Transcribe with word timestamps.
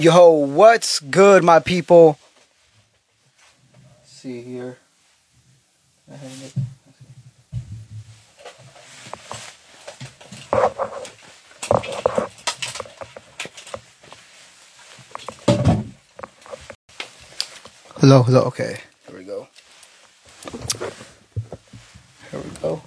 Yo, 0.00 0.28
what's 0.30 0.98
good, 0.98 1.44
my 1.44 1.60
people? 1.60 2.18
Let's 4.00 4.10
see 4.10 4.42
here. 4.42 4.76
Hello, 17.98 18.24
hello. 18.24 18.40
Okay, 18.46 18.80
here 19.06 19.16
we 19.16 19.22
go. 19.22 19.46
Here 22.32 22.40
we 22.40 22.50
go. 22.60 22.82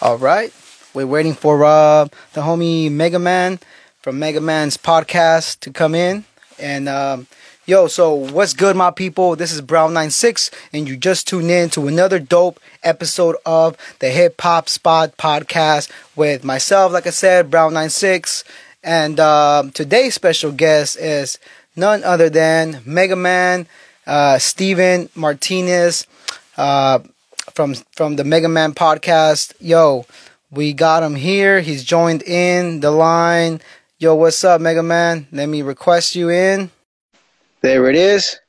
All 0.00 0.16
right, 0.16 0.54
we're 0.94 1.06
waiting 1.06 1.34
for 1.34 1.62
uh, 1.66 2.06
the 2.32 2.40
homie 2.40 2.90
Mega 2.90 3.18
Man 3.18 3.58
from 4.00 4.18
Mega 4.18 4.40
Man's 4.40 4.78
podcast 4.78 5.60
to 5.60 5.70
come 5.70 5.94
in. 5.94 6.24
And 6.60 6.88
um, 6.88 7.26
yo, 7.66 7.86
so 7.86 8.14
what's 8.14 8.52
good, 8.52 8.76
my 8.76 8.90
people? 8.90 9.36
This 9.36 9.52
is 9.52 9.62
Brown96, 9.62 10.52
and 10.72 10.88
you 10.88 10.96
just 10.96 11.26
tuned 11.26 11.50
in 11.50 11.70
to 11.70 11.88
another 11.88 12.18
dope 12.18 12.60
episode 12.82 13.36
of 13.46 13.76
the 14.00 14.10
Hip 14.10 14.40
Hop 14.40 14.68
Spot 14.68 15.16
podcast 15.16 15.90
with 16.14 16.44
myself, 16.44 16.92
like 16.92 17.06
I 17.06 17.10
said, 17.10 17.50
Brown96. 17.50 18.44
And 18.82 19.18
um, 19.20 19.70
today's 19.72 20.14
special 20.14 20.52
guest 20.52 20.98
is 20.98 21.38
none 21.76 22.04
other 22.04 22.28
than 22.30 22.82
Mega 22.84 23.16
Man, 23.16 23.66
uh, 24.06 24.38
Steven 24.38 25.08
Martinez 25.14 26.06
uh, 26.56 27.00
from 27.54 27.74
from 27.92 28.16
the 28.16 28.24
Mega 28.24 28.48
Man 28.48 28.74
podcast. 28.74 29.54
Yo, 29.60 30.06
we 30.50 30.72
got 30.72 31.02
him 31.02 31.14
here. 31.14 31.60
He's 31.60 31.84
joined 31.84 32.22
in 32.22 32.80
the 32.80 32.90
line. 32.90 33.60
Yo, 34.02 34.14
what's 34.14 34.42
up, 34.44 34.62
Mega 34.62 34.82
Man? 34.82 35.26
Let 35.30 35.44
me 35.44 35.60
request 35.60 36.16
you 36.16 36.30
in. 36.30 36.70
There 37.60 37.90
it 37.90 37.96
is. 37.96 38.40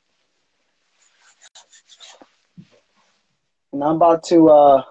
And 3.70 3.84
I'm 3.84 3.96
about 3.96 4.24
to 4.28 4.48
uh, 4.48 4.82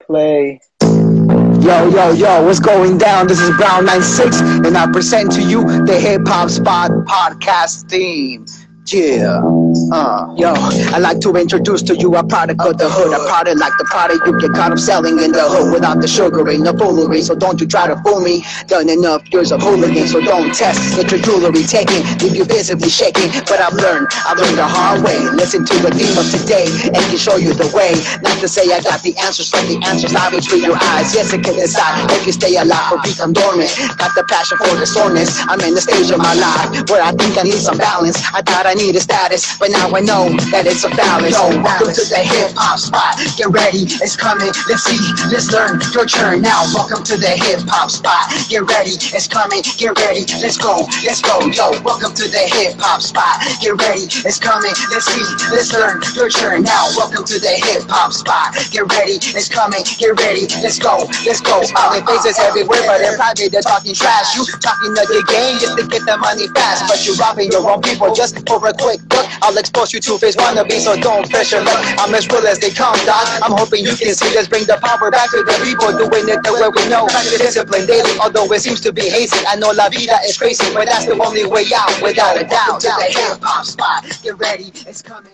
play. 0.00 0.62
Yo, 0.80 1.90
yo, 1.90 2.12
yo, 2.12 2.46
what's 2.46 2.60
going 2.60 2.96
down? 2.96 3.26
This 3.26 3.40
is 3.40 3.50
Brown96, 3.50 4.66
and 4.66 4.74
I 4.74 4.90
present 4.90 5.32
to 5.32 5.42
you 5.42 5.62
the 5.84 6.00
Hip 6.00 6.22
Hop 6.26 6.48
Spot 6.48 6.90
podcast 7.04 7.90
theme. 7.90 8.46
Yeah, 8.88 9.44
uh, 9.92 10.32
yo, 10.38 10.54
I 10.56 10.98
like 10.98 11.20
to 11.20 11.36
introduce 11.36 11.82
to 11.82 11.96
you 11.96 12.16
a 12.16 12.24
product 12.24 12.60
of 12.62 12.78
the 12.78 12.88
hood, 12.88 13.12
a 13.12 13.20
product 13.28 13.60
like 13.60 13.76
the 13.76 13.84
product 13.84 14.24
you 14.24 14.40
get 14.40 14.56
caught 14.56 14.72
up 14.72 14.78
selling 14.78 15.20
in 15.20 15.32
the 15.32 15.44
hood 15.44 15.72
without 15.72 16.00
the 16.00 16.08
sugar 16.08 16.40
sugaring, 16.40 16.62
the 16.64 16.72
foolery. 16.72 17.20
So 17.20 17.34
don't 17.34 17.60
you 17.60 17.66
try 17.66 17.86
to 17.88 17.96
fool 18.00 18.20
me. 18.20 18.44
Done 18.66 18.88
enough 18.88 19.28
years 19.32 19.52
of 19.52 19.60
hooligan, 19.60 20.08
so 20.08 20.20
don't 20.20 20.54
test. 20.54 20.96
Get 20.96 21.10
your 21.12 21.20
jewelry 21.20 21.64
taken, 21.68 22.00
leave 22.24 22.36
you 22.36 22.44
visibly 22.44 22.88
shaking. 22.88 23.28
But 23.44 23.60
I've 23.60 23.74
learned, 23.74 24.08
I've 24.24 24.38
learned 24.38 24.56
the 24.56 24.68
hard 24.68 25.04
way. 25.04 25.18
Listen 25.36 25.64
to 25.68 25.74
the 25.84 25.90
theme 25.92 26.16
of 26.16 26.24
today, 26.30 26.68
and 26.88 27.02
can 27.12 27.18
show 27.18 27.36
you 27.36 27.52
the 27.52 27.68
way. 27.76 27.92
Not 28.22 28.40
to 28.40 28.48
say 28.48 28.72
I 28.72 28.80
got 28.80 29.02
the 29.02 29.12
answers, 29.20 29.50
but 29.50 29.66
the 29.68 29.76
answers 29.84 30.14
lie 30.14 30.30
between 30.30 30.64
your 30.64 30.80
eyes. 30.96 31.12
Yes, 31.12 31.32
it 31.34 31.44
can 31.44 31.60
decide 31.60 32.08
if 32.12 32.24
you 32.24 32.32
stay 32.32 32.56
alive 32.56 32.92
or 32.92 33.00
become 33.04 33.32
dormant. 33.36 33.68
Got 34.00 34.14
the 34.14 34.24
passion 34.28 34.56
for 34.58 34.72
the 34.80 34.86
soreness. 34.86 35.36
I'm 35.44 35.60
in 35.60 35.74
the 35.74 35.82
stage 35.82 36.08
of 36.08 36.18
my 36.24 36.34
life 36.38 36.88
where 36.88 37.02
I 37.02 37.12
think 37.12 37.36
I 37.36 37.42
need 37.44 37.60
some 37.60 37.76
balance. 37.76 38.16
I 38.32 38.40
thought 38.42 38.64
I 38.64 38.77
needed 38.78 39.02
status, 39.02 39.58
but 39.58 39.74
now 39.74 39.90
I 39.90 39.98
know 39.98 40.30
that 40.54 40.62
it's 40.62 40.86
a 40.86 40.90
balance. 40.94 41.34
Yo, 41.34 41.50
welcome 41.58 41.90
to 41.90 42.04
the 42.06 42.22
hip 42.22 42.54
hop 42.54 42.78
spot. 42.78 43.18
Get 43.34 43.50
ready, 43.50 43.90
it's 43.98 44.14
coming. 44.14 44.54
Let's 44.70 44.86
see, 44.86 45.02
let's 45.34 45.50
learn 45.50 45.82
your 45.90 46.06
turn 46.06 46.46
now. 46.46 46.62
Welcome 46.70 47.02
to 47.10 47.18
the 47.18 47.34
hip 47.34 47.66
hop 47.66 47.90
spot. 47.90 48.30
Get 48.46 48.62
ready, 48.70 48.94
it's 48.94 49.26
coming. 49.26 49.66
Get 49.76 49.98
ready, 49.98 50.22
let's 50.38 50.56
go, 50.56 50.86
let's 51.02 51.18
go. 51.18 51.42
Yo, 51.50 51.74
welcome 51.82 52.14
to 52.14 52.30
the 52.30 52.44
hip 52.54 52.78
hop 52.78 53.02
spot. 53.02 53.42
Get 53.58 53.74
ready, 53.82 54.06
it's 54.06 54.38
coming. 54.38 54.72
Let's 54.94 55.10
see, 55.10 55.26
let's 55.50 55.74
learn 55.74 55.98
your 56.14 56.30
turn 56.30 56.62
now. 56.62 56.86
Welcome 56.94 57.26
to 57.26 57.36
the 57.42 57.58
hip 57.58 57.90
hop 57.90 58.14
spot. 58.14 58.54
Get 58.70 58.86
ready, 58.94 59.18
it's 59.18 59.50
coming. 59.50 59.82
Get 59.98 60.14
ready, 60.22 60.46
let's 60.62 60.78
go, 60.78 61.02
let's 61.26 61.42
go. 61.42 61.66
Smiling 61.66 62.06
faces 62.06 62.38
everywhere, 62.38 62.86
but 62.86 63.02
in 63.02 63.18
private 63.18 63.50
they're 63.50 63.66
talking 63.66 63.90
trash. 63.90 64.38
You 64.38 64.46
talking 64.62 64.94
to 64.94 65.02
the 65.02 65.26
game 65.26 65.58
just 65.58 65.74
to 65.74 65.82
get 65.82 66.06
the 66.06 66.14
money 66.22 66.46
fast, 66.54 66.86
but 66.86 67.02
you're 67.02 67.18
robbing 67.18 67.50
your 67.50 67.66
own 67.66 67.82
people 67.82 68.14
just 68.14 68.38
for 68.46 68.67
a 68.68 68.74
quick 68.76 69.00
look. 69.12 69.26
I'll 69.42 69.56
expose 69.56 69.92
you 69.92 70.00
to 70.00 70.18
face 70.18 70.36
wannabe, 70.36 70.78
so 70.78 70.94
don't 70.96 71.28
pressure 71.30 71.60
look. 71.60 71.80
I'm 71.98 72.14
as 72.14 72.28
real 72.28 72.46
as 72.46 72.58
they 72.58 72.70
come, 72.70 72.96
dog. 73.04 73.26
I'm 73.42 73.52
hoping 73.52 73.84
you 73.84 73.96
can 73.96 74.14
see. 74.14 74.34
Let's 74.34 74.48
bring 74.48 74.64
the 74.64 74.78
power 74.84 75.10
back 75.10 75.30
to 75.30 75.42
the 75.42 75.56
people 75.64 75.88
doing 75.96 76.28
it 76.28 76.42
the 76.44 76.52
way 76.52 76.68
we 76.68 76.88
know. 76.88 77.06
Practice 77.06 77.38
discipline 77.38 77.86
daily, 77.86 78.12
although 78.20 78.50
it 78.52 78.60
seems 78.60 78.80
to 78.82 78.92
be 78.92 79.08
hazy. 79.08 79.40
I 79.48 79.56
know 79.56 79.70
la 79.70 79.88
vida 79.88 80.18
is 80.24 80.36
crazy, 80.36 80.72
but 80.74 80.86
that's 80.86 81.06
the 81.06 81.16
only 81.18 81.46
way 81.46 81.64
out, 81.74 82.00
without 82.02 82.40
a 82.40 82.44
doubt. 82.44 82.80
To 82.80 82.88
the 82.88 83.06
hip 83.08 83.42
hop 83.42 83.64
spot, 83.64 84.04
get 84.22 84.38
ready, 84.38 84.70
it's 84.86 85.02
coming. 85.02 85.32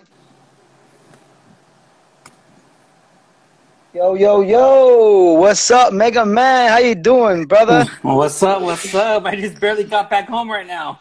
Yo, 3.93 4.13
yo, 4.13 4.41
yo! 4.41 5.33
What's 5.33 5.71
up, 5.71 5.93
Mega 5.93 6.25
Man? 6.25 6.69
How 6.69 6.79
you 6.79 6.95
doing, 6.95 7.45
brother? 7.45 7.85
What's 8.01 8.43
up? 8.43 8.61
What's 8.61 8.93
up? 8.93 9.23
I 9.25 9.37
just 9.37 9.57
barely 9.57 9.85
got 9.85 10.09
back 10.09 10.27
home 10.27 10.51
right 10.51 10.67
now. 10.67 10.99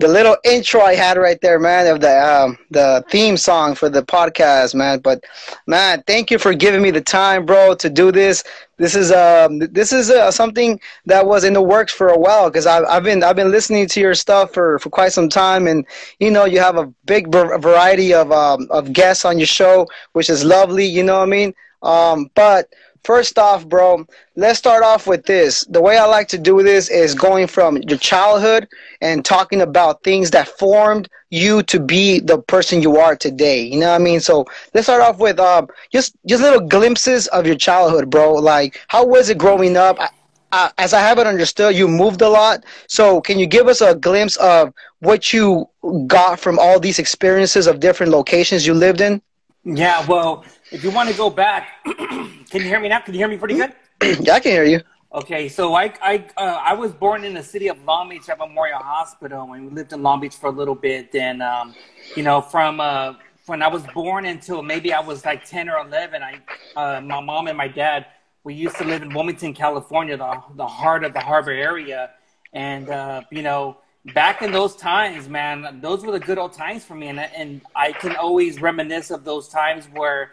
The 0.00 0.08
little 0.08 0.36
intro 0.44 0.80
I 0.80 0.94
had 0.94 1.18
right 1.18 1.38
there, 1.42 1.60
man, 1.60 1.86
of 1.86 2.00
the 2.00 2.26
um, 2.26 2.58
the 2.70 3.04
theme 3.10 3.36
song 3.36 3.74
for 3.74 3.90
the 3.90 4.02
podcast, 4.02 4.74
man. 4.74 5.00
But 5.00 5.22
man, 5.66 6.02
thank 6.06 6.30
you 6.30 6.38
for 6.38 6.54
giving 6.54 6.80
me 6.80 6.90
the 6.90 7.02
time, 7.02 7.44
bro, 7.44 7.74
to 7.74 7.90
do 7.90 8.10
this. 8.10 8.42
This 8.78 8.94
is 8.96 9.12
um 9.12 9.58
this 9.58 9.92
is 9.92 10.10
uh, 10.10 10.30
something 10.30 10.80
that 11.04 11.26
was 11.26 11.44
in 11.44 11.52
the 11.52 11.60
works 11.60 11.92
for 11.92 12.08
a 12.08 12.18
while 12.18 12.48
because 12.48 12.66
I've 12.66 12.84
I've 12.86 13.04
been 13.04 13.22
I've 13.22 13.36
been 13.36 13.50
listening 13.50 13.86
to 13.88 14.00
your 14.00 14.14
stuff 14.14 14.54
for, 14.54 14.78
for 14.78 14.88
quite 14.88 15.12
some 15.12 15.28
time, 15.28 15.66
and 15.66 15.86
you 16.18 16.30
know 16.30 16.46
you 16.46 16.60
have 16.60 16.78
a 16.78 16.86
big 17.04 17.30
var- 17.30 17.58
variety 17.58 18.14
of 18.14 18.32
um, 18.32 18.68
of 18.70 18.94
guests 18.94 19.26
on 19.26 19.38
your 19.38 19.46
show, 19.46 19.86
which 20.12 20.30
is 20.30 20.44
lovely. 20.44 20.86
You 20.86 21.04
know 21.04 21.18
what 21.18 21.24
I 21.24 21.26
mean? 21.26 21.54
Um, 21.82 22.30
but 22.34 22.72
First 23.04 23.38
off, 23.38 23.66
bro, 23.66 24.06
let's 24.36 24.58
start 24.58 24.82
off 24.82 25.06
with 25.06 25.24
this. 25.24 25.64
The 25.64 25.80
way 25.80 25.96
I 25.96 26.04
like 26.04 26.28
to 26.28 26.38
do 26.38 26.62
this 26.62 26.90
is 26.90 27.14
going 27.14 27.46
from 27.46 27.78
your 27.78 27.98
childhood 27.98 28.68
and 29.00 29.24
talking 29.24 29.62
about 29.62 30.02
things 30.02 30.30
that 30.32 30.48
formed 30.48 31.08
you 31.30 31.62
to 31.64 31.80
be 31.80 32.20
the 32.20 32.38
person 32.38 32.82
you 32.82 32.98
are 32.98 33.16
today. 33.16 33.62
You 33.62 33.80
know 33.80 33.88
what 33.90 34.00
I 34.00 34.04
mean? 34.04 34.20
So 34.20 34.46
let's 34.74 34.86
start 34.86 35.02
off 35.02 35.18
with 35.18 35.40
um, 35.40 35.68
just 35.92 36.14
just 36.26 36.42
little 36.42 36.60
glimpses 36.60 37.26
of 37.28 37.46
your 37.46 37.56
childhood, 37.56 38.10
bro. 38.10 38.34
Like, 38.34 38.80
how 38.88 39.06
was 39.06 39.30
it 39.30 39.38
growing 39.38 39.76
up? 39.76 39.98
I, 39.98 40.08
I, 40.52 40.70
as 40.78 40.92
I 40.92 41.00
haven't 41.00 41.26
understood, 41.26 41.74
you 41.74 41.88
moved 41.88 42.20
a 42.20 42.28
lot. 42.28 42.64
So 42.86 43.20
can 43.20 43.38
you 43.38 43.46
give 43.46 43.68
us 43.68 43.80
a 43.80 43.94
glimpse 43.94 44.36
of 44.36 44.72
what 44.98 45.32
you 45.32 45.68
got 46.06 46.38
from 46.38 46.58
all 46.58 46.78
these 46.80 46.98
experiences 46.98 47.66
of 47.66 47.80
different 47.80 48.12
locations 48.12 48.66
you 48.66 48.74
lived 48.74 49.00
in? 49.00 49.22
Yeah, 49.64 50.04
well, 50.06 50.44
if 50.72 50.84
you 50.84 50.90
want 50.90 51.08
to 51.08 51.16
go 51.16 51.30
back, 51.30 51.68
can 51.84 52.40
you 52.52 52.60
hear 52.60 52.80
me 52.80 52.88
now? 52.88 53.00
Can 53.00 53.14
you 53.14 53.20
hear 53.20 53.28
me 53.28 53.36
pretty 53.36 53.54
good? 53.56 53.72
yeah, 54.20 54.34
I 54.34 54.40
can 54.40 54.52
hear 54.52 54.64
you. 54.64 54.80
Okay, 55.12 55.48
so 55.48 55.74
I 55.74 55.92
I 56.00 56.24
uh, 56.36 56.60
I 56.64 56.74
was 56.74 56.92
born 56.92 57.24
in 57.24 57.34
the 57.34 57.42
city 57.42 57.66
of 57.68 57.82
Long 57.84 58.08
Beach 58.08 58.28
at 58.28 58.38
Memorial 58.38 58.78
Hospital, 58.78 59.52
and 59.52 59.66
we 59.66 59.70
lived 59.70 59.92
in 59.92 60.02
Long 60.02 60.20
Beach 60.20 60.36
for 60.36 60.46
a 60.46 60.52
little 60.52 60.76
bit. 60.76 61.12
And 61.16 61.42
um, 61.42 61.74
you 62.14 62.22
know, 62.22 62.40
from 62.40 62.80
uh, 62.80 63.14
when 63.46 63.60
I 63.60 63.66
was 63.66 63.82
born 63.88 64.26
until 64.26 64.62
maybe 64.62 64.92
I 64.92 65.00
was 65.00 65.24
like 65.24 65.44
ten 65.44 65.68
or 65.68 65.78
eleven, 65.78 66.22
I 66.22 66.40
uh, 66.76 67.00
my 67.00 67.20
mom 67.20 67.48
and 67.48 67.58
my 67.58 67.66
dad 67.66 68.06
we 68.44 68.54
used 68.54 68.76
to 68.76 68.84
live 68.84 69.02
in 69.02 69.12
Wilmington, 69.12 69.52
California, 69.52 70.16
the 70.16 70.42
the 70.54 70.66
heart 70.66 71.02
of 71.02 71.12
the 71.12 71.20
harbor 71.20 71.50
area, 71.50 72.10
and 72.52 72.88
uh, 72.88 73.22
you 73.30 73.42
know. 73.42 73.78
Back 74.14 74.40
in 74.40 74.50
those 74.50 74.76
times, 74.76 75.28
man, 75.28 75.80
those 75.82 76.06
were 76.06 76.12
the 76.12 76.20
good 76.20 76.38
old 76.38 76.54
times 76.54 76.82
for 76.86 76.94
me, 76.94 77.08
and 77.08 77.20
and 77.20 77.60
I 77.76 77.92
can 77.92 78.16
always 78.16 78.58
reminisce 78.58 79.10
of 79.10 79.24
those 79.24 79.46
times 79.46 79.90
where 79.92 80.30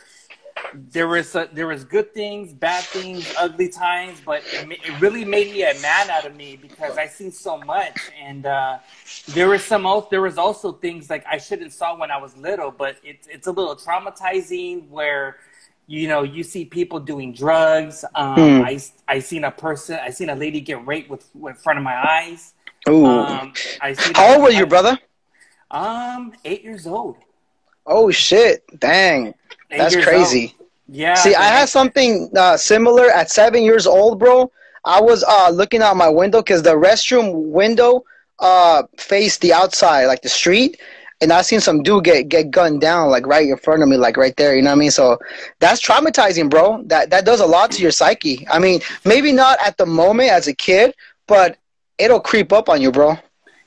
there 0.74 1.08
was 1.08 1.36
uh, 1.36 1.48
there 1.54 1.68
was 1.68 1.84
good 1.84 2.14
things, 2.14 2.54
bad 2.54 2.84
things, 2.84 3.34
ugly 3.38 3.70
times, 3.70 4.22
but 4.26 4.44
it, 4.52 4.70
it 4.72 5.02
really 5.02 5.26
made 5.26 5.52
me 5.52 5.64
a 5.64 5.74
man 5.82 6.10
out 6.10 6.26
of 6.26 6.36
me 6.36 6.58
because 6.62 6.98
I 6.98 7.08
seen 7.08 7.32
so 7.32 7.58
much, 7.60 7.98
and 8.22 8.46
uh, 8.46 8.80
there 9.30 9.48
was 9.50 9.64
some 9.64 9.86
there 10.12 10.22
was 10.22 10.38
also 10.38 10.72
things 10.74 11.10
like 11.10 11.26
I 11.26 11.38
shouldn't 11.38 11.74
saw 11.74 11.98
when 11.98 12.12
I 12.12 12.18
was 12.18 12.36
little, 12.38 12.72
but 12.72 12.98
it's 13.04 13.28
it's 13.28 13.48
a 13.48 13.52
little 13.52 13.76
traumatizing 13.76 14.90
where 14.90 15.38
you 15.88 16.08
know 16.08 16.24
you 16.24 16.44
see 16.44 16.66
people 16.66 17.00
doing 17.00 17.34
drugs. 17.34 18.04
Um, 18.16 18.36
Hmm. 18.36 18.62
I 18.66 18.80
I 19.08 19.20
seen 19.20 19.44
a 19.44 19.52
person, 19.52 20.00
I 20.02 20.10
seen 20.10 20.30
a 20.30 20.36
lady 20.36 20.62
get 20.62 20.86
raped 20.86 21.10
with, 21.10 21.28
with 21.34 21.56
in 21.56 21.62
front 21.62 21.80
of 21.80 21.84
my 21.84 21.96
eyes. 21.96 22.54
Ooh. 22.90 23.06
Um, 23.06 23.54
I 23.82 23.94
seen 23.94 24.14
How 24.16 24.34
old 24.34 24.44
were 24.44 24.52
you, 24.52 24.66
brother? 24.66 24.98
Um, 25.72 26.34
eight 26.46 26.64
years 26.64 26.88
old. 26.88 27.18
Oh 27.86 28.12
shit! 28.12 28.64
Dang, 28.80 29.34
that's 29.70 29.96
crazy. 29.96 30.56
old. 30.60 30.70
Yeah. 30.90 31.16
See, 31.16 31.36
I 31.36 31.44
had 31.44 31.70
something 31.70 32.32
uh, 32.36 32.58
similar 32.58 33.10
at 33.10 33.30
seven 33.30 33.64
years 33.64 33.86
old, 33.86 34.20
bro. 34.20 34.52
I 34.86 35.02
was 35.02 35.24
uh, 35.24 35.50
looking 35.50 35.82
out 35.82 35.98
my 35.98 36.08
window 36.10 36.42
because 36.42 36.64
the 36.64 36.76
restroom 36.76 37.50
window 37.52 38.04
uh, 38.40 38.84
faced 38.98 39.42
the 39.42 39.52
outside, 39.52 40.06
like 40.06 40.22
the 40.22 40.30
street, 40.30 40.80
and 41.20 41.34
I 41.34 41.42
seen 41.42 41.60
some 41.60 41.84
dude 41.84 42.06
get 42.06 42.30
get 42.30 42.52
gunned 42.52 42.80
down, 42.80 43.10
like 43.10 43.26
right 43.28 43.48
in 43.48 43.58
front 43.58 43.84
of 43.84 43.90
me, 43.90 43.98
like 43.98 44.16
right 44.16 44.36
there. 44.38 44.56
You 44.56 44.62
know 44.62 44.70
what 44.70 44.78
I 44.78 44.80
mean? 44.80 44.92
So 44.92 45.18
that's 45.60 45.82
traumatizing, 45.82 46.50
bro. 46.50 46.84
That 46.84 47.10
that 47.10 47.26
does 47.26 47.42
a 47.42 47.46
lot 47.46 47.72
to 47.72 47.82
your 47.82 47.92
psyche. 47.92 48.48
I 48.50 48.60
mean, 48.60 48.80
maybe 49.04 49.32
not 49.34 49.58
at 49.66 49.78
the 49.78 49.86
moment 49.86 50.32
as 50.32 50.48
a 50.48 50.54
kid, 50.54 50.94
but 51.28 51.58
it'll 51.98 52.22
creep 52.22 52.54
up 52.54 52.70
on 52.70 52.82
you, 52.82 52.92
bro. 52.92 53.18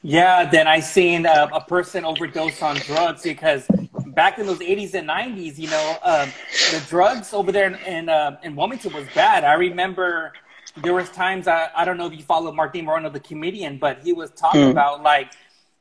Yeah, 0.03 0.49
then 0.49 0.67
I 0.67 0.81
seen 0.81 1.27
a, 1.27 1.49
a, 1.53 1.61
person 1.61 2.07
overdose 2.07 2.63
on 2.63 2.77
drugs 2.77 3.23
because 3.23 3.67
back 4.07 4.39
in 4.39 4.47
those 4.47 4.61
80s 4.61 4.95
and 4.95 5.07
90s, 5.07 5.59
you 5.59 5.69
know, 5.69 5.99
um, 6.03 6.31
the 6.71 6.83
drugs 6.89 7.35
over 7.35 7.53
there 7.53 7.67
in 7.67 7.75
in, 7.87 8.09
uh, 8.09 8.39
in 8.43 8.57
Wilmington 8.57 8.95
was 8.95 9.07
bad. 9.15 9.45
I 9.45 9.55
remember 9.55 10.33
there 10.79 10.95
was 10.95 11.11
times 11.11 11.49
I, 11.49 11.69
I 11.77 11.85
don't 11.85 11.99
know 11.99 12.07
if 12.07 12.15
you 12.15 12.23
follow 12.23 12.51
Martin 12.51 12.87
Moreno, 12.87 13.11
the 13.11 13.21
comedian, 13.21 13.77
but 13.77 13.99
he 14.03 14.15
was 14.15 14.31
talking 14.31 14.63
mm. 14.63 14.71
about 14.71 15.03
like, 15.03 15.33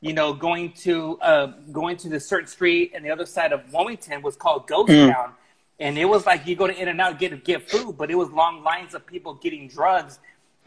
you 0.02 0.12
know, 0.12 0.34
going 0.34 0.72
to 0.72 1.18
uh, 1.20 1.46
going 1.72 1.96
to 1.98 2.10
the 2.10 2.20
certain 2.20 2.48
street 2.48 2.92
and 2.94 3.02
the 3.02 3.10
other 3.10 3.24
side 3.24 3.52
of 3.52 3.72
Wilmington 3.72 4.20
was 4.20 4.36
called 4.36 4.66
Ghost 4.66 4.90
mm. 4.90 5.14
Town, 5.14 5.32
and 5.78 5.96
it 5.96 6.04
was 6.04 6.26
like 6.26 6.46
you 6.46 6.56
go 6.56 6.66
to 6.66 6.78
In 6.78 6.88
and 6.88 7.00
Out 7.00 7.18
get 7.18 7.42
get 7.42 7.70
food, 7.70 7.96
but 7.96 8.10
it 8.10 8.16
was 8.16 8.30
long 8.30 8.62
lines 8.62 8.94
of 8.94 9.06
people 9.06 9.32
getting 9.34 9.66
drugs 9.66 10.18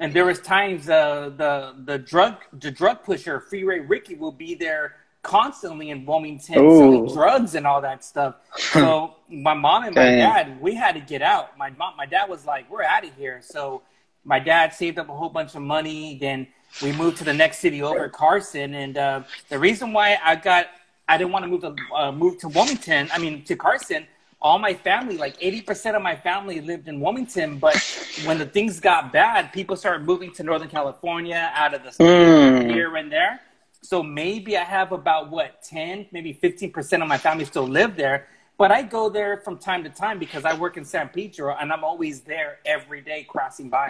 and 0.04 0.14
there 0.14 0.26
was 0.26 0.40
times 0.42 0.90
uh, 0.90 1.32
the 1.38 1.76
the 1.86 1.98
drug 1.98 2.36
the 2.60 2.70
drug 2.70 3.04
pusher 3.04 3.40
Freeway 3.40 3.80
Ricky 3.80 4.16
will 4.16 4.34
be 4.34 4.54
there 4.54 4.96
constantly 5.22 5.92
in 5.92 6.06
Wilmington 6.06 6.60
Ooh. 6.60 6.78
selling 6.78 7.14
drugs 7.14 7.56
and 7.56 7.66
all 7.66 7.82
that 7.82 8.04
stuff. 8.04 8.36
So 8.74 9.16
my 9.30 9.54
mom 9.54 9.86
and 9.86 9.96
my 9.96 10.02
dad, 10.02 10.60
we 10.60 10.76
had 10.76 10.94
to 10.96 11.00
get 11.00 11.22
out. 11.22 11.58
My 11.58 11.70
mom, 11.70 11.96
my 11.96 12.06
dad 12.06 12.28
was 12.28 12.46
like, 12.46 12.70
"We're 12.70 12.84
out 12.84 13.06
of 13.06 13.16
here." 13.16 13.40
So 13.42 13.84
my 14.26 14.40
dad 14.40 14.74
saved 14.74 15.00
up 15.00 15.10
a 15.10 15.16
whole 15.16 15.30
bunch 15.30 15.56
of 15.56 15.62
money. 15.62 16.18
Then 16.20 16.48
we 16.82 16.92
moved 16.92 17.18
to 17.20 17.24
the 17.24 17.34
next 17.34 17.60
city 17.60 17.82
over, 17.82 18.10
Carson. 18.10 18.74
And 18.74 18.98
uh, 18.98 19.24
the 19.50 19.60
reason 19.60 19.94
why 19.94 20.18
I 20.24 20.36
got 20.36 20.68
I 21.08 21.18
didn't 21.18 21.32
want 21.32 21.44
to 21.44 21.50
move 21.50 21.62
to 21.62 21.76
uh, 21.96 22.12
move 22.12 22.40
to 22.40 22.50
Wilmington, 22.50 23.10
I 23.14 23.20
mean 23.20 23.44
to 23.46 23.56
Carson, 23.56 24.06
all 24.44 24.60
my 24.60 24.74
family, 24.74 25.18
like 25.18 25.40
80% 25.40 25.96
of 25.96 26.02
my 26.02 26.18
family 26.18 26.60
lived 26.60 26.90
in 26.90 27.00
Wilmington. 27.00 27.60
But 27.60 27.78
when 28.26 28.38
the 28.38 28.46
things 28.46 28.82
got 28.82 29.14
bad, 29.14 29.54
people 29.54 29.78
started 29.78 30.06
moving 30.06 30.34
to 30.34 30.44
Northern 30.44 30.68
California 30.68 31.50
out 31.56 31.74
of 31.74 31.84
the 31.84 31.92
state 31.92 32.06
mm. 32.06 32.70
here 32.70 32.96
and 32.98 33.10
there. 33.10 33.40
So 33.82 34.04
maybe 34.04 34.58
I 34.58 34.64
have 34.64 34.92
about 34.92 35.30
what, 35.30 35.64
10, 35.64 36.08
maybe 36.12 36.34
15% 36.34 37.02
of 37.02 37.08
my 37.08 37.18
family 37.18 37.46
still 37.46 37.68
live 37.68 37.96
there. 37.96 38.28
But 38.58 38.72
I 38.72 38.82
go 38.82 39.10
there 39.10 39.38
from 39.38 39.58
time 39.58 39.84
to 39.84 39.90
time 39.90 40.20
because 40.20 40.46
I 40.46 40.54
work 40.54 40.78
in 40.78 40.86
San 40.86 41.10
Pedro 41.10 41.56
and 41.60 41.72
I'm 41.72 41.84
always 41.84 42.22
there 42.22 42.60
every 42.66 43.02
day 43.02 43.26
crossing 43.28 43.70
by. 43.70 43.90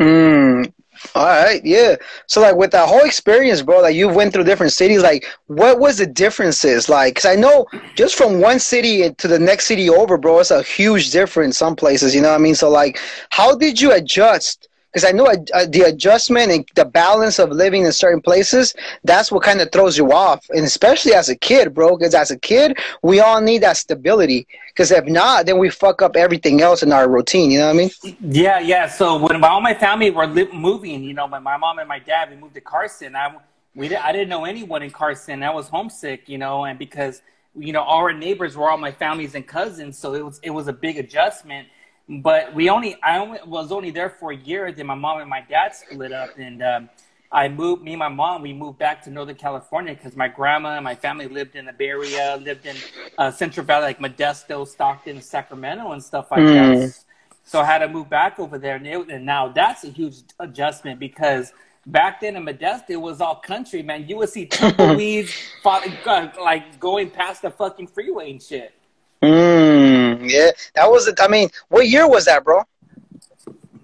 Mm, 0.00 0.71
all 1.14 1.26
right, 1.26 1.60
yeah. 1.64 1.96
So 2.26 2.40
like 2.40 2.56
with 2.56 2.70
that 2.72 2.88
whole 2.88 3.04
experience, 3.04 3.62
bro, 3.62 3.80
like 3.80 3.94
you 3.94 4.08
went 4.08 4.32
through 4.32 4.44
different 4.44 4.72
cities. 4.72 5.02
Like, 5.02 5.26
what 5.46 5.78
was 5.78 5.98
the 5.98 6.06
differences? 6.06 6.88
Like, 6.88 7.16
cause 7.16 7.24
I 7.24 7.34
know 7.34 7.66
just 7.96 8.14
from 8.16 8.40
one 8.40 8.58
city 8.58 9.10
to 9.12 9.28
the 9.28 9.38
next 9.38 9.66
city 9.66 9.88
over, 9.88 10.16
bro, 10.16 10.40
it's 10.40 10.50
a 10.50 10.62
huge 10.62 11.10
difference. 11.10 11.58
Some 11.58 11.76
places, 11.76 12.14
you 12.14 12.20
know 12.20 12.28
what 12.30 12.36
I 12.40 12.42
mean. 12.42 12.54
So 12.54 12.70
like, 12.70 12.98
how 13.30 13.56
did 13.56 13.80
you 13.80 13.92
adjust 13.92 14.68
because 14.92 15.08
I 15.08 15.12
know 15.12 15.26
uh, 15.26 15.66
the 15.66 15.84
adjustment 15.86 16.52
and 16.52 16.68
the 16.74 16.84
balance 16.84 17.38
of 17.38 17.50
living 17.50 17.84
in 17.84 17.92
certain 17.92 18.20
places, 18.20 18.74
that's 19.04 19.32
what 19.32 19.42
kind 19.42 19.62
of 19.62 19.72
throws 19.72 19.96
you 19.96 20.12
off. 20.12 20.44
And 20.50 20.64
especially 20.66 21.14
as 21.14 21.30
a 21.30 21.36
kid, 21.36 21.72
bro, 21.72 21.96
because 21.96 22.14
as 22.14 22.30
a 22.30 22.38
kid, 22.38 22.78
we 23.02 23.20
all 23.20 23.40
need 23.40 23.62
that 23.62 23.78
stability. 23.78 24.46
Because 24.68 24.90
if 24.90 25.06
not, 25.06 25.46
then 25.46 25.58
we 25.58 25.70
fuck 25.70 26.02
up 26.02 26.14
everything 26.14 26.60
else 26.60 26.82
in 26.82 26.92
our 26.92 27.08
routine. 27.08 27.50
You 27.50 27.60
know 27.60 27.66
what 27.68 27.74
I 27.74 27.78
mean? 27.78 28.16
Yeah, 28.20 28.58
yeah. 28.58 28.86
So 28.86 29.18
when 29.18 29.42
all 29.42 29.62
my 29.62 29.72
family 29.72 30.10
were 30.10 30.26
li- 30.26 30.52
moving, 30.52 31.02
you 31.02 31.14
know, 31.14 31.26
my, 31.26 31.38
my 31.38 31.56
mom 31.56 31.78
and 31.78 31.88
my 31.88 31.98
dad, 31.98 32.28
we 32.28 32.36
moved 32.36 32.54
to 32.54 32.60
Carson. 32.60 33.16
I, 33.16 33.34
we, 33.74 33.96
I 33.96 34.12
didn't 34.12 34.28
know 34.28 34.44
anyone 34.44 34.82
in 34.82 34.90
Carson. 34.90 35.42
I 35.42 35.50
was 35.50 35.68
homesick, 35.68 36.28
you 36.28 36.36
know, 36.36 36.66
and 36.66 36.78
because, 36.78 37.22
you 37.56 37.72
know, 37.72 37.80
all 37.80 38.00
our 38.00 38.12
neighbors 38.12 38.58
were 38.58 38.68
all 38.68 38.76
my 38.76 38.92
families 38.92 39.34
and 39.34 39.46
cousins. 39.46 39.96
So 39.96 40.12
it 40.12 40.22
was, 40.22 40.38
it 40.42 40.50
was 40.50 40.68
a 40.68 40.72
big 40.74 40.98
adjustment 40.98 41.68
but 42.08 42.54
we 42.54 42.68
only 42.68 42.96
I 43.02 43.18
only, 43.18 43.38
was 43.46 43.72
only 43.72 43.90
there 43.90 44.10
for 44.10 44.32
a 44.32 44.36
year. 44.36 44.70
Then 44.72 44.86
my 44.86 44.94
mom 44.94 45.20
and 45.20 45.30
my 45.30 45.42
dad 45.48 45.74
split 45.74 46.12
up, 46.12 46.36
and 46.38 46.62
um, 46.62 46.90
I 47.30 47.48
moved. 47.48 47.82
Me 47.82 47.92
and 47.92 47.98
my 47.98 48.08
mom 48.08 48.42
we 48.42 48.52
moved 48.52 48.78
back 48.78 49.02
to 49.04 49.10
Northern 49.10 49.36
California 49.36 49.94
because 49.94 50.16
my 50.16 50.28
grandma 50.28 50.76
and 50.76 50.84
my 50.84 50.94
family 50.94 51.28
lived 51.28 51.56
in 51.56 51.66
the 51.66 51.72
Bay 51.72 51.88
Area, 51.88 52.38
lived 52.42 52.66
in 52.66 52.76
uh, 53.18 53.30
Central 53.30 53.64
Valley, 53.64 53.86
like 53.86 54.00
Modesto, 54.00 54.66
Stockton, 54.66 55.20
Sacramento, 55.22 55.92
and 55.92 56.02
stuff 56.02 56.30
like 56.30 56.40
mm. 56.40 56.80
that. 56.80 56.98
So 57.44 57.60
I 57.60 57.64
had 57.64 57.78
to 57.78 57.88
move 57.88 58.08
back 58.08 58.38
over 58.38 58.58
there, 58.58 58.76
and, 58.76 58.86
it, 58.86 59.08
and 59.08 59.26
now 59.26 59.48
that's 59.48 59.84
a 59.84 59.88
huge 59.88 60.16
adjustment 60.38 61.00
because 61.00 61.52
back 61.86 62.20
then 62.20 62.36
in 62.36 62.44
Modesto, 62.44 62.90
it 62.90 62.96
was 62.96 63.20
all 63.20 63.36
country, 63.36 63.82
man. 63.82 64.06
You 64.08 64.16
would 64.18 64.28
see 64.28 64.46
tumbleweeds 64.46 65.32
like 65.64 66.78
going 66.78 67.10
past 67.10 67.42
the 67.42 67.50
fucking 67.50 67.88
freeway 67.88 68.30
and 68.30 68.42
shit. 68.42 68.74
Mm, 69.22 70.11
yeah, 70.28 70.50
that 70.74 70.90
was. 70.90 71.12
I 71.20 71.28
mean, 71.28 71.48
what 71.68 71.88
year 71.88 72.08
was 72.08 72.24
that, 72.26 72.44
bro? 72.44 72.62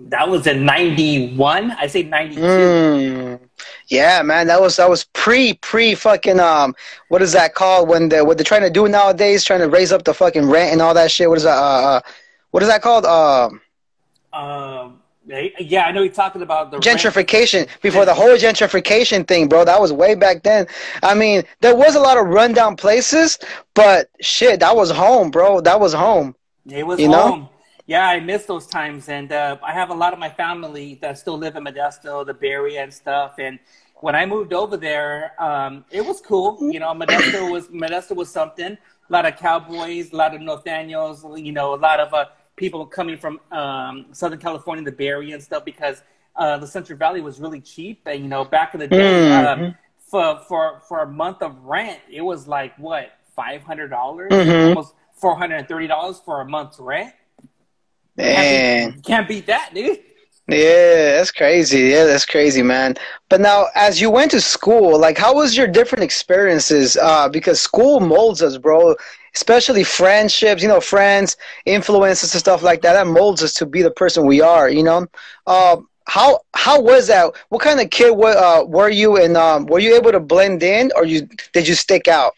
That 0.01 0.29
was 0.29 0.47
in 0.47 0.65
'91. 0.65 1.73
I 1.73 1.87
say 1.87 2.03
'92. 2.03 2.41
Mm, 2.41 3.41
yeah, 3.89 4.23
man, 4.23 4.47
that 4.47 4.61
was 4.61 4.77
that 4.77 4.89
was 4.89 5.05
pre 5.13 5.55
pre 5.55 5.95
fucking 5.95 6.41
um. 6.41 6.75
What 7.09 7.23
is 7.23 7.33
that 7.33 7.55
called 7.55 7.89
when 7.89 8.09
the 8.09 8.25
what 8.25 8.39
they're 8.39 8.45
trying 8.45 8.63
to 8.63 8.71
do 8.71 8.89
nowadays? 8.89 9.45
Trying 9.45 9.61
to 9.61 9.69
raise 9.69 9.93
up 9.93 10.05
the 10.05 10.15
fucking 10.15 10.49
rent 10.49 10.73
and 10.73 10.83
all 10.83 10.95
that 10.95 11.11
shit. 11.11 11.29
What 11.29 11.39
is 11.39 11.45
that? 11.45 11.59
Uh, 11.59 11.97
uh 11.97 12.01
what 12.51 12.63
is 12.63 12.69
that 12.69 12.83
called? 12.83 13.05
Um. 13.05 13.61
Um. 14.33 14.98
Yeah, 15.29 15.85
I 15.85 15.93
know 15.93 16.03
you're 16.03 16.13
talking 16.13 16.41
about 16.41 16.71
the 16.71 16.79
gentrification 16.79 17.67
rent. 17.67 17.83
before 17.83 18.07
the 18.07 18.15
whole 18.15 18.37
gentrification 18.37 19.29
thing, 19.29 19.47
bro. 19.47 19.65
That 19.65 19.79
was 19.79 19.93
way 19.93 20.15
back 20.15 20.43
then. 20.43 20.67
I 21.03 21.15
mean, 21.15 21.43
there 21.61 21.77
was 21.77 21.97
a 21.97 22.01
lot 22.01 22.17
of 22.17 22.27
rundown 22.27 22.77
places, 22.77 23.39
but 23.75 24.09
shit, 24.21 24.61
that 24.61 24.75
was 24.75 24.91
home, 24.91 25.31
bro. 25.31 25.61
That 25.61 25.79
was 25.79 25.93
home. 25.93 26.35
It 26.67 26.87
was 26.87 26.99
you 26.99 27.13
home. 27.13 27.41
Know? 27.41 27.51
Yeah, 27.87 28.07
I 28.07 28.21
miss 28.21 28.45
those 28.47 28.67
times, 28.67 29.09
and 29.09 29.33
uh, 29.33 29.57
I 29.63 29.73
have 29.73 29.91
a 29.91 29.95
lot 29.95 30.13
of 30.13 30.19
my 30.19 30.29
family 30.31 30.99
that 31.03 31.19
still 31.19 31.39
live 31.39 31.57
in 31.57 31.65
Modesto, 31.65 32.25
the 32.25 32.35
Bay 32.35 32.49
Area, 32.49 32.83
and 32.83 32.93
stuff. 32.93 33.35
And 33.39 33.59
when 33.97 34.15
I 34.15 34.25
moved 34.27 34.53
over 34.53 34.77
there, 34.77 35.33
um, 35.43 35.85
it 35.91 36.05
was 36.05 36.21
cool. 36.21 36.59
You 36.73 36.81
know, 36.81 36.93
Modesto 36.95 37.51
was 37.51 37.69
Modesto 37.69 38.17
was 38.17 38.31
something. 38.31 38.73
A 38.73 39.13
lot 39.13 39.25
of 39.27 39.37
cowboys, 39.37 40.13
a 40.13 40.17
lot 40.17 40.35
of 40.35 40.41
Nathaniels. 40.41 41.25
You 41.39 41.53
know, 41.53 41.75
a 41.75 41.77
lot 41.77 42.01
of 42.01 42.13
uh, 42.13 42.27
people 42.59 42.85
coming 42.85 43.17
from 43.17 43.41
um, 43.51 44.07
Southern 44.13 44.39
California, 44.39 44.85
the 44.85 44.93
Bay 44.93 45.09
Area 45.09 45.35
and 45.35 45.43
stuff, 45.43 45.65
because 45.65 46.03
uh, 46.37 46.59
the 46.59 46.67
Central 46.67 46.99
Valley 46.99 47.21
was 47.21 47.41
really 47.41 47.61
cheap. 47.61 48.03
And 48.07 48.23
you 48.23 48.29
know, 48.29 48.45
back 48.45 48.75
in 48.75 48.81
the 48.81 48.89
day, 48.89 48.99
mm-hmm. 48.99 49.65
um, 49.65 49.75
for 49.99 50.41
for 50.49 50.83
for 50.87 51.03
a 51.03 51.07
month 51.07 51.43
of 51.43 51.65
rent, 51.65 52.01
it 52.11 52.21
was 52.21 52.47
like 52.47 52.77
what 52.79 53.13
five 53.35 53.63
hundred 53.63 53.89
dollars, 53.89 54.31
mm-hmm. 54.31 54.69
almost 54.69 54.95
four 55.13 55.37
hundred 55.37 55.57
and 55.57 55.69
thirty 55.69 55.87
dollars 55.87 56.21
for 56.25 56.41
a 56.43 56.45
month's 56.45 56.79
rent. 56.79 57.15
Man, 58.17 58.35
can't 58.35 58.95
beat, 58.97 59.05
can't 59.05 59.29
beat 59.29 59.47
that, 59.47 59.71
dude. 59.73 60.01
Yeah, 60.51 61.17
that's 61.17 61.31
crazy. 61.31 61.81
Yeah, 61.81 62.05
that's 62.05 62.25
crazy, 62.25 62.63
man. 62.63 62.97
But 63.29 63.43
now, 63.43 63.67
as 63.75 64.01
you 64.01 64.11
went 64.11 64.31
to 64.31 64.41
school, 64.41 64.99
like, 64.99 65.19
how 65.19 65.35
was 65.35 65.55
your 65.55 65.67
different 65.67 66.03
experiences? 66.03 66.97
Uh, 66.97 67.29
because 67.29 67.61
school 67.61 68.01
molds 68.01 68.43
us, 68.43 68.57
bro 68.57 68.97
especially 69.39 69.85
friendships, 69.85 70.63
you 70.63 70.69
know, 70.69 70.81
friends, 70.81 71.37
influences 71.65 72.35
and 72.35 72.41
stuff 72.41 72.61
like 72.65 72.83
that. 72.83 72.95
That 72.95 73.07
molds 73.07 73.41
us 73.41 73.55
to 73.55 73.67
be 73.67 73.83
the 73.83 73.91
person 73.93 74.27
we 74.27 74.41
are, 74.41 74.69
you 74.69 74.83
know. 74.83 75.07
Uh, 75.47 75.77
how 76.07 76.41
how 76.55 76.81
was 76.81 77.07
that? 77.07 77.33
What 77.51 77.63
kind 77.63 77.81
of 77.81 77.89
kid 77.91 78.17
were, 78.17 78.37
uh, 78.37 78.65
were 78.65 78.89
you, 78.89 79.17
and 79.17 79.37
um, 79.37 79.67
were 79.67 79.79
you 79.79 79.95
able 79.95 80.11
to 80.11 80.19
blend 80.19 80.63
in, 80.63 80.91
or 80.97 81.05
you 81.05 81.29
did 81.53 81.69
you 81.69 81.75
stick 81.75 82.09
out? 82.09 82.33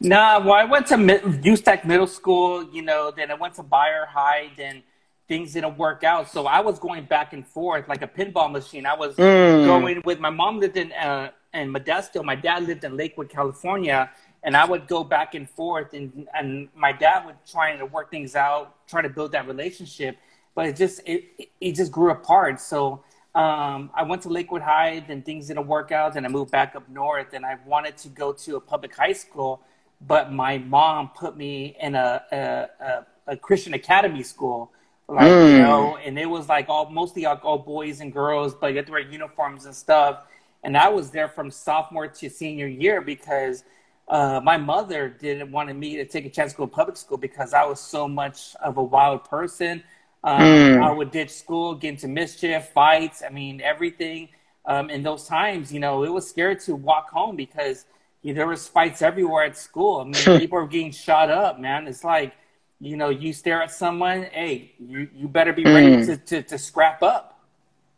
Nah, 0.00 0.40
well, 0.40 0.54
I 0.54 0.64
went 0.64 0.86
to 0.88 1.56
Tech 1.62 1.84
Middle 1.84 2.06
School, 2.06 2.64
you 2.72 2.82
know. 2.82 3.12
Then 3.14 3.30
I 3.30 3.34
went 3.34 3.54
to 3.54 3.62
Beyer 3.62 4.06
High, 4.06 4.50
then 4.56 4.82
things 5.28 5.52
didn't 5.52 5.76
work 5.76 6.02
out. 6.02 6.30
So 6.30 6.46
I 6.46 6.60
was 6.60 6.78
going 6.78 7.04
back 7.04 7.34
and 7.34 7.46
forth 7.46 7.88
like 7.88 8.02
a 8.02 8.08
pinball 8.08 8.50
machine. 8.50 8.86
I 8.86 8.94
was 8.94 9.14
mm. 9.16 9.66
going 9.66 10.00
with 10.04 10.18
my 10.18 10.30
mom 10.30 10.60
lived 10.60 10.78
in 10.78 10.92
uh, 10.92 11.30
in 11.52 11.72
Modesto. 11.72 12.24
My 12.24 12.36
dad 12.36 12.62
lived 12.70 12.84
in 12.84 12.96
Lakewood, 12.96 13.28
California 13.28 14.10
and 14.44 14.56
I 14.56 14.64
would 14.64 14.88
go 14.88 15.04
back 15.04 15.34
and 15.34 15.48
forth, 15.48 15.94
and 15.94 16.26
and 16.34 16.68
my 16.74 16.92
dad 16.92 17.24
would 17.26 17.36
trying 17.50 17.78
to 17.78 17.86
work 17.86 18.10
things 18.10 18.34
out, 18.34 18.86
try 18.88 19.02
to 19.02 19.08
build 19.08 19.32
that 19.32 19.46
relationship, 19.46 20.16
but 20.54 20.66
it 20.66 20.76
just 20.76 21.00
it 21.06 21.50
it 21.60 21.72
just 21.72 21.92
grew 21.92 22.10
apart. 22.10 22.60
So 22.60 23.04
um, 23.34 23.90
I 23.94 24.02
went 24.02 24.22
to 24.22 24.28
Lakewood 24.28 24.62
High, 24.62 25.04
then 25.06 25.22
things 25.22 25.46
didn't 25.48 25.66
work 25.66 25.92
out, 25.92 26.16
and 26.16 26.26
I 26.26 26.28
moved 26.28 26.50
back 26.50 26.74
up 26.74 26.88
north, 26.88 27.32
and 27.34 27.46
I 27.46 27.56
wanted 27.66 27.96
to 27.98 28.08
go 28.08 28.32
to 28.32 28.56
a 28.56 28.60
public 28.60 28.94
high 28.94 29.12
school, 29.12 29.62
but 30.06 30.32
my 30.32 30.58
mom 30.58 31.10
put 31.14 31.36
me 31.36 31.76
in 31.80 31.94
a 31.94 32.22
a, 32.32 32.36
a, 32.84 33.06
a 33.28 33.36
Christian 33.36 33.74
academy 33.74 34.22
school. 34.22 34.72
Like 35.08 35.26
mm. 35.26 35.52
you 35.52 35.58
know, 35.62 35.98
and 35.98 36.18
it 36.18 36.26
was 36.26 36.48
like 36.48 36.68
all 36.68 36.90
mostly 36.90 37.26
all, 37.26 37.36
all 37.42 37.58
boys 37.58 38.00
and 38.00 38.12
girls, 38.12 38.54
but 38.54 38.68
you 38.68 38.76
had 38.76 38.86
to 38.86 38.92
wear 38.92 39.00
uniforms 39.00 39.66
and 39.66 39.74
stuff. 39.74 40.24
And 40.64 40.76
I 40.76 40.88
was 40.88 41.10
there 41.10 41.28
from 41.28 41.50
sophomore 41.50 42.06
to 42.06 42.30
senior 42.30 42.68
year 42.68 43.00
because 43.00 43.64
uh, 44.08 44.40
my 44.42 44.56
mother 44.56 45.08
didn't 45.08 45.50
want 45.50 45.74
me 45.76 45.96
to 45.96 46.04
take 46.04 46.26
a 46.26 46.30
chance 46.30 46.52
to 46.52 46.58
go 46.58 46.66
to 46.66 46.72
public 46.72 46.96
school 46.96 47.18
because 47.18 47.54
I 47.54 47.64
was 47.64 47.80
so 47.80 48.08
much 48.08 48.54
of 48.56 48.76
a 48.76 48.82
wild 48.82 49.24
person. 49.24 49.82
Um, 50.24 50.40
mm. 50.40 50.82
I 50.82 50.92
would 50.92 51.10
ditch 51.10 51.30
school, 51.30 51.74
get 51.74 51.90
into 51.90 52.08
mischief, 52.08 52.68
fights. 52.68 53.22
I 53.26 53.30
mean, 53.30 53.60
everything. 53.60 54.28
Um, 54.64 54.90
in 54.90 55.02
those 55.02 55.26
times, 55.26 55.72
you 55.72 55.80
know, 55.80 56.04
it 56.04 56.12
was 56.12 56.28
scary 56.28 56.56
to 56.56 56.76
walk 56.76 57.10
home 57.10 57.34
because 57.34 57.86
you 58.22 58.32
know, 58.32 58.38
there 58.38 58.46
was 58.46 58.68
fights 58.68 59.02
everywhere 59.02 59.44
at 59.44 59.56
school. 59.56 60.00
I 60.00 60.04
mean, 60.04 60.38
people 60.40 60.58
were 60.58 60.68
getting 60.68 60.92
shot 60.92 61.30
up, 61.30 61.58
man. 61.58 61.88
It's 61.88 62.04
like, 62.04 62.34
you 62.80 62.96
know, 62.96 63.08
you 63.08 63.32
stare 63.32 63.62
at 63.62 63.72
someone, 63.72 64.24
hey, 64.32 64.72
you, 64.78 65.08
you 65.14 65.28
better 65.28 65.52
be 65.52 65.64
ready 65.64 65.96
mm. 65.96 66.06
to, 66.06 66.16
to, 66.16 66.42
to 66.42 66.58
scrap 66.58 67.02
up. 67.02 67.40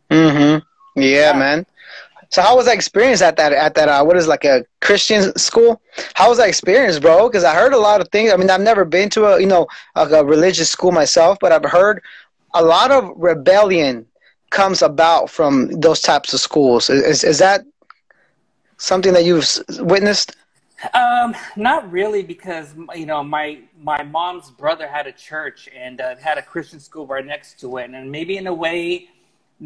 Mm-hmm. 0.09 0.99
Yeah, 0.99 1.31
yeah, 1.31 1.37
man. 1.37 1.65
So 2.35 2.41
how 2.41 2.57
was 2.57 2.65
that 2.65 2.75
experience 2.75 3.21
at 3.21 3.37
that 3.37 3.53
at 3.53 3.75
that 3.75 3.87
uh, 3.87 4.03
what 4.03 4.17
is 4.17 4.27
like 4.27 4.43
a 4.43 4.65
Christian 4.81 5.33
school? 5.37 5.81
How 6.15 6.27
was 6.27 6.37
that 6.37 6.49
experience, 6.49 6.99
bro? 6.99 7.29
Because 7.29 7.45
I 7.45 7.55
heard 7.55 7.71
a 7.71 7.77
lot 7.77 8.01
of 8.01 8.09
things. 8.09 8.33
I 8.33 8.35
mean, 8.35 8.49
I've 8.49 8.59
never 8.59 8.83
been 8.83 9.09
to 9.11 9.27
a 9.27 9.39
you 9.39 9.45
know 9.45 9.67
a, 9.95 10.05
a 10.05 10.21
religious 10.21 10.69
school 10.69 10.91
myself, 10.91 11.37
but 11.39 11.53
I've 11.53 11.63
heard 11.63 12.03
a 12.53 12.61
lot 12.61 12.91
of 12.91 13.09
rebellion 13.15 14.05
comes 14.49 14.81
about 14.81 15.29
from 15.29 15.79
those 15.79 16.01
types 16.01 16.33
of 16.33 16.41
schools. 16.41 16.89
Is 16.89 17.23
is 17.23 17.37
that 17.37 17.63
something 18.75 19.13
that 19.13 19.23
you've 19.23 19.47
witnessed? 19.79 20.35
Um, 20.93 21.33
not 21.55 21.89
really, 21.89 22.21
because 22.21 22.75
you 22.93 23.05
know 23.05 23.23
my 23.23 23.59
my 23.81 24.03
mom's 24.03 24.51
brother 24.51 24.87
had 24.89 25.07
a 25.07 25.13
church 25.13 25.69
and 25.73 26.01
uh, 26.01 26.17
had 26.17 26.37
a 26.37 26.41
Christian 26.41 26.81
school 26.81 27.07
right 27.07 27.25
next 27.25 27.61
to 27.61 27.77
it, 27.77 27.89
and 27.91 28.11
maybe 28.11 28.35
in 28.35 28.47
a 28.47 28.53
way, 28.53 29.07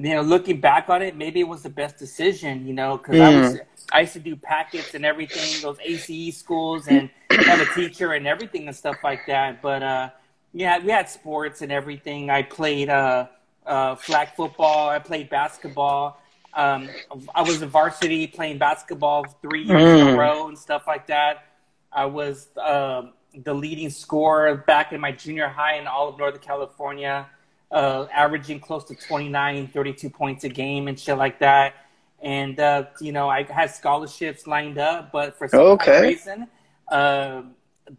you 0.02 0.16
know, 0.16 0.22
looking 0.22 0.62
back 0.62 0.88
on 0.88 1.02
it, 1.02 1.18
maybe 1.18 1.42
it 1.42 1.48
was 1.48 1.62
the 1.62 1.70
best 1.70 1.98
decision, 1.98 2.66
you 2.66 2.74
know, 2.74 2.98
because 2.98 3.16
mm. 3.16 3.22
I 3.22 3.42
was 3.42 3.60
I 3.92 4.00
used 4.02 4.14
to 4.14 4.20
do 4.20 4.36
packets 4.36 4.94
and 4.94 5.06
everything, 5.06 5.62
those 5.62 5.78
ACE 5.84 6.38
schools, 6.38 6.88
and 6.88 7.10
have 7.30 7.60
a 7.60 7.66
teacher 7.74 8.14
and 8.14 8.26
everything 8.26 8.68
and 8.68 8.76
stuff 8.76 8.98
like 9.04 9.26
that. 9.28 9.62
But 9.62 9.84
uh, 9.84 10.10
yeah, 10.54 10.80
we 10.80 10.90
had 10.90 11.10
sports 11.10 11.62
and 11.62 11.72
everything. 11.72 12.30
I 12.30 12.44
played 12.44 12.90
uh, 12.90 13.28
uh, 13.66 13.96
flag 13.96 14.30
football. 14.38 14.90
I 14.90 15.00
played 15.00 15.30
basketball. 15.30 16.22
Um, 16.54 16.90
I 17.36 17.42
was 17.42 17.62
a 17.62 17.68
varsity 17.68 18.26
playing 18.26 18.58
basketball 18.58 19.26
three 19.42 19.64
years 19.64 19.82
mm. 19.82 20.02
in 20.02 20.08
a 20.08 20.12
mm. 20.12 20.18
row 20.18 20.48
and 20.48 20.58
stuff 20.58 20.84
like 20.88 21.08
that. 21.08 21.46
I 21.92 22.06
was 22.06 22.48
uh, 22.58 23.04
the 23.36 23.54
leading 23.54 23.90
scorer 23.90 24.56
back 24.56 24.94
in 24.94 25.02
my 25.02 25.12
junior 25.12 25.50
high 25.50 25.76
in 25.76 25.88
all 25.88 26.08
of 26.08 26.18
Northern 26.18 26.42
California, 26.42 27.28
uh, 27.72 28.06
averaging 28.14 28.60
close 28.60 28.84
to 28.86 28.96
29, 28.96 29.68
32 29.68 30.10
points 30.10 30.44
a 30.44 30.50
game 30.50 30.88
and 30.88 31.00
shit 31.00 31.18
like 31.18 31.40
that. 31.40 31.76
And, 32.22 32.60
uh, 32.60 32.86
you 33.00 33.12
know, 33.12 33.30
I 33.30 33.44
had 33.44 33.72
scholarships 33.72 34.46
lined 34.46 34.78
up, 34.78 35.12
but 35.12 35.38
for 35.38 35.48
some 35.48 35.60
okay. 35.60 36.02
reason, 36.02 36.48
uh, 36.90 37.44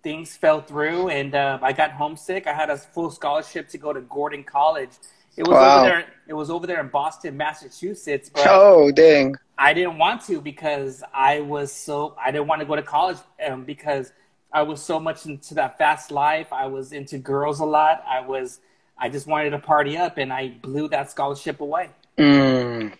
things 0.03 0.37
fell 0.37 0.61
through 0.61 1.09
and 1.09 1.35
uh, 1.35 1.59
I 1.62 1.73
got 1.73 1.93
homesick. 1.93 2.47
I 2.47 2.53
had 2.53 2.71
a 2.71 2.77
full 2.77 3.11
scholarship 3.11 3.69
to 3.71 3.79
go 3.79 3.93
to 3.93 4.00
Gordon 4.03 4.45
College 4.45 4.91
it 5.37 5.47
was 5.47 5.55
wow. 5.55 5.79
over 5.79 5.87
there. 5.87 6.05
It 6.27 6.35
was 6.35 6.50
over 6.50 6.67
there 6.67 6.81
in 6.81 6.89
Boston, 6.89 7.37
Massachusetts. 7.37 8.31
But 8.33 8.47
oh, 8.49 8.91
dang! 8.91 9.37
I 9.57 9.73
didn't 9.73 9.99
want 9.99 10.23
to 10.27 10.41
because 10.41 11.03
I 11.15 11.41
was 11.41 11.73
so 11.73 12.15
I 12.23 12.31
didn't 12.31 12.47
want 12.47 12.61
to 12.61 12.67
go 12.67 12.77
to 12.77 12.83
college 12.83 13.19
um, 13.47 13.65
because 13.65 14.12
I 14.53 14.62
was 14.62 14.83
so 14.83 14.99
much 14.99 15.27
into 15.27 15.55
that 15.55 15.79
fast 15.79 16.11
life. 16.11 16.53
I 16.53 16.67
was 16.67 16.93
into 16.93 17.19
girls 17.19 17.61
a 17.61 17.65
lot. 17.65 18.05
I 18.09 18.21
was 18.21 18.61
I 19.00 19.09
just 19.09 19.26
wanted 19.26 19.50
to 19.50 19.59
party 19.59 19.97
up, 19.97 20.19
and 20.19 20.33
I 20.33 20.49
blew 20.62 20.88
that 20.88 21.11
scholarship 21.11 21.61
away. 21.61 21.90
Mm. 22.19 22.92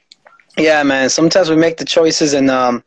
Yeah, 0.57 0.83
man. 0.83 1.11
Sometimes 1.11 1.51
we 1.51 1.57
make 1.57 1.77
the 1.77 1.85
choices, 1.85 2.33
and 2.33 2.51
um, 2.51 2.83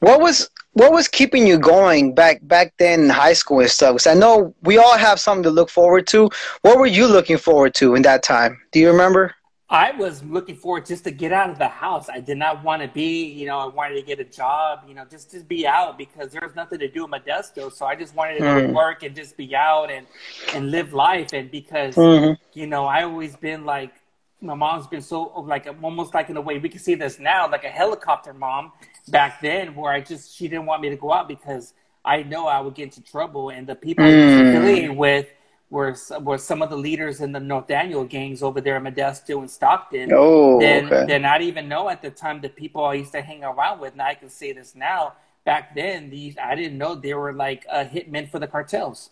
what 0.00 0.20
was 0.20 0.50
what 0.74 0.92
was 0.92 1.06
keeping 1.06 1.46
you 1.46 1.58
going 1.58 2.14
back 2.14 2.40
back 2.42 2.74
then 2.78 3.04
in 3.04 3.08
high 3.08 3.32
school 3.34 3.60
and 3.60 3.70
stuff? 3.70 3.94
Because 3.94 4.06
I 4.06 4.14
know 4.14 4.54
we 4.62 4.78
all 4.78 4.96
have 4.96 5.20
something 5.20 5.44
to 5.44 5.50
look 5.50 5.70
forward 5.70 6.06
to. 6.08 6.28
What 6.62 6.78
were 6.78 6.86
you 6.86 7.06
looking 7.06 7.38
forward 7.38 7.74
to 7.74 7.94
in 7.94 8.02
that 8.02 8.22
time? 8.22 8.60
Do 8.72 8.80
you 8.80 8.88
remember? 8.88 9.34
I 9.72 9.92
was 9.92 10.22
looking 10.24 10.54
forward 10.54 10.84
just 10.84 11.04
to 11.04 11.10
get 11.10 11.32
out 11.32 11.48
of 11.48 11.58
the 11.58 11.66
house. 11.66 12.10
I 12.10 12.20
did 12.20 12.36
not 12.36 12.62
want 12.62 12.82
to 12.82 12.88
be, 12.88 13.24
you 13.24 13.46
know, 13.46 13.58
I 13.58 13.66
wanted 13.66 13.94
to 13.94 14.02
get 14.02 14.20
a 14.20 14.24
job, 14.24 14.80
you 14.86 14.92
know, 14.92 15.06
just 15.06 15.30
to 15.30 15.40
be 15.40 15.66
out 15.66 15.96
because 15.96 16.30
there 16.30 16.42
was 16.42 16.54
nothing 16.54 16.78
to 16.80 16.88
do 16.88 17.06
in 17.06 17.10
Modesto. 17.10 17.72
So 17.72 17.86
I 17.86 17.96
just 17.96 18.14
wanted 18.14 18.40
to 18.40 18.44
mm. 18.44 18.74
work 18.74 19.02
and 19.02 19.16
just 19.16 19.34
be 19.34 19.56
out 19.56 19.90
and 19.90 20.06
and 20.52 20.70
live 20.70 20.92
life. 20.92 21.32
And 21.32 21.50
because 21.50 21.94
mm-hmm. 21.94 22.34
you 22.52 22.66
know, 22.66 22.84
I 22.84 23.04
always 23.04 23.34
been 23.34 23.64
like 23.64 23.94
my 24.42 24.52
mom's 24.52 24.86
been 24.88 25.00
so 25.00 25.22
like 25.40 25.66
almost 25.82 26.12
like 26.12 26.28
in 26.28 26.36
a 26.36 26.40
way 26.42 26.58
we 26.58 26.68
can 26.68 26.78
see 26.78 26.94
this 26.94 27.18
now, 27.18 27.50
like 27.50 27.64
a 27.64 27.70
helicopter 27.70 28.34
mom 28.34 28.72
back 29.08 29.40
then 29.40 29.74
where 29.74 29.94
I 29.94 30.02
just 30.02 30.36
she 30.36 30.48
didn't 30.48 30.66
want 30.66 30.82
me 30.82 30.90
to 30.90 30.96
go 30.96 31.14
out 31.14 31.28
because 31.28 31.72
I 32.04 32.24
know 32.24 32.46
I 32.46 32.60
would 32.60 32.74
get 32.74 32.84
into 32.84 33.00
trouble, 33.00 33.48
and 33.48 33.66
the 33.66 33.76
people 33.76 34.04
mm. 34.04 34.08
I 34.08 34.26
was 34.26 34.34
hmm. 34.34 34.48
affiliated 34.48 34.96
with 34.96 35.28
were 35.72 35.96
were 36.20 36.36
some 36.36 36.60
of 36.60 36.68
the 36.68 36.76
leaders 36.76 37.22
in 37.22 37.32
the 37.32 37.38
Norteño 37.38 38.06
gangs 38.06 38.42
over 38.42 38.60
there 38.60 38.76
in 38.76 38.84
Modesto 38.84 39.38
and 39.38 39.50
Stockton. 39.50 40.10
Oh, 40.12 40.60
then 40.60 40.84
okay. 40.84 41.06
then 41.06 41.24
I 41.24 41.38
didn't 41.38 41.48
even 41.48 41.68
know 41.68 41.88
at 41.88 42.02
the 42.02 42.10
time 42.10 42.42
the 42.42 42.50
people 42.50 42.84
I 42.84 42.94
used 42.94 43.12
to 43.12 43.22
hang 43.22 43.42
around 43.42 43.80
with. 43.80 43.96
Now 43.96 44.06
I 44.06 44.14
can 44.14 44.28
say 44.28 44.52
this 44.52 44.74
now. 44.74 45.14
Back 45.44 45.74
then, 45.74 46.10
these 46.10 46.36
I 46.36 46.54
didn't 46.54 46.76
know 46.76 46.94
they 46.94 47.14
were 47.14 47.32
like 47.32 47.64
uh, 47.70 47.84
hitmen 47.84 48.30
for 48.30 48.38
the 48.38 48.46
cartels. 48.46 49.10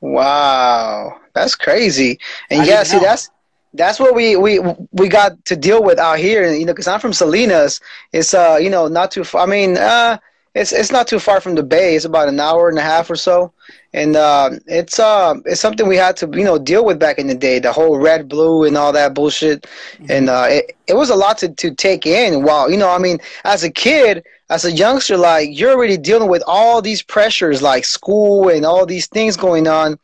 Wow, 0.00 1.20
that's 1.34 1.54
crazy. 1.54 2.18
And 2.50 2.62
I 2.62 2.64
yeah, 2.64 2.82
see, 2.82 2.96
know. 2.96 3.02
that's 3.02 3.30
that's 3.74 4.00
what 4.00 4.14
we, 4.14 4.36
we 4.36 4.60
we 4.92 5.08
got 5.08 5.44
to 5.44 5.54
deal 5.54 5.82
with 5.82 5.98
out 5.98 6.18
here. 6.18 6.50
You 6.50 6.64
know, 6.64 6.72
because 6.72 6.88
I'm 6.88 6.98
from 6.98 7.12
Salinas. 7.12 7.78
It's 8.12 8.32
uh, 8.32 8.58
you 8.58 8.70
know, 8.70 8.88
not 8.88 9.10
too 9.10 9.22
far. 9.22 9.42
I 9.42 9.46
mean, 9.46 9.76
uh, 9.76 10.16
it's 10.54 10.72
it's 10.72 10.92
not 10.92 11.08
too 11.08 11.18
far 11.18 11.40
from 11.40 11.54
the 11.54 11.62
Bay. 11.62 11.96
It's 11.96 12.04
about 12.04 12.28
an 12.28 12.38
hour 12.38 12.68
and 12.68 12.78
a 12.78 12.82
half 12.82 13.10
or 13.10 13.16
so, 13.16 13.52
and 13.92 14.16
uh, 14.16 14.50
it's 14.66 14.98
uh, 14.98 15.34
it's 15.46 15.60
something 15.60 15.88
we 15.88 15.96
had 15.96 16.16
to 16.18 16.30
you 16.32 16.44
know 16.44 16.58
deal 16.58 16.84
with 16.84 16.98
back 16.98 17.18
in 17.18 17.26
the 17.26 17.34
day. 17.34 17.58
The 17.58 17.72
whole 17.72 17.98
red, 17.98 18.28
blue, 18.28 18.64
and 18.64 18.76
all 18.76 18.92
that 18.92 19.14
bullshit, 19.14 19.62
mm-hmm. 19.62 20.06
and 20.10 20.30
uh, 20.30 20.46
it 20.48 20.76
it 20.86 20.94
was 20.94 21.10
a 21.10 21.16
lot 21.16 21.38
to 21.38 21.48
to 21.48 21.74
take 21.74 22.06
in. 22.06 22.44
While 22.44 22.70
you 22.70 22.76
know, 22.76 22.90
I 22.90 22.98
mean, 22.98 23.18
as 23.44 23.64
a 23.64 23.70
kid, 23.70 24.24
as 24.50 24.64
a 24.64 24.72
youngster, 24.72 25.16
like 25.16 25.48
you're 25.58 25.72
already 25.72 25.96
dealing 25.96 26.28
with 26.28 26.42
all 26.46 26.80
these 26.80 27.02
pressures, 27.02 27.60
like 27.60 27.84
school 27.84 28.48
and 28.48 28.64
all 28.64 28.86
these 28.86 29.06
things 29.06 29.36
going 29.36 29.66
on 29.66 29.98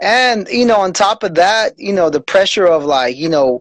and, 0.00 0.46
you 0.48 0.64
know, 0.64 0.78
on 0.78 0.92
top 0.92 1.22
of 1.22 1.34
that, 1.34 1.78
you 1.78 1.92
know, 1.92 2.10
the 2.10 2.20
pressure 2.20 2.66
of 2.66 2.84
like, 2.84 3.16
you 3.16 3.28
know, 3.28 3.60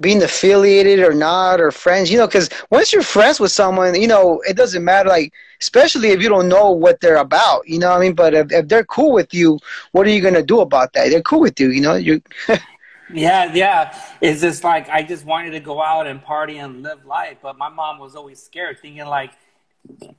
being 0.00 0.22
affiliated 0.22 1.00
or 1.00 1.14
not 1.14 1.60
or 1.60 1.70
friends, 1.70 2.10
you 2.10 2.18
know, 2.18 2.26
because 2.26 2.48
once 2.70 2.92
you're 2.92 3.02
friends 3.02 3.40
with 3.40 3.50
someone, 3.50 4.00
you 4.00 4.06
know, 4.06 4.40
it 4.48 4.56
doesn't 4.56 4.84
matter, 4.84 5.08
like, 5.08 5.32
especially 5.60 6.10
if 6.10 6.22
you 6.22 6.28
don't 6.28 6.48
know 6.48 6.70
what 6.70 7.00
they're 7.00 7.16
about, 7.16 7.66
you 7.68 7.78
know 7.78 7.90
I 7.92 8.00
mean? 8.00 8.14
But 8.14 8.34
if, 8.34 8.52
if 8.52 8.68
they're 8.68 8.84
cool 8.84 9.12
with 9.12 9.34
you, 9.34 9.58
what 9.92 10.06
are 10.06 10.10
you 10.10 10.20
going 10.20 10.34
to 10.34 10.42
do 10.42 10.60
about 10.60 10.92
that? 10.92 11.10
They're 11.10 11.22
cool 11.22 11.40
with 11.40 11.58
you, 11.58 11.70
you 11.70 11.80
know? 11.80 11.94
You 11.94 12.22
Yeah, 13.10 13.52
yeah. 13.54 13.98
It's 14.20 14.42
just 14.42 14.62
like 14.64 14.88
I 14.90 15.02
just 15.02 15.24
wanted 15.24 15.52
to 15.52 15.60
go 15.60 15.82
out 15.82 16.06
and 16.06 16.22
party 16.22 16.58
and 16.58 16.82
live 16.82 17.06
life, 17.06 17.38
but 17.40 17.56
my 17.56 17.70
mom 17.70 17.98
was 17.98 18.14
always 18.14 18.38
scared, 18.42 18.78
thinking 18.80 19.06
like, 19.06 19.32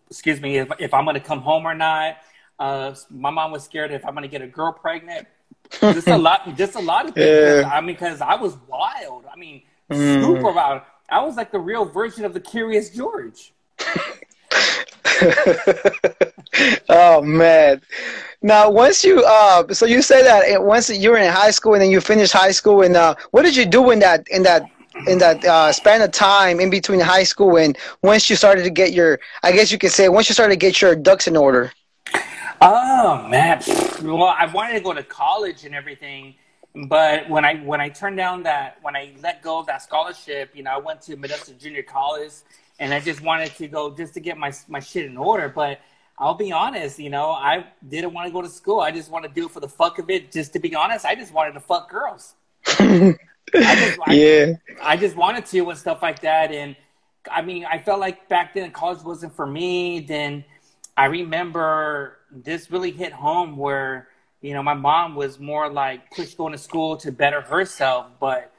excuse 0.10 0.42
me, 0.42 0.58
if, 0.58 0.70
if 0.80 0.94
I'm 0.94 1.06
going 1.06 1.14
to 1.14 1.20
come 1.22 1.42
home 1.42 1.66
or 1.66 1.76
not. 1.76 2.18
Uh, 2.58 2.94
my 3.10 3.30
mom 3.30 3.52
was 3.52 3.64
scared 3.64 3.90
if 3.92 4.06
I'm 4.06 4.14
going 4.14 4.24
to 4.24 4.28
get 4.28 4.42
a 4.42 4.48
girl 4.48 4.74
pregnant 4.74 5.28
just 5.72 6.08
a 6.08 6.18
lot, 6.18 6.56
just 6.56 6.76
a 6.76 6.80
lot 6.80 7.08
of 7.08 7.16
things. 7.16 7.30
Yeah. 7.30 7.70
I 7.72 7.82
mean, 7.82 7.96
because 7.96 8.22
I 8.22 8.36
was 8.36 8.58
wild. 8.68 9.26
I 9.32 9.38
mean, 9.38 9.62
mm. 9.90 10.24
super 10.24 10.52
wild. 10.52 10.82
I 11.10 11.24
was 11.24 11.36
like 11.36 11.52
the 11.52 11.60
real 11.60 11.86
version 11.86 12.26
of 12.26 12.34
the 12.34 12.40
Curious 12.40 12.90
George. 12.90 13.54
oh 16.90 17.22
man! 17.22 17.82
Now, 18.42 18.70
once 18.70 19.04
you 19.04 19.24
uh, 19.26 19.74
so 19.74 19.86
you 19.86 20.02
say 20.02 20.24
that 20.24 20.64
once 20.64 20.90
you 20.90 21.12
were 21.12 21.18
in 21.18 21.32
high 21.32 21.52
school 21.52 21.74
and 21.74 21.82
then 21.82 21.90
you 21.90 22.02
finished 22.02 22.34
high 22.34 22.52
school, 22.52 22.84
and 22.84 22.96
uh, 22.96 23.16
what 23.32 23.44
did 23.44 23.56
you 23.56 23.66
do 23.66 23.92
in 23.92 24.00
that 24.00 24.28
in 24.30 24.44
that 24.44 24.64
in 25.08 25.18
that 25.20 25.44
uh, 25.46 25.72
span 25.72 26.02
of 26.02 26.12
time 26.12 26.60
in 26.60 26.70
between 26.70 27.00
high 27.00 27.24
school 27.24 27.58
and 27.58 27.78
once 28.02 28.30
you 28.30 28.36
started 28.36 28.64
to 28.64 28.70
get 28.70 28.92
your, 28.92 29.20
I 29.44 29.52
guess 29.52 29.72
you 29.72 29.78
could 29.78 29.92
say, 29.92 30.10
once 30.10 30.30
you 30.30 30.34
started 30.34 30.54
to 30.54 30.60
get 30.60 30.82
your 30.82 30.96
ducks 30.96 31.28
in 31.28 31.38
order? 31.38 31.72
Oh 32.62 33.26
man, 33.30 33.62
well, 34.02 34.36
I 34.38 34.50
wanted 34.54 34.74
to 34.74 34.82
go 34.82 34.94
to 34.94 35.04
college 35.04 35.64
and 35.64 35.74
everything, 35.74 36.36
but 36.76 37.30
when 37.30 37.46
I 37.46 37.56
when 37.58 37.82
I 37.82 37.90
turned 37.90 38.18
down 38.18 38.44
that 38.44 38.78
when 38.82 38.96
I 38.96 39.14
let 39.22 39.42
go 39.42 39.60
of 39.60 39.66
that 39.68 39.82
scholarship, 39.82 40.52
you 40.54 40.64
know, 40.64 40.72
I 40.72 40.78
went 40.78 41.02
to 41.04 41.18
Modesto 41.18 41.58
Junior 41.58 41.84
College, 41.84 42.32
and 42.80 42.94
I 42.94 43.00
just 43.00 43.22
wanted 43.22 43.56
to 43.56 43.68
go 43.68 43.96
just 43.96 44.14
to 44.14 44.20
get 44.20 44.38
my 44.38 44.54
my 44.68 44.80
shit 44.80 45.06
in 45.06 45.18
order. 45.18 45.50
But 45.50 45.80
I'll 46.18 46.36
be 46.36 46.52
honest, 46.52 47.00
you 47.00 47.10
know, 47.10 47.32
I 47.32 47.66
didn't 47.88 48.14
want 48.14 48.28
to 48.28 48.34
go 48.34 48.42
to 48.42 48.50
school. 48.50 48.82
I 48.82 48.92
just 48.92 49.10
want 49.10 49.26
to 49.26 49.32
do 49.32 49.48
it 49.48 49.52
for 49.52 49.62
the 49.62 49.68
fuck 49.70 49.98
of 50.00 50.10
it. 50.10 50.32
Just 50.32 50.54
to 50.54 50.60
be 50.60 50.76
honest, 50.76 51.06
I 51.06 51.16
just 51.16 51.34
wanted 51.34 51.54
to 51.54 51.60
fuck 51.60 51.90
girls. 51.90 52.36
I 52.68 53.18
just, 53.54 53.98
yeah, 54.08 54.54
I, 54.82 54.94
I 54.94 54.98
just 54.98 55.16
wanted 55.16 55.46
to 55.48 55.70
and 55.70 55.80
stuff 55.80 56.04
like 56.04 56.22
that. 56.22 56.52
And 56.52 56.76
I 57.32 57.42
mean, 57.42 57.66
I 57.66 57.80
felt 57.80 58.00
like 58.00 58.30
back 58.30 58.54
then 58.54 58.72
college 58.72 59.04
wasn't 59.04 59.36
for 59.36 59.48
me. 59.48 60.02
Then 60.02 60.44
I 60.96 61.06
remember 61.06 62.18
this 62.32 62.70
really 62.70 62.92
hit 62.92 63.12
home 63.12 63.58
where 63.58 64.09
you 64.42 64.54
know 64.54 64.64
my 64.64 64.74
mom 64.74 65.16
was 65.16 65.40
more 65.40 65.70
like 65.70 66.12
pushed 66.12 66.38
going 66.38 66.52
to 66.52 66.58
school 66.58 66.98
to 66.98 67.12
better 67.12 67.42
herself 67.42 68.08
but 68.20 68.52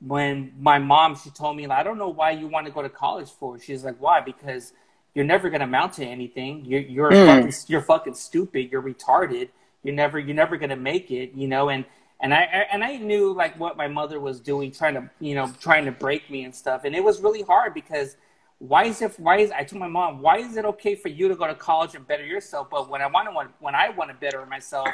when 0.00 0.52
my 0.58 0.78
mom 0.78 1.14
she 1.16 1.30
told 1.30 1.56
me 1.56 1.66
like, 1.66 1.78
i 1.78 1.82
don't 1.82 1.98
know 1.98 2.08
why 2.08 2.30
you 2.30 2.46
want 2.46 2.66
to 2.66 2.72
go 2.72 2.82
to 2.82 2.88
college 2.88 3.30
for 3.30 3.58
she's 3.58 3.84
like 3.84 3.96
why? 3.98 4.20
Because 4.20 4.72
you're 5.14 5.24
never 5.24 5.50
going 5.50 5.60
to 5.60 5.66
amount 5.66 5.94
to 5.94 6.04
anything. 6.04 6.64
You're 6.64 6.80
you're, 6.80 7.10
mm. 7.10 7.26
fucking, 7.26 7.52
you're 7.68 7.82
fucking 7.82 8.14
stupid. 8.14 8.70
You're 8.70 8.82
retarded. 8.82 9.48
You're 9.82 9.94
never 9.94 10.18
you're 10.18 10.36
never 10.36 10.56
going 10.56 10.70
to 10.70 10.76
make 10.76 11.10
it 11.10 11.32
you 11.34 11.48
know? 11.48 11.68
And 11.68 11.84
and 12.20 12.32
I 12.32 12.42
and 12.72 12.84
I 12.84 12.96
knew 12.96 13.32
like 13.32 13.58
what 13.58 13.76
my 13.76 13.88
mother 13.88 14.20
was 14.20 14.40
doing, 14.40 14.70
trying 14.70 14.94
to 14.94 15.10
you 15.20 15.34
know 15.34 15.52
trying 15.60 15.84
to 15.86 15.92
break 15.92 16.30
me 16.30 16.44
and 16.44 16.54
stuff, 16.54 16.84
and 16.84 16.94
it 16.94 17.02
was 17.02 17.20
really 17.20 17.42
hard 17.42 17.74
because 17.74 18.16
why 18.62 18.84
is 18.84 19.02
it 19.02 19.18
why 19.18 19.38
is 19.38 19.50
I 19.50 19.64
told 19.64 19.80
my 19.80 19.88
mom 19.88 20.22
why 20.22 20.38
is 20.38 20.56
it 20.56 20.64
okay 20.64 20.94
for 20.94 21.08
you 21.08 21.26
to 21.26 21.34
go 21.34 21.48
to 21.48 21.54
college 21.54 21.96
and 21.96 22.06
better 22.06 22.24
yourself 22.24 22.68
but 22.70 22.88
when 22.88 23.02
I 23.02 23.08
want 23.08 23.28
to 23.28 23.48
when 23.58 23.74
I 23.74 23.88
want 23.88 24.10
to 24.10 24.14
better 24.14 24.46
myself 24.46 24.88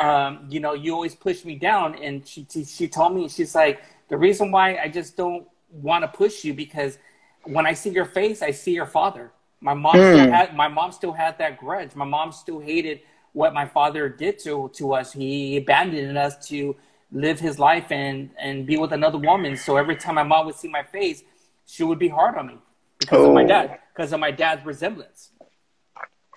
um, 0.00 0.46
you 0.48 0.60
know 0.60 0.74
you 0.74 0.94
always 0.94 1.16
push 1.16 1.44
me 1.44 1.56
down 1.56 1.96
and 1.96 2.24
she 2.24 2.46
she 2.64 2.86
told 2.86 3.16
me 3.16 3.28
she's 3.28 3.54
like 3.54 3.82
the 4.10 4.16
reason 4.16 4.52
why 4.52 4.76
I 4.76 4.88
just 4.88 5.16
don't 5.16 5.44
want 5.72 6.04
to 6.04 6.08
push 6.08 6.44
you 6.44 6.54
because 6.54 6.98
when 7.44 7.66
I 7.66 7.72
see 7.72 7.90
your 7.90 8.04
face, 8.04 8.42
I 8.42 8.50
see 8.50 8.72
your 8.72 8.86
father. 8.86 9.32
My 9.60 9.74
mom 9.74 9.94
mm. 9.94 10.14
still 10.14 10.30
had 10.30 10.56
my 10.56 10.68
mom 10.68 10.92
still 10.92 11.12
had 11.12 11.36
that 11.38 11.58
grudge. 11.58 11.96
My 11.96 12.04
mom 12.04 12.30
still 12.32 12.60
hated 12.60 13.00
what 13.32 13.52
my 13.52 13.66
father 13.66 14.08
did 14.08 14.38
to 14.40 14.70
to 14.74 14.94
us. 14.94 15.12
He 15.12 15.56
abandoned 15.56 16.16
us 16.16 16.48
to 16.48 16.76
live 17.10 17.40
his 17.40 17.58
life 17.58 17.90
and 17.90 18.30
and 18.38 18.66
be 18.66 18.76
with 18.78 18.92
another 18.92 19.18
woman. 19.18 19.56
So 19.56 19.76
every 19.76 19.96
time 19.96 20.14
my 20.14 20.22
mom 20.22 20.46
would 20.46 20.54
see 20.54 20.68
my 20.68 20.84
face, 20.84 21.22
she 21.66 21.82
would 21.82 21.98
be 21.98 22.08
hard 22.08 22.36
on 22.36 22.46
me 22.46 22.58
because 23.00 23.18
oh. 23.18 23.28
of 23.28 23.34
my 23.34 23.44
oh. 23.44 23.48
dad, 23.48 23.78
because 23.94 24.12
of 24.12 24.20
my 24.20 24.30
dad's 24.30 24.64
resemblance. 24.64 25.30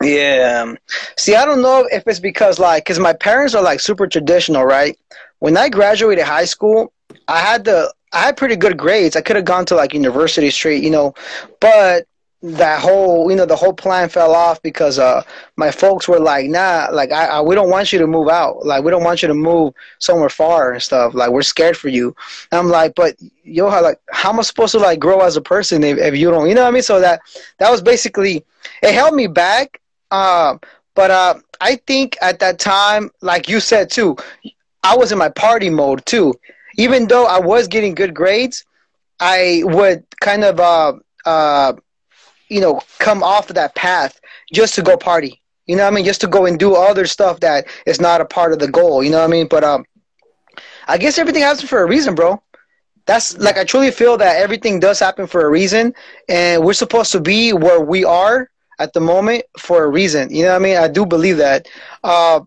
Yeah. 0.02 0.64
Um, 0.64 0.78
see, 1.18 1.36
I 1.36 1.46
don't 1.46 1.62
know 1.62 1.88
if 1.92 2.04
it's 2.08 2.20
because 2.20 2.60
like, 2.60 2.86
cause 2.86 3.00
my 3.00 3.14
parents 3.14 3.56
are 3.56 3.64
like 3.64 3.80
super 3.80 4.08
traditional, 4.08 4.66
right? 4.66 4.98
When 5.40 5.56
I 5.56 5.70
graduated 5.70 6.26
high 6.26 6.46
school, 6.46 6.92
I 7.28 7.40
had 7.40 7.66
the 7.66 7.94
I 8.12 8.20
had 8.22 8.38
pretty 8.38 8.56
good 8.56 8.78
grades. 8.78 9.16
I 9.16 9.22
could 9.22 9.36
have 9.36 9.46
gone 9.46 9.66
to 9.68 9.76
like 9.76 9.94
University 9.94 10.50
Street, 10.52 10.84
you 10.84 10.92
know, 10.92 11.14
but 11.60 12.06
that 12.44 12.82
whole 12.82 13.32
you 13.32 13.38
know 13.38 13.46
the 13.46 13.56
whole 13.56 13.74
plan 13.74 14.10
fell 14.10 14.36
off 14.36 14.62
because 14.62 15.00
uh 15.00 15.24
my 15.58 15.72
folks 15.72 16.08
were 16.08 16.20
like 16.20 16.48
nah 16.50 16.88
like 16.92 17.12
I, 17.12 17.26
I, 17.28 17.42
we 17.42 17.56
don't 17.56 17.70
want 17.70 17.94
you 17.94 18.00
to 18.00 18.08
move 18.08 18.30
out. 18.30 18.66
Like 18.66 18.84
we 18.84 18.92
don't 18.92 19.04
want 19.04 19.22
you 19.24 19.30
to 19.30 19.34
move 19.34 19.74
somewhere 20.00 20.30
far 20.30 20.74
and 20.74 20.82
stuff. 20.84 21.14
Like 21.16 21.32
we're 21.32 21.42
scared 21.44 21.78
for 21.78 21.90
you. 21.90 22.16
And 22.52 22.60
i'm 22.60 22.70
like 22.70 22.96
but 22.96 23.16
yo 23.44 23.70
how 23.70 23.82
like 23.82 24.00
how 24.12 24.30
am 24.32 24.40
i 24.40 24.44
supposed 24.44 24.74
to 24.74 24.80
like 24.80 25.00
grow 25.00 25.22
as 25.22 25.38
a 25.38 25.42
person 25.42 25.84
if, 25.84 25.98
if 25.98 26.16
you 26.16 26.30
don't 26.32 26.50
you 26.50 26.56
know 26.56 26.64
what 26.64 26.70
i 26.70 26.72
mean? 26.72 26.84
So 26.84 27.00
that 27.00 27.22
that 27.60 27.72
was 27.72 27.82
basically 27.82 28.44
it 28.82 28.94
held 28.94 29.16
me 29.16 29.28
back 29.28 29.80
um 30.12 30.60
but 30.96 31.12
uh 31.12 31.36
i 31.62 31.76
think 31.88 32.18
at 32.22 32.40
that 32.40 32.60
time 32.60 33.10
like 33.22 33.48
you 33.50 33.60
said 33.60 33.90
too 33.90 34.16
i 34.84 34.96
was 34.96 35.12
in 35.12 35.18
my 35.18 35.30
party 35.30 35.70
mode 35.70 36.06
too. 36.06 36.34
Even 36.78 37.08
though 37.08 37.26
i 37.26 37.40
was 37.40 37.68
getting 37.68 37.94
good 37.96 38.14
grades 38.14 38.66
i 39.20 39.62
would 39.66 40.04
kind 40.22 40.44
of 40.44 40.60
uh 40.60 40.94
uh 41.26 41.74
you 42.50 42.62
know, 42.62 42.82
come 43.00 43.24
off 43.24 43.50
of 43.50 43.56
that 43.56 43.76
path 43.76 44.20
just 44.52 44.76
to 44.76 44.82
go 44.82 44.98
party. 44.98 45.42
You 45.66 45.76
know 45.76 45.84
what 45.84 45.94
I 45.94 45.96
mean? 45.96 46.06
Just 46.06 46.22
to 46.22 46.28
go 46.28 46.46
and 46.46 46.60
do 46.60 46.76
other 46.76 47.06
stuff 47.06 47.40
that 47.40 47.66
is 47.86 48.02
not 48.02 48.22
a 48.22 48.26
part 48.26 48.52
of 48.52 48.60
the 48.60 48.68
goal. 48.68 49.04
You 49.04 49.12
know 49.12 49.20
what 49.20 49.26
I 49.26 49.32
mean? 49.32 49.48
But 49.48 49.64
um, 49.64 49.86
I 50.88 50.98
guess 50.98 51.18
everything 51.18 51.42
happens 51.42 51.68
for 51.70 51.82
a 51.82 51.88
reason, 51.88 52.16
bro. 52.16 52.42
That's 53.06 53.38
like 53.38 53.58
I 53.58 53.64
truly 53.64 53.92
feel 53.92 54.18
that 54.18 54.38
everything 54.38 54.80
does 54.80 55.00
happen 55.00 55.28
for 55.28 55.46
a 55.46 55.50
reason, 55.50 55.94
and 56.30 56.64
we're 56.64 56.74
supposed 56.74 57.12
to 57.14 57.20
be 57.20 57.52
where 57.54 57.82
we 57.82 58.06
are 58.06 58.50
at 58.80 58.94
the 58.94 59.02
moment 59.02 59.44
for 59.60 59.84
a 59.84 59.90
reason. 59.90 60.34
You 60.34 60.44
know 60.44 60.50
what 60.50 60.56
I 60.62 60.64
mean? 60.64 60.78
I 60.78 60.88
do 60.88 61.06
believe 61.06 61.38
that. 61.38 61.68
Uh, 62.04 62.42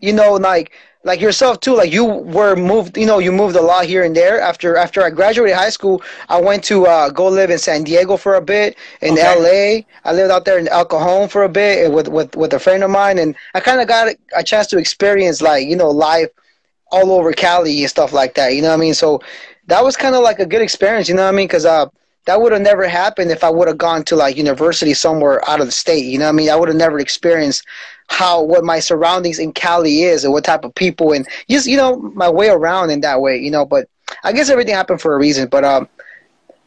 you 0.00 0.12
know, 0.12 0.34
like 0.34 0.72
like 1.08 1.20
yourself 1.22 1.58
too 1.60 1.74
like 1.74 1.90
you 1.90 2.04
were 2.04 2.54
moved 2.54 2.96
you 2.98 3.06
know 3.06 3.18
you 3.18 3.32
moved 3.32 3.56
a 3.56 3.62
lot 3.62 3.86
here 3.86 4.04
and 4.04 4.14
there 4.14 4.40
after 4.40 4.76
after 4.76 5.02
i 5.02 5.08
graduated 5.08 5.56
high 5.56 5.70
school 5.70 6.02
i 6.28 6.38
went 6.38 6.62
to 6.62 6.86
uh, 6.86 7.08
go 7.08 7.26
live 7.28 7.50
in 7.50 7.58
san 7.58 7.82
diego 7.82 8.16
for 8.16 8.34
a 8.34 8.42
bit 8.42 8.76
in 9.00 9.14
okay. 9.14 9.84
la 10.04 10.10
i 10.10 10.14
lived 10.14 10.30
out 10.30 10.44
there 10.44 10.58
in 10.58 10.68
el 10.68 10.84
cajon 10.84 11.26
for 11.26 11.44
a 11.44 11.48
bit 11.48 11.90
with 11.90 12.08
with 12.08 12.36
with 12.36 12.52
a 12.52 12.58
friend 12.58 12.84
of 12.84 12.90
mine 12.90 13.18
and 13.18 13.34
i 13.54 13.60
kind 13.60 13.80
of 13.80 13.88
got 13.88 14.14
a 14.36 14.44
chance 14.44 14.66
to 14.66 14.76
experience 14.78 15.40
like 15.40 15.66
you 15.66 15.76
know 15.76 15.90
life 15.90 16.28
all 16.92 17.10
over 17.12 17.32
cali 17.32 17.80
and 17.80 17.90
stuff 17.90 18.12
like 18.12 18.34
that 18.34 18.54
you 18.54 18.60
know 18.60 18.68
what 18.68 18.74
i 18.74 18.84
mean 18.86 18.94
so 18.94 19.18
that 19.66 19.82
was 19.82 19.96
kind 19.96 20.14
of 20.14 20.22
like 20.22 20.38
a 20.38 20.46
good 20.46 20.62
experience 20.62 21.08
you 21.08 21.14
know 21.14 21.24
what 21.24 21.34
i 21.34 21.36
mean 21.36 21.46
because 21.48 21.64
uh 21.64 21.86
that 22.28 22.42
would 22.42 22.52
have 22.52 22.60
never 22.60 22.86
happened 22.86 23.30
if 23.30 23.42
I 23.42 23.48
would 23.48 23.68
have 23.68 23.78
gone 23.78 24.04
to 24.04 24.14
like 24.14 24.36
university 24.36 24.92
somewhere 24.92 25.40
out 25.48 25.60
of 25.60 25.66
the 25.66 25.72
state. 25.72 26.04
You 26.04 26.18
know 26.18 26.26
what 26.26 26.34
I 26.34 26.40
mean? 26.40 26.50
I 26.50 26.56
would 26.56 26.68
have 26.68 26.76
never 26.76 26.98
experienced 26.98 27.64
how 28.08 28.42
what 28.42 28.64
my 28.64 28.80
surroundings 28.80 29.38
in 29.38 29.52
Cali 29.52 30.02
is 30.02 30.24
and 30.24 30.32
what 30.32 30.44
type 30.44 30.64
of 30.64 30.74
people 30.74 31.12
and 31.12 31.26
just 31.48 31.66
you 31.66 31.76
know 31.76 31.96
my 31.96 32.28
way 32.28 32.48
around 32.48 32.90
in 32.90 33.00
that 33.02 33.20
way. 33.20 33.36
You 33.36 33.50
know, 33.50 33.64
but 33.64 33.88
I 34.24 34.32
guess 34.32 34.50
everything 34.50 34.74
happened 34.74 35.00
for 35.00 35.14
a 35.14 35.18
reason. 35.18 35.48
But 35.48 35.64
um, 35.64 35.88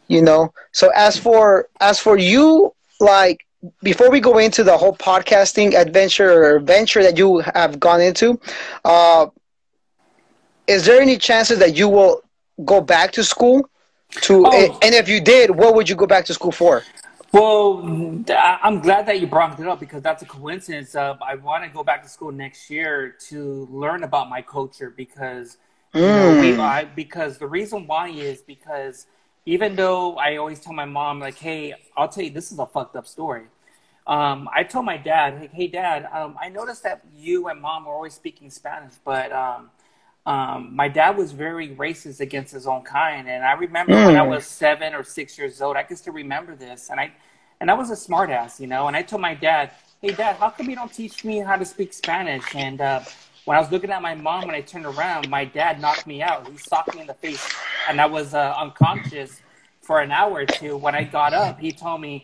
you 0.07 0.21
know, 0.21 0.53
so 0.71 0.91
as 0.95 1.17
for 1.17 1.67
as 1.79 2.00
for 2.00 2.17
you, 2.17 2.74
like 3.00 3.45
before 3.83 4.10
we 4.10 4.19
go 4.19 4.38
into 4.38 4.63
the 4.63 4.77
whole 4.77 4.96
podcasting 4.96 5.74
adventure 5.74 6.44
or 6.44 6.59
venture 6.59 7.03
that 7.03 7.18
you 7.18 7.39
have 7.39 7.79
gone 7.79 8.01
into, 8.01 8.39
uh, 8.85 9.27
is 10.68 10.85
there 10.85 11.01
any 11.01 11.18
chances 11.18 11.59
that 11.59 11.75
you 11.75 11.87
will 11.89 12.22
go 12.65 12.81
back 12.81 13.11
to 13.13 13.24
school? 13.24 13.68
To 14.24 14.46
oh. 14.46 14.79
and 14.81 14.94
if 14.94 15.07
you 15.07 15.22
did, 15.22 15.51
what 15.51 15.74
would 15.75 15.87
you 15.87 15.96
go 15.96 16.05
back 16.05 16.25
to 16.25 16.33
school 16.33 16.51
for? 16.51 16.83
Well, 17.31 17.79
I'm 18.37 18.81
glad 18.81 19.05
that 19.05 19.22
you 19.22 19.27
brought 19.27 19.57
it 19.57 19.67
up 19.67 19.79
because 19.79 20.01
that's 20.01 20.22
a 20.22 20.25
coincidence. 20.25 20.96
Of 20.96 21.22
I 21.22 21.35
want 21.35 21.63
to 21.63 21.70
go 21.70 21.83
back 21.83 22.03
to 22.03 22.09
school 22.09 22.31
next 22.31 22.70
year 22.70 23.15
to 23.29 23.67
learn 23.72 24.03
about 24.03 24.29
my 24.29 24.41
culture 24.41 24.89
because 24.89 25.57
mm. 25.94 26.46
you 26.46 26.51
know, 26.51 26.55
hmm. 26.55 26.61
I, 26.61 26.83
because 26.83 27.37
the 27.37 27.48
reason 27.48 27.87
why 27.87 28.09
is 28.09 28.41
because 28.41 29.07
even 29.46 29.75
though 29.75 30.17
I 30.17 30.37
always 30.37 30.59
tell 30.59 30.74
my 30.74 30.85
mom 30.85 31.22
like, 31.22 31.37
"Hey, 31.37 31.74
I'll 31.96 32.09
tell 32.09 32.24
you 32.24 32.31
this 32.31 32.51
is 32.51 32.59
a 32.59 32.65
fucked 32.65 32.98
up 32.98 33.07
story." 33.07 33.46
Um, 34.07 34.50
I 34.53 34.63
told 34.63 34.85
my 34.85 34.98
dad, 34.98 35.37
"Hey, 35.37 35.50
hey 35.53 35.67
Dad, 35.67 36.09
um, 36.11 36.35
I 36.41 36.50
noticed 36.50 36.83
that 36.83 37.01
you 37.15 37.48
and 37.48 37.61
Mom 37.61 37.87
are 37.87 37.94
always 37.94 38.13
speaking 38.13 38.50
Spanish, 38.50 38.96
but 39.05 39.31
um, 39.31 39.70
um, 40.25 40.75
my 40.75 40.88
dad 40.88 41.18
was 41.18 41.31
very 41.31 41.70
racist 41.70 42.20
against 42.20 42.53
his 42.53 42.68
own 42.68 42.84
kind, 42.84 43.27
and 43.27 43.44
I 43.44 43.53
remember 43.53 43.94
mm. 43.94 44.05
when 44.05 44.16
I 44.16 44.24
hmm. 44.24 44.29
was 44.29 44.46
seven 44.46 44.94
or 44.94 45.03
six 45.03 45.36
years 45.36 45.62
old. 45.62 45.75
I 45.75 45.84
can 45.84 45.98
still 45.98 46.14
remember 46.14 46.55
this, 46.55 46.90
and 46.92 47.00
I 47.00 47.12
and 47.60 47.72
I 47.72 47.74
was 47.74 47.90
a 47.90 47.96
smartass, 47.96 48.60
you 48.60 48.68
know. 48.68 48.88
And 48.88 48.96
I 48.96 49.01
told 49.01 49.22
my 49.24 49.34
dad, 49.34 49.72
"Hey, 50.00 50.12
Dad, 50.12 50.36
how 50.36 50.51
come 50.51 50.70
you 50.70 50.75
don't 50.75 50.94
teach 50.94 51.25
me 51.25 51.40
how 51.40 51.55
to 51.55 51.66
speak 51.66 51.92
Spanish?" 51.92 52.44
And 52.53 52.81
uh, 52.81 53.01
when 53.46 53.57
I 53.57 53.60
was 53.60 53.72
looking 53.72 53.90
at 53.90 54.03
my 54.03 54.14
mom, 54.14 54.46
when 54.46 54.53
I 54.53 54.62
turned 54.62 54.86
around, 54.86 55.27
my 55.27 55.44
dad 55.44 55.81
knocked 55.81 56.05
me 56.05 56.22
out. 56.22 56.48
He 56.48 56.55
socked 56.57 56.94
me 56.94 57.01
in 57.01 57.07
the 57.07 57.16
face, 57.16 57.44
and 57.90 58.00
I 58.00 58.05
was 58.05 58.36
uh, 58.36 58.53
unconscious 58.60 59.42
for 59.81 60.01
an 60.01 60.12
hour 60.12 60.34
or 60.34 60.46
two. 60.46 60.77
When 60.77 60.94
I 60.94 61.03
got 61.03 61.34
up, 61.34 61.60
he 61.60 61.72
told 61.72 62.00
me, 62.00 62.22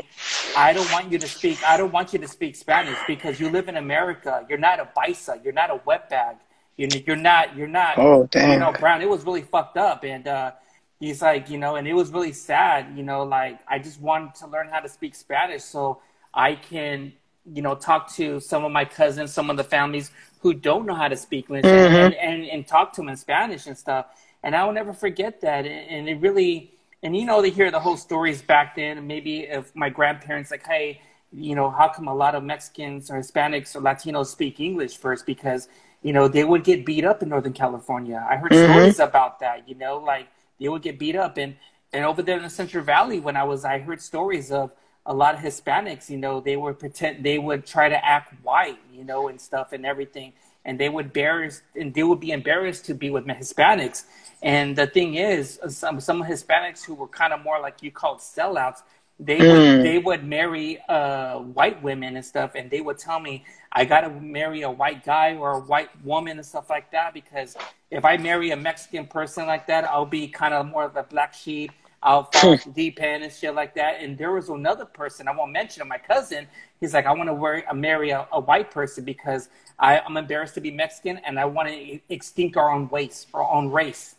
"I 0.55 0.71
don't 0.71 0.91
want 0.91 1.11
you 1.11 1.17
to 1.17 1.27
speak. 1.27 1.63
I 1.63 1.77
don't 1.77 1.91
want 1.91 2.13
you 2.13 2.19
to 2.19 2.27
speak 2.27 2.55
Spanish 2.55 2.99
because 3.07 3.39
you 3.39 3.49
live 3.49 3.69
in 3.69 3.77
America. 3.77 4.45
You're 4.47 4.59
not 4.59 4.79
a 4.79 4.87
paisa. 4.95 5.43
You're 5.43 5.53
not 5.53 5.71
a 5.71 5.81
wetbag." 5.83 6.37
You're, 6.77 6.89
you're 7.05 7.15
not, 7.15 7.55
you're 7.55 7.67
not, 7.67 7.97
oh, 7.97 8.27
damn. 8.31 8.51
you 8.51 8.59
know, 8.59 8.71
Brown. 8.71 9.01
It 9.01 9.09
was 9.09 9.25
really 9.25 9.41
fucked 9.41 9.77
up. 9.77 10.03
And, 10.03 10.27
uh, 10.27 10.51
he's 10.99 11.21
like, 11.21 11.49
you 11.49 11.57
know, 11.57 11.75
and 11.75 11.87
it 11.87 11.93
was 11.93 12.11
really 12.11 12.33
sad, 12.33 12.97
you 12.97 13.03
know, 13.03 13.23
like 13.23 13.59
I 13.67 13.79
just 13.79 14.01
wanted 14.01 14.35
to 14.35 14.47
learn 14.47 14.69
how 14.69 14.79
to 14.79 14.89
speak 14.89 15.15
Spanish 15.15 15.63
so 15.63 16.01
I 16.33 16.55
can, 16.55 17.13
you 17.51 17.61
know, 17.61 17.75
talk 17.75 18.13
to 18.15 18.39
some 18.39 18.65
of 18.65 18.71
my 18.71 18.85
cousins, 18.85 19.31
some 19.33 19.49
of 19.49 19.57
the 19.57 19.63
families 19.63 20.11
who 20.41 20.53
don't 20.53 20.85
know 20.85 20.95
how 20.95 21.07
to 21.07 21.17
speak 21.17 21.45
English 21.49 21.65
mm-hmm. 21.65 21.95
and, 21.95 22.13
and, 22.15 22.45
and, 22.45 22.67
talk 22.67 22.93
to 22.93 23.01
them 23.01 23.09
in 23.09 23.15
Spanish 23.15 23.67
and 23.67 23.77
stuff. 23.77 24.07
And 24.43 24.55
I 24.55 24.63
will 24.65 24.73
never 24.73 24.93
forget 24.93 25.41
that. 25.41 25.65
And 25.65 26.07
it 26.07 26.15
really, 26.15 26.73
and 27.01 27.15
you 27.15 27.25
know, 27.25 27.41
they 27.41 27.49
hear 27.49 27.71
the 27.71 27.79
whole 27.79 27.97
stories 27.97 28.41
back 28.41 28.75
then. 28.75 28.97
And 28.97 29.07
maybe 29.07 29.41
if 29.41 29.75
my 29.75 29.89
grandparents, 29.89 30.51
like, 30.51 30.65
hey, 30.65 31.01
you 31.33 31.55
know, 31.55 31.69
how 31.69 31.89
come 31.89 32.07
a 32.07 32.13
lot 32.13 32.35
of 32.35 32.43
Mexicans 32.43 33.09
or 33.09 33.15
Hispanics 33.15 33.75
or 33.75 33.81
Latinos 33.81 34.27
speak 34.27 34.59
English 34.59 34.97
first? 34.97 35.25
Because 35.25 35.67
you 36.01 36.13
know, 36.13 36.27
they 36.27 36.43
would 36.43 36.63
get 36.63 36.85
beat 36.85 37.05
up 37.05 37.23
in 37.23 37.29
Northern 37.29 37.53
California. 37.53 38.25
I 38.29 38.37
heard 38.37 38.51
mm-hmm. 38.51 38.71
stories 38.71 38.99
about 38.99 39.39
that, 39.39 39.67
you 39.67 39.75
know, 39.75 39.97
like 39.97 40.27
they 40.59 40.69
would 40.69 40.81
get 40.81 40.99
beat 40.99 41.15
up. 41.15 41.37
And, 41.37 41.55
and 41.93 42.05
over 42.05 42.21
there 42.21 42.37
in 42.37 42.43
the 42.43 42.49
Central 42.49 42.83
Valley, 42.83 43.19
when 43.19 43.35
I 43.35 43.43
was, 43.43 43.65
I 43.65 43.79
heard 43.79 44.01
stories 44.01 44.51
of 44.51 44.71
a 45.05 45.13
lot 45.13 45.35
of 45.35 45.41
Hispanics, 45.41 46.09
you 46.09 46.17
know, 46.17 46.39
they 46.39 46.57
would 46.57 46.79
pretend, 46.79 47.23
they 47.23 47.39
would 47.39 47.65
try 47.65 47.89
to 47.89 48.05
act 48.05 48.33
white, 48.43 48.79
you 48.93 49.03
know, 49.03 49.27
and 49.27 49.39
stuff 49.39 49.73
and 49.73 49.85
everything. 49.85 50.33
And 50.65 50.77
they 50.77 50.89
would 50.89 51.05
embarrass, 51.05 51.61
and 51.75 51.93
they 51.93 52.03
would 52.03 52.19
be 52.19 52.31
embarrassed 52.31 52.85
to 52.85 52.93
be 52.93 53.09
with 53.09 53.25
Hispanics. 53.25 54.03
And 54.43 54.75
the 54.75 54.85
thing 54.85 55.15
is, 55.15 55.59
some, 55.69 56.01
some 56.01 56.21
Hispanics 56.21 56.83
who 56.83 56.93
were 56.93 57.07
kind 57.07 57.31
of 57.31 57.41
more 57.41 57.59
like 57.61 57.81
you 57.81 57.89
called 57.89 58.19
sellouts, 58.19 58.83
they 59.19 59.39
mm. 59.39 59.77
would 59.77 59.85
they 59.85 59.97
would 59.97 60.23
marry 60.23 60.79
uh, 60.87 61.39
white 61.39 61.81
women 61.81 62.15
and 62.17 62.25
stuff, 62.25 62.51
and 62.53 62.69
they 62.69 62.81
would 62.81 62.99
tell 62.99 63.19
me 63.19 63.45
I 63.77 63.85
gotta 63.85 64.09
marry 64.09 64.63
a 64.63 64.71
white 64.71 65.05
guy 65.05 65.35
or 65.35 65.51
a 65.51 65.59
white 65.59 65.89
woman 66.03 66.37
and 66.37 66.45
stuff 66.45 66.67
like 66.67 66.89
that 66.93 67.13
because 67.13 67.55
if 67.91 68.03
I 68.03 68.17
marry 68.17 68.49
a 68.49 68.55
Mexican 68.55 69.05
person 69.05 69.45
like 69.45 69.67
that, 69.67 69.85
I'll 69.85 70.03
be 70.03 70.27
kind 70.27 70.55
of 70.55 70.65
more 70.65 70.83
of 70.85 70.95
a 70.95 71.03
black 71.03 71.31
sheep. 71.31 71.71
I'll 72.01 72.23
fall 72.33 72.57
deep 72.73 72.99
end 72.99 73.23
and 73.23 73.31
shit 73.31 73.53
like 73.53 73.75
that. 73.75 74.01
And 74.01 74.17
there 74.17 74.31
was 74.31 74.49
another 74.49 74.85
person 74.85 75.27
I 75.27 75.31
won't 75.31 75.51
mention 75.51 75.83
him, 75.83 75.89
my 75.89 75.99
cousin. 75.99 76.47
He's 76.79 76.95
like, 76.95 77.05
I 77.05 77.13
want 77.13 77.29
to 77.29 77.69
uh, 77.69 77.73
marry 77.75 78.09
a, 78.09 78.27
a, 78.31 78.39
white 78.39 78.71
person 78.71 79.03
because 79.03 79.49
I, 79.77 79.99
I'm 79.99 80.17
embarrassed 80.17 80.55
to 80.55 80.61
be 80.61 80.71
Mexican 80.71 81.17
and 81.19 81.39
I 81.39 81.45
want 81.45 81.69
to 81.69 81.99
extinct 82.09 82.57
our 82.57 82.71
own 82.71 82.89
race, 82.91 83.27
our 83.35 83.47
own 83.47 83.69
race. 83.69 84.15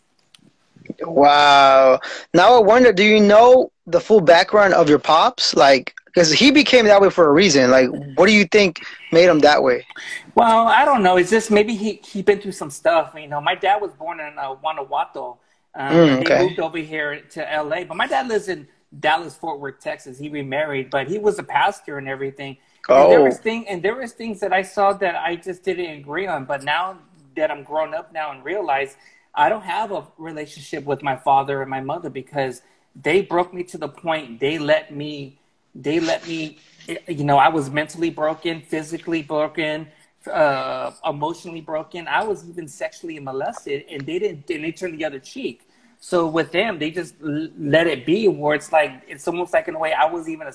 Wow. 1.00 1.98
Now 2.32 2.54
I 2.54 2.60
wonder, 2.60 2.92
do 2.92 3.02
you 3.02 3.18
know 3.18 3.72
the 3.88 4.00
full 4.00 4.20
background 4.20 4.74
of 4.74 4.88
your 4.88 5.00
pops? 5.00 5.56
Like, 5.56 5.96
because 6.08 6.32
he 6.32 6.50
became 6.50 6.86
that 6.86 7.00
way 7.00 7.10
for 7.10 7.28
a 7.28 7.32
reason. 7.32 7.70
Like, 7.70 7.88
what 8.16 8.26
do 8.26 8.32
you 8.32 8.44
think 8.44 8.84
made 9.12 9.28
him 9.28 9.38
that 9.40 9.62
way? 9.62 9.86
Well, 10.34 10.66
I 10.68 10.84
don't 10.84 11.02
know. 11.02 11.16
It's 11.16 11.30
just 11.30 11.50
maybe 11.50 11.74
he 11.74 12.00
he 12.04 12.22
been 12.22 12.40
through 12.40 12.52
some 12.52 12.70
stuff. 12.70 13.14
You 13.16 13.28
know, 13.28 13.40
my 13.40 13.54
dad 13.54 13.80
was 13.80 13.92
born 13.92 14.20
in 14.20 14.38
uh, 14.38 14.54
Guanajuato. 14.54 15.38
Um, 15.74 15.92
mm, 15.92 16.20
okay. 16.20 16.38
He 16.38 16.48
moved 16.48 16.60
over 16.60 16.78
here 16.78 17.20
to 17.20 17.52
L.A., 17.52 17.84
but 17.84 17.96
my 17.96 18.06
dad 18.06 18.26
lives 18.26 18.48
in 18.48 18.66
Dallas, 18.98 19.36
Fort 19.36 19.60
Worth, 19.60 19.80
Texas. 19.80 20.18
He 20.18 20.28
remarried, 20.28 20.90
but 20.90 21.06
he 21.06 21.18
was 21.18 21.38
a 21.38 21.42
pastor 21.42 21.98
and 21.98 22.08
everything. 22.08 22.56
Oh. 22.88 23.04
And 23.04 23.12
there 23.12 23.22
was 23.22 23.38
thing, 23.38 23.68
and 23.68 23.82
there 23.82 23.94
was 23.94 24.12
things 24.12 24.40
that 24.40 24.52
I 24.52 24.62
saw 24.62 24.92
that 24.94 25.16
I 25.16 25.36
just 25.36 25.62
didn't 25.62 25.90
agree 25.90 26.26
on. 26.26 26.46
But 26.46 26.64
now 26.64 26.98
that 27.36 27.50
I'm 27.50 27.62
grown 27.62 27.94
up 27.94 28.12
now 28.12 28.32
and 28.32 28.44
realize 28.44 28.96
I 29.34 29.48
don't 29.48 29.62
have 29.62 29.92
a 29.92 30.06
relationship 30.16 30.84
with 30.84 31.02
my 31.02 31.16
father 31.16 31.62
and 31.62 31.70
my 31.70 31.80
mother 31.80 32.10
because 32.10 32.62
they 33.00 33.22
broke 33.22 33.54
me 33.54 33.62
to 33.64 33.78
the 33.78 33.88
point 33.88 34.40
they 34.40 34.58
let 34.58 34.94
me 34.94 35.38
they 35.74 36.00
let 36.00 36.26
me 36.26 36.58
you 37.06 37.24
know 37.24 37.38
i 37.38 37.48
was 37.48 37.70
mentally 37.70 38.10
broken 38.10 38.60
physically 38.62 39.22
broken 39.22 39.86
uh, 40.26 40.92
emotionally 41.06 41.60
broken. 41.60 42.08
I 42.08 42.24
was 42.24 42.48
even 42.48 42.68
sexually 42.68 43.18
molested 43.18 43.84
and 43.90 44.02
they 44.02 44.18
didn't 44.18 44.48
and 44.50 44.64
they 44.64 44.72
turned 44.72 44.98
the 44.98 45.04
other 45.04 45.18
cheek. 45.18 45.68
So 46.00 46.26
with 46.26 46.52
them 46.52 46.78
they 46.78 46.90
just 46.90 47.14
let 47.20 47.86
it 47.86 48.06
be 48.06 48.28
where 48.28 48.54
it's 48.54 48.72
like 48.72 49.02
it's 49.08 49.26
almost 49.26 49.52
like 49.52 49.68
in 49.68 49.74
a 49.74 49.78
way 49.78 49.92
i 49.92 50.04
was 50.04 50.28
even 50.28 50.46
a, 50.46 50.52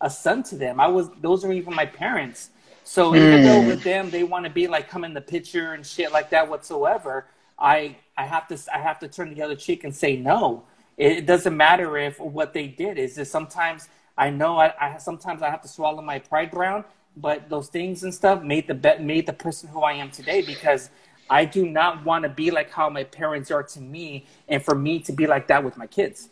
a 0.00 0.10
son 0.10 0.42
to 0.44 0.56
them. 0.56 0.80
I 0.80 0.86
was 0.86 1.10
those 1.20 1.44
are 1.44 1.52
even 1.52 1.74
my 1.74 1.86
parents. 1.86 2.50
So 2.84 3.12
mm. 3.12 3.16
even 3.16 3.44
though 3.44 3.66
with 3.66 3.82
them 3.82 4.10
they 4.10 4.22
want 4.22 4.44
to 4.44 4.50
be 4.50 4.66
like 4.66 4.88
come 4.88 5.04
in 5.04 5.14
the 5.14 5.20
picture 5.20 5.72
and 5.72 5.84
shit 5.84 6.12
like 6.12 6.30
that 6.30 6.48
whatsoever 6.48 7.26
i 7.58 7.96
i 8.18 8.24
have 8.24 8.46
to 8.46 8.58
i 8.72 8.78
have 8.78 8.98
to 8.98 9.08
turn 9.08 9.32
the 9.34 9.42
other 9.42 9.56
cheek 9.56 9.84
and 9.84 9.94
say 9.94 10.16
no. 10.16 10.64
It 10.96 11.26
doesn't 11.26 11.54
matter 11.54 11.98
if 11.98 12.18
what 12.18 12.54
they 12.54 12.68
did. 12.68 12.98
Is 12.98 13.16
just 13.16 13.30
sometimes 13.30 13.88
I 14.16 14.30
know 14.30 14.58
I, 14.58 14.72
I 14.80 14.98
sometimes 14.98 15.42
I 15.42 15.50
have 15.50 15.62
to 15.62 15.68
swallow 15.68 16.02
my 16.02 16.18
pride 16.18 16.54
around, 16.54 16.84
but 17.16 17.48
those 17.48 17.68
things 17.68 18.02
and 18.02 18.14
stuff 18.14 18.42
made 18.42 18.66
the 18.66 18.96
made 19.00 19.26
the 19.26 19.32
person 19.32 19.68
who 19.68 19.82
I 19.82 19.92
am 19.92 20.10
today 20.10 20.42
because 20.42 20.90
I 21.28 21.44
do 21.44 21.68
not 21.68 22.04
want 22.04 22.22
to 22.24 22.28
be 22.28 22.50
like 22.50 22.70
how 22.70 22.88
my 22.88 23.04
parents 23.04 23.50
are 23.50 23.62
to 23.62 23.80
me, 23.80 24.26
and 24.48 24.64
for 24.64 24.74
me 24.74 25.00
to 25.00 25.12
be 25.12 25.26
like 25.26 25.48
that 25.48 25.64
with 25.64 25.76
my 25.76 25.86
kids. 25.86 26.30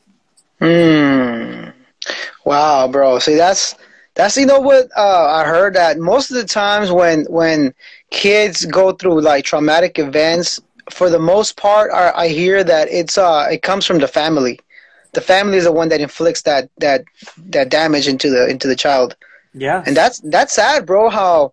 Hmm. 0.60 1.70
Wow, 2.44 2.88
bro. 2.88 3.18
See, 3.18 3.34
that's 3.34 3.74
that's 4.14 4.36
you 4.36 4.46
know 4.46 4.60
what 4.60 4.88
uh, 4.96 5.26
I 5.26 5.44
heard 5.44 5.74
that 5.74 5.98
most 5.98 6.30
of 6.30 6.36
the 6.36 6.44
times 6.44 6.90
when 6.92 7.24
when 7.24 7.74
kids 8.10 8.64
go 8.66 8.92
through 8.92 9.20
like 9.20 9.44
traumatic 9.44 9.98
events, 9.98 10.60
for 10.90 11.10
the 11.10 11.18
most 11.18 11.56
part, 11.56 11.90
I, 11.92 12.12
I 12.12 12.28
hear 12.28 12.62
that 12.64 12.88
it's 12.90 13.18
uh 13.18 13.48
it 13.50 13.62
comes 13.62 13.86
from 13.86 13.98
the 13.98 14.08
family. 14.08 14.60
The 15.14 15.20
family 15.20 15.58
is 15.58 15.64
the 15.64 15.72
one 15.72 15.88
that 15.88 16.00
inflicts 16.00 16.42
that 16.42 16.70
that 16.78 17.04
that 17.50 17.70
damage 17.70 18.08
into 18.08 18.30
the 18.30 18.48
into 18.48 18.68
the 18.68 18.76
child. 18.76 19.16
Yeah, 19.52 19.82
and 19.86 19.96
that's 19.96 20.20
that's 20.20 20.54
sad, 20.54 20.86
bro. 20.86 21.08
How 21.08 21.52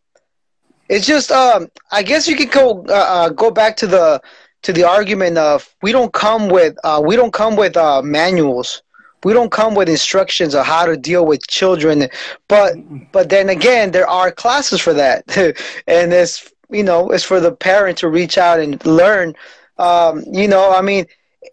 it's 0.89 1.05
just 1.05 1.31
um 1.31 1.67
I 1.91 2.03
guess 2.03 2.27
you 2.27 2.35
could 2.35 2.51
go 2.51 2.85
uh, 2.89 2.93
uh, 2.93 3.29
go 3.29 3.51
back 3.51 3.77
to 3.77 3.87
the 3.87 4.21
to 4.63 4.73
the 4.73 4.83
argument 4.83 5.37
of 5.37 5.73
we 5.81 5.91
don't 5.91 6.13
come 6.13 6.49
with 6.49 6.75
uh, 6.83 7.01
we 7.03 7.15
don't 7.15 7.33
come 7.33 7.55
with 7.55 7.77
uh, 7.77 8.01
manuals. 8.01 8.83
We 9.23 9.33
don't 9.33 9.51
come 9.51 9.75
with 9.75 9.87
instructions 9.87 10.55
on 10.55 10.65
how 10.65 10.85
to 10.85 10.97
deal 10.97 11.25
with 11.25 11.47
children, 11.47 12.09
but 12.47 12.73
but 13.11 13.29
then 13.29 13.49
again, 13.49 13.91
there 13.91 14.09
are 14.09 14.31
classes 14.31 14.81
for 14.81 14.93
that, 14.93 15.25
and 15.87 16.13
it's 16.13 16.51
you 16.71 16.83
know, 16.83 17.09
it's 17.11 17.23
for 17.23 17.39
the 17.39 17.51
parent 17.51 17.97
to 17.99 18.09
reach 18.09 18.37
out 18.37 18.59
and 18.59 18.83
learn. 18.85 19.35
Um, 19.77 20.23
you 20.31 20.47
know, 20.47 20.71
I 20.71 20.81
mean, 20.81 21.05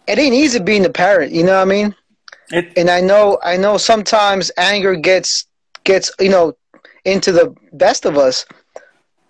it 0.06 0.18
ain't 0.18 0.34
easy 0.34 0.58
being 0.58 0.84
a 0.84 0.90
parent. 0.90 1.32
You 1.32 1.44
know 1.44 1.54
what 1.54 1.62
I 1.62 1.64
mean? 1.64 1.94
It, 2.50 2.72
and 2.76 2.88
I 2.88 3.00
know, 3.00 3.38
I 3.42 3.56
know, 3.56 3.76
sometimes 3.76 4.50
anger 4.56 4.94
gets 4.94 5.46
gets 5.84 6.10
you 6.20 6.30
know 6.30 6.54
into 7.04 7.32
the 7.32 7.54
best 7.72 8.04
of 8.04 8.16
us. 8.16 8.46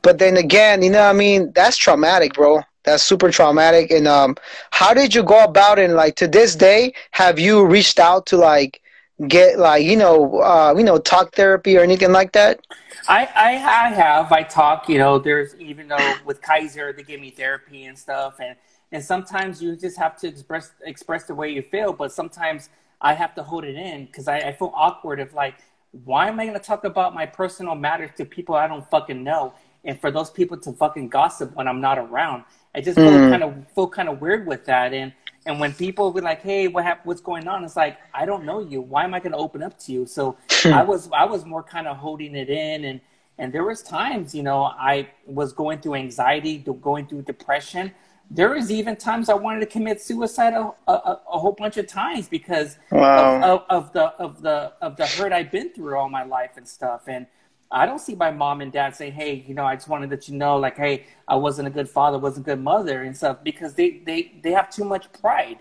But 0.03 0.19
then 0.19 0.37
again, 0.37 0.83
you 0.83 0.91
know, 0.91 1.03
what 1.03 1.11
I 1.11 1.13
mean, 1.13 1.53
that's 1.55 1.77
traumatic, 1.77 2.35
bro. 2.35 2.63
That's 2.85 3.03
super 3.03 3.31
traumatic. 3.31 3.91
And 3.91 4.07
um, 4.07 4.37
how 4.71 4.95
did 4.95 5.15
you 5.15 5.23
go 5.23 5.45
about 5.45 5.79
it? 5.79 5.87
And 5.87 5.95
like 5.95 6.15
to 6.17 6.29
this 6.29 6.55
day, 6.55 6.95
have 7.11 7.39
you 7.39 7.67
reached 7.67 7.99
out 7.99 8.27
to 8.27 8.37
like 8.37 8.81
get 9.27 9.59
like 9.59 9.85
you 9.85 9.97
know 9.97 10.41
uh, 10.41 10.75
you 10.77 10.85
know 10.85 10.99
talk 10.99 11.35
therapy 11.35 11.77
or 11.77 11.81
anything 11.81 12.13
like 12.13 12.33
that? 12.33 12.61
I, 13.09 13.29
I, 13.35 13.51
I 13.51 13.89
have. 13.89 14.33
I 14.33 14.43
talk. 14.43 14.89
You 14.89 14.99
know, 14.99 15.19
there's 15.19 15.55
even 15.57 15.89
though 15.89 16.15
with 16.25 16.41
Kaiser 16.41 16.93
they 16.93 17.03
give 17.03 17.21
me 17.21 17.31
therapy 17.31 17.85
and 17.85 17.99
stuff, 17.99 18.39
and 18.41 18.57
and 18.93 19.03
sometimes 19.03 19.63
you 19.63 19.77
just 19.77 19.99
have 19.99 20.17
to 20.21 20.29
express 20.29 20.73
express 20.85 21.25
the 21.25 21.35
way 21.35 21.51
you 21.51 21.63
feel. 21.63 21.93
But 21.93 22.13
sometimes 22.13 22.71
I 23.01 23.15
have 23.15 23.35
to 23.37 23.43
hold 23.43 23.65
it 23.65 23.77
in 23.77 24.07
because 24.07 24.29
I, 24.29 24.39
I 24.39 24.53
feel 24.53 24.73
awkward 24.75 25.21
of 25.21 25.35
like, 25.35 25.57
why 26.05 26.29
am 26.29 26.41
I 26.41 26.47
going 26.47 26.59
to 26.59 26.65
talk 26.65 26.85
about 26.85 27.15
my 27.15 27.27
personal 27.27 27.75
matters 27.75 28.11
to 28.17 28.25
people 28.25 28.55
I 28.55 28.67
don't 28.67 28.89
fucking 28.91 29.23
know, 29.23 29.53
and 29.85 30.01
for 30.01 30.11
those 30.11 30.31
people 30.31 30.57
to 30.59 30.73
fucking 30.73 31.09
gossip 31.09 31.55
when 31.55 31.69
I'm 31.69 31.81
not 31.81 31.99
around. 31.99 32.45
I 32.75 32.81
just 32.81 32.97
feel 32.97 33.11
mm. 33.11 33.31
kind 33.31 33.43
of 33.43 33.73
feel 33.75 33.89
kind 33.89 34.09
of 34.09 34.21
weird 34.21 34.47
with 34.47 34.65
that, 34.67 34.93
and 34.93 35.13
and 35.47 35.59
when 35.59 35.73
people 35.73 36.13
be 36.13 36.21
like, 36.21 36.43
"Hey, 36.43 36.69
what 36.69 36.85
happened? 36.85 37.07
What's 37.07 37.21
going 37.21 37.49
on?" 37.49 37.65
It's 37.65 37.77
like 37.77 37.99
I 38.13 38.27
don't 38.27 38.45
know 38.45 38.61
you. 38.61 38.81
Why 38.81 39.05
am 39.05 39.15
I 39.15 39.21
going 39.21 39.33
to 39.33 39.39
open 39.39 39.63
up 39.63 39.79
to 39.81 39.93
you? 39.93 40.07
So 40.07 40.37
I 40.65 40.83
was 40.83 41.09
I 41.13 41.25
was 41.25 41.45
more 41.45 41.63
kind 41.63 41.87
of 41.87 41.97
holding 41.97 42.35
it 42.35 42.51
in, 42.51 42.85
and 42.85 43.01
and 43.39 43.53
there 43.53 43.65
was 43.65 43.83
times, 43.83 44.35
you 44.35 44.43
know, 44.43 44.65
I 44.65 45.09
was 45.25 45.53
going 45.53 45.81
through 45.81 45.95
anxiety, 45.95 46.59
going 46.59 47.07
through 47.07 47.23
depression. 47.23 47.93
There 48.31 48.51
was 48.51 48.71
even 48.71 48.97
times 48.97 49.29
I 49.29 49.35
wanted 49.35 49.61
to 49.61 49.67
commit 49.67 50.03
suicide 50.03 50.53
a, 50.53 50.71
a, 50.87 51.21
a 51.33 51.39
whole 51.39 51.53
bunch 51.53 51.79
of 51.79 51.87
times 51.87 52.29
because 52.29 52.79
wow. 52.91 53.37
of, 53.37 53.43
of, 53.43 53.67
of 53.71 53.93
the 53.93 54.05
of 54.19 54.43
the 54.43 54.73
of 54.83 54.97
the 54.97 55.07
hurt 55.07 55.33
I've 55.33 55.51
been 55.51 55.73
through 55.73 55.97
all 55.97 56.11
my 56.11 56.25
life 56.25 56.57
and 56.57 56.69
stuff. 56.69 57.05
And 57.07 57.27
I 57.71 57.87
don't 57.87 58.01
see 58.01 58.15
my 58.15 58.31
mom 58.31 58.61
and 58.61 58.71
dad 58.71 58.95
say, 58.97 59.11
"Hey, 59.11 59.45
you 59.47 59.55
know, 59.55 59.65
I 59.65 59.77
just 59.77 59.89
wanted 59.89 60.11
to 60.11 60.17
let 60.17 60.29
you 60.29 60.35
know, 60.37 60.57
like, 60.57 60.77
hey, 60.77 61.07
I 61.27 61.37
wasn't 61.37 61.69
a 61.69 61.71
good 61.71 61.89
father, 61.89 62.19
wasn't 62.19 62.47
a 62.47 62.51
good 62.51 62.61
mother, 62.63 63.03
and 63.03 63.17
stuff," 63.17 63.39
because 63.43 63.75
they 63.75 64.03
they 64.05 64.33
they 64.43 64.53
have 64.53 64.71
too 64.71 64.85
much 64.85 65.11
pride. 65.13 65.59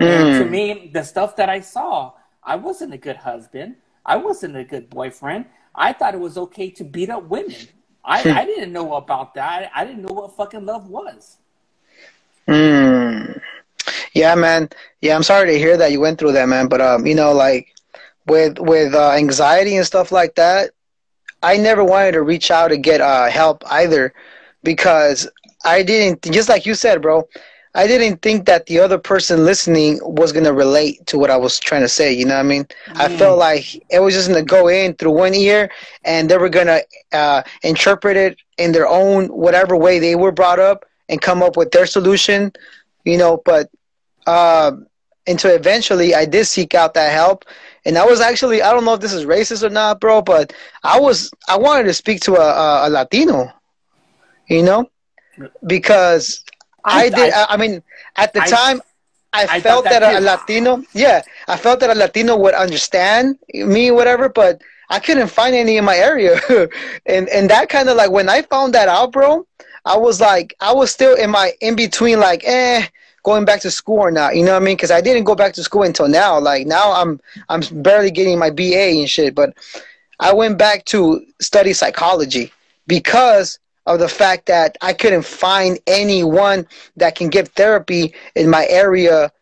Mm. 0.00 0.06
And 0.06 0.38
to 0.38 0.44
hmm. 0.44 0.50
me, 0.50 0.90
the 0.92 1.02
stuff 1.02 1.36
that 1.36 1.48
I 1.48 1.60
saw, 1.60 2.12
I 2.42 2.56
wasn't 2.56 2.94
a 2.94 2.98
good 2.98 3.16
husband. 3.16 3.76
I 4.06 4.16
wasn't 4.16 4.56
a 4.56 4.64
good 4.64 4.88
boyfriend. 4.88 5.46
I 5.74 5.92
thought 5.92 6.14
it 6.14 6.20
was 6.20 6.38
okay 6.38 6.70
to 6.70 6.84
beat 6.84 7.10
up 7.10 7.24
women. 7.24 7.56
I, 8.04 8.22
I 8.30 8.44
didn't 8.44 8.72
know 8.72 8.94
about 8.94 9.34
that. 9.34 9.70
I 9.74 9.84
didn't 9.84 10.02
know 10.02 10.14
what 10.14 10.34
fucking 10.34 10.64
love 10.64 10.88
was. 10.88 11.38
Mm. 12.48 13.40
Yeah, 14.12 14.34
man. 14.34 14.68
Yeah, 15.00 15.14
I'm 15.16 15.22
sorry 15.22 15.50
to 15.52 15.58
hear 15.58 15.76
that 15.76 15.92
you 15.92 16.00
went 16.00 16.18
through 16.18 16.32
that, 16.32 16.48
man. 16.48 16.68
But 16.68 16.80
um, 16.80 17.06
you 17.06 17.14
know, 17.14 17.32
like 17.32 17.68
with 18.26 18.58
with 18.58 18.94
uh, 18.94 19.12
anxiety 19.12 19.76
and 19.76 19.86
stuff 19.86 20.12
like 20.12 20.34
that, 20.36 20.70
I 21.42 21.56
never 21.56 21.84
wanted 21.84 22.12
to 22.12 22.22
reach 22.22 22.50
out 22.50 22.68
to 22.68 22.76
get 22.76 23.00
uh, 23.00 23.28
help 23.28 23.62
either 23.70 24.12
because 24.62 25.28
I 25.64 25.82
didn't 25.82 26.22
just 26.32 26.48
like 26.48 26.66
you 26.66 26.74
said, 26.74 27.02
bro. 27.02 27.28
I 27.74 27.86
didn't 27.86 28.22
think 28.22 28.46
that 28.46 28.66
the 28.66 28.80
other 28.80 28.98
person 28.98 29.44
listening 29.44 30.00
was 30.02 30.32
gonna 30.32 30.52
relate 30.52 31.06
to 31.06 31.18
what 31.18 31.30
I 31.30 31.36
was 31.36 31.58
trying 31.58 31.82
to 31.82 31.88
say. 31.88 32.12
You 32.12 32.24
know 32.24 32.34
what 32.34 32.40
I 32.40 32.44
mean? 32.44 32.66
Mm. 32.88 32.94
I 32.96 33.08
felt 33.08 33.38
like 33.38 33.64
it 33.90 34.00
was 34.00 34.14
just 34.14 34.28
gonna 34.28 34.42
go 34.42 34.68
in 34.68 34.94
through 34.94 35.12
one 35.12 35.34
ear, 35.34 35.70
and 36.04 36.28
they 36.28 36.36
were 36.38 36.48
gonna 36.48 36.80
uh, 37.12 37.42
interpret 37.62 38.16
it 38.16 38.38
in 38.58 38.72
their 38.72 38.88
own 38.88 39.26
whatever 39.28 39.76
way 39.76 39.98
they 39.98 40.14
were 40.14 40.32
brought 40.32 40.58
up 40.58 40.84
and 41.08 41.20
come 41.20 41.42
up 41.42 41.56
with 41.56 41.70
their 41.70 41.86
solution. 41.86 42.52
You 43.04 43.18
know, 43.18 43.40
but 43.44 43.70
uh, 44.26 44.72
until 45.26 45.54
eventually 45.54 46.14
I 46.14 46.24
did 46.24 46.46
seek 46.46 46.74
out 46.74 46.94
that 46.94 47.12
help, 47.12 47.44
and 47.84 47.96
I 47.96 48.04
was 48.04 48.20
actually 48.20 48.62
I 48.62 48.72
don't 48.72 48.84
know 48.84 48.94
if 48.94 49.00
this 49.00 49.12
is 49.12 49.24
racist 49.24 49.62
or 49.62 49.70
not, 49.70 50.00
bro, 50.00 50.22
but 50.22 50.52
I 50.82 50.98
was 50.98 51.30
I 51.48 51.56
wanted 51.58 51.84
to 51.84 51.94
speak 51.94 52.20
to 52.22 52.36
a, 52.36 52.46
a, 52.46 52.88
a 52.88 52.90
Latino, 52.90 53.52
you 54.48 54.62
know, 54.62 54.90
because 55.66 56.44
I, 56.84 57.04
I 57.04 57.08
did. 57.10 57.32
I, 57.32 57.46
I, 57.50 57.56
mean, 57.56 57.82
at 58.16 58.32
the 58.32 58.40
time, 58.40 58.80
I, 59.32 59.60
felt 59.60 59.84
that, 59.84 60.00
that 60.00 60.16
a 60.16 60.20
Latino, 60.20 60.82
yeah, 60.92 61.22
I 61.46 61.56
felt 61.56 61.80
that 61.80 61.90
a 61.90 61.94
Latino 61.94 62.36
would 62.36 62.54
understand 62.54 63.38
me, 63.52 63.90
whatever, 63.90 64.28
but 64.28 64.62
I 64.88 64.98
couldn't 64.98 65.28
find 65.28 65.54
any 65.54 65.76
in 65.76 65.84
my 65.84 65.96
area, 65.96 66.40
and 67.06 67.28
and 67.28 67.50
that 67.50 67.68
kind 67.68 67.88
of 67.88 67.96
like 67.96 68.10
when 68.10 68.28
I 68.28 68.42
found 68.42 68.74
that 68.74 68.88
out, 68.88 69.12
bro, 69.12 69.46
I 69.88 69.96
was 69.96 70.20
like, 70.20 70.54
I 70.60 70.72
was 70.72 70.90
still 70.90 71.16
in 71.16 71.30
my 71.30 71.52
in 71.60 71.74
between, 71.74 72.20
like, 72.20 72.42
eh, 72.44 72.86
going 73.22 73.44
back 73.44 73.60
to 73.60 73.70
school 73.70 73.98
or 73.98 74.10
not. 74.10 74.36
You 74.36 74.44
know 74.44 74.52
what 74.52 74.62
I 74.62 74.64
mean? 74.64 74.76
Because 74.76 74.90
I 74.90 75.00
didn't 75.00 75.24
go 75.24 75.34
back 75.34 75.52
to 75.54 75.62
school 75.62 75.82
until 75.82 76.08
now. 76.08 76.38
Like 76.38 76.66
now, 76.66 76.92
I'm 76.92 77.20
I'm 77.48 77.62
barely 77.82 78.10
getting 78.10 78.38
my 78.38 78.50
BA 78.50 79.00
and 79.00 79.08
shit, 79.08 79.34
but 79.34 79.56
I 80.20 80.32
went 80.32 80.58
back 80.58 80.84
to 80.86 81.24
study 81.40 81.72
psychology 81.72 82.52
because 82.86 83.58
of 83.86 83.98
the 83.98 84.08
fact 84.08 84.46
that 84.46 84.76
I 84.80 84.92
couldn't 84.92 85.24
find 85.24 85.78
anyone 85.86 86.66
that 86.96 87.14
can 87.14 87.28
give 87.28 87.48
therapy 87.48 88.14
in 88.34 88.50
my 88.50 88.66
area 88.68 89.32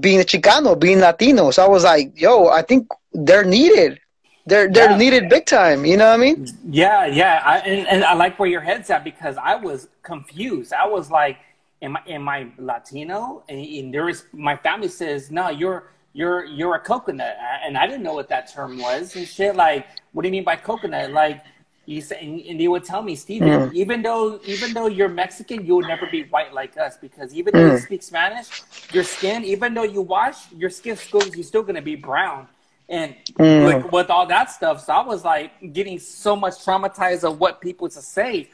being 0.00 0.20
a 0.20 0.24
Chicano, 0.24 0.78
being 0.78 1.00
Latino. 1.00 1.50
So 1.50 1.64
I 1.64 1.68
was 1.68 1.84
like, 1.84 2.20
yo, 2.20 2.48
I 2.48 2.62
think 2.62 2.88
they're 3.12 3.44
needed. 3.44 4.00
They're 4.46 4.68
they're 4.68 4.90
yeah. 4.90 4.96
needed 4.96 5.28
big 5.28 5.46
time. 5.46 5.84
You 5.84 5.96
know 5.96 6.08
what 6.08 6.14
I 6.14 6.16
mean? 6.16 6.46
Yeah, 6.68 7.06
yeah. 7.06 7.42
I, 7.44 7.58
and, 7.58 7.86
and 7.86 8.04
I 8.04 8.14
like 8.14 8.38
where 8.38 8.48
your 8.48 8.60
head's 8.60 8.90
at 8.90 9.04
because 9.04 9.36
I 9.36 9.54
was 9.54 9.88
confused. 10.02 10.72
I 10.72 10.86
was 10.86 11.10
like, 11.10 11.38
am 11.80 11.96
I 11.96 12.02
am 12.08 12.28
I 12.28 12.48
Latino? 12.58 13.44
And, 13.48 13.60
and 13.60 13.94
there 13.94 14.08
is 14.08 14.24
my 14.32 14.56
family 14.56 14.88
says, 14.88 15.30
no, 15.30 15.48
you're 15.48 15.90
you're 16.12 16.44
you're 16.44 16.74
a 16.74 16.80
coconut, 16.80 17.36
and 17.64 17.78
I 17.78 17.86
didn't 17.86 18.02
know 18.02 18.14
what 18.14 18.28
that 18.30 18.52
term 18.52 18.78
was 18.78 19.14
and 19.16 19.26
shit. 19.26 19.54
Like, 19.54 19.86
what 20.12 20.22
do 20.22 20.28
you 20.28 20.32
mean 20.32 20.44
by 20.44 20.56
coconut? 20.56 21.12
Like, 21.12 21.44
you 21.86 22.00
say, 22.00 22.44
and 22.48 22.60
they 22.60 22.68
would 22.68 22.84
tell 22.84 23.02
me, 23.02 23.16
Steven, 23.16 23.48
mm. 23.48 23.72
even 23.74 24.02
though 24.02 24.40
even 24.44 24.72
though 24.72 24.86
you're 24.86 25.08
Mexican, 25.08 25.64
you 25.64 25.76
will 25.76 25.88
never 25.88 26.06
be 26.06 26.24
white 26.24 26.52
like 26.52 26.76
us 26.76 26.96
because 26.96 27.34
even 27.34 27.54
though 27.54 27.70
mm. 27.70 27.72
you 27.72 27.78
speak 27.78 28.02
Spanish, 28.02 28.62
your 28.92 29.04
skin, 29.04 29.44
even 29.44 29.74
though 29.74 29.82
you 29.84 30.00
wash, 30.00 30.50
your 30.52 30.70
skin 30.70 30.96
still 30.96 31.26
you're 31.28 31.44
still 31.44 31.62
gonna 31.62 31.82
be 31.82 31.96
brown. 31.96 32.48
And 32.92 33.16
mm. 33.38 33.82
with, 33.82 33.92
with 33.92 34.10
all 34.10 34.26
that 34.26 34.50
stuff, 34.50 34.84
so 34.84 34.92
I 34.92 35.02
was 35.02 35.24
like 35.24 35.72
getting 35.72 35.98
so 35.98 36.36
much 36.36 36.54
traumatized 36.64 37.24
of 37.24 37.40
what 37.40 37.60
people 37.60 37.88
to 37.88 38.02
say. 38.02 38.50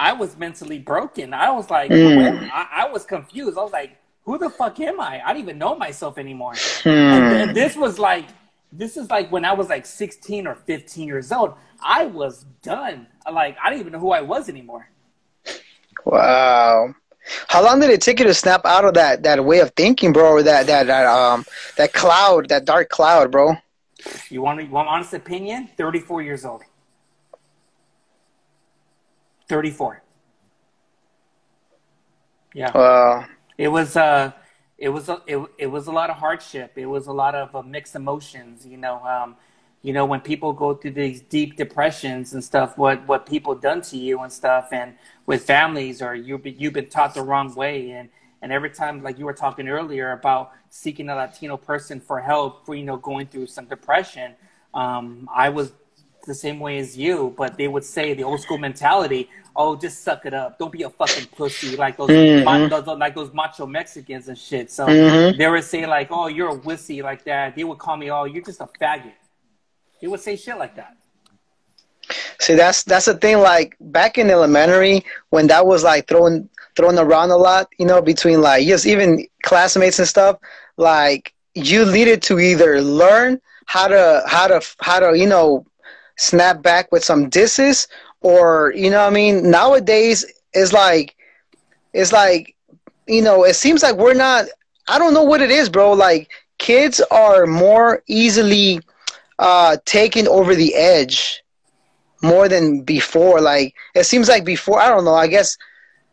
I 0.00 0.12
was 0.12 0.36
mentally 0.36 0.78
broken. 0.80 1.32
I 1.32 1.52
was 1.52 1.70
like, 1.70 1.90
mm. 1.90 2.50
I, 2.50 2.86
I 2.86 2.88
was 2.90 3.04
confused. 3.04 3.56
I 3.56 3.62
was 3.62 3.72
like, 3.72 3.96
who 4.24 4.38
the 4.38 4.48
fuck 4.48 4.80
am 4.80 5.00
I? 5.00 5.20
I 5.24 5.32
don't 5.32 5.42
even 5.42 5.58
know 5.58 5.76
myself 5.76 6.16
anymore. 6.16 6.54
Hmm. 6.82 6.88
And, 6.88 7.24
and 7.36 7.56
this 7.56 7.76
was 7.76 7.98
like, 7.98 8.24
this 8.72 8.96
is 8.96 9.10
like 9.10 9.30
when 9.30 9.44
I 9.44 9.52
was 9.52 9.68
like 9.68 9.86
16 9.86 10.46
or 10.46 10.54
15 10.54 11.06
years 11.06 11.30
old. 11.30 11.54
I 11.84 12.06
was 12.06 12.46
done. 12.62 13.06
Like 13.30 13.56
I 13.62 13.68
didn't 13.68 13.80
even 13.80 13.92
know 13.92 14.00
who 14.00 14.12
I 14.12 14.22
was 14.22 14.48
anymore. 14.48 14.88
Wow. 16.04 16.94
How 17.48 17.64
long 17.64 17.80
did 17.80 17.90
it 17.90 18.00
take 18.00 18.18
you 18.18 18.26
to 18.26 18.34
snap 18.34 18.64
out 18.64 18.84
of 18.84 18.94
that 18.94 19.22
that 19.22 19.44
way 19.44 19.60
of 19.60 19.70
thinking, 19.72 20.12
bro, 20.12 20.32
or 20.32 20.42
that 20.42 20.66
that, 20.66 20.86
that 20.86 21.06
um 21.06 21.44
that 21.76 21.92
cloud, 21.92 22.48
that 22.48 22.64
dark 22.64 22.88
cloud, 22.88 23.30
bro? 23.30 23.56
You 24.30 24.42
want 24.42 24.62
you 24.62 24.70
want 24.70 24.88
honest 24.88 25.14
opinion? 25.14 25.68
34 25.76 26.22
years 26.22 26.44
old. 26.44 26.62
34. 29.48 30.02
Yeah. 32.54 32.70
Wow. 32.74 33.26
It 33.58 33.68
was 33.68 33.96
uh 33.96 34.32
it 34.76 34.88
was 34.88 35.08
a, 35.08 35.22
it, 35.26 35.38
it 35.58 35.66
was 35.66 35.86
a 35.86 35.92
lot 35.92 36.10
of 36.10 36.16
hardship. 36.16 36.72
It 36.76 36.86
was 36.86 37.06
a 37.06 37.12
lot 37.12 37.34
of 37.34 37.54
uh, 37.54 37.62
mixed 37.62 37.94
emotions, 37.94 38.66
you 38.66 38.76
know, 38.76 39.04
um 39.04 39.36
you 39.84 39.92
know 39.92 40.06
when 40.06 40.20
people 40.20 40.52
go 40.52 40.74
through 40.74 40.92
these 40.92 41.20
deep 41.20 41.56
depressions 41.56 42.32
and 42.32 42.42
stuff 42.42 42.78
what 42.78 43.06
what 43.06 43.26
people 43.26 43.54
done 43.54 43.82
to 43.82 43.98
you 43.98 44.20
and 44.22 44.32
stuff 44.32 44.68
and 44.72 44.94
with 45.26 45.44
families 45.44 46.00
or 46.00 46.14
you 46.14 46.40
you've 46.42 46.72
been 46.72 46.88
taught 46.88 47.12
the 47.12 47.22
wrong 47.22 47.54
way 47.54 47.90
and 47.90 48.08
and 48.44 48.52
every 48.52 48.70
time 48.70 49.02
like 49.02 49.18
you 49.18 49.24
were 49.24 49.32
talking 49.32 49.66
earlier 49.68 50.12
about 50.12 50.52
seeking 50.68 51.08
a 51.08 51.16
latino 51.16 51.56
person 51.56 51.98
for 51.98 52.20
help 52.20 52.64
for 52.66 52.74
you 52.74 52.84
know 52.84 52.98
going 52.98 53.26
through 53.26 53.46
some 53.46 53.64
depression 53.64 54.34
um, 54.74 55.28
i 55.34 55.48
was 55.48 55.72
the 56.26 56.34
same 56.34 56.60
way 56.60 56.78
as 56.78 56.96
you 56.96 57.34
but 57.38 57.56
they 57.56 57.68
would 57.68 57.84
say 57.84 58.12
the 58.14 58.22
old 58.22 58.40
school 58.40 58.58
mentality 58.58 59.28
oh 59.56 59.74
just 59.74 60.04
suck 60.04 60.26
it 60.26 60.34
up 60.34 60.58
don't 60.58 60.72
be 60.72 60.82
a 60.82 60.90
fucking 60.90 61.26
pussy 61.38 61.74
like 61.76 61.96
those, 61.96 62.10
Mhm. 62.10 62.68
those 62.70 62.86
like 62.98 63.14
those 63.14 63.32
macho 63.32 63.66
mexicans 63.66 64.28
and 64.28 64.38
shit 64.38 64.70
so 64.70 64.86
Mhm. 64.86 65.36
they 65.38 65.48
would 65.50 65.64
say 65.64 65.86
like 65.86 66.08
oh 66.10 66.26
you're 66.28 66.50
a 66.50 66.58
wussy 66.66 67.02
like 67.02 67.24
that 67.24 67.56
they 67.56 67.64
would 67.64 67.78
call 67.78 67.96
me 67.96 68.10
oh 68.10 68.24
you're 68.24 68.44
just 68.44 68.60
a 68.60 68.68
faggot 68.80 69.18
they 70.00 70.06
would 70.06 70.20
say 70.20 70.36
shit 70.36 70.58
like 70.58 70.76
that 70.76 70.94
See, 72.40 72.54
that's 72.54 72.82
that's 72.82 73.06
the 73.06 73.14
thing. 73.14 73.38
Like 73.38 73.76
back 73.80 74.18
in 74.18 74.28
elementary, 74.30 75.04
when 75.30 75.46
that 75.46 75.66
was 75.66 75.82
like 75.82 76.06
thrown 76.08 76.48
thrown 76.76 76.98
around 76.98 77.30
a 77.30 77.36
lot, 77.36 77.68
you 77.78 77.86
know, 77.86 78.00
between 78.00 78.40
like 78.40 78.66
just 78.66 78.86
even 78.86 79.26
classmates 79.42 79.98
and 79.98 80.08
stuff. 80.08 80.38
Like 80.76 81.34
you 81.54 81.90
needed 81.90 82.22
to 82.24 82.38
either 82.38 82.80
learn 82.80 83.40
how 83.66 83.88
to 83.88 84.22
how 84.26 84.46
to 84.48 84.60
how 84.80 85.00
to 85.00 85.18
you 85.18 85.26
know 85.26 85.66
snap 86.16 86.62
back 86.62 86.90
with 86.92 87.04
some 87.04 87.28
disses, 87.28 87.88
or 88.20 88.72
you 88.76 88.90
know, 88.90 89.04
I 89.06 89.10
mean, 89.10 89.50
nowadays 89.50 90.24
it's 90.52 90.72
like 90.72 91.16
it's 91.92 92.12
like 92.12 92.54
you 93.06 93.22
know, 93.22 93.44
it 93.44 93.54
seems 93.54 93.82
like 93.82 93.96
we're 93.96 94.14
not. 94.14 94.46
I 94.88 94.98
don't 94.98 95.14
know 95.14 95.22
what 95.22 95.40
it 95.40 95.50
is, 95.50 95.68
bro. 95.68 95.92
Like 95.92 96.30
kids 96.58 97.00
are 97.10 97.46
more 97.46 98.02
easily 98.06 98.80
uh 99.38 99.76
taken 99.84 100.28
over 100.28 100.54
the 100.54 100.74
edge 100.74 101.42
more 102.22 102.48
than 102.48 102.82
before. 102.82 103.40
Like 103.40 103.74
it 103.94 104.04
seems 104.04 104.28
like 104.28 104.44
before, 104.44 104.80
I 104.80 104.88
don't 104.88 105.04
know. 105.04 105.14
I 105.14 105.26
guess 105.26 105.56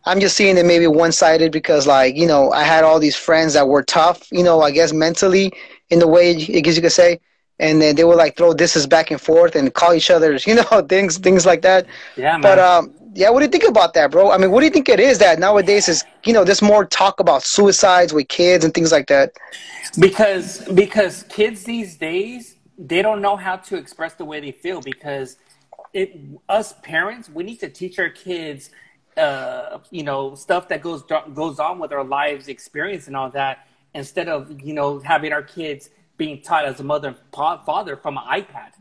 I'm 0.06 0.20
just 0.20 0.36
seeing 0.36 0.58
it 0.58 0.66
maybe 0.66 0.88
one 0.88 1.12
sided 1.12 1.52
because 1.52 1.88
like 1.88 2.16
you 2.16 2.28
know 2.28 2.52
I 2.52 2.64
had 2.64 2.84
all 2.84 3.00
these 3.00 3.16
friends 3.16 3.54
that 3.54 3.68
were 3.68 3.84
tough. 3.84 4.28
You 4.32 4.44
know, 4.44 4.62
I 4.62 4.72
guess 4.72 4.94
mentally 4.94 5.52
in 5.90 6.00
the 6.00 6.08
way 6.08 6.32
I 6.32 6.60
guess 6.62 6.76
you 6.76 6.82
could 6.82 6.92
say. 6.92 7.20
And 7.60 7.80
then 7.82 7.96
they 7.96 8.04
would 8.04 8.18
like 8.18 8.36
throw 8.38 8.54
disses 8.56 8.88
back 8.88 9.12
and 9.12 9.22
forth 9.22 9.56
and 9.56 9.72
call 9.74 9.94
each 9.94 10.10
other, 10.10 10.34
you 10.46 10.56
know, 10.56 10.82
things 10.88 11.18
things 11.18 11.46
like 11.46 11.62
that. 11.62 11.88
yeah 12.16 12.38
man 12.38 12.42
But 12.42 12.60
um, 12.60 12.94
yeah, 13.14 13.30
what 13.30 13.40
do 13.40 13.46
you 13.46 13.52
think 13.52 13.66
about 13.66 13.94
that, 13.94 14.12
bro? 14.12 14.32
I 14.32 14.38
mean, 14.38 14.52
what 14.52 14.62
do 14.62 14.66
you 14.66 14.72
think 14.72 14.90
it 14.90 15.00
is 15.00 15.20
that 15.20 15.40
nowadays 15.40 15.88
is 15.88 16.06
you 16.26 16.34
know 16.34 16.44
there's 16.44 16.62
more 16.62 16.86
talk 16.86 17.20
about 17.20 17.44
suicides 17.44 18.14
with 18.14 18.28
kids 18.28 18.66
and 18.66 18.74
things 18.74 18.92
like 18.92 19.08
that. 19.08 19.32
because 20.00 20.64
because 20.74 21.24
kids 21.24 21.64
these 21.64 21.98
days 21.98 22.58
they 22.78 23.02
don't 23.02 23.22
know 23.22 23.36
how 23.36 23.56
to 23.56 23.76
express 23.76 24.14
the 24.16 24.26
way 24.26 24.40
they 24.40 24.52
feel 24.52 24.82
because 24.82 25.38
it 25.94 26.16
us 26.50 26.74
parents 26.84 27.30
we 27.30 27.44
need 27.44 27.60
to 27.60 27.70
teach 27.70 28.00
our 28.00 28.10
kids 28.10 28.70
uh 29.18 29.80
you 29.90 30.04
know 30.04 30.36
stuff 30.36 30.68
that 30.70 30.82
goes 30.82 31.04
goes 31.34 31.60
on 31.60 31.80
with 31.80 31.92
our 31.92 32.04
lives 32.04 32.48
experience 32.48 33.08
and 33.08 33.16
all 33.16 33.30
that 33.30 33.68
instead 33.94 34.30
of 34.30 34.62
you 34.62 34.74
know 34.74 35.00
having 35.00 35.34
our 35.34 35.44
kids 35.44 35.90
being 36.18 36.42
taught 36.42 36.66
as 36.66 36.80
a 36.80 36.84
mother 36.84 37.10
and 37.10 37.18
father 37.66 37.96
from 37.96 38.18
an 38.18 38.24
ipad. 38.42 38.72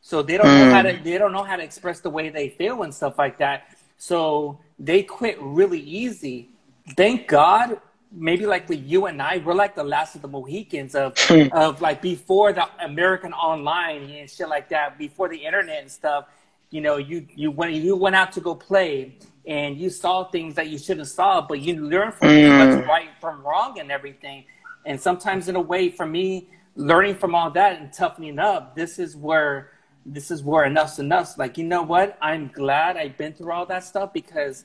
So 0.00 0.20
they 0.20 0.36
don't 0.36 0.46
know 0.46 0.74
how 0.74 0.82
to 0.82 0.98
they 1.02 1.16
don't 1.16 1.32
know 1.32 1.44
how 1.44 1.56
to 1.56 1.62
express 1.62 2.00
the 2.00 2.10
way 2.10 2.28
they 2.28 2.48
feel 2.48 2.82
and 2.82 2.92
stuff 2.92 3.18
like 3.18 3.38
that. 3.38 3.76
So 3.98 4.58
they 4.78 5.02
quit 5.02 5.36
really 5.40 5.80
easy. 5.80 6.48
Thank 6.96 7.28
god 7.28 7.80
maybe 8.14 8.44
like 8.46 8.68
with 8.68 8.82
you 8.84 9.06
and 9.06 9.22
i 9.22 9.38
we're 9.38 9.54
like 9.54 9.74
the 9.74 9.82
last 9.82 10.14
of 10.14 10.22
the 10.22 10.28
mohicans 10.28 10.94
of 10.94 11.14
of 11.52 11.80
like 11.80 12.02
before 12.02 12.52
the 12.52 12.66
american 12.80 13.32
online 13.32 14.02
and 14.02 14.28
shit 14.28 14.48
like 14.48 14.68
that 14.68 14.98
before 14.98 15.28
the 15.28 15.36
internet 15.36 15.80
and 15.80 15.90
stuff 15.90 16.26
you 16.70 16.80
know 16.80 16.96
you 16.96 17.26
you 17.34 17.50
went 17.50 17.72
you 17.72 17.96
went 17.96 18.14
out 18.14 18.30
to 18.30 18.40
go 18.40 18.54
play 18.54 19.16
and 19.46 19.76
you 19.76 19.90
saw 19.90 20.24
things 20.24 20.54
that 20.54 20.68
you 20.68 20.78
shouldn't 20.78 21.08
saw 21.08 21.40
but 21.40 21.60
you 21.60 21.74
learn 21.76 22.12
from 22.12 22.28
it 22.28 22.48
what's 22.48 22.86
right 22.86 23.10
from 23.20 23.42
wrong 23.42 23.78
and 23.78 23.90
everything. 23.90 24.44
And 24.84 25.00
sometimes 25.00 25.48
in 25.48 25.56
a 25.56 25.60
way 25.60 25.90
for 25.90 26.06
me 26.06 26.48
learning 26.74 27.16
from 27.16 27.34
all 27.34 27.50
that 27.50 27.80
and 27.80 27.92
toughening 27.92 28.38
up 28.38 28.74
this 28.74 28.98
is 28.98 29.16
where 29.16 29.72
this 30.04 30.30
is 30.30 30.42
where 30.42 30.64
enough's 30.64 30.98
enough. 30.98 31.38
Like 31.38 31.58
you 31.58 31.64
know 31.64 31.82
what? 31.82 32.18
I'm 32.20 32.48
glad 32.48 32.96
i've 32.96 33.16
been 33.16 33.32
through 33.32 33.52
all 33.52 33.66
that 33.66 33.84
stuff 33.84 34.12
because 34.12 34.64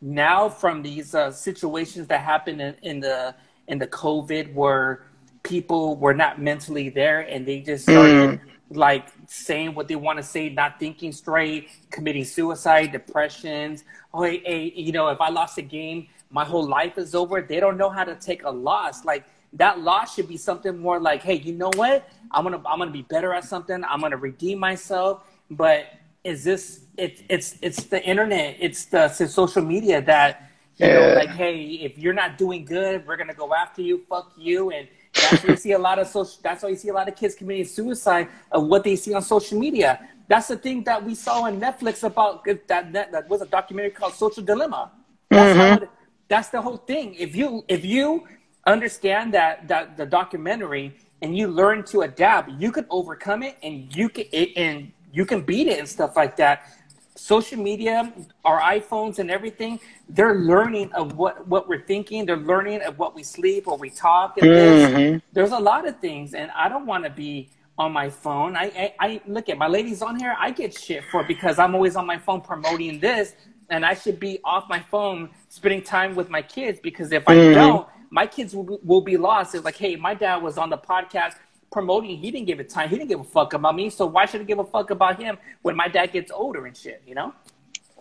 now 0.00 0.48
from 0.48 0.82
these 0.82 1.14
uh, 1.14 1.30
situations 1.30 2.06
that 2.08 2.20
happened 2.20 2.60
in, 2.60 2.76
in 2.82 3.00
the 3.00 3.34
in 3.68 3.78
the 3.78 3.86
covid 3.86 4.52
where 4.54 5.06
people 5.46 5.96
were 5.96 6.14
not 6.14 6.40
mentally 6.40 6.88
there 6.88 7.20
and 7.20 7.46
they 7.46 7.60
just 7.60 7.84
started 7.84 8.40
mm. 8.40 8.40
like 8.70 9.08
saying 9.26 9.74
what 9.74 9.88
they 9.88 9.96
want 9.96 10.18
to 10.18 10.22
say 10.22 10.48
not 10.48 10.78
thinking 10.78 11.12
straight 11.12 11.70
committing 11.90 12.24
suicide 12.24 12.92
depressions. 12.92 13.84
Oh 14.12 14.22
hey, 14.22 14.42
hey 14.44 14.72
you 14.74 14.92
know 14.92 15.08
if 15.08 15.20
i 15.20 15.28
lost 15.28 15.58
a 15.58 15.62
game 15.62 16.08
my 16.30 16.44
whole 16.44 16.66
life 16.66 16.98
is 16.98 17.14
over. 17.14 17.40
They 17.40 17.60
don't 17.60 17.76
know 17.76 17.90
how 17.90 18.04
to 18.04 18.14
take 18.14 18.44
a 18.44 18.50
loss. 18.50 19.04
Like 19.04 19.24
that 19.54 19.80
loss 19.80 20.14
should 20.14 20.28
be 20.28 20.36
something 20.36 20.76
more 20.76 21.00
like 21.00 21.22
hey 21.22 21.34
you 21.34 21.52
know 21.52 21.70
what? 21.76 22.08
I'm 22.30 22.44
gonna 22.44 22.62
i'm 22.66 22.78
gonna 22.78 22.90
be 22.90 23.02
better 23.02 23.32
at 23.32 23.44
something. 23.44 23.82
I'm 23.84 24.00
gonna 24.00 24.16
redeem 24.16 24.58
myself. 24.58 25.24
But 25.50 25.86
is 26.24 26.42
this 26.44 26.80
it, 26.96 27.22
it's 27.28 27.56
it's 27.62 27.84
the 27.84 28.02
internet. 28.02 28.56
It's 28.60 28.86
the 28.86 29.04
it's 29.18 29.32
social 29.32 29.62
media 29.62 30.02
that 30.02 30.50
you 30.76 30.88
know 30.88 31.14
like 31.14 31.30
hey 31.30 31.62
if 31.62 31.96
you're 31.96 32.12
not 32.12 32.36
doing 32.36 32.64
good 32.64 33.06
we're 33.06 33.16
gonna 33.16 33.34
go 33.34 33.54
after 33.54 33.82
you. 33.82 34.04
Fuck 34.08 34.32
you. 34.36 34.70
And 34.70 34.88
that's 35.30 35.44
why 35.44 35.50
you 35.50 35.56
see 35.56 35.72
a 35.72 35.78
lot 35.78 35.98
of 35.98 36.06
social 36.06 36.38
that's 36.42 36.62
why 36.62 36.68
you 36.68 36.76
see 36.76 36.88
a 36.88 36.92
lot 36.92 37.08
of 37.08 37.16
kids 37.16 37.34
committing 37.34 37.64
suicide 37.64 38.28
of 38.52 38.66
what 38.66 38.84
they 38.84 38.96
see 38.96 39.14
on 39.14 39.22
social 39.22 39.58
media. 39.58 40.08
That's 40.28 40.48
the 40.48 40.56
thing 40.56 40.82
that 40.84 41.04
we 41.04 41.14
saw 41.14 41.42
on 41.42 41.60
netflix 41.60 42.02
about 42.02 42.44
that 42.44 42.92
that, 42.92 43.12
that 43.12 43.28
was 43.28 43.42
a 43.42 43.46
documentary 43.46 43.90
called 43.90 44.14
social 44.14 44.42
dilemma. 44.42 44.92
That's 45.30 45.56
how 45.56 45.64
mm-hmm. 45.64 45.84
it, 45.84 45.90
that's 46.28 46.48
the 46.48 46.60
whole 46.60 46.76
thing. 46.76 47.14
If 47.14 47.36
you 47.36 47.64
if 47.68 47.84
you 47.84 48.26
understand 48.66 49.34
that 49.34 49.68
that 49.68 49.96
the 49.96 50.06
documentary 50.06 50.96
and 51.22 51.36
you 51.36 51.48
learn 51.48 51.82
to 51.84 52.02
adapt 52.02 52.50
you 52.60 52.70
can 52.70 52.84
overcome 52.90 53.42
it 53.42 53.56
and 53.62 53.94
you 53.96 54.08
can 54.08 54.24
it, 54.32 54.50
and 54.56 54.92
you 55.12 55.24
can 55.24 55.40
beat 55.40 55.66
it 55.66 55.78
and 55.78 55.88
stuff 55.88 56.16
like 56.16 56.36
that 56.36 56.66
social 57.16 57.58
media 57.58 58.12
our 58.44 58.60
iphones 58.60 59.18
and 59.18 59.30
everything 59.30 59.80
they're 60.08 60.36
learning 60.36 60.92
of 60.92 61.16
what 61.16 61.46
what 61.48 61.68
we're 61.68 61.84
thinking. 61.84 62.26
They're 62.26 62.36
learning 62.36 62.82
of 62.82 62.98
what 62.98 63.14
we 63.14 63.22
sleep 63.22 63.66
or 63.66 63.76
we 63.76 63.90
talk 63.90 64.38
and 64.38 64.50
this. 64.50 64.90
Mm-hmm. 64.90 65.18
there's 65.32 65.52
a 65.52 65.58
lot 65.58 65.88
of 65.88 65.98
things 65.98 66.34
and 66.34 66.50
i 66.52 66.68
don't 66.68 66.86
want 66.86 67.04
to 67.04 67.10
be 67.10 67.50
on 67.78 67.92
my 67.92 68.08
phone. 68.08 68.56
I, 68.56 68.64
I 68.64 68.94
i 69.00 69.20
look 69.26 69.48
at 69.48 69.58
my 69.58 69.66
ladies 69.66 70.02
on 70.02 70.18
here 70.18 70.34
i 70.38 70.50
get 70.50 70.78
shit 70.78 71.04
for 71.10 71.24
because 71.24 71.58
i'm 71.58 71.74
always 71.74 71.96
on 71.96 72.06
my 72.06 72.18
phone 72.18 72.40
promoting 72.40 73.00
this 73.00 73.34
and 73.70 73.84
i 73.84 73.94
should 73.94 74.20
be 74.20 74.38
off 74.44 74.68
my 74.68 74.80
phone 74.80 75.30
spending 75.48 75.82
time 75.82 76.14
with 76.14 76.28
my 76.30 76.42
kids 76.42 76.78
because 76.82 77.12
if 77.12 77.28
i 77.28 77.34
mm-hmm. 77.34 77.54
don't 77.54 77.88
my 78.10 78.26
kids 78.26 78.54
will, 78.54 78.62
be- 78.64 78.78
will 78.84 79.00
be 79.00 79.16
lost. 79.16 79.54
It's 79.54 79.64
like 79.64 79.76
hey 79.76 79.96
my 79.96 80.14
dad 80.14 80.36
was 80.36 80.58
on 80.58 80.70
the 80.70 80.78
podcast 80.78 81.34
promoting 81.72 82.16
he 82.16 82.30
didn't 82.30 82.46
give 82.46 82.60
it 82.60 82.68
time 82.68 82.88
he 82.88 82.96
didn't 82.96 83.08
give 83.08 83.20
a 83.20 83.24
fuck 83.24 83.52
about 83.52 83.74
me 83.74 83.90
so 83.90 84.06
why 84.06 84.24
should 84.24 84.40
i 84.40 84.44
give 84.44 84.58
a 84.58 84.64
fuck 84.64 84.90
about 84.90 85.20
him 85.20 85.36
when 85.62 85.76
my 85.76 85.88
dad 85.88 86.12
gets 86.12 86.30
older 86.30 86.66
and 86.66 86.76
shit 86.76 87.02
you 87.06 87.14
know 87.14 87.32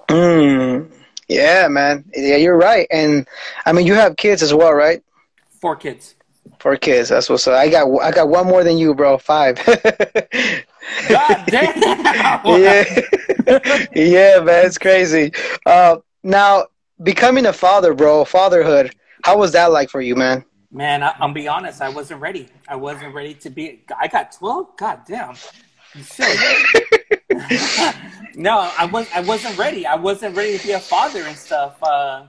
Mm. 0.09 0.91
Yeah, 1.27 1.67
man. 1.67 2.05
Yeah, 2.13 2.35
you're 2.35 2.57
right. 2.57 2.87
And 2.91 3.27
I 3.65 3.71
mean, 3.71 3.87
you 3.87 3.93
have 3.93 4.15
kids 4.17 4.43
as 4.43 4.53
well, 4.53 4.73
right? 4.73 5.01
four 5.61 5.75
kids 5.75 6.15
Four 6.59 6.77
kids. 6.77 7.09
That's 7.09 7.27
what's 7.27 7.47
up. 7.47 7.55
I 7.55 7.69
got 7.69 7.87
I 8.01 8.11
got 8.11 8.29
one 8.29 8.45
more 8.45 8.63
than 8.63 8.77
you, 8.77 8.93
bro. 8.93 9.17
Five. 9.17 9.55
god 9.65 11.43
damn 11.47 11.81
yeah, 12.45 12.83
yeah, 13.95 14.39
man. 14.39 14.65
It's 14.65 14.77
crazy. 14.77 15.31
Uh, 15.65 15.97
now 16.23 16.67
becoming 17.01 17.47
a 17.47 17.53
father, 17.53 17.93
bro. 17.95 18.25
Fatherhood. 18.25 18.95
How 19.23 19.37
was 19.37 19.53
that 19.53 19.71
like 19.71 19.89
for 19.89 20.01
you, 20.01 20.15
man? 20.15 20.45
Man, 20.75 21.03
I, 21.03 21.15
I'll 21.19 21.31
be 21.31 21.47
honest. 21.47 21.81
I 21.81 21.87
wasn't 21.87 22.19
ready. 22.19 22.49
I 22.67 22.75
wasn't 22.75 23.15
ready 23.15 23.33
to 23.35 23.49
be. 23.49 23.85
I 23.97 24.09
got 24.09 24.33
twelve. 24.33 24.75
God 24.75 25.03
damn. 25.07 25.35
No, 28.35 28.69
I 28.77 28.85
was. 28.85 29.07
I 29.15 29.21
wasn't 29.21 29.57
ready. 29.57 29.85
I 29.87 29.95
wasn't 29.95 30.35
ready 30.35 30.57
to 30.57 30.67
be 30.67 30.73
a 30.73 30.79
father 30.81 31.23
and 31.23 31.37
stuff. 31.37 31.81
Uh, 31.81 32.25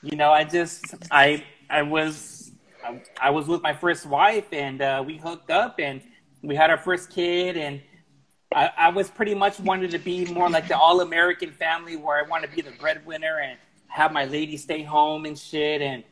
you 0.00 0.16
know, 0.16 0.32
I 0.32 0.44
just. 0.44 0.94
I. 1.10 1.44
I 1.68 1.82
was. 1.82 2.52
I, 2.82 3.02
I 3.20 3.28
was 3.28 3.46
with 3.46 3.60
my 3.60 3.74
first 3.74 4.06
wife, 4.06 4.46
and 4.52 4.80
uh, 4.80 5.04
we 5.06 5.18
hooked 5.18 5.50
up, 5.50 5.78
and 5.78 6.00
we 6.42 6.56
had 6.56 6.70
our 6.70 6.78
first 6.78 7.10
kid, 7.10 7.58
and 7.58 7.82
I, 8.54 8.70
I 8.78 8.88
was 8.88 9.10
pretty 9.10 9.34
much 9.34 9.60
wanted 9.60 9.90
to 9.90 9.98
be 9.98 10.24
more 10.32 10.48
like 10.48 10.66
the 10.66 10.78
all 10.78 11.02
American 11.02 11.52
family, 11.52 11.96
where 11.96 12.16
I 12.16 12.26
want 12.26 12.42
to 12.44 12.50
be 12.50 12.62
the 12.62 12.72
breadwinner 12.80 13.40
and 13.40 13.58
have 13.88 14.12
my 14.12 14.24
lady 14.24 14.56
stay 14.56 14.82
home 14.82 15.26
and 15.26 15.38
shit, 15.38 15.82
and 15.82 16.04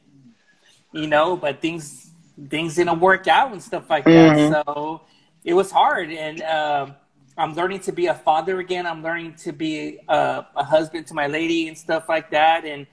you 0.92 1.06
know, 1.06 1.36
but 1.36 1.60
things 1.60 2.10
things 2.48 2.76
didn't 2.76 3.00
work 3.00 3.28
out 3.28 3.52
and 3.52 3.62
stuff 3.62 3.88
like 3.90 4.04
mm-hmm. 4.04 4.52
that. 4.52 4.64
So 4.66 5.02
it 5.44 5.54
was 5.54 5.70
hard, 5.70 6.10
and 6.10 6.42
uh, 6.42 6.86
I'm 7.36 7.54
learning 7.54 7.80
to 7.80 7.92
be 7.92 8.06
a 8.06 8.14
father 8.14 8.60
again. 8.60 8.86
I'm 8.86 9.02
learning 9.02 9.34
to 9.44 9.52
be 9.52 9.98
a, 10.08 10.46
a, 10.56 10.64
husband 10.64 11.06
to 11.08 11.14
my 11.14 11.26
lady 11.26 11.68
and 11.68 11.76
stuff 11.76 12.08
like 12.08 12.30
that, 12.30 12.64
and 12.64 12.86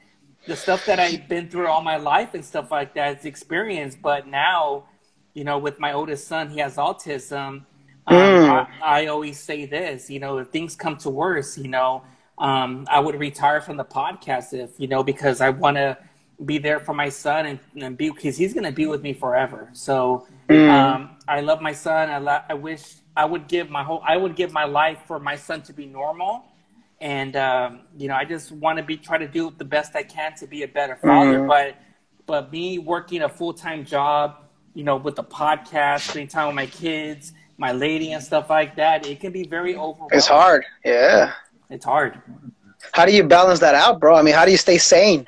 the 0.45 0.55
stuff 0.55 0.85
that 0.85 0.99
I've 0.99 1.27
been 1.27 1.49
through 1.49 1.67
all 1.67 1.81
my 1.81 1.97
life 1.97 2.33
and 2.33 2.43
stuff 2.43 2.71
like 2.71 2.93
that 2.93 3.19
is 3.19 3.25
experience. 3.25 3.97
But 4.01 4.27
now, 4.27 4.85
you 5.33 5.43
know, 5.43 5.57
with 5.57 5.79
my 5.79 5.93
oldest 5.93 6.27
son, 6.27 6.49
he 6.49 6.59
has 6.59 6.75
autism. 6.77 7.65
Um, 8.07 8.15
mm. 8.15 8.67
I, 8.81 9.01
I, 9.01 9.05
always 9.07 9.37
say 9.37 9.65
this, 9.65 10.09
you 10.09 10.21
know, 10.21 10.37
if 10.37 10.47
things 10.47 10.77
come 10.77 10.95
to 10.99 11.09
worse, 11.09 11.57
you 11.57 11.67
know, 11.67 12.03
um, 12.37 12.87
I 12.89 13.01
would 13.01 13.19
retire 13.19 13.59
from 13.59 13.75
the 13.75 13.83
podcast 13.83 14.53
if, 14.53 14.79
you 14.79 14.87
know, 14.87 15.03
because 15.03 15.41
I 15.41 15.49
want 15.49 15.75
to 15.75 15.97
be 16.45 16.57
there 16.57 16.79
for 16.79 16.93
my 16.93 17.09
son 17.09 17.45
and, 17.45 17.59
and 17.81 17.97
be 17.97 18.09
because 18.09 18.37
he's 18.37 18.53
going 18.53 18.65
to 18.65 18.71
be 18.71 18.85
with 18.85 19.01
me 19.01 19.13
forever. 19.13 19.69
So 19.73 20.27
mm. 20.47 20.69
um, 20.69 21.17
I 21.27 21.41
love 21.41 21.61
my 21.61 21.71
son. 21.71 22.09
I, 22.09 22.19
lo- 22.19 22.41
I 22.47 22.53
wish 22.53 22.83
I 23.15 23.25
would 23.25 23.47
give 23.47 23.69
my 23.69 23.83
whole 23.83 24.03
I 24.07 24.17
would 24.17 24.35
give 24.35 24.51
my 24.51 24.65
life 24.65 24.99
for 25.07 25.19
my 25.19 25.35
son 25.35 25.61
to 25.63 25.73
be 25.73 25.85
normal. 25.85 26.45
And 26.99 27.35
um, 27.35 27.81
you 27.97 28.07
know, 28.07 28.15
I 28.15 28.25
just 28.25 28.51
want 28.51 28.77
to 28.77 28.83
be 28.83 28.97
try 28.97 29.17
to 29.17 29.27
do 29.27 29.53
the 29.57 29.65
best 29.65 29.95
I 29.95 30.03
can 30.03 30.35
to 30.35 30.47
be 30.47 30.63
a 30.63 30.67
better 30.67 30.95
father. 30.95 31.39
Mm. 31.39 31.47
But 31.47 31.75
but 32.27 32.51
me 32.51 32.77
working 32.77 33.23
a 33.23 33.29
full 33.29 33.53
time 33.53 33.83
job, 33.83 34.37
you 34.75 34.83
know, 34.83 34.97
with 34.97 35.15
the 35.15 35.23
podcast, 35.23 36.09
spending 36.09 36.27
time 36.27 36.47
with 36.47 36.55
my 36.55 36.67
kids, 36.67 37.33
my 37.57 37.71
lady, 37.71 38.11
and 38.11 38.23
stuff 38.23 38.49
like 38.49 38.75
that, 38.75 39.07
it 39.07 39.19
can 39.19 39.31
be 39.31 39.43
very 39.43 39.75
overwhelming. 39.75 40.17
It's 40.17 40.27
hard. 40.27 40.65
Yeah. 40.85 41.33
It's 41.69 41.85
hard. 41.85 42.21
How 42.93 43.05
do 43.05 43.13
you 43.13 43.23
balance 43.23 43.59
that 43.59 43.75
out, 43.75 43.99
bro? 43.99 44.15
I 44.15 44.21
mean, 44.21 44.35
how 44.35 44.45
do 44.45 44.51
you 44.51 44.57
stay 44.57 44.77
sane? 44.77 45.27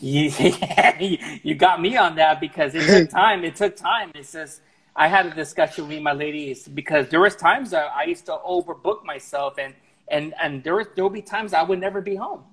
you, 1.00 1.18
you 1.42 1.54
got 1.54 1.80
me 1.80 1.96
on 1.96 2.16
that 2.16 2.40
because 2.40 2.74
it 2.74 2.86
took 2.86 3.10
time. 3.22 3.44
It 3.44 3.54
took 3.54 3.76
time. 3.76 4.10
It's 4.14 4.32
just 4.32 4.62
I 4.96 5.08
had 5.08 5.26
a 5.26 5.34
discussion 5.34 5.88
with 5.88 6.00
my 6.00 6.12
ladies 6.12 6.66
because 6.66 7.08
there 7.10 7.20
was 7.20 7.36
times 7.36 7.70
that 7.70 7.90
I 7.94 8.04
used 8.04 8.24
to 8.26 8.38
overbook 8.46 9.04
myself 9.04 9.58
and 9.58 9.74
and 10.08 10.32
and 10.42 10.64
there 10.64 10.74
was 10.74 10.86
there 10.94 11.04
would 11.04 11.12
be 11.12 11.20
times 11.20 11.52
I 11.52 11.62
would 11.62 11.80
never 11.80 12.00
be 12.00 12.16
home. 12.16 12.44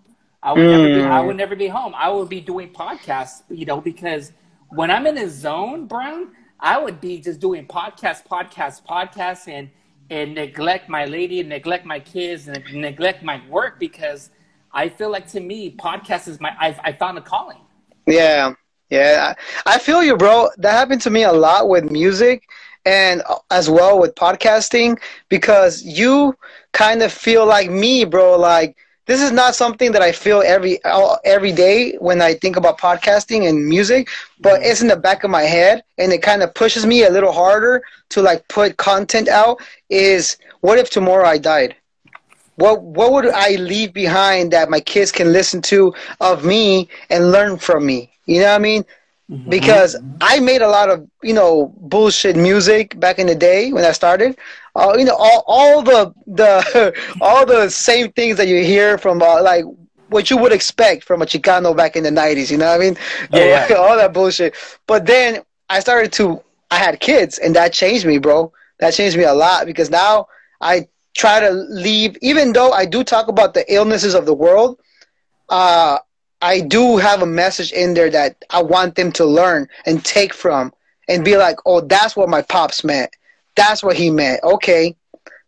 I 0.43 0.51
would 0.51 0.61
mm. 0.61 0.71
never 0.71 0.87
be 0.87 1.01
I 1.03 1.21
mm. 1.21 1.25
would 1.27 1.37
never 1.37 1.55
be 1.55 1.67
home. 1.67 1.93
I 1.95 2.09
would 2.09 2.27
be 2.27 2.41
doing 2.41 2.73
podcasts, 2.73 3.43
you 3.49 3.65
know, 3.65 3.79
because 3.79 4.33
when 4.69 4.91
I'm 4.91 5.07
in 5.07 5.17
a 5.17 5.29
zone, 5.29 5.87
Brown, 5.87 6.31
I 6.59 6.77
would 6.77 6.99
be 6.99 7.19
just 7.19 7.39
doing 7.39 7.65
podcasts, 7.65 8.27
podcasts, 8.27 8.83
podcasts, 8.85 9.47
and 9.47 9.69
and 10.09 10.35
neglect 10.35 10.89
my 10.89 11.05
lady, 11.05 11.39
and 11.39 11.49
neglect 11.49 11.85
my 11.85 11.99
kids, 11.99 12.49
and 12.49 12.61
neglect 12.73 13.23
my 13.23 13.41
work 13.49 13.79
because 13.79 14.31
I 14.71 14.89
feel 14.89 15.11
like 15.11 15.27
to 15.29 15.39
me, 15.39 15.75
podcast 15.75 16.27
is 16.27 16.39
my 16.39 16.55
I, 16.59 16.77
I 16.83 16.91
found 16.93 17.17
a 17.17 17.21
calling. 17.21 17.59
Yeah, 18.05 18.53
yeah, 18.89 19.33
I 19.65 19.79
feel 19.79 20.03
you, 20.03 20.15
bro. 20.15 20.49
That 20.57 20.71
happened 20.71 21.01
to 21.01 21.09
me 21.09 21.23
a 21.23 21.31
lot 21.31 21.67
with 21.67 21.91
music 21.91 22.43
and 22.85 23.21
as 23.51 23.69
well 23.69 23.99
with 23.99 24.15
podcasting 24.15 24.97
because 25.29 25.83
you 25.83 26.35
kind 26.71 27.01
of 27.01 27.11
feel 27.11 27.45
like 27.45 27.69
me, 27.69 28.05
bro. 28.05 28.37
Like 28.37 28.77
this 29.07 29.21
is 29.21 29.31
not 29.31 29.55
something 29.55 29.91
that 29.91 30.01
I 30.01 30.11
feel 30.11 30.41
every 30.45 30.79
every 31.25 31.51
day 31.51 31.93
when 31.95 32.21
I 32.21 32.33
think 32.33 32.55
about 32.55 32.77
podcasting 32.77 33.47
and 33.49 33.65
music, 33.65 34.09
but 34.39 34.55
mm-hmm. 34.55 34.69
it's 34.69 34.81
in 34.81 34.87
the 34.87 34.95
back 34.95 35.23
of 35.23 35.31
my 35.31 35.43
head 35.43 35.83
and 35.97 36.13
it 36.13 36.21
kind 36.21 36.43
of 36.43 36.53
pushes 36.53 36.85
me 36.85 37.03
a 37.03 37.09
little 37.09 37.31
harder 37.31 37.83
to 38.09 38.21
like 38.21 38.47
put 38.47 38.77
content 38.77 39.27
out 39.27 39.61
is 39.89 40.37
what 40.61 40.77
if 40.77 40.89
tomorrow 40.89 41.25
I 41.25 41.37
died? 41.37 41.75
What 42.57 42.81
what 42.81 43.13
would 43.13 43.29
I 43.29 43.51
leave 43.55 43.93
behind 43.93 44.51
that 44.51 44.69
my 44.69 44.79
kids 44.79 45.11
can 45.11 45.31
listen 45.31 45.61
to 45.63 45.93
of 46.19 46.43
me 46.43 46.89
and 47.09 47.31
learn 47.31 47.57
from 47.57 47.85
me? 47.85 48.11
You 48.25 48.41
know 48.41 48.49
what 48.49 48.55
I 48.55 48.59
mean? 48.59 48.85
Mm-hmm. 49.29 49.49
Because 49.49 49.95
I 50.21 50.39
made 50.39 50.61
a 50.61 50.67
lot 50.67 50.89
of 50.89 51.07
you 51.21 51.33
know 51.33 51.73
bullshit 51.77 52.35
music 52.35 52.99
back 52.99 53.19
in 53.19 53.27
the 53.27 53.35
day 53.35 53.71
when 53.71 53.85
I 53.85 53.91
started. 53.91 54.37
Uh, 54.75 54.95
you 54.97 55.05
know 55.05 55.15
all, 55.15 55.43
all 55.47 55.81
the 55.83 56.13
the 56.25 56.93
all 57.21 57.45
the 57.45 57.69
same 57.69 58.11
things 58.13 58.37
that 58.37 58.47
you 58.47 58.63
hear 58.63 58.97
from 58.97 59.21
uh, 59.21 59.41
like 59.41 59.63
what 60.09 60.29
you 60.29 60.37
would 60.37 60.51
expect 60.51 61.03
from 61.03 61.21
a 61.21 61.25
Chicano 61.25 61.75
back 61.77 61.95
in 61.95 62.03
the 62.03 62.11
nineties. 62.11 62.49
You 62.49 62.57
know 62.57 62.67
what 62.67 62.81
I 62.81 62.83
mean? 62.83 62.97
Yeah, 63.31 63.67
all 63.77 63.95
that 63.97 64.13
bullshit. 64.13 64.55
But 64.87 65.05
then 65.05 65.43
I 65.69 65.79
started 65.79 66.11
to 66.13 66.41
I 66.71 66.77
had 66.77 66.99
kids 66.99 67.37
and 67.37 67.55
that 67.55 67.71
changed 67.71 68.05
me, 68.05 68.17
bro. 68.17 68.51
That 68.79 68.95
changed 68.95 69.17
me 69.17 69.25
a 69.25 69.33
lot 69.33 69.65
because 69.67 69.91
now 69.91 70.27
I 70.59 70.87
try 71.17 71.39
to 71.39 71.49
leave, 71.51 72.15
even 72.21 72.53
though 72.53 72.71
I 72.71 72.85
do 72.85 73.03
talk 73.03 73.27
about 73.27 73.53
the 73.53 73.65
illnesses 73.73 74.13
of 74.13 74.25
the 74.25 74.33
world, 74.33 74.79
uh, 75.49 75.97
I 76.41 76.61
do 76.61 76.97
have 76.97 77.23
a 77.23 77.25
message 77.25 77.71
in 77.71 77.95
there 77.95 78.11
that 78.11 78.45
I 78.51 78.61
want 78.61 78.95
them 78.95 79.11
to 79.13 79.25
learn 79.25 79.67
and 79.87 80.05
take 80.05 80.33
from 80.33 80.71
and 81.09 81.25
be 81.25 81.35
like, 81.35 81.57
oh, 81.65 81.81
that's 81.81 82.15
what 82.15 82.29
my 82.29 82.43
pops 82.43 82.83
meant. 82.83 83.09
That's 83.55 83.81
what 83.81 83.97
he 83.97 84.11
meant. 84.11 84.43
Okay. 84.43 84.95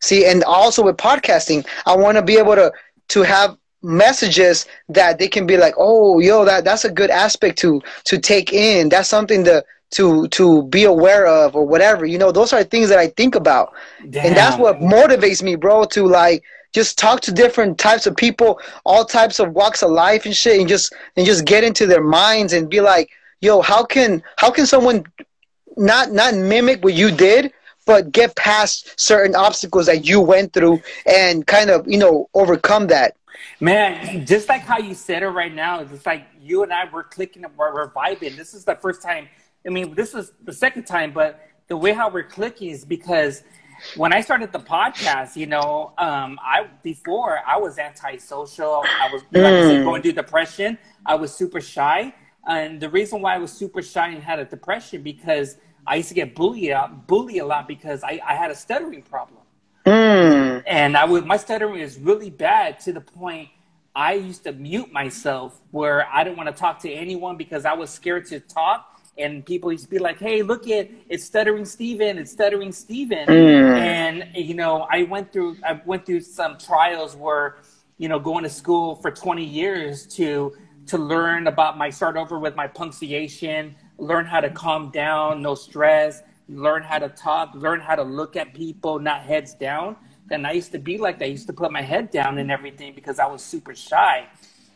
See, 0.01 0.25
and 0.25 0.43
also 0.43 0.83
with 0.83 0.97
podcasting, 0.97 1.67
I 1.85 1.95
want 1.95 2.17
to 2.17 2.23
be 2.23 2.37
able 2.37 2.55
to, 2.55 2.71
to 3.09 3.21
have 3.21 3.55
messages 3.83 4.65
that 4.87 5.19
they 5.19 5.27
can 5.27 5.45
be 5.45 5.57
like, 5.57 5.75
oh, 5.77 6.19
yo, 6.19 6.45
that, 6.45 6.63
that's 6.65 6.85
a 6.85 6.91
good 6.91 7.11
aspect 7.11 7.59
to, 7.59 7.81
to 8.05 8.17
take 8.17 8.51
in. 8.51 8.89
That's 8.89 9.09
something 9.09 9.43
to, 9.43 9.63
to 9.91 10.27
to 10.29 10.63
be 10.63 10.83
aware 10.83 11.25
of 11.25 11.55
or 11.55 11.65
whatever 11.65 12.05
you 12.05 12.17
know 12.17 12.31
those 12.31 12.53
are 12.53 12.63
things 12.63 12.89
that 12.89 12.99
i 12.99 13.07
think 13.07 13.35
about. 13.35 13.73
Damn. 14.09 14.27
and 14.27 14.37
that's 14.37 14.57
what 14.57 14.77
motivates 14.79 15.41
me 15.41 15.55
bro 15.55 15.85
to 15.85 16.05
like 16.05 16.43
just 16.73 16.99
talk 16.99 17.21
to 17.21 17.31
different 17.31 17.77
types 17.77 18.05
of 18.05 18.15
people 18.15 18.59
all 18.85 19.03
types 19.03 19.39
of 19.39 19.53
walks 19.53 19.81
of 19.81 19.91
life 19.91 20.25
and 20.25 20.35
shit 20.35 20.59
and 20.59 20.69
just 20.69 20.93
and 21.15 21.25
just 21.25 21.45
get 21.45 21.63
into 21.63 21.87
their 21.87 22.03
minds 22.03 22.53
and 22.53 22.69
be 22.69 22.81
like 22.81 23.09
yo 23.41 23.61
how 23.61 23.83
can 23.83 24.21
how 24.37 24.51
can 24.51 24.65
someone 24.65 25.03
not 25.77 26.11
not 26.11 26.35
mimic 26.35 26.83
what 26.83 26.93
you 26.93 27.09
did 27.09 27.51
but 27.85 28.11
get 28.11 28.35
past 28.35 28.99
certain 28.99 29.35
obstacles 29.35 29.87
that 29.87 30.05
you 30.05 30.21
went 30.21 30.53
through 30.53 30.79
and 31.07 31.47
kind 31.47 31.71
of 31.71 31.87
you 31.87 31.97
know 31.97 32.29
overcome 32.35 32.87
that? 32.87 33.15
Man 33.59 34.25
just 34.25 34.47
like 34.47 34.61
how 34.61 34.77
you 34.77 34.93
said 34.93 35.23
it 35.23 35.29
right 35.29 35.53
now 35.53 35.79
it's 35.79 36.05
like 36.05 36.25
you 36.39 36.63
and 36.63 36.71
i 36.71 36.89
were 36.91 37.03
clicking 37.03 37.43
we're, 37.57 37.73
we're 37.73 37.91
vibing 37.91 38.35
this 38.37 38.53
is 38.53 38.63
the 38.63 38.75
first 38.75 39.01
time 39.01 39.27
I 39.65 39.69
mean, 39.69 39.95
this 39.95 40.13
is 40.13 40.31
the 40.43 40.53
second 40.53 40.85
time, 40.85 41.11
but 41.11 41.39
the 41.67 41.77
way 41.77 41.93
how 41.93 42.09
we're 42.09 42.23
clicking 42.23 42.69
is 42.69 42.85
because 42.85 43.43
when 43.95 44.13
I 44.13 44.21
started 44.21 44.51
the 44.51 44.59
podcast, 44.59 45.35
you 45.35 45.45
know, 45.45 45.93
um, 45.97 46.39
I 46.41 46.67
before 46.83 47.39
I 47.45 47.57
was 47.57 47.77
antisocial. 47.77 48.83
I 48.85 49.09
was 49.11 49.23
like 49.31 49.43
I 49.43 49.61
said, 49.61 49.83
going 49.83 50.01
through 50.01 50.13
depression. 50.13 50.77
I 51.05 51.15
was 51.15 51.33
super 51.33 51.61
shy, 51.61 52.13
and 52.47 52.79
the 52.79 52.89
reason 52.89 53.21
why 53.21 53.35
I 53.35 53.37
was 53.37 53.51
super 53.51 53.81
shy 53.81 54.09
and 54.09 54.21
had 54.21 54.39
a 54.39 54.45
depression 54.45 55.01
because 55.01 55.57
I 55.87 55.95
used 55.95 56.09
to 56.09 56.15
get 56.15 56.35
bullied 56.35 56.71
out, 56.71 57.07
bullied 57.07 57.41
a 57.41 57.45
lot 57.45 57.67
because 57.67 58.03
I, 58.03 58.19
I 58.25 58.35
had 58.35 58.51
a 58.51 58.55
stuttering 58.55 59.01
problem, 59.01 59.41
mm. 59.85 60.63
and 60.67 60.97
I 60.97 61.05
was 61.05 61.23
my 61.23 61.37
stuttering 61.37 61.79
is 61.79 61.97
really 61.97 62.29
bad 62.29 62.79
to 62.81 62.93
the 62.93 63.01
point 63.01 63.49
I 63.95 64.13
used 64.13 64.43
to 64.43 64.51
mute 64.51 64.91
myself 64.91 65.59
where 65.71 66.07
I 66.07 66.23
didn't 66.23 66.37
want 66.37 66.47
to 66.47 66.59
talk 66.59 66.79
to 66.79 66.91
anyone 66.91 67.37
because 67.37 67.65
I 67.65 67.73
was 67.73 67.89
scared 67.89 68.25
to 68.27 68.39
talk 68.39 68.88
and 69.19 69.45
people 69.45 69.71
used 69.71 69.85
to 69.85 69.89
be 69.89 69.99
like, 69.99 70.19
"Hey, 70.19 70.41
look 70.41 70.67
at 70.67 70.89
it's 71.09 71.23
stuttering 71.23 71.65
Steven, 71.65 72.17
it's 72.17 72.31
stuttering 72.31 72.71
Steven." 72.71 73.27
Mm. 73.27 73.79
And 73.79 74.27
you 74.35 74.55
know, 74.55 74.87
I 74.89 75.03
went 75.03 75.31
through 75.31 75.57
I 75.63 75.81
went 75.85 76.05
through 76.05 76.21
some 76.21 76.57
trials 76.57 77.15
where, 77.15 77.57
you 77.97 78.09
know, 78.09 78.19
going 78.19 78.43
to 78.43 78.49
school 78.49 78.95
for 78.95 79.11
20 79.11 79.43
years 79.43 80.05
to 80.17 80.53
to 80.87 80.97
learn 80.97 81.47
about 81.47 81.77
my 81.77 81.89
start 81.89 82.17
over 82.17 82.39
with 82.39 82.55
my 82.55 82.67
punctuation, 82.67 83.75
learn 83.97 84.25
how 84.25 84.39
to 84.39 84.49
calm 84.49 84.89
down, 84.89 85.41
no 85.41 85.53
stress, 85.53 86.23
learn 86.47 86.81
how 86.81 86.97
to 86.97 87.09
talk, 87.09 87.53
learn 87.53 87.79
how 87.79 87.95
to 87.95 88.03
look 88.03 88.35
at 88.35 88.53
people, 88.53 88.99
not 88.99 89.21
heads 89.21 89.53
down. 89.53 89.95
And 90.31 90.45
I 90.45 90.51
used 90.51 90.71
to 90.71 90.79
be 90.79 90.97
like 90.97 91.19
that. 91.19 91.25
I 91.25 91.29
used 91.29 91.47
to 91.47 91.53
put 91.53 91.71
my 91.71 91.81
head 91.81 92.11
down 92.11 92.37
and 92.37 92.51
everything 92.51 92.93
because 92.93 93.19
I 93.19 93.27
was 93.27 93.43
super 93.43 93.75
shy. 93.75 94.27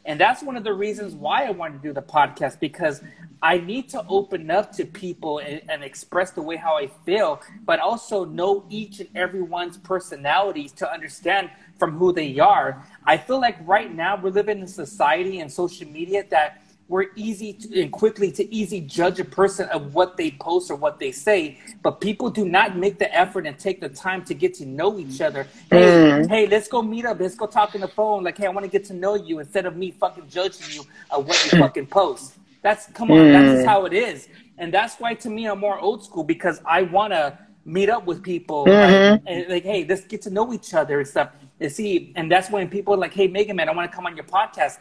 And 0.06 0.20
that's 0.20 0.44
one 0.44 0.58
of 0.58 0.64
the 0.64 0.74
reasons 0.74 1.16
why 1.16 1.46
I 1.46 1.52
wanted 1.52 1.82
to 1.82 1.88
do 1.88 1.94
the 1.94 2.02
podcast 2.02 2.60
because 2.60 3.02
I 3.42 3.58
need 3.58 3.90
to 3.90 4.06
open 4.08 4.50
up 4.50 4.72
to 4.74 4.86
people 4.86 5.40
and, 5.40 5.62
and, 5.70 5.84
express 5.84 6.32
the 6.32 6.42
way 6.42 6.56
how 6.56 6.78
I 6.78 6.88
feel, 7.06 7.42
but 7.66 7.80
also 7.80 8.24
know 8.24 8.66
each 8.70 9.02
and 9.02 9.10
everyone's 9.16 9.78
personalities 9.78 10.72
to 10.74 10.90
understand 10.90 11.50
from 11.78 11.98
who 11.98 12.14
they 12.14 12.40
are. 12.40 12.86
I 13.06 13.18
feel 13.18 13.42
like 13.42 13.58
right 13.68 13.94
now 13.94 14.16
we're 14.16 14.30
living 14.30 14.60
in 14.60 14.64
a 14.64 14.68
society 14.68 15.40
and 15.42 15.52
social 15.52 15.88
media 15.90 16.26
that 16.30 16.63
we're 16.88 17.08
easy 17.16 17.54
to, 17.54 17.82
and 17.82 17.92
quickly 17.92 18.32
to 18.32 18.54
easy 18.54 18.82
judge 18.82 19.20
a 19.20 19.26
person 19.26 19.68
of 19.70 19.94
what 19.94 20.18
they 20.18 20.32
post 20.32 20.70
or 20.70 20.76
what 20.76 21.00
they 21.00 21.12
say, 21.12 21.58
but 21.82 22.02
people 22.02 22.30
do 22.30 22.46
not 22.46 22.78
make 22.78 23.00
the 23.00 23.14
effort 23.16 23.46
and 23.46 23.58
take 23.58 23.80
the 23.82 23.90
time 23.90 24.24
to 24.26 24.34
get 24.34 24.54
to 24.56 24.66
know 24.66 25.00
each 25.00 25.22
other. 25.22 25.48
Hey, 25.70 25.82
mm. 25.82 26.30
hey, 26.30 26.48
let's 26.48 26.68
go 26.68 26.82
meet 26.82 27.06
up. 27.06 27.20
Let's 27.20 27.36
go 27.36 27.48
talk 27.48 27.74
on 27.76 27.82
the 27.82 27.88
phone. 27.88 28.24
Like, 28.24 28.38
hey, 28.38 28.48
I 28.48 28.50
want 28.50 28.66
to 28.66 28.72
get 28.72 28.86
to 28.86 28.94
know 28.94 29.16
you 29.16 29.40
instead 29.40 29.66
of 29.66 29.78
me 29.78 29.92
fucking 29.92 30.28
judging 30.30 30.76
you 30.76 30.86
of 31.10 31.26
what 31.26 31.52
you 31.52 31.60
fucking 31.60 31.88
post. 31.88 32.36
That's 32.62 32.88
come 32.88 33.12
on, 33.12 33.18
mm. 33.18 33.34
that's 33.34 33.56
just 33.56 33.68
how 33.68 33.86
it 33.86 33.94
is. 33.94 34.28
and 34.58 34.74
that's 34.74 34.98
why 34.98 35.14
to 35.16 35.30
me 35.30 35.48
I'm 35.48 35.60
more 35.60 35.80
old 35.80 36.04
school 36.04 36.24
because 36.24 36.62
I 36.66 36.84
want 36.84 37.14
to 37.14 37.38
meet 37.66 37.90
up 37.90 38.06
with 38.06 38.22
people 38.22 38.66
mm-hmm. 38.66 39.26
like, 39.26 39.50
like, 39.50 39.64
hey, 39.64 39.86
let's 39.88 40.06
get 40.06 40.22
to 40.24 40.30
know 40.30 40.54
each 40.54 40.74
other 40.74 41.00
and 41.00 41.08
stuff. 41.08 41.30
And 41.60 41.72
see, 41.72 42.12
and 42.16 42.32
that's 42.32 42.50
when 42.50 42.70
people 42.70 42.94
are 42.94 42.98
like, 42.98 43.14
hey, 43.14 43.28
Mega 43.28 43.54
Man, 43.54 43.70
I 43.70 43.74
want 43.74 43.90
to 43.90 43.96
come 43.96 44.06
on 44.06 44.16
your 44.16 44.26
podcast. 44.26 44.80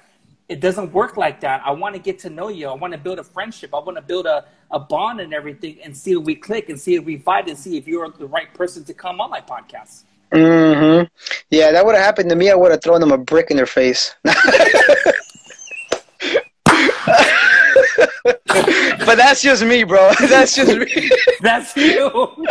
It 0.53 0.61
doesn't 0.61 0.93
work 0.93 1.17
like 1.17 1.41
that. 1.41 1.63
I 1.65 1.71
want 1.71 1.95
to 1.95 1.99
get 1.99 2.19
to 2.19 2.29
know 2.29 2.51
you. 2.51 2.69
I 2.69 2.75
want 2.75 2.93
to 2.93 2.99
build 2.99 3.19
a 3.19 3.25
friendship. 3.25 3.71
I 3.73 3.79
want 3.79 3.97
to 3.97 4.03
build 4.03 4.27
a, 4.27 4.45
a 4.71 4.79
bond 4.79 5.19
and 5.19 5.33
everything 5.33 5.79
and 5.83 5.97
see 5.97 6.13
if 6.13 6.23
we 6.25 6.35
click 6.35 6.69
and 6.69 6.79
see 6.79 6.95
if 6.95 7.05
we 7.07 7.17
fight 7.17 7.49
and 7.49 7.59
see 7.59 7.79
if 7.79 7.89
you're 7.89 8.07
the 8.11 8.27
right 8.27 8.53
person 8.53 8.85
to 8.85 8.93
come 8.93 9.19
on 9.19 9.31
my 9.31 9.41
podcast. 9.41 10.05
Mm-hmm. 10.31 11.07
Yeah, 11.49 11.73
that 11.73 11.87
would 11.87 11.95
have 11.95 12.05
happened 12.05 12.29
to 12.29 12.37
me. 12.37 12.51
I 12.51 12.55
would 12.55 12.71
have 12.71 12.83
thrown 12.83 13.01
them 13.01 13.13
a 13.13 13.17
brick 13.17 13.51
in 13.51 13.57
their 13.57 13.65
face. 13.65 14.15
but 14.25 14.37
that's 19.17 19.41
just 19.41 19.65
me, 19.65 19.85
bro. 19.85 20.13
That's 20.21 20.55
just 20.55 20.77
me. 20.77 21.11
that's 21.41 21.75
you. 21.75 22.45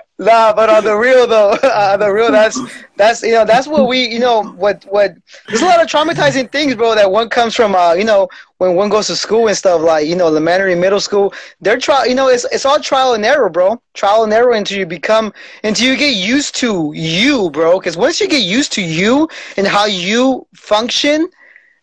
nah, 0.18 0.52
but 0.52 0.68
on 0.68 0.84
the 0.84 0.94
real 0.96 1.26
though, 1.26 1.50
uh, 1.62 1.96
the 1.96 2.10
real 2.10 2.30
that's 2.30 2.60
that's 2.96 3.22
you 3.22 3.32
know 3.32 3.44
that's 3.44 3.66
what 3.66 3.88
we 3.88 4.08
you 4.08 4.18
know 4.18 4.42
what 4.42 4.84
what 4.88 5.16
there's 5.48 5.62
a 5.62 5.66
lot 5.66 5.80
of 5.82 5.88
traumatizing 5.88 6.50
things, 6.50 6.74
bro. 6.74 6.94
That 6.94 7.10
one 7.10 7.28
comes 7.28 7.54
from 7.54 7.74
uh 7.74 7.94
you 7.94 8.04
know 8.04 8.28
when 8.58 8.74
one 8.74 8.88
goes 8.88 9.06
to 9.06 9.16
school 9.16 9.48
and 9.48 9.56
stuff 9.56 9.80
like 9.80 10.06
you 10.06 10.16
know 10.16 10.26
elementary, 10.26 10.74
middle 10.74 11.00
school. 11.00 11.32
They're 11.60 11.78
try 11.78 12.04
you 12.06 12.14
know 12.14 12.28
it's 12.28 12.44
it's 12.52 12.64
all 12.66 12.80
trial 12.80 13.14
and 13.14 13.24
error, 13.24 13.48
bro. 13.48 13.80
Trial 13.94 14.24
and 14.24 14.32
error 14.32 14.52
until 14.52 14.78
you 14.78 14.86
become 14.86 15.32
until 15.64 15.90
you 15.90 15.96
get 15.96 16.14
used 16.14 16.54
to 16.56 16.92
you, 16.94 17.50
bro. 17.50 17.78
Because 17.78 17.96
once 17.96 18.20
you 18.20 18.28
get 18.28 18.42
used 18.42 18.72
to 18.72 18.82
you 18.82 19.28
and 19.56 19.66
how 19.66 19.86
you 19.86 20.46
function 20.54 21.28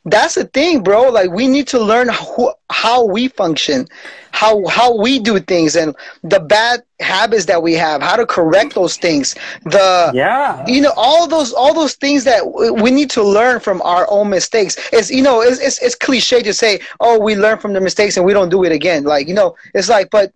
that's 0.06 0.36
the 0.36 0.46
thing, 0.46 0.84
bro. 0.84 1.10
Like 1.10 1.32
we 1.32 1.48
need 1.48 1.68
to 1.70 1.80
learn 1.80 2.10
who, 2.10 2.54
how 2.70 3.06
we 3.06 3.28
function, 3.28 3.88
how 4.32 4.66
how 4.68 4.96
we 4.96 5.20
do 5.20 5.40
things, 5.40 5.76
and 5.76 5.96
the 6.24 6.40
bad 6.40 6.84
habits 7.00 7.46
that 7.46 7.64
we 7.64 7.74
have, 7.74 8.02
how 8.04 8.16
to 8.16 8.26
correct 8.26 8.76
those 8.76 8.98
things. 8.98 9.36
The 9.64 10.12
yeah, 10.14 10.64
you 10.68 10.82
know, 10.82 10.94
all 10.96 11.28
those 11.28 11.54
all 11.54 11.74
those 11.74 11.96
things 11.96 12.24
that 12.26 12.46
we 12.80 12.92
need 12.92 13.10
to 13.12 13.24
learn 13.24 13.60
from 13.60 13.82
our 13.82 14.06
own 14.10 14.30
mistakes. 14.30 14.78
It's 14.94 15.10
you 15.10 15.24
know, 15.24 15.42
it's 15.42 15.60
it's, 15.60 15.82
it's 15.82 15.96
cliche 15.96 16.44
to 16.44 16.54
say, 16.54 16.80
oh, 17.00 17.20
we 17.20 17.36
learn 17.36 17.58
from 17.58 17.74
the 17.74 17.82
mistakes 17.82 18.16
and 18.16 18.26
we 18.26 18.34
don't 18.34 18.50
do 18.50 18.64
it 18.64 18.72
again. 18.72 19.06
Like 19.06 19.28
you 19.28 19.34
know, 19.34 19.56
it's 19.74 19.90
like, 19.90 20.12
but 20.12 20.32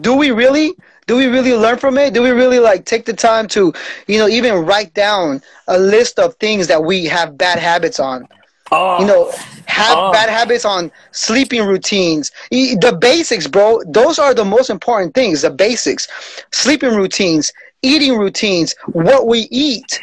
do 0.00 0.16
we 0.16 0.30
really? 0.32 0.74
do 1.06 1.16
we 1.16 1.26
really 1.26 1.52
learn 1.54 1.76
from 1.76 1.98
it 1.98 2.14
do 2.14 2.22
we 2.22 2.30
really 2.30 2.58
like 2.58 2.86
take 2.86 3.04
the 3.04 3.12
time 3.12 3.46
to 3.46 3.74
you 4.06 4.18
know 4.18 4.26
even 4.26 4.64
write 4.64 4.94
down 4.94 5.38
a 5.68 5.78
list 5.78 6.18
of 6.18 6.34
things 6.36 6.66
that 6.66 6.82
we 6.82 7.04
have 7.04 7.36
bad 7.36 7.58
habits 7.58 8.00
on 8.00 8.26
Oh. 8.70 9.00
You 9.00 9.06
know, 9.06 9.30
have 9.66 9.96
oh. 9.96 10.12
bad 10.12 10.30
habits 10.30 10.64
on 10.64 10.90
sleeping 11.12 11.66
routines. 11.66 12.30
The 12.50 12.96
basics, 13.00 13.46
bro. 13.46 13.82
Those 13.86 14.18
are 14.18 14.34
the 14.34 14.44
most 14.44 14.70
important 14.70 15.14
things. 15.14 15.42
The 15.42 15.50
basics, 15.50 16.08
sleeping 16.52 16.94
routines, 16.94 17.52
eating 17.82 18.16
routines, 18.16 18.74
what 18.86 19.26
we 19.26 19.48
eat, 19.50 20.00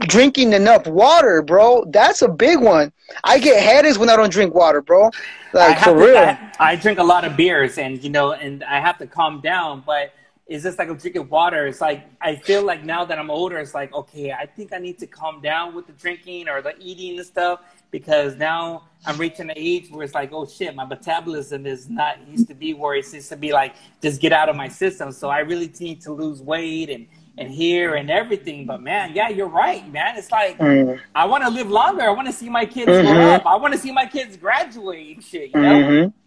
drinking 0.00 0.52
enough 0.52 0.86
water, 0.86 1.42
bro. 1.42 1.84
That's 1.88 2.22
a 2.22 2.28
big 2.28 2.60
one. 2.60 2.92
I 3.22 3.38
get 3.38 3.62
headaches 3.62 3.98
when 3.98 4.08
I 4.08 4.16
don't 4.16 4.32
drink 4.32 4.54
water, 4.54 4.80
bro. 4.82 5.10
Like 5.52 5.78
for 5.78 5.94
to, 5.94 5.96
real. 5.96 6.16
I, 6.16 6.50
I 6.58 6.76
drink 6.76 6.98
a 6.98 7.04
lot 7.04 7.24
of 7.24 7.36
beers, 7.36 7.78
and 7.78 8.02
you 8.02 8.10
know, 8.10 8.32
and 8.32 8.64
I 8.64 8.80
have 8.80 8.98
to 8.98 9.06
calm 9.06 9.40
down, 9.40 9.82
but 9.86 10.12
it's 10.46 10.62
just 10.62 10.78
like 10.78 10.88
I'm 10.88 10.96
drinking 10.96 11.28
water. 11.28 11.66
It's 11.66 11.80
like 11.80 12.06
I 12.20 12.36
feel 12.36 12.62
like 12.62 12.84
now 12.84 13.04
that 13.04 13.18
I'm 13.18 13.30
older, 13.30 13.58
it's 13.58 13.74
like 13.74 13.92
okay, 13.94 14.32
I 14.32 14.44
think 14.44 14.72
I 14.72 14.78
need 14.78 14.98
to 14.98 15.06
calm 15.06 15.40
down 15.40 15.74
with 15.74 15.86
the 15.86 15.92
drinking 15.92 16.48
or 16.48 16.60
the 16.60 16.74
eating 16.78 17.18
and 17.18 17.26
stuff 17.26 17.60
because 17.90 18.36
now 18.36 18.82
I'm 19.06 19.16
reaching 19.16 19.46
the 19.46 19.54
age 19.56 19.90
where 19.90 20.04
it's 20.04 20.14
like, 20.14 20.32
oh 20.32 20.46
shit, 20.46 20.74
my 20.74 20.84
metabolism 20.84 21.64
is 21.64 21.88
not 21.88 22.26
used 22.28 22.48
to 22.48 22.54
be 22.54 22.74
where 22.74 22.94
it 22.94 23.10
used 23.12 23.30
to 23.30 23.36
be 23.36 23.52
like 23.52 23.74
just 24.02 24.20
get 24.20 24.32
out 24.32 24.48
of 24.48 24.56
my 24.56 24.68
system. 24.68 25.12
So 25.12 25.30
I 25.30 25.38
really 25.38 25.72
need 25.80 26.02
to 26.02 26.12
lose 26.12 26.42
weight 26.42 26.90
and 26.90 27.06
and 27.38 27.50
here 27.50 27.94
and 27.94 28.10
everything. 28.10 28.66
But 28.66 28.82
man, 28.82 29.12
yeah, 29.14 29.30
you're 29.30 29.48
right, 29.48 29.90
man. 29.90 30.16
It's 30.18 30.30
like 30.30 30.58
mm. 30.58 31.00
I 31.14 31.24
want 31.24 31.44
to 31.44 31.50
live 31.50 31.70
longer. 31.70 32.02
I 32.02 32.10
want 32.10 32.26
to 32.26 32.34
see 32.34 32.50
my 32.50 32.66
kids 32.66 32.90
mm-hmm. 32.90 33.12
grow 33.12 33.30
up. 33.30 33.46
I 33.46 33.56
want 33.56 33.72
to 33.72 33.80
see 33.80 33.92
my 33.92 34.06
kids 34.06 34.36
graduate 34.36 35.22
shit. 35.22 35.54
You 35.54 35.60
know. 35.60 35.82
Mm-hmm. 35.82 36.18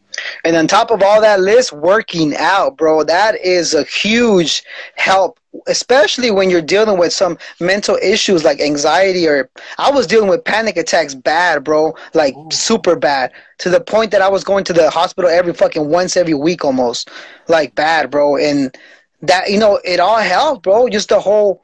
And 0.44 0.56
on 0.56 0.68
top 0.68 0.92
of 0.92 1.02
all 1.02 1.22
that 1.22 1.40
list, 1.40 1.72
working 1.74 2.36
out, 2.36 2.78
bro, 2.78 3.04
that 3.04 3.40
is 3.42 3.74
a 3.74 3.84
huge 3.84 4.64
help, 4.96 5.40
especially 5.68 6.32
when 6.32 6.50
you're 6.50 6.62
dealing 6.62 6.98
with 6.98 7.14
some 7.14 7.38
mental 7.60 7.98
issues 8.02 8.44
like 8.44 8.60
anxiety 8.60 9.28
or 9.28 9.50
I 9.78 9.92
was 9.92 10.08
dealing 10.08 10.30
with 10.30 10.44
panic 10.44 10.78
attacks 10.78 11.16
bad, 11.16 11.64
bro, 11.64 11.96
like 12.14 12.36
Ooh. 12.36 12.50
super 12.52 12.96
bad 12.96 13.32
to 13.60 13.70
the 13.70 13.82
point 13.82 14.12
that 14.12 14.22
I 14.22 14.30
was 14.30 14.44
going 14.44 14.64
to 14.66 14.74
the 14.74 14.90
hospital 14.90 15.30
every 15.30 15.54
fucking 15.54 15.90
once 15.90 16.16
every 16.18 16.34
week 16.34 16.64
almost, 16.64 17.10
like 17.48 17.76
bad, 17.76 18.12
bro. 18.12 18.38
And 18.38 18.76
that, 19.22 19.50
you 19.50 19.60
know, 19.60 19.80
it 19.84 20.00
all 20.00 20.20
helped, 20.20 20.64
bro. 20.64 20.90
Just 20.90 21.10
the 21.10 21.20
whole, 21.20 21.64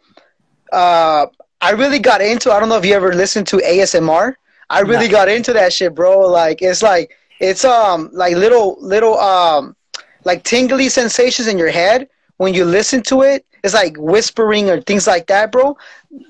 uh, 0.72 1.28
I 1.62 1.72
really 1.72 2.00
got 2.00 2.22
into, 2.22 2.52
I 2.52 2.60
don't 2.60 2.70
know 2.70 2.78
if 2.78 2.86
you 2.86 2.94
ever 2.94 3.14
listened 3.14 3.48
to 3.48 3.58
ASMR. 3.58 4.36
I 4.70 4.80
really 4.80 5.08
got 5.08 5.30
into 5.30 5.54
that 5.54 5.72
shit, 5.72 5.94
bro. 5.94 6.22
Like, 6.22 6.62
it's 6.62 6.82
like, 6.82 7.16
it's 7.40 7.66
um 7.66 8.10
like 8.14 8.36
little 8.36 8.78
little 8.80 9.18
um 9.20 9.76
like 10.24 10.44
tingly 10.44 10.90
sensations 10.90 11.48
in 11.48 11.58
your 11.58 11.72
head 11.72 12.08
when 12.38 12.54
you 12.54 12.66
listen 12.66 13.02
to 13.04 13.22
it. 13.22 13.46
It's 13.64 13.74
like 13.74 13.96
whispering 13.98 14.70
or 14.70 14.82
things 14.82 15.08
like 15.08 15.28
that, 15.28 15.52
bro. 15.52 15.78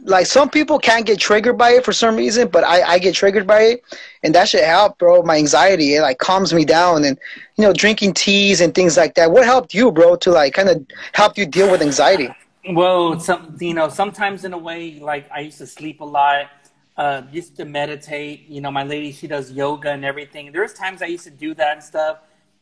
Like 0.03 0.27
some 0.27 0.49
people 0.51 0.77
can't 0.77 1.05
get 1.05 1.19
triggered 1.19 1.57
by 1.57 1.71
it 1.71 1.83
for 1.83 1.91
some 1.91 2.15
reason, 2.15 2.47
but 2.47 2.63
I, 2.63 2.83
I 2.83 2.99
get 2.99 3.15
triggered 3.15 3.47
by 3.47 3.61
it, 3.61 3.83
and 4.21 4.35
that 4.35 4.49
should 4.49 4.63
help, 4.63 4.99
bro. 4.99 5.23
My 5.23 5.37
anxiety 5.37 5.95
it 5.95 6.01
like 6.01 6.19
calms 6.19 6.53
me 6.53 6.63
down, 6.63 7.03
and 7.03 7.17
you 7.57 7.63
know, 7.63 7.73
drinking 7.73 8.13
teas 8.13 8.61
and 8.61 8.73
things 8.75 8.97
like 8.97 9.15
that. 9.15 9.31
What 9.31 9.45
helped 9.45 9.73
you, 9.73 9.91
bro, 9.91 10.15
to 10.17 10.31
like 10.31 10.53
kind 10.53 10.69
of 10.69 10.85
help 11.13 11.37
you 11.37 11.47
deal 11.47 11.71
with 11.71 11.81
anxiety? 11.81 12.29
Well, 12.69 13.19
some 13.19 13.57
you 13.59 13.73
know, 13.73 13.89
sometimes 13.89 14.45
in 14.45 14.53
a 14.53 14.57
way, 14.57 14.99
like 14.99 15.29
I 15.31 15.39
used 15.39 15.57
to 15.57 15.67
sleep 15.67 16.01
a 16.01 16.05
lot 16.05 16.49
uh, 16.97 17.23
used 17.31 17.55
to 17.57 17.65
meditate. 17.65 18.47
You 18.47 18.61
know, 18.61 18.71
my 18.71 18.83
lady, 18.83 19.11
she 19.11 19.27
does 19.27 19.51
yoga 19.51 19.91
and 19.91 20.05
everything. 20.05 20.51
There's 20.51 20.73
times 20.73 21.01
I 21.01 21.07
used 21.07 21.23
to 21.25 21.31
do 21.31 21.53
that 21.55 21.73
and 21.73 21.83
stuff. 21.83 22.19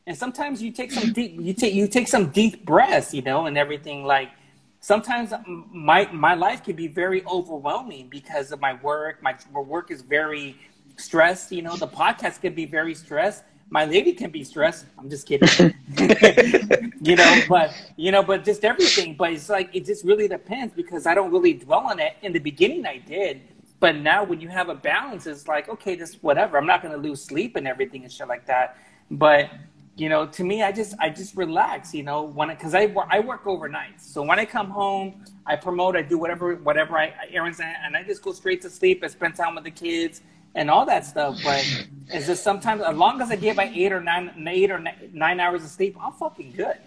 And 0.07 0.17
sometimes 0.17 0.61
you 0.61 0.71
take 0.71 0.91
some 0.91 1.13
deep, 1.13 1.37
you 1.39 1.53
take 1.53 1.73
you 1.73 1.87
take 1.87 2.07
some 2.07 2.29
deep 2.29 2.65
breaths, 2.65 3.13
you 3.13 3.21
know, 3.21 3.45
and 3.45 3.57
everything. 3.57 4.03
Like 4.03 4.31
sometimes 4.79 5.33
my 5.71 6.09
my 6.11 6.33
life 6.33 6.63
can 6.63 6.75
be 6.75 6.87
very 6.87 7.23
overwhelming 7.25 8.07
because 8.09 8.51
of 8.51 8.59
my 8.59 8.73
work. 8.81 9.21
My, 9.21 9.35
my 9.53 9.59
work 9.59 9.91
is 9.91 10.01
very 10.01 10.57
stressed. 10.97 11.51
You 11.51 11.61
know, 11.61 11.75
the 11.75 11.87
podcast 11.87 12.41
can 12.41 12.55
be 12.55 12.65
very 12.65 12.95
stressed. 12.95 13.43
My 13.69 13.85
lady 13.85 14.11
can 14.11 14.31
be 14.31 14.43
stressed. 14.43 14.85
I'm 14.97 15.09
just 15.09 15.27
kidding. 15.27 15.47
you 17.01 17.15
know, 17.15 17.41
but 17.47 17.73
you 17.95 18.11
know, 18.11 18.23
but 18.23 18.43
just 18.43 18.65
everything. 18.65 19.15
But 19.15 19.33
it's 19.33 19.49
like 19.49 19.69
it 19.73 19.85
just 19.85 20.03
really 20.03 20.27
depends 20.27 20.73
because 20.73 21.05
I 21.05 21.13
don't 21.13 21.31
really 21.31 21.53
dwell 21.53 21.85
on 21.87 21.99
it. 21.99 22.15
In 22.23 22.33
the 22.33 22.39
beginning, 22.39 22.85
I 22.85 22.97
did 22.97 23.41
but 23.81 23.95
now 23.95 24.23
when 24.23 24.39
you 24.39 24.47
have 24.47 24.69
a 24.69 24.75
balance, 24.75 25.25
it's 25.25 25.47
like, 25.47 25.67
okay, 25.67 25.95
this 25.95 26.13
whatever. 26.21 26.57
I'm 26.57 26.67
not 26.67 26.83
to 26.83 26.97
lose 26.97 27.21
sleep 27.21 27.55
and 27.55 27.67
everything 27.67 28.03
and 28.03 28.13
shit 28.13 28.27
like 28.27 28.45
that. 28.45 28.77
But 29.09 29.49
you 29.97 30.07
know, 30.07 30.27
to 30.27 30.43
me, 30.43 30.61
I 30.61 30.71
just 30.71 30.93
I 30.99 31.09
just 31.09 31.35
relax. 31.35 31.93
You 31.93 32.03
know, 32.03 32.21
when 32.21 32.49
because 32.49 32.75
I 32.75 32.93
I 33.09 33.19
work 33.19 33.47
overnight, 33.47 33.99
so 33.99 34.21
when 34.21 34.39
I 34.39 34.45
come 34.45 34.69
home, 34.69 35.25
I 35.47 35.55
promote, 35.55 35.95
I 35.95 36.03
do 36.03 36.19
whatever 36.19 36.55
whatever 36.55 36.95
I 36.97 37.11
errands, 37.31 37.59
and 37.59 37.97
I 37.97 38.03
just 38.03 38.21
go 38.21 38.31
straight 38.31 38.61
to 38.61 38.69
sleep. 38.69 39.03
I 39.03 39.07
spend 39.07 39.35
time 39.35 39.55
with 39.55 39.63
the 39.63 39.71
kids 39.71 40.21
and 40.53 40.69
all 40.69 40.85
that 40.85 41.03
stuff. 41.03 41.39
But 41.43 41.65
it's 42.09 42.27
just 42.27 42.43
sometimes, 42.43 42.83
as 42.83 42.95
long 42.95 43.19
as 43.19 43.31
I 43.31 43.35
get 43.35 43.55
my 43.55 43.71
eight 43.73 43.91
or 43.91 43.99
nine 43.99 44.31
eight 44.47 44.69
or 44.69 44.79
nine 45.11 45.39
hours 45.39 45.63
of 45.63 45.71
sleep, 45.71 45.97
I'm 45.99 46.13
fucking 46.13 46.51
good. 46.51 46.77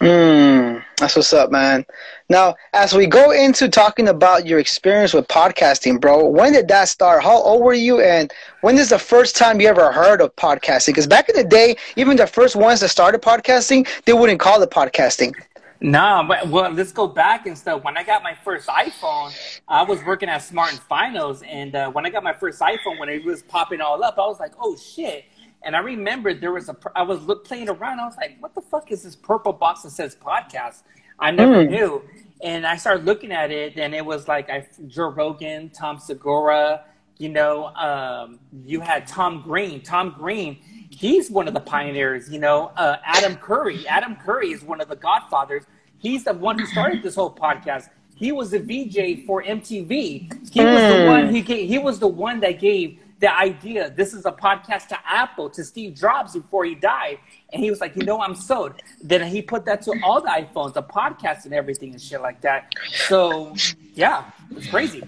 Mm, 0.00 0.82
that's 0.98 1.14
what's 1.14 1.32
up, 1.32 1.52
man. 1.52 1.86
Now, 2.28 2.56
as 2.72 2.92
we 2.92 3.06
go 3.06 3.30
into 3.30 3.68
talking 3.68 4.08
about 4.08 4.46
your 4.46 4.58
experience 4.58 5.14
with 5.14 5.28
podcasting, 5.28 6.00
bro, 6.00 6.26
when 6.26 6.54
did 6.54 6.66
that 6.68 6.88
start? 6.88 7.22
How 7.22 7.40
old 7.40 7.62
were 7.62 7.72
you? 7.72 8.00
And 8.00 8.32
when 8.62 8.78
is 8.78 8.88
the 8.88 8.98
first 8.98 9.36
time 9.36 9.60
you 9.60 9.68
ever 9.68 9.92
heard 9.92 10.20
of 10.20 10.34
podcasting? 10.34 10.88
Because 10.88 11.06
back 11.06 11.28
in 11.28 11.36
the 11.36 11.44
day, 11.44 11.76
even 11.94 12.16
the 12.16 12.26
first 12.26 12.56
ones 12.56 12.80
that 12.80 12.88
started 12.88 13.22
podcasting, 13.22 13.86
they 14.04 14.12
wouldn't 14.12 14.40
call 14.40 14.60
it 14.62 14.70
podcasting. 14.70 15.34
No, 15.82 16.24
but 16.26 16.48
well, 16.48 16.70
let's 16.70 16.92
go 16.92 17.08
back 17.08 17.46
and 17.46 17.58
stuff. 17.58 17.82
When 17.82 17.96
I 17.96 18.04
got 18.04 18.22
my 18.22 18.36
first 18.44 18.68
iPhone, 18.68 19.32
I 19.66 19.82
was 19.82 20.02
working 20.04 20.28
at 20.28 20.38
Smart 20.38 20.70
and 20.70 20.80
Finals, 20.80 21.42
and 21.42 21.74
uh, 21.74 21.90
when 21.90 22.06
I 22.06 22.10
got 22.10 22.22
my 22.22 22.32
first 22.32 22.60
iPhone, 22.60 23.00
when 23.00 23.08
it 23.08 23.24
was 23.24 23.42
popping 23.42 23.80
all 23.80 24.02
up, 24.04 24.16
I 24.16 24.20
was 24.20 24.38
like, 24.38 24.52
"Oh 24.60 24.76
shit!" 24.76 25.24
And 25.64 25.76
I 25.76 25.80
remember 25.80 26.34
there 26.34 26.52
was 26.52 26.68
a, 26.68 26.76
I 26.94 27.02
was 27.02 27.22
look, 27.22 27.44
playing 27.44 27.68
around. 27.68 28.00
I 28.00 28.06
was 28.06 28.16
like, 28.16 28.36
what 28.40 28.54
the 28.54 28.60
fuck 28.60 28.90
is 28.90 29.02
this 29.02 29.16
purple 29.16 29.52
box 29.52 29.82
that 29.82 29.90
says 29.90 30.16
podcast? 30.16 30.82
I 31.18 31.30
never 31.30 31.64
mm. 31.64 31.70
knew. 31.70 32.02
And 32.42 32.66
I 32.66 32.76
started 32.76 33.04
looking 33.04 33.30
at 33.30 33.50
it, 33.50 33.78
and 33.78 33.94
it 33.94 34.04
was 34.04 34.26
like 34.26 34.50
I, 34.50 34.66
Joe 34.88 35.10
Rogan, 35.10 35.70
Tom 35.70 35.98
Segura, 35.98 36.84
you 37.18 37.28
know, 37.28 37.66
um, 37.66 38.40
you 38.64 38.80
had 38.80 39.06
Tom 39.06 39.42
Green. 39.42 39.80
Tom 39.80 40.14
Green, 40.18 40.58
he's 40.90 41.30
one 41.30 41.46
of 41.46 41.54
the 41.54 41.60
pioneers, 41.60 42.28
you 42.28 42.40
know. 42.40 42.72
Uh, 42.76 42.96
Adam 43.04 43.36
Curry. 43.36 43.86
Adam 43.86 44.16
Curry 44.16 44.50
is 44.50 44.62
one 44.64 44.80
of 44.80 44.88
the 44.88 44.96
godfathers. 44.96 45.64
He's 45.98 46.24
the 46.24 46.32
one 46.32 46.58
who 46.58 46.66
started 46.66 47.02
this 47.02 47.14
whole 47.14 47.32
podcast. 47.32 47.90
He 48.16 48.32
was 48.32 48.52
a 48.52 48.58
VJ 48.58 49.24
for 49.24 49.42
MTV. 49.42 49.88
He 49.88 50.60
mm. 50.60 50.74
was 50.74 50.82
the 50.82 51.02
hmm. 51.02 51.08
one 51.08 51.34
he 51.34 51.42
gave, 51.42 51.68
he 51.68 51.78
was 51.78 51.98
the 51.98 52.08
one 52.08 52.40
that 52.40 52.60
gave 52.60 52.98
the 53.22 53.32
idea. 53.38 53.88
This 53.88 54.12
is 54.14 54.26
a 54.26 54.32
podcast 54.32 54.88
to 54.88 54.98
Apple, 55.06 55.48
to 55.50 55.62
Steve 55.62 55.94
Jobs 55.94 56.32
before 56.34 56.64
he 56.64 56.74
died. 56.74 57.18
And 57.52 57.62
he 57.62 57.70
was 57.70 57.80
like, 57.80 57.94
you 57.94 58.04
know, 58.04 58.20
I'm 58.20 58.34
sold. 58.34 58.72
Then 59.00 59.24
he 59.24 59.40
put 59.40 59.64
that 59.66 59.80
to 59.82 59.94
all 60.02 60.20
the 60.20 60.28
iPhones, 60.28 60.74
the 60.74 60.82
podcast 60.82 61.44
and 61.44 61.54
everything 61.54 61.92
and 61.92 62.02
shit 62.02 62.20
like 62.20 62.40
that. 62.40 62.74
So 63.06 63.54
yeah, 63.94 64.24
it's 64.50 64.66
crazy. 64.66 65.04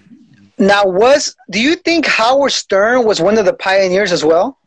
Now, 0.57 0.85
was 0.85 1.35
do 1.51 1.59
you 1.59 1.75
think 1.75 2.05
Howard 2.05 2.53
Stern 2.53 3.03
was 3.03 3.21
one 3.21 3.37
of 3.37 3.43
the 3.43 3.53
pioneers 3.53 4.13
as 4.13 4.23
well? 4.23 4.59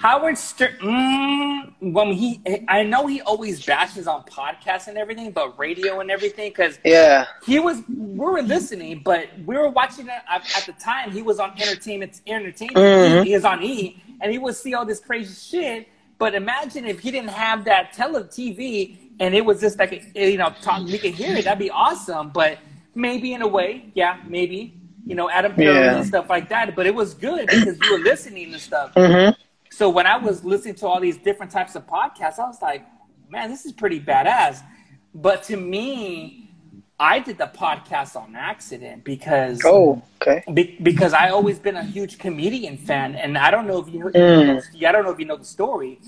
Howard 0.00 0.38
Stern, 0.38 0.78
mm, 0.80 1.92
when 1.92 2.12
he, 2.12 2.40
I 2.68 2.82
know 2.84 3.06
he 3.06 3.20
always 3.20 3.62
bashes 3.66 4.06
on 4.06 4.22
podcasts 4.22 4.88
and 4.88 4.96
everything, 4.96 5.30
but 5.30 5.58
radio 5.58 6.00
and 6.00 6.10
everything, 6.10 6.48
because 6.48 6.78
yeah, 6.82 7.26
he 7.44 7.58
was. 7.58 7.82
We 7.86 8.16
were 8.16 8.40
listening, 8.40 9.02
but 9.04 9.28
we 9.44 9.58
were 9.58 9.68
watching 9.68 10.06
it 10.06 10.22
at 10.26 10.64
the 10.64 10.72
time. 10.82 11.10
He 11.10 11.20
was 11.20 11.38
on 11.38 11.50
entertainment, 11.60 12.22
entertainment. 12.26 12.78
Mm-hmm. 12.78 13.22
He, 13.24 13.28
he 13.28 13.34
was 13.34 13.44
on 13.44 13.62
E, 13.62 14.02
and 14.22 14.32
he 14.32 14.38
would 14.38 14.56
see 14.56 14.72
all 14.72 14.86
this 14.86 15.00
crazy 15.00 15.34
shit. 15.34 15.86
But 16.16 16.34
imagine 16.34 16.86
if 16.86 17.00
he 17.00 17.10
didn't 17.10 17.32
have 17.32 17.66
that 17.66 17.92
tele 17.92 18.24
TV, 18.24 18.96
and 19.20 19.34
it 19.34 19.44
was 19.44 19.60
just 19.60 19.78
like 19.78 19.92
a, 19.92 20.30
you 20.30 20.38
know, 20.38 20.54
talk, 20.62 20.82
we 20.86 20.96
could 20.96 21.12
hear 21.12 21.36
it. 21.36 21.44
That'd 21.44 21.58
be 21.58 21.68
awesome. 21.68 22.30
But 22.30 22.56
maybe 22.94 23.34
in 23.34 23.42
a 23.42 23.48
way, 23.48 23.92
yeah, 23.94 24.18
maybe 24.26 24.80
you 25.04 25.14
know, 25.14 25.28
Adam 25.28 25.54
Perry 25.54 25.74
yeah. 25.74 25.96
and 25.96 26.06
stuff 26.06 26.30
like 26.30 26.48
that. 26.48 26.74
But 26.74 26.86
it 26.86 26.94
was 26.94 27.12
good 27.12 27.48
because 27.48 27.78
you 27.82 27.92
were 27.92 27.98
listening 27.98 28.52
and 28.52 28.62
stuff. 28.62 28.94
Mm-hmm. 28.94 29.38
So 29.70 29.88
when 29.88 30.06
I 30.06 30.16
was 30.16 30.44
listening 30.44 30.74
to 30.76 30.86
all 30.86 31.00
these 31.00 31.16
different 31.16 31.52
types 31.52 31.74
of 31.76 31.86
podcasts, 31.86 32.38
I 32.38 32.46
was 32.46 32.60
like, 32.60 32.84
man, 33.28 33.50
this 33.50 33.64
is 33.64 33.72
pretty 33.72 34.00
badass. 34.00 34.62
But 35.14 35.44
to 35.44 35.56
me, 35.56 36.50
I 36.98 37.18
did 37.18 37.38
the 37.38 37.46
podcast 37.46 38.14
on 38.14 38.36
accident 38.36 39.04
because 39.04 39.62
oh 39.64 40.02
okay 40.20 40.44
be, 40.52 40.76
because 40.82 41.14
I 41.14 41.30
always 41.30 41.58
been 41.58 41.76
a 41.76 41.82
huge 41.82 42.18
comedian 42.18 42.76
fan, 42.76 43.14
and 43.14 43.38
I 43.38 43.50
don't 43.50 43.66
know 43.66 43.78
if 43.78 43.88
you 43.88 44.00
mm. 44.00 44.86
I 44.86 44.92
don't 44.92 45.04
know 45.04 45.10
if 45.10 45.18
you 45.18 45.24
know 45.24 45.38
the 45.38 45.44
story. 45.44 45.98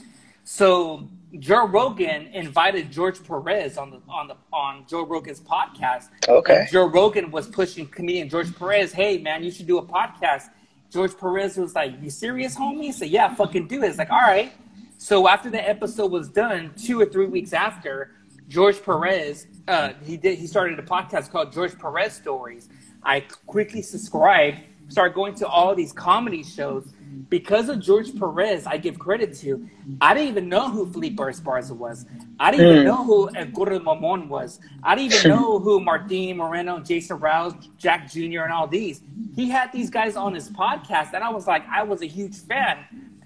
So 0.44 1.08
Joe 1.38 1.66
Rogan 1.66 2.26
invited 2.26 2.92
George 2.92 3.24
Perez 3.24 3.78
on 3.78 3.90
the 3.90 4.02
on 4.06 4.28
the 4.28 4.36
on 4.52 4.84
Joe 4.86 5.06
Rogan's 5.06 5.40
podcast. 5.40 6.08
Okay. 6.28 6.66
Joe 6.70 6.86
Rogan 6.86 7.30
was 7.30 7.48
pushing 7.48 7.86
comedian 7.86 8.28
George 8.28 8.54
Perez, 8.54 8.92
hey 8.92 9.16
man, 9.16 9.42
you 9.42 9.50
should 9.50 9.66
do 9.66 9.78
a 9.78 9.82
podcast. 9.82 10.50
George 10.92 11.16
Perez 11.16 11.56
was 11.56 11.74
like, 11.74 11.94
"You 12.02 12.10
serious, 12.10 12.54
homie?" 12.54 12.82
He 12.82 12.92
said, 12.92 13.08
"Yeah, 13.08 13.34
fucking 13.34 13.66
do 13.66 13.82
it." 13.82 13.88
It's 13.88 13.98
like, 13.98 14.10
all 14.10 14.20
right. 14.20 14.52
So 14.98 15.26
after 15.26 15.48
the 15.48 15.66
episode 15.66 16.12
was 16.12 16.28
done, 16.28 16.72
two 16.76 17.00
or 17.00 17.06
three 17.06 17.26
weeks 17.26 17.54
after, 17.54 18.12
George 18.46 18.82
Perez, 18.82 19.46
uh, 19.66 19.94
he 20.04 20.18
did 20.18 20.38
he 20.38 20.46
started 20.46 20.78
a 20.78 20.82
podcast 20.82 21.30
called 21.30 21.50
George 21.52 21.78
Perez 21.78 22.12
Stories. 22.12 22.68
I 23.02 23.20
quickly 23.46 23.80
subscribed, 23.80 24.58
started 24.92 25.14
going 25.14 25.34
to 25.36 25.46
all 25.46 25.74
these 25.74 25.92
comedy 25.92 26.42
shows 26.42 26.92
because 27.28 27.68
of 27.70 27.80
George 27.80 28.14
Perez, 28.18 28.66
I 28.66 28.76
give 28.76 28.98
credit 28.98 29.34
to. 29.38 29.66
I 30.00 30.12
didn't 30.12 30.28
even 30.28 30.48
know 30.48 30.68
who 30.68 30.90
Felipe 30.92 31.16
Esparza 31.16 31.72
was. 31.72 32.04
I 32.38 32.50
didn't 32.50 32.66
mm. 32.66 32.72
even 32.72 32.84
know 32.84 33.04
who 33.04 33.34
El 33.34 33.46
Gordo 33.46 33.78
Mamon 33.78 34.28
was. 34.28 34.60
I 34.82 34.94
didn't 34.94 35.14
even 35.14 35.30
know 35.36 35.58
who 35.58 35.80
Martin 35.80 36.36
Moreno, 36.36 36.80
Jason 36.80 37.18
Rouse, 37.18 37.54
Jack 37.78 38.10
Jr., 38.10 38.42
and 38.42 38.52
all 38.52 38.66
these. 38.66 39.00
He 39.34 39.48
had 39.48 39.72
these 39.72 39.88
guys 39.88 40.14
on 40.14 40.34
his 40.34 40.50
podcast, 40.50 41.14
and 41.14 41.24
I 41.24 41.30
was 41.30 41.46
like, 41.46 41.66
I 41.68 41.82
was 41.82 42.02
a 42.02 42.06
huge 42.06 42.36
fan. 42.36 42.84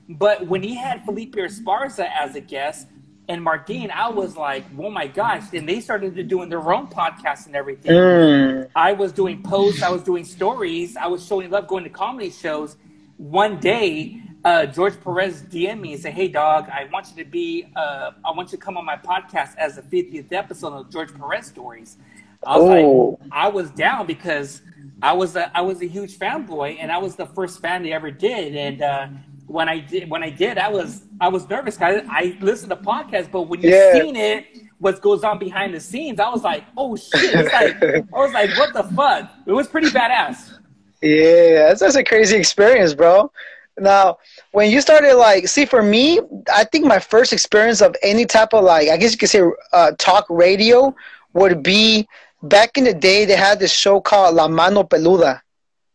But 0.09 0.47
when 0.47 0.63
he 0.63 0.77
had 0.77 1.05
Felipe 1.05 1.35
Esparza 1.35 2.09
as 2.09 2.37
a 2.37 2.41
guest 2.41 2.87
and 3.29 3.43
Martin, 3.43 3.91
I 3.91 4.09
was 4.09 4.37
like, 4.37 4.65
oh 4.79 4.91
my 4.91 5.07
gosh. 5.07 5.53
And 5.53 5.69
they 5.69 5.81
started 5.81 6.15
to 6.15 6.23
doing 6.23 6.49
their 6.49 6.73
own 6.73 6.87
podcast 6.87 7.47
and 7.47 7.57
everything. 7.57 7.93
Mm. 7.93 8.71
I 8.77 8.93
was 8.93 9.13
doing 9.13 9.43
posts, 9.43 9.83
I 9.83 9.91
was 9.91 10.03
doing 10.03 10.25
stories, 10.25 10.97
I 10.97 11.07
was 11.07 11.27
showing 11.27 11.51
love, 11.51 11.67
going 11.67 11.85
to 11.85 11.91
comedy 11.91 12.31
shows 12.31 12.77
one 13.17 13.59
day, 13.59 14.21
uh, 14.45 14.67
George 14.67 15.01
Perez 15.01 15.43
DM 15.43 15.81
me 15.81 15.95
and 15.95 16.03
say, 16.03 16.11
"Hey, 16.11 16.29
dog, 16.29 16.69
I 16.69 16.89
want 16.93 17.09
you 17.11 17.25
to 17.25 17.29
be, 17.29 17.67
uh, 17.75 18.13
I 18.25 18.31
want 18.31 18.53
you 18.53 18.59
to 18.59 18.65
come 18.65 18.77
on 18.77 18.85
my 18.85 18.97
podcast 18.97 19.57
as 19.57 19.77
the 19.77 19.83
50th 19.83 20.33
episode 20.33 20.73
of 20.73 20.91
George 20.91 21.13
Perez 21.15 21.47
stories." 21.47 21.97
I 22.47 22.59
was 22.59 22.69
oh. 22.69 23.19
like, 23.21 23.31
I 23.33 23.49
was 23.49 23.71
down 23.71 24.07
because 24.07 24.63
I 25.03 25.15
was 25.15 25.35
a, 25.35 25.57
I 25.57 25.63
was 25.63 25.81
a 25.83 25.87
huge 25.87 26.19
fanboy, 26.19 26.77
and 26.79 26.93
I 26.93 26.99
was 26.99 27.17
the 27.17 27.27
first 27.27 27.61
fan 27.61 27.83
they 27.83 27.93
ever 27.93 28.11
did. 28.11 28.55
And 28.55 28.83
uh, 28.83 29.09
when 29.47 29.69
I 29.69 29.79
did, 29.79 30.11
when 30.11 30.23
I 30.23 30.31
did, 30.31 30.59
I 30.59 30.69
was 30.69 31.03
I 31.21 31.29
was 31.29 31.49
nervous. 31.49 31.81
I, 31.81 32.03
I 32.09 32.37
listened 32.41 32.71
to 32.71 32.77
podcasts, 32.77 33.31
but 33.31 33.43
when 33.43 33.61
you 33.61 33.71
yeah. 33.71 33.93
seen 33.93 34.17
it, 34.17 34.47
what 34.79 35.01
goes 35.01 35.25
on 35.25 35.39
behind 35.39 35.75
the 35.75 35.81
scenes, 35.81 36.21
I 36.21 36.29
was 36.29 36.43
like, 36.43 36.65
oh 36.77 36.97
shit! 36.97 37.35
It's 37.35 37.53
like 37.53 37.83
I 37.83 38.19
was 38.19 38.33
like, 38.33 38.57
what 38.59 38.73
the 38.73 38.85
fuck? 38.95 39.31
It 39.47 39.53
was 39.53 39.69
pretty 39.69 39.89
badass. 39.89 40.59
Yeah, 41.03 41.69
that's, 41.69 41.81
that's 41.81 41.97
a 41.97 42.05
crazy 42.05 42.37
experience, 42.37 42.95
bro. 42.95 43.31
Now, 43.79 44.17
when 44.53 44.71
you 44.71 44.81
started, 44.81 45.17
like, 45.17 45.49
see, 45.49 45.67
for 45.67 45.83
me, 45.83 46.21
I 46.53 46.65
think 46.65 46.87
my 46.87 46.99
first 46.99 47.35
experience 47.35 47.83
of 47.83 47.95
any 48.03 48.25
type 48.25 48.55
of, 48.55 48.65
like, 48.65 48.89
I 48.89 48.97
guess 48.97 49.13
you 49.13 49.19
could 49.19 49.29
say 49.29 49.43
uh, 49.75 49.93
talk 49.99 50.25
radio 50.31 50.95
would 51.35 51.63
be 51.63 52.09
back 52.43 52.79
in 52.79 52.85
the 52.85 52.95
day, 52.95 53.27
they 53.27 53.37
had 53.37 53.59
this 53.59 53.73
show 53.73 54.01
called 54.01 54.35
La 54.35 54.49
Mano 54.49 54.83
Peluda 54.83 55.41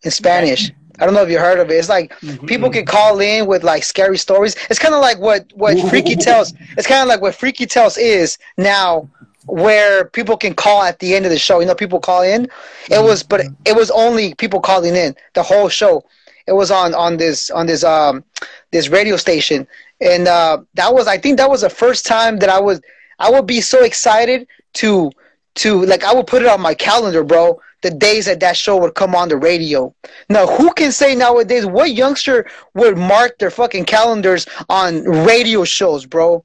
in 0.03 0.11
Spanish. 0.11 0.71
I 1.01 1.05
don't 1.05 1.15
know 1.15 1.23
if 1.23 1.29
you 1.29 1.39
heard 1.39 1.59
of 1.59 1.69
it. 1.71 1.73
It's 1.73 1.89
like 1.89 2.11
mm-hmm. 2.19 2.45
people 2.45 2.69
can 2.69 2.85
call 2.85 3.19
in 3.19 3.47
with 3.47 3.63
like 3.63 3.83
scary 3.83 4.17
stories. 4.17 4.55
It's 4.69 4.79
kind 4.79 4.93
of 4.93 5.01
like 5.01 5.17
what 5.17 5.51
what 5.55 5.77
Freaky 5.89 6.15
Tales. 6.15 6.53
It's 6.77 6.87
kind 6.87 7.01
of 7.01 7.07
like 7.07 7.21
what 7.21 7.35
Freaky 7.35 7.65
Tales 7.65 7.97
is 7.97 8.37
now 8.57 9.09
where 9.47 10.05
people 10.05 10.37
can 10.37 10.53
call 10.53 10.83
at 10.83 10.99
the 10.99 11.15
end 11.15 11.25
of 11.25 11.31
the 11.31 11.39
show. 11.39 11.59
You 11.59 11.65
know, 11.65 11.75
people 11.75 11.99
call 11.99 12.21
in. 12.21 12.45
It 12.45 12.49
mm-hmm. 12.49 13.05
was, 13.05 13.23
but 13.23 13.41
it 13.65 13.75
was 13.75 13.89
only 13.91 14.35
people 14.35 14.59
calling 14.59 14.95
in 14.95 15.15
the 15.33 15.43
whole 15.43 15.69
show. 15.69 16.05
It 16.47 16.53
was 16.53 16.71
on 16.71 16.93
on 16.93 17.17
this 17.17 17.49
on 17.49 17.65
this 17.65 17.83
um 17.83 18.23
this 18.71 18.89
radio 18.89 19.17
station, 19.17 19.67
and 19.99 20.27
uh, 20.27 20.59
that 20.75 20.93
was 20.93 21.07
I 21.07 21.17
think 21.17 21.37
that 21.37 21.49
was 21.49 21.61
the 21.61 21.69
first 21.69 22.05
time 22.05 22.37
that 22.39 22.49
I 22.49 22.59
was 22.59 22.81
I 23.19 23.29
would 23.29 23.47
be 23.47 23.61
so 23.61 23.83
excited 23.83 24.47
to 24.73 25.11
to 25.55 25.85
like 25.85 26.03
I 26.03 26.13
would 26.13 26.27
put 26.27 26.41
it 26.41 26.47
on 26.47 26.61
my 26.61 26.73
calendar, 26.73 27.23
bro. 27.23 27.59
The 27.81 27.91
days 27.91 28.25
that 28.25 28.39
that 28.41 28.55
show 28.55 28.77
would 28.77 28.93
come 28.93 29.15
on 29.15 29.29
the 29.29 29.37
radio. 29.37 29.93
Now, 30.29 30.45
who 30.45 30.71
can 30.73 30.91
say 30.91 31.15
nowadays 31.15 31.65
what 31.65 31.93
youngster 31.93 32.45
would 32.75 32.97
mark 32.97 33.39
their 33.39 33.49
fucking 33.49 33.85
calendars 33.85 34.45
on 34.69 35.03
radio 35.03 35.63
shows, 35.63 36.05
bro? 36.05 36.43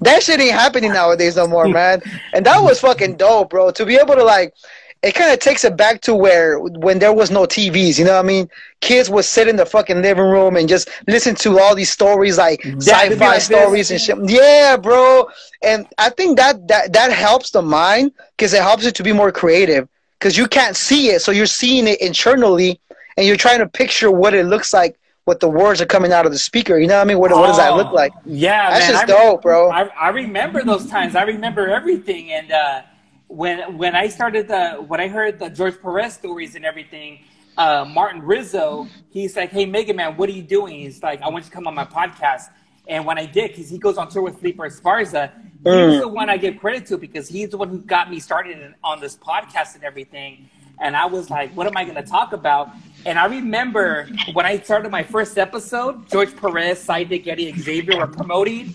That 0.00 0.22
shit 0.22 0.40
ain't 0.40 0.52
happening 0.52 0.92
nowadays 0.92 1.36
no 1.36 1.46
more, 1.46 1.68
man. 1.68 2.02
And 2.32 2.46
that 2.46 2.62
was 2.62 2.80
fucking 2.80 3.16
dope, 3.16 3.50
bro. 3.50 3.70
To 3.72 3.84
be 3.84 3.96
able 3.96 4.14
to 4.14 4.24
like, 4.24 4.54
it 5.02 5.14
kind 5.14 5.32
of 5.32 5.38
takes 5.38 5.64
it 5.64 5.76
back 5.76 6.00
to 6.02 6.14
where 6.14 6.58
when 6.60 6.98
there 6.98 7.12
was 7.12 7.30
no 7.30 7.44
TVs. 7.44 7.98
You 7.98 8.04
know 8.04 8.14
what 8.14 8.24
I 8.24 8.28
mean? 8.28 8.48
Kids 8.80 9.08
would 9.10 9.24
sit 9.24 9.48
in 9.48 9.56
the 9.56 9.66
fucking 9.66 10.02
living 10.02 10.24
room 10.24 10.56
and 10.56 10.68
just 10.68 10.88
listen 11.06 11.34
to 11.36 11.58
all 11.58 11.74
these 11.74 11.90
stories, 11.90 12.38
like 12.38 12.64
sci-fi 12.64 13.26
like 13.26 13.40
stories 13.40 13.88
this. 13.88 14.08
and 14.08 14.20
shit. 14.20 14.30
Yeah, 14.30 14.76
bro. 14.76 15.26
And 15.62 15.86
I 15.98 16.10
think 16.10 16.36
that 16.38 16.68
that 16.68 16.92
that 16.92 17.12
helps 17.12 17.50
the 17.50 17.62
mind 17.62 18.12
because 18.36 18.52
it 18.52 18.62
helps 18.62 18.84
it 18.84 18.94
to 18.96 19.02
be 19.02 19.12
more 19.12 19.32
creative. 19.32 19.88
Because 20.20 20.36
you 20.36 20.46
can't 20.46 20.76
see 20.76 21.08
it, 21.08 21.20
so 21.20 21.32
you're 21.32 21.46
seeing 21.46 21.88
it 21.88 22.00
internally, 22.00 22.78
and 23.16 23.26
you're 23.26 23.36
trying 23.36 23.58
to 23.58 23.68
picture 23.68 24.12
what 24.12 24.34
it 24.34 24.46
looks 24.46 24.72
like 24.72 24.96
what 25.24 25.38
the 25.38 25.48
words 25.48 25.80
are 25.80 25.86
coming 25.86 26.12
out 26.12 26.26
of 26.26 26.32
the 26.32 26.38
speaker. 26.38 26.78
You 26.78 26.88
know 26.88 26.96
what 26.96 27.02
I 27.02 27.04
mean? 27.04 27.18
What, 27.20 27.30
oh, 27.30 27.40
what 27.40 27.46
does 27.46 27.58
that 27.58 27.76
look 27.76 27.92
like? 27.92 28.12
Yeah, 28.24 28.70
that's 28.70 28.86
man, 28.86 28.92
just 28.92 29.04
I 29.04 29.06
dope, 29.06 29.42
bro. 29.42 29.70
I, 29.70 29.82
I 29.84 30.08
remember 30.08 30.64
those 30.64 30.86
times. 30.86 31.14
I 31.14 31.22
remember 31.22 31.68
everything. 31.68 32.32
And 32.32 32.50
uh, 32.50 32.82
when 33.28 33.78
when 33.78 33.94
I 33.94 34.08
started 34.08 34.48
the 34.48 34.84
when 34.88 35.00
I 35.00 35.06
heard 35.06 35.38
the 35.38 35.48
George 35.48 35.80
Perez 35.80 36.14
stories 36.14 36.56
and 36.56 36.64
everything, 36.64 37.20
uh, 37.56 37.84
Martin 37.88 38.22
Rizzo, 38.22 38.88
he's 39.10 39.36
like, 39.36 39.50
"Hey, 39.50 39.66
Mega 39.66 39.94
Man, 39.94 40.16
what 40.16 40.28
are 40.28 40.32
you 40.32 40.42
doing?" 40.42 40.80
He's 40.80 41.00
like, 41.00 41.22
"I 41.22 41.28
want 41.28 41.44
you 41.44 41.50
to 41.50 41.54
come 41.54 41.68
on 41.68 41.76
my 41.76 41.84
podcast." 41.84 42.48
And 42.88 43.04
when 43.06 43.18
I 43.18 43.26
did, 43.26 43.52
because 43.52 43.70
he 43.70 43.78
goes 43.78 43.98
on 43.98 44.08
tour 44.08 44.22
with 44.22 44.38
Felipe 44.38 44.58
Esparza, 44.58 45.30
mm. 45.62 45.90
he's 45.90 46.00
the 46.00 46.08
one 46.08 46.28
I 46.28 46.36
give 46.36 46.58
credit 46.58 46.86
to 46.86 46.98
because 46.98 47.28
he's 47.28 47.50
the 47.50 47.56
one 47.56 47.68
who 47.68 47.78
got 47.78 48.10
me 48.10 48.18
started 48.20 48.74
on 48.82 49.00
this 49.00 49.16
podcast 49.16 49.74
and 49.74 49.84
everything 49.84 50.48
and 50.80 50.96
I 50.96 51.06
was 51.06 51.30
like, 51.30 51.52
what 51.52 51.66
am 51.66 51.76
I 51.76 51.84
going 51.84 51.96
to 51.96 52.02
talk 52.02 52.32
about? 52.32 52.70
And 53.04 53.18
I 53.18 53.26
remember 53.26 54.08
when 54.32 54.46
I 54.46 54.58
started 54.58 54.90
my 54.90 55.02
first 55.02 55.38
episode, 55.38 56.08
George 56.10 56.34
Perez, 56.36 56.84
Sidekick, 56.84 57.26
Eddie 57.26 57.52
Xavier 57.56 57.98
were 57.98 58.06
promoting. 58.06 58.74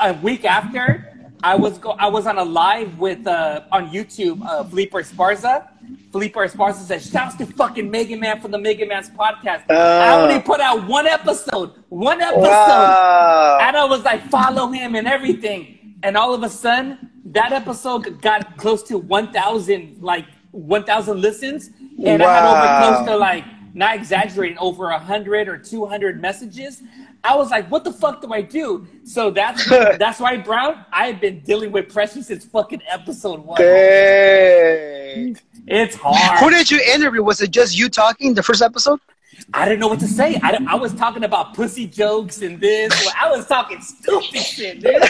A 0.00 0.14
week 0.14 0.44
after, 0.44 1.08
I 1.42 1.56
was 1.56 1.76
go- 1.78 1.96
I 1.98 2.06
was 2.06 2.26
on 2.26 2.38
a 2.38 2.44
live 2.44 2.98
with 2.98 3.26
uh, 3.26 3.64
on 3.72 3.90
YouTube, 3.90 4.44
uh, 4.46 4.64
Felipe 4.64 4.92
Esparza. 4.92 5.68
Felipe 6.10 6.34
Esparza 6.34 6.84
said, 6.86 7.02
"Shouts 7.02 7.36
to 7.36 7.46
fucking 7.46 7.90
Mega 7.90 8.16
Man 8.16 8.40
from 8.40 8.50
the 8.50 8.58
Mega 8.58 8.86
Man's 8.86 9.10
podcast." 9.10 9.64
Uh, 9.70 9.74
I 9.74 10.20
only 10.20 10.40
put 10.40 10.60
out 10.60 10.86
one 10.86 11.06
episode, 11.06 11.72
one 11.88 12.20
episode, 12.20 12.42
wow. 12.42 13.58
and 13.60 13.76
I 13.76 13.84
was 13.84 14.02
like, 14.04 14.28
follow 14.28 14.68
him 14.68 14.94
and 14.94 15.06
everything. 15.06 15.96
And 16.02 16.16
all 16.16 16.34
of 16.34 16.42
a 16.42 16.48
sudden, 16.50 17.10
that 17.26 17.52
episode 17.52 18.20
got 18.20 18.56
close 18.56 18.82
to 18.84 18.98
one 18.98 19.32
thousand 19.32 20.02
like 20.02 20.26
1,000 20.52 21.20
listens, 21.20 21.70
and 22.04 22.22
wow. 22.22 22.28
I 22.28 22.34
had 22.34 22.44
over 22.44 22.96
close 22.96 23.08
to 23.08 23.16
like, 23.16 23.44
not 23.74 23.94
exaggerating, 23.96 24.58
over 24.58 24.88
100 24.88 25.48
or 25.48 25.58
200 25.58 26.20
messages. 26.20 26.82
I 27.24 27.36
was 27.36 27.50
like, 27.50 27.70
what 27.70 27.84
the 27.84 27.92
fuck 27.92 28.20
do 28.20 28.32
I 28.32 28.42
do? 28.42 28.86
So 29.04 29.30
that's 29.30 29.68
that's 29.98 30.18
why, 30.20 30.36
Brown, 30.38 30.84
I've 30.92 31.20
been 31.20 31.40
dealing 31.40 31.72
with 31.72 31.92
pressure 31.92 32.22
since 32.22 32.44
fucking 32.44 32.82
episode 32.90 33.44
one. 33.44 33.60
Dang. 33.60 35.38
It's 35.66 35.94
hard. 35.94 36.40
Who 36.40 36.50
did 36.50 36.70
you 36.70 36.80
interview? 36.94 37.22
Was 37.22 37.40
it 37.40 37.50
just 37.52 37.78
you 37.78 37.88
talking 37.88 38.34
the 38.34 38.42
first 38.42 38.62
episode? 38.62 38.98
I 39.54 39.64
didn't 39.64 39.80
know 39.80 39.88
what 39.88 40.00
to 40.00 40.08
say. 40.08 40.38
I, 40.42 40.58
I 40.68 40.74
was 40.74 40.94
talking 40.94 41.24
about 41.24 41.54
pussy 41.54 41.86
jokes 41.86 42.42
and 42.42 42.60
this. 42.60 42.92
I 43.20 43.30
was 43.30 43.46
talking 43.46 43.80
stupid 43.80 44.40
shit, 44.40 44.80
dude. 44.80 44.94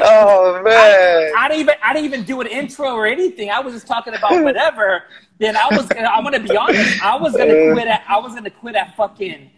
oh 0.00 0.60
man! 0.64 0.74
I, 0.74 1.32
I, 1.36 1.48
didn't 1.48 1.60
even 1.60 1.74
I 1.82 1.92
didn't 1.92 2.06
even 2.06 2.24
do 2.24 2.40
an 2.40 2.46
intro 2.46 2.94
or 2.94 3.06
anything. 3.06 3.50
I 3.50 3.60
was 3.60 3.74
just 3.74 3.86
talking 3.86 4.14
about 4.14 4.42
whatever. 4.42 5.04
then 5.38 5.56
I 5.56 5.68
was 5.70 5.86
gonna, 5.86 6.08
I'm 6.08 6.24
gonna 6.24 6.40
be 6.40 6.56
honest. 6.56 7.02
I 7.02 7.16
was 7.16 7.32
gonna 7.32 7.72
quit 7.72 7.88
at 7.88 8.04
I 8.08 8.18
was 8.18 8.34
gonna 8.34 8.50
quit 8.50 8.74
at 8.74 8.96
fucking 8.96 9.50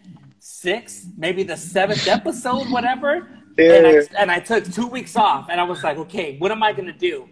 six, 0.61 1.07
maybe 1.17 1.43
the 1.43 1.57
seventh 1.57 2.07
episode, 2.19 2.71
whatever. 2.71 3.29
Yeah. 3.59 3.73
And 3.75 3.87
I 3.87 4.21
and 4.21 4.31
I 4.31 4.41
took 4.41 4.65
two 4.73 4.87
weeks 4.87 5.17
off, 5.17 5.49
and 5.51 5.61
I 5.61 5.65
was 5.65 5.83
like, 5.83 5.99
okay, 5.99 6.37
what 6.39 6.51
am 6.51 6.63
I 6.63 6.73
gonna 6.73 6.93
do? 6.93 7.29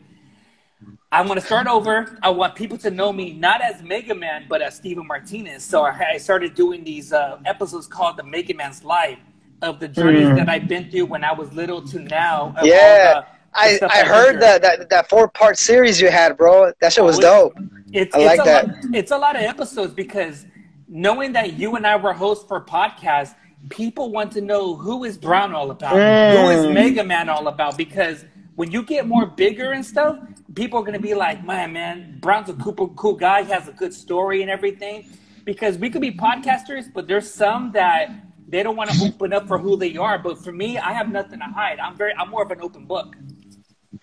I 1.10 1.22
want 1.22 1.40
to 1.40 1.46
start 1.46 1.66
over. 1.66 2.18
I 2.22 2.28
want 2.28 2.54
people 2.54 2.76
to 2.78 2.90
know 2.90 3.12
me 3.12 3.32
not 3.32 3.62
as 3.62 3.82
Mega 3.82 4.14
Man, 4.14 4.44
but 4.48 4.60
as 4.60 4.76
Steven 4.76 5.06
Martinez. 5.06 5.64
So 5.64 5.84
I, 5.84 6.12
I 6.14 6.16
started 6.18 6.54
doing 6.54 6.84
these 6.84 7.14
uh, 7.14 7.38
episodes 7.46 7.86
called 7.86 8.18
the 8.18 8.24
Mega 8.24 8.52
Man's 8.52 8.84
Life 8.84 9.18
of 9.62 9.80
the 9.80 9.88
journeys 9.88 10.26
mm. 10.26 10.36
that 10.36 10.48
I've 10.50 10.68
been 10.68 10.90
through 10.90 11.06
when 11.06 11.24
I 11.24 11.32
was 11.32 11.50
little 11.54 11.82
to 11.88 11.98
now. 12.00 12.54
Yeah. 12.62 13.24
I, 13.54 13.78
I 13.90 14.04
heard 14.04 14.40
that, 14.40 14.60
that 14.60 14.90
that 14.90 15.08
four 15.08 15.28
part 15.28 15.58
series 15.58 15.98
you 16.00 16.10
had, 16.10 16.36
bro. 16.36 16.72
That 16.80 16.92
shit 16.92 17.02
was 17.02 17.18
oh, 17.18 17.22
dope. 17.22 17.54
It's, 17.92 18.14
I 18.14 18.24
like 18.24 18.44
that. 18.44 18.68
Lot, 18.68 18.76
it's 18.94 19.10
a 19.10 19.18
lot 19.18 19.34
of 19.34 19.42
episodes 19.42 19.94
because 19.94 20.44
knowing 20.88 21.32
that 21.32 21.54
you 21.54 21.76
and 21.76 21.86
I 21.86 21.96
were 21.96 22.12
hosts 22.12 22.44
for 22.46 22.60
podcasts, 22.60 23.34
people 23.68 24.10
want 24.10 24.32
to 24.32 24.40
know 24.40 24.74
who 24.74 25.04
is 25.04 25.18
Brown 25.18 25.54
all 25.54 25.70
about, 25.70 25.94
mm. 25.94 26.36
who 26.36 26.50
is. 26.50 26.74
Mega 26.74 27.04
Man 27.04 27.28
all 27.28 27.48
about, 27.48 27.76
because 27.76 28.24
when 28.56 28.70
you 28.70 28.82
get 28.82 29.06
more 29.06 29.26
bigger 29.26 29.72
and 29.72 29.84
stuff, 29.84 30.18
people 30.54 30.80
are 30.80 30.84
gonna 30.84 30.98
be 30.98 31.14
like, 31.14 31.44
man, 31.44 31.72
man, 31.72 32.18
Brown's 32.20 32.48
a 32.48 32.54
cool, 32.54 32.88
cool 32.96 33.14
guy. 33.14 33.42
He 33.44 33.50
has 33.52 33.68
a 33.68 33.72
good 33.72 33.94
story 33.94 34.42
and 34.42 34.50
everything. 34.50 35.08
Because 35.44 35.78
we 35.78 35.88
could 35.88 36.02
be 36.02 36.12
podcasters, 36.12 36.92
but 36.92 37.08
there's 37.08 37.32
some 37.32 37.72
that 37.72 38.10
they 38.48 38.62
don't 38.62 38.76
want 38.76 38.90
to 38.90 39.04
open 39.06 39.32
up 39.32 39.48
for 39.48 39.58
who 39.58 39.76
they 39.76 39.96
are. 39.96 40.18
But 40.18 40.42
for 40.42 40.52
me, 40.52 40.76
I 40.76 40.92
have 40.92 41.10
nothing 41.10 41.38
to 41.38 41.46
hide. 41.46 41.78
I'm 41.78 41.96
very, 41.96 42.12
I'm 42.14 42.28
more 42.28 42.42
of 42.42 42.50
an 42.50 42.60
open 42.60 42.84
book. 42.84 43.16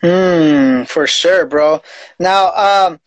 Hmm, 0.01 0.83
for 0.83 1.05
sure, 1.05 1.45
bro. 1.45 1.81
Now, 2.19 2.51
um, 2.53 2.99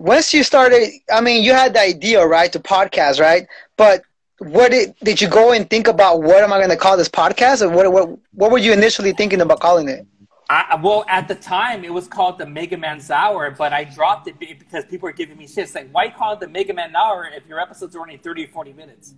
once 0.00 0.32
you 0.32 0.42
started, 0.42 0.90
I 1.12 1.20
mean, 1.20 1.44
you 1.44 1.52
had 1.52 1.74
the 1.74 1.80
idea, 1.80 2.26
right, 2.26 2.50
to 2.52 2.58
podcast, 2.58 3.20
right? 3.20 3.46
But 3.76 4.02
what 4.38 4.70
did 4.70 4.94
did 5.02 5.20
you 5.20 5.28
go 5.28 5.52
and 5.52 5.68
think 5.68 5.86
about? 5.86 6.22
What 6.22 6.42
am 6.42 6.52
I 6.52 6.58
going 6.58 6.70
to 6.70 6.76
call 6.76 6.96
this 6.96 7.08
podcast, 7.08 7.62
or 7.62 7.68
what 7.68 7.92
what 7.92 8.18
what 8.32 8.50
were 8.50 8.58
you 8.58 8.72
initially 8.72 9.12
thinking 9.12 9.40
about 9.40 9.60
calling 9.60 9.88
it? 9.88 10.06
I, 10.48 10.80
well, 10.82 11.04
at 11.08 11.28
the 11.28 11.36
time, 11.36 11.84
it 11.84 11.92
was 11.92 12.08
called 12.08 12.38
the 12.38 12.46
Mega 12.46 12.76
Man 12.76 13.00
Hour, 13.08 13.52
but 13.52 13.72
I 13.72 13.84
dropped 13.84 14.26
it 14.26 14.36
because 14.40 14.84
people 14.86 15.06
were 15.06 15.12
giving 15.12 15.36
me 15.36 15.46
shit. 15.46 15.64
It's 15.64 15.76
like, 15.76 15.90
why 15.92 16.10
call 16.10 16.32
it 16.32 16.40
the 16.40 16.48
Mega 16.48 16.74
Man 16.74 16.96
Hour 16.96 17.28
if 17.32 17.46
your 17.46 17.60
episodes 17.60 17.94
are 17.94 18.00
only 18.00 18.16
30 18.16 18.46
or 18.46 18.48
40 18.48 18.72
minutes? 18.72 19.14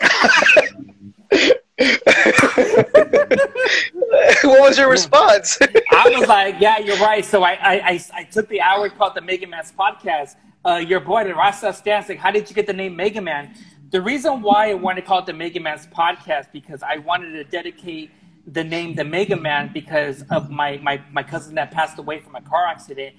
what 4.42 4.44
was 4.44 4.78
your 4.78 4.90
response? 4.90 5.58
I 5.60 6.16
was 6.18 6.28
like, 6.28 6.56
yeah, 6.58 6.78
you're 6.78 6.98
right. 6.98 7.24
So 7.24 7.42
I, 7.42 7.52
I, 7.52 7.90
I, 7.90 8.04
I 8.14 8.24
took 8.24 8.48
the 8.48 8.60
hour 8.60 8.88
called 8.88 9.14
the 9.14 9.20
Mega 9.20 9.46
Man's 9.46 9.72
podcast. 9.72 10.36
Uh, 10.64 10.76
your 10.76 11.00
boy, 11.00 11.24
the 11.24 11.34
Rasta 11.34 11.72
stands 11.72 12.08
like, 12.08 12.18
how 12.18 12.30
did 12.30 12.48
you 12.48 12.54
get 12.54 12.66
the 12.66 12.72
name 12.72 12.96
Mega 12.96 13.20
Man? 13.20 13.54
The 13.90 14.00
reason 14.00 14.42
why 14.42 14.70
I 14.70 14.74
wanted 14.74 15.02
to 15.02 15.06
call 15.06 15.20
it 15.20 15.26
the 15.26 15.32
Mega 15.32 15.60
Man's 15.60 15.86
podcast 15.86 16.46
because 16.52 16.82
I 16.82 16.98
wanted 16.98 17.32
to 17.32 17.44
dedicate– 17.44 18.10
the 18.46 18.62
name 18.62 18.94
the 18.94 19.04
Mega 19.04 19.36
Man 19.36 19.70
because 19.72 20.22
of 20.30 20.50
my, 20.50 20.78
my, 20.78 21.02
my 21.12 21.22
cousin 21.22 21.54
that 21.56 21.72
passed 21.72 21.98
away 21.98 22.20
from 22.20 22.36
a 22.36 22.40
car 22.40 22.66
accident. 22.66 23.16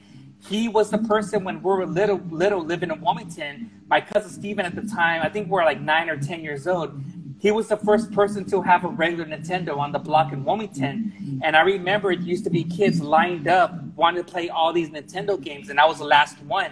He 0.47 0.69
was 0.69 0.89
the 0.89 0.99
person 0.99 1.43
when 1.43 1.61
we 1.61 1.63
were 1.63 1.85
little 1.85 2.21
little 2.29 2.63
living 2.63 2.91
in 2.91 3.01
Wilmington. 3.01 3.71
My 3.87 3.99
cousin 3.99 4.29
Steven 4.29 4.65
at 4.65 4.75
the 4.75 4.83
time, 4.83 5.21
I 5.23 5.29
think 5.29 5.51
we 5.51 5.59
are 5.59 5.65
like 5.65 5.81
nine 5.81 6.09
or 6.09 6.17
ten 6.17 6.41
years 6.41 6.67
old. 6.67 7.01
He 7.39 7.51
was 7.51 7.67
the 7.67 7.77
first 7.77 8.11
person 8.11 8.45
to 8.49 8.61
have 8.61 8.83
a 8.83 8.87
regular 8.87 9.25
Nintendo 9.25 9.77
on 9.77 9.91
the 9.91 9.99
block 9.99 10.33
in 10.33 10.43
Wilmington. 10.43 11.39
And 11.43 11.55
I 11.55 11.61
remember 11.61 12.11
it 12.11 12.21
used 12.21 12.43
to 12.45 12.49
be 12.49 12.63
kids 12.63 12.99
lined 12.99 13.47
up 13.47 13.75
wanting 13.95 14.23
to 14.23 14.29
play 14.29 14.49
all 14.49 14.73
these 14.73 14.89
Nintendo 14.89 15.39
games, 15.41 15.69
and 15.69 15.79
I 15.79 15.85
was 15.85 15.99
the 15.99 16.05
last 16.05 16.41
one. 16.43 16.71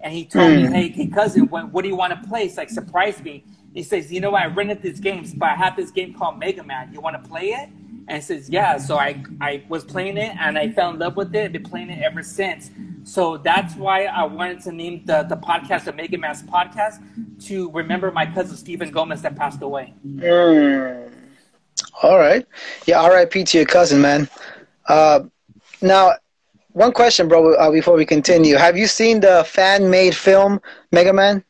And 0.00 0.12
he 0.12 0.24
told 0.24 0.50
mm. 0.50 0.56
me, 0.56 0.66
hmm. 0.66 0.72
"Hey, 0.72 0.88
hey, 0.88 1.06
cousin, 1.06 1.48
what, 1.48 1.72
what 1.72 1.82
do 1.82 1.88
you 1.88 1.96
want 1.96 2.12
to 2.12 2.28
play?" 2.28 2.44
It's 2.44 2.56
like 2.56 2.70
surprise 2.70 3.22
me. 3.22 3.44
He 3.74 3.82
says, 3.82 4.12
"You 4.12 4.20
know, 4.20 4.34
I 4.34 4.46
rented 4.46 4.82
these 4.82 5.00
games, 5.00 5.34
but 5.34 5.48
I 5.48 5.54
have 5.54 5.76
this 5.76 5.90
game 5.90 6.14
called 6.14 6.38
Mega 6.38 6.62
Man. 6.62 6.92
You 6.92 7.00
want 7.00 7.22
to 7.22 7.28
play 7.28 7.48
it?" 7.48 7.68
And 8.08 8.22
says, 8.22 8.48
yeah. 8.48 8.78
So 8.78 8.98
I, 8.98 9.22
I 9.40 9.64
was 9.68 9.84
playing 9.84 10.16
it 10.16 10.36
and 10.38 10.56
I 10.56 10.70
fell 10.70 10.90
in 10.90 10.98
love 10.98 11.16
with 11.16 11.34
it. 11.34 11.44
I've 11.44 11.52
been 11.52 11.64
playing 11.64 11.90
it 11.90 12.02
ever 12.02 12.22
since. 12.22 12.70
So 13.02 13.36
that's 13.36 13.74
why 13.76 14.04
I 14.04 14.24
wanted 14.24 14.60
to 14.62 14.72
name 14.72 15.04
the, 15.04 15.22
the 15.22 15.36
podcast 15.36 15.84
the 15.84 15.92
Mega 15.92 16.18
Man's 16.18 16.42
Podcast 16.42 17.00
to 17.46 17.70
remember 17.72 18.10
my 18.10 18.26
cousin 18.26 18.56
Stephen 18.56 18.90
Gomez 18.90 19.22
that 19.22 19.36
passed 19.36 19.62
away. 19.62 19.94
Mm. 20.06 21.12
All 22.02 22.18
right. 22.18 22.46
Yeah, 22.86 23.06
RIP 23.06 23.46
to 23.46 23.58
your 23.58 23.66
cousin, 23.66 24.00
man. 24.00 24.28
Uh, 24.88 25.20
now, 25.82 26.12
one 26.72 26.92
question, 26.92 27.26
bro, 27.26 27.54
uh, 27.54 27.70
before 27.70 27.96
we 27.96 28.04
continue. 28.04 28.56
Have 28.56 28.76
you 28.76 28.86
seen 28.86 29.20
the 29.20 29.44
fan 29.46 29.88
made 29.88 30.14
film 30.14 30.60
Mega 30.92 31.12
Man? 31.12 31.42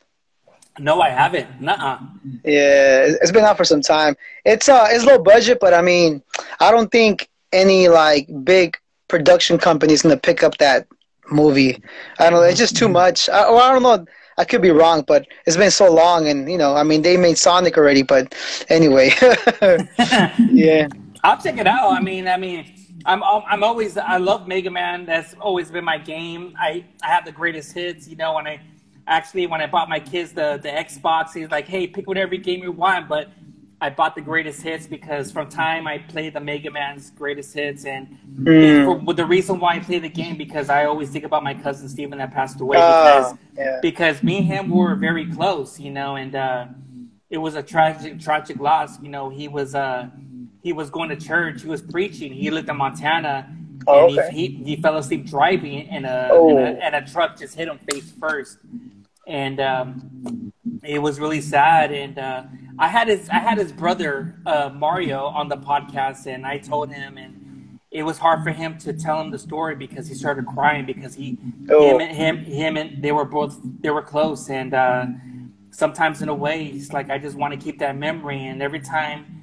No, 0.79 1.01
I 1.01 1.09
haven't. 1.09 1.61
Nuh-uh. 1.61 1.99
Yeah, 2.43 3.05
it's 3.21 3.31
been 3.31 3.43
out 3.43 3.57
for 3.57 3.65
some 3.65 3.81
time. 3.81 4.15
It's 4.45 4.69
uh, 4.69 4.87
it's 4.89 5.05
low 5.05 5.17
budget, 5.19 5.59
but 5.59 5.73
I 5.73 5.81
mean, 5.81 6.21
I 6.59 6.71
don't 6.71 6.91
think 6.91 7.29
any 7.51 7.87
like 7.87 8.27
big 8.43 8.77
production 9.07 9.57
company 9.57 9.93
is 9.93 10.01
gonna 10.01 10.17
pick 10.17 10.43
up 10.43 10.57
that 10.57 10.87
movie. 11.31 11.81
I 12.19 12.29
don't 12.29 12.39
know. 12.39 12.43
It's 12.43 12.59
just 12.59 12.77
too 12.77 12.89
much. 12.89 13.29
I, 13.29 13.49
well, 13.49 13.59
I 13.59 13.71
don't 13.73 13.83
know. 13.83 14.05
I 14.37 14.45
could 14.45 14.61
be 14.61 14.69
wrong, 14.69 15.03
but 15.07 15.25
it's 15.47 15.57
been 15.57 15.71
so 15.71 15.91
long, 15.91 16.27
and 16.27 16.49
you 16.49 16.57
know, 16.57 16.75
I 16.75 16.83
mean, 16.83 17.01
they 17.01 17.17
made 17.17 17.37
Sonic 17.37 17.77
already, 17.77 18.03
but 18.03 18.35
anyway, 18.69 19.11
yeah. 20.51 20.87
I'll 21.23 21.41
check 21.41 21.57
it 21.57 21.67
out. 21.67 21.91
I 21.91 21.99
mean, 22.01 22.27
I 22.27 22.37
mean, 22.37 22.65
I'm 23.05 23.23
I'm 23.23 23.63
always 23.63 23.97
I 23.97 24.17
love 24.17 24.47
Mega 24.47 24.69
Man. 24.69 25.05
That's 25.05 25.33
always 25.35 25.71
been 25.71 25.83
my 25.85 25.97
game. 25.97 26.53
I 26.59 26.85
I 27.01 27.07
have 27.07 27.25
the 27.25 27.31
greatest 27.31 27.73
hits. 27.73 28.07
You 28.07 28.15
know, 28.15 28.33
when 28.33 28.45
I 28.47 28.59
actually 29.07 29.47
when 29.47 29.61
I 29.61 29.67
bought 29.67 29.89
my 29.89 29.99
kids 29.99 30.33
the 30.33 30.59
the 30.61 30.69
Xbox, 30.69 31.33
he's 31.33 31.49
like, 31.49 31.67
"Hey, 31.67 31.87
pick 31.87 32.07
whatever 32.07 32.35
game 32.35 32.61
you 32.61 32.71
want." 32.71 33.07
But 33.07 33.29
I 33.79 33.89
bought 33.89 34.15
the 34.15 34.21
greatest 34.21 34.61
hits 34.61 34.87
because 34.87 35.31
from 35.31 35.49
time 35.49 35.87
I 35.87 35.99
played 35.99 36.33
the 36.33 36.39
Mega 36.39 36.69
Man's 36.69 37.11
greatest 37.11 37.53
hits, 37.53 37.85
and 37.85 38.17
mm. 38.39 39.05
for, 39.05 39.13
the 39.13 39.25
reason 39.25 39.59
why 39.59 39.75
I 39.75 39.79
play 39.79 39.99
the 39.99 40.09
game 40.09 40.37
because 40.37 40.69
I 40.69 40.85
always 40.85 41.09
think 41.09 41.23
about 41.25 41.43
my 41.43 41.53
cousin 41.53 41.87
Steven 41.87 42.17
that 42.17 42.33
passed 42.33 42.59
away 42.59 42.77
because 42.77 43.33
oh, 43.33 43.39
yeah. 43.55 43.79
because 43.81 44.21
me 44.23 44.37
and 44.37 44.47
him 44.47 44.69
were 44.69 44.95
very 44.95 45.31
close, 45.31 45.79
you 45.79 45.91
know, 45.91 46.15
and 46.15 46.35
uh, 46.35 46.65
it 47.29 47.37
was 47.37 47.55
a 47.55 47.63
tragic 47.63 48.19
tragic 48.19 48.59
loss. 48.59 48.99
You 49.01 49.09
know, 49.09 49.29
he 49.29 49.47
was 49.47 49.75
uh, 49.75 50.09
he 50.61 50.73
was 50.73 50.89
going 50.89 51.09
to 51.09 51.15
church, 51.15 51.61
he 51.61 51.69
was 51.69 51.81
preaching, 51.81 52.33
he 52.33 52.51
lived 52.51 52.69
in 52.69 52.77
Montana. 52.77 53.53
Oh, 53.89 54.09
and 54.09 54.19
okay. 54.19 54.35
he, 54.35 54.47
he, 54.47 54.75
he 54.75 54.81
fell 54.81 54.97
asleep 54.97 55.25
driving, 55.25 55.87
and 55.87 56.05
a, 56.05 56.29
oh. 56.31 56.49
and 56.49 56.59
a 56.59 56.83
and 56.83 56.95
a 56.95 57.09
truck 57.09 57.37
just 57.37 57.55
hit 57.55 57.69
him 57.69 57.79
face 57.89 58.11
first 58.19 58.57
and 59.27 59.59
um, 59.59 60.53
it 60.83 60.99
was 60.99 61.19
really 61.19 61.41
sad. 61.41 61.91
And 61.91 62.17
uh, 62.17 62.43
I 62.79 62.87
had 62.87 63.07
his 63.09 63.29
I 63.29 63.39
had 63.39 63.57
his 63.57 63.71
brother 63.71 64.39
uh, 64.45 64.71
Mario 64.73 65.25
on 65.25 65.49
the 65.49 65.57
podcast, 65.57 66.25
and 66.25 66.45
I 66.45 66.57
told 66.57 66.91
him, 66.91 67.17
and 67.17 67.79
it 67.91 68.03
was 68.03 68.17
hard 68.17 68.43
for 68.43 68.51
him 68.51 68.77
to 68.79 68.93
tell 68.93 69.21
him 69.21 69.29
the 69.29 69.39
story 69.39 69.75
because 69.75 70.07
he 70.07 70.15
started 70.15 70.45
crying 70.45 70.85
because 70.85 71.13
he 71.13 71.37
oh. 71.69 71.89
him 71.89 72.01
and 72.01 72.15
him 72.15 72.37
him 72.45 72.77
and 72.77 73.03
they 73.03 73.11
were 73.11 73.25
both 73.25 73.59
they 73.81 73.89
were 73.89 74.01
close, 74.01 74.49
and 74.49 74.73
uh, 74.73 75.05
sometimes 75.71 76.21
in 76.21 76.29
a 76.29 76.35
way, 76.35 76.65
it's 76.65 76.93
like 76.93 77.09
I 77.09 77.17
just 77.17 77.35
want 77.35 77.53
to 77.53 77.59
keep 77.59 77.79
that 77.79 77.97
memory, 77.97 78.45
and 78.45 78.61
every 78.61 78.79
time. 78.79 79.33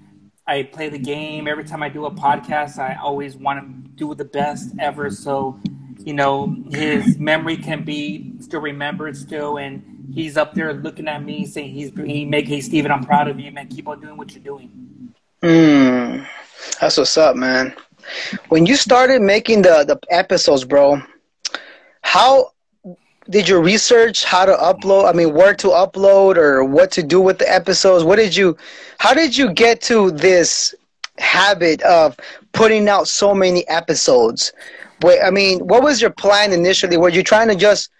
I 0.47 0.62
play 0.62 0.91
the 0.91 0.99
game. 0.99 1.49
Every 1.49 1.64
time 1.64 1.82
I 1.82 1.89
do 1.89 2.05
a 2.05 2.11
podcast, 2.11 2.78
I 2.78 2.97
always 2.97 3.35
want 3.35 3.61
to 3.61 3.91
do 3.93 4.14
the 4.14 4.26
best 4.26 4.74
ever. 4.78 5.09
So 5.11 5.59
you 5.99 6.12
know, 6.12 6.57
his 6.70 7.18
memory 7.18 7.57
can 7.57 7.84
be 7.84 8.32
still 8.40 8.61
remembered 8.61 9.16
still, 9.16 9.59
and 9.59 10.07
he's 10.12 10.36
up 10.36 10.55
there 10.55 10.72
looking 10.72 11.09
at 11.09 11.22
me 11.22 11.47
saying 11.47 11.70
he's 11.70 11.92
he 11.95 12.24
make 12.24 12.47
hey 12.47 12.61
Steven, 12.61 12.90
I'm 12.90 13.05
proud 13.05 13.28
of 13.28 13.40
you, 13.40 13.51
man. 13.53 13.68
Keep 13.68 13.88
on 13.88 14.01
doing 14.01 14.16
what 14.16 14.32
you're 14.32 14.45
doing. 14.45 15.12
Mm, 15.42 16.26
that's 16.80 16.97
what's 16.97 17.16
up, 17.16 17.36
man. 17.36 17.74
When 18.49 18.66
you 18.66 18.76
started 18.76 19.22
making 19.22 19.62
the 19.62 19.84
the 19.84 19.99
episodes, 20.11 20.64
bro, 20.64 21.01
how 22.03 22.53
did 23.30 23.49
you 23.49 23.61
research 23.61 24.24
how 24.24 24.45
to 24.45 24.53
upload? 24.53 25.09
I 25.09 25.12
mean, 25.12 25.32
where 25.32 25.55
to 25.55 25.68
upload 25.68 26.36
or 26.36 26.64
what 26.64 26.90
to 26.92 27.03
do 27.03 27.20
with 27.20 27.38
the 27.38 27.51
episodes? 27.51 28.05
What 28.05 28.16
did 28.16 28.36
you? 28.36 28.57
How 28.99 29.14
did 29.14 29.36
you 29.36 29.53
get 29.53 29.80
to 29.82 30.11
this 30.11 30.74
habit 31.18 31.80
of 31.82 32.16
putting 32.53 32.88
out 32.88 33.09
so 33.09 33.34
many 33.34 33.66
episodes? 33.68 34.53
Wait, 35.05 35.21
I 35.23 35.29
mean, 35.29 35.61
what 35.61 35.83
was 35.83 36.01
your 36.01 36.09
plan 36.09 36.51
initially? 36.55 36.97
Were 36.97 37.11
you 37.11 37.23
trying 37.23 37.49
to 37.49 37.55
just 37.55 37.91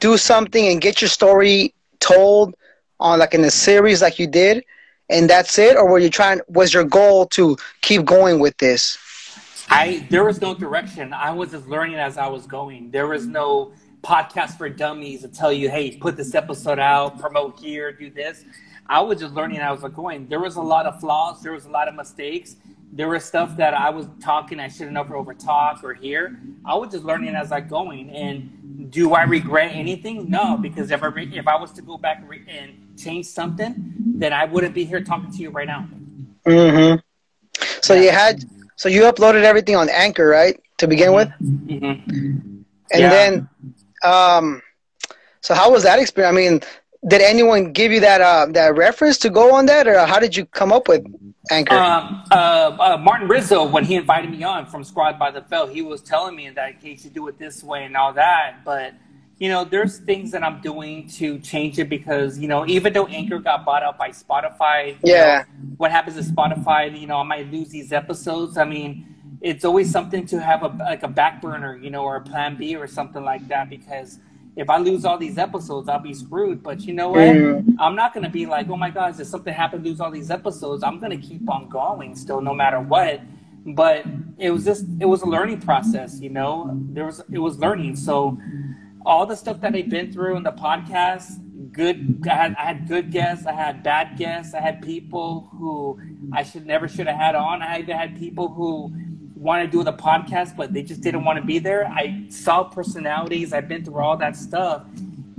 do 0.00 0.16
something 0.16 0.66
and 0.66 0.80
get 0.80 1.00
your 1.00 1.08
story 1.08 1.72
told 2.00 2.56
on 2.98 3.20
like 3.20 3.32
in 3.32 3.44
a 3.44 3.50
series 3.50 4.02
like 4.02 4.18
you 4.18 4.26
did, 4.26 4.64
and 5.08 5.30
that's 5.30 5.56
it, 5.56 5.76
or 5.76 5.88
were 5.88 6.00
you 6.00 6.10
trying? 6.10 6.40
Was 6.48 6.74
your 6.74 6.82
goal 6.82 7.26
to 7.26 7.56
keep 7.80 8.04
going 8.04 8.40
with 8.40 8.56
this? 8.56 8.98
I 9.70 10.04
there 10.10 10.24
was 10.24 10.40
no 10.40 10.52
direction. 10.52 11.12
I 11.12 11.30
was 11.30 11.52
just 11.52 11.68
learning 11.68 11.94
as 11.94 12.18
I 12.18 12.26
was 12.26 12.44
going. 12.44 12.90
There 12.90 13.06
was 13.06 13.24
no 13.24 13.70
podcast 14.02 14.58
for 14.58 14.68
dummies 14.68 15.20
to 15.22 15.28
tell 15.28 15.52
you, 15.52 15.70
hey, 15.70 15.96
put 15.96 16.16
this 16.16 16.34
episode 16.34 16.80
out, 16.80 17.20
promote 17.20 17.60
here, 17.60 17.92
do 17.92 18.10
this. 18.10 18.44
I 18.88 19.00
was 19.00 19.20
just 19.20 19.32
learning 19.32 19.58
as 19.58 19.68
I 19.68 19.84
was 19.84 19.94
going. 19.94 20.26
There 20.26 20.40
was 20.40 20.56
a 20.56 20.62
lot 20.62 20.86
of 20.86 20.98
flaws, 20.98 21.40
there 21.40 21.52
was 21.52 21.66
a 21.66 21.70
lot 21.70 21.86
of 21.86 21.94
mistakes. 21.94 22.56
There 22.92 23.08
was 23.08 23.24
stuff 23.24 23.56
that 23.58 23.74
I 23.74 23.90
was 23.90 24.06
talking 24.20 24.58
I 24.58 24.68
should 24.68 24.84
have 24.84 24.92
never 24.92 25.14
over 25.14 25.34
talk 25.34 25.84
or 25.84 25.94
hear. 25.94 26.40
I 26.64 26.74
was 26.74 26.90
just 26.90 27.04
learning 27.04 27.34
as 27.34 27.52
I 27.52 27.60
going. 27.60 28.10
And 28.10 28.90
do 28.90 29.14
I 29.14 29.22
regret 29.22 29.72
anything? 29.72 30.30
No, 30.30 30.56
because 30.56 30.90
if 30.90 31.02
I 31.02 31.06
re- 31.06 31.36
if 31.36 31.46
I 31.46 31.56
was 31.56 31.72
to 31.72 31.82
go 31.82 31.98
back 31.98 32.24
and 32.48 32.98
change 32.98 33.26
something, 33.26 33.74
then 33.98 34.32
I 34.32 34.44
wouldn't 34.46 34.74
be 34.74 34.84
here 34.84 35.02
talking 35.02 35.30
to 35.30 35.38
you 35.38 35.50
right 35.50 35.66
now. 35.66 35.88
Mm-hmm. 36.46 37.00
So 37.82 37.94
yeah. 37.94 38.00
you 38.00 38.10
had 38.10 38.44
so 38.76 38.88
you 38.88 39.02
uploaded 39.02 39.42
everything 39.42 39.76
on 39.76 39.88
Anchor, 39.88 40.26
right, 40.26 40.58
to 40.78 40.86
begin 40.86 41.12
with, 41.12 41.28
mm-hmm. 41.42 42.10
and 42.10 42.64
yeah. 42.92 43.08
then, 43.10 43.48
um, 44.04 44.62
so 45.40 45.54
how 45.54 45.70
was 45.70 45.82
that 45.82 45.98
experience? 45.98 46.32
I 46.32 46.36
mean, 46.36 46.60
did 47.06 47.20
anyone 47.20 47.72
give 47.72 47.92
you 47.92 48.00
that 48.00 48.20
uh, 48.20 48.46
that 48.50 48.76
reference 48.76 49.18
to 49.18 49.30
go 49.30 49.54
on 49.54 49.66
that, 49.66 49.86
or 49.86 49.98
how 50.06 50.18
did 50.18 50.36
you 50.36 50.44
come 50.46 50.72
up 50.72 50.88
with 50.88 51.04
Anchor? 51.50 51.74
Um, 51.74 52.24
uh, 52.30 52.76
uh, 52.80 52.98
Martin 53.00 53.28
Rizzo, 53.28 53.64
when 53.64 53.84
he 53.84 53.94
invited 53.94 54.30
me 54.30 54.42
on 54.42 54.66
from 54.66 54.82
Squad 54.82 55.18
by 55.18 55.30
the 55.30 55.42
Fell, 55.42 55.66
he 55.68 55.82
was 55.82 56.02
telling 56.02 56.34
me 56.34 56.50
that 56.50 56.74
he 56.80 56.96
should 56.96 57.14
do 57.14 57.28
it 57.28 57.38
this 57.38 57.62
way 57.62 57.84
and 57.84 57.96
all 57.96 58.12
that. 58.14 58.64
But 58.64 58.94
you 59.38 59.48
know, 59.48 59.64
there's 59.64 59.98
things 59.98 60.32
that 60.32 60.42
I'm 60.42 60.60
doing 60.60 61.08
to 61.10 61.38
change 61.38 61.78
it 61.78 61.88
because 61.88 62.36
you 62.36 62.48
know, 62.48 62.66
even 62.66 62.92
though 62.92 63.06
Anchor 63.06 63.38
got 63.38 63.64
bought 63.64 63.84
out 63.84 63.96
by 63.96 64.10
Spotify, 64.10 64.96
yeah, 65.04 65.44
know, 65.46 65.74
what 65.76 65.92
happens 65.92 66.16
to 66.16 66.32
Spotify? 66.32 66.98
You 66.98 67.06
know, 67.06 67.18
I 67.18 67.22
might 67.22 67.50
lose 67.52 67.68
these 67.68 67.92
episodes. 67.92 68.56
I 68.56 68.64
mean. 68.64 69.14
It's 69.40 69.64
always 69.64 69.88
something 69.88 70.26
to 70.26 70.40
have 70.40 70.64
a 70.64 70.66
like 70.80 71.04
a 71.04 71.08
back 71.08 71.40
burner, 71.40 71.76
you 71.76 71.90
know, 71.90 72.02
or 72.02 72.16
a 72.16 72.20
plan 72.20 72.56
B 72.56 72.74
or 72.74 72.88
something 72.88 73.22
like 73.22 73.46
that 73.46 73.70
because 73.70 74.18
if 74.58 74.68
I 74.68 74.78
lose 74.78 75.04
all 75.04 75.16
these 75.16 75.38
episodes, 75.38 75.88
I'll 75.88 76.00
be 76.00 76.12
screwed. 76.12 76.64
But 76.64 76.80
you 76.80 76.92
know 76.92 77.10
what? 77.10 77.20
Mm. 77.20 77.76
I'm 77.78 77.94
not 77.94 78.12
gonna 78.12 78.28
be 78.28 78.44
like, 78.44 78.68
oh 78.68 78.76
my 78.76 78.90
God, 78.90 79.18
if 79.18 79.26
something 79.28 79.54
happened, 79.54 79.84
lose 79.84 80.00
all 80.00 80.10
these 80.10 80.32
episodes. 80.32 80.82
I'm 80.82 80.98
gonna 80.98 81.16
keep 81.16 81.48
on 81.48 81.68
going 81.68 82.16
still, 82.16 82.40
no 82.40 82.52
matter 82.52 82.80
what. 82.80 83.20
But 83.64 84.04
it 84.36 84.50
was 84.50 84.64
just, 84.64 84.84
it 84.98 85.04
was 85.04 85.22
a 85.22 85.26
learning 85.26 85.60
process, 85.60 86.18
you 86.20 86.30
know. 86.30 86.70
There 86.90 87.06
was, 87.06 87.22
it 87.30 87.38
was 87.38 87.56
learning. 87.58 87.94
So 87.94 88.36
all 89.06 89.26
the 89.26 89.36
stuff 89.36 89.60
that 89.60 89.76
I've 89.76 89.88
been 89.88 90.12
through 90.12 90.36
in 90.36 90.42
the 90.42 90.52
podcast, 90.52 91.38
good. 91.72 92.24
I 92.28 92.34
had, 92.34 92.56
I 92.58 92.64
had 92.64 92.88
good 92.88 93.12
guests. 93.12 93.46
I 93.46 93.52
had 93.52 93.84
bad 93.84 94.18
guests. 94.18 94.54
I 94.54 94.60
had 94.60 94.82
people 94.82 95.48
who 95.52 96.00
I 96.32 96.42
should 96.42 96.66
never 96.66 96.88
should 96.88 97.06
have 97.06 97.16
had 97.16 97.36
on. 97.36 97.62
I 97.62 97.78
even 97.78 97.96
had 97.96 98.18
people 98.18 98.48
who 98.48 98.92
want 99.38 99.64
to 99.64 99.70
do 99.70 99.82
the 99.84 99.92
podcast, 99.92 100.56
but 100.56 100.72
they 100.72 100.82
just 100.82 101.00
didn't 101.00 101.24
want 101.24 101.38
to 101.38 101.44
be 101.44 101.58
there. 101.58 101.86
I 101.86 102.26
saw 102.28 102.64
personalities. 102.64 103.52
I've 103.52 103.68
been 103.68 103.84
through 103.84 104.00
all 104.00 104.16
that 104.16 104.36
stuff, 104.36 104.84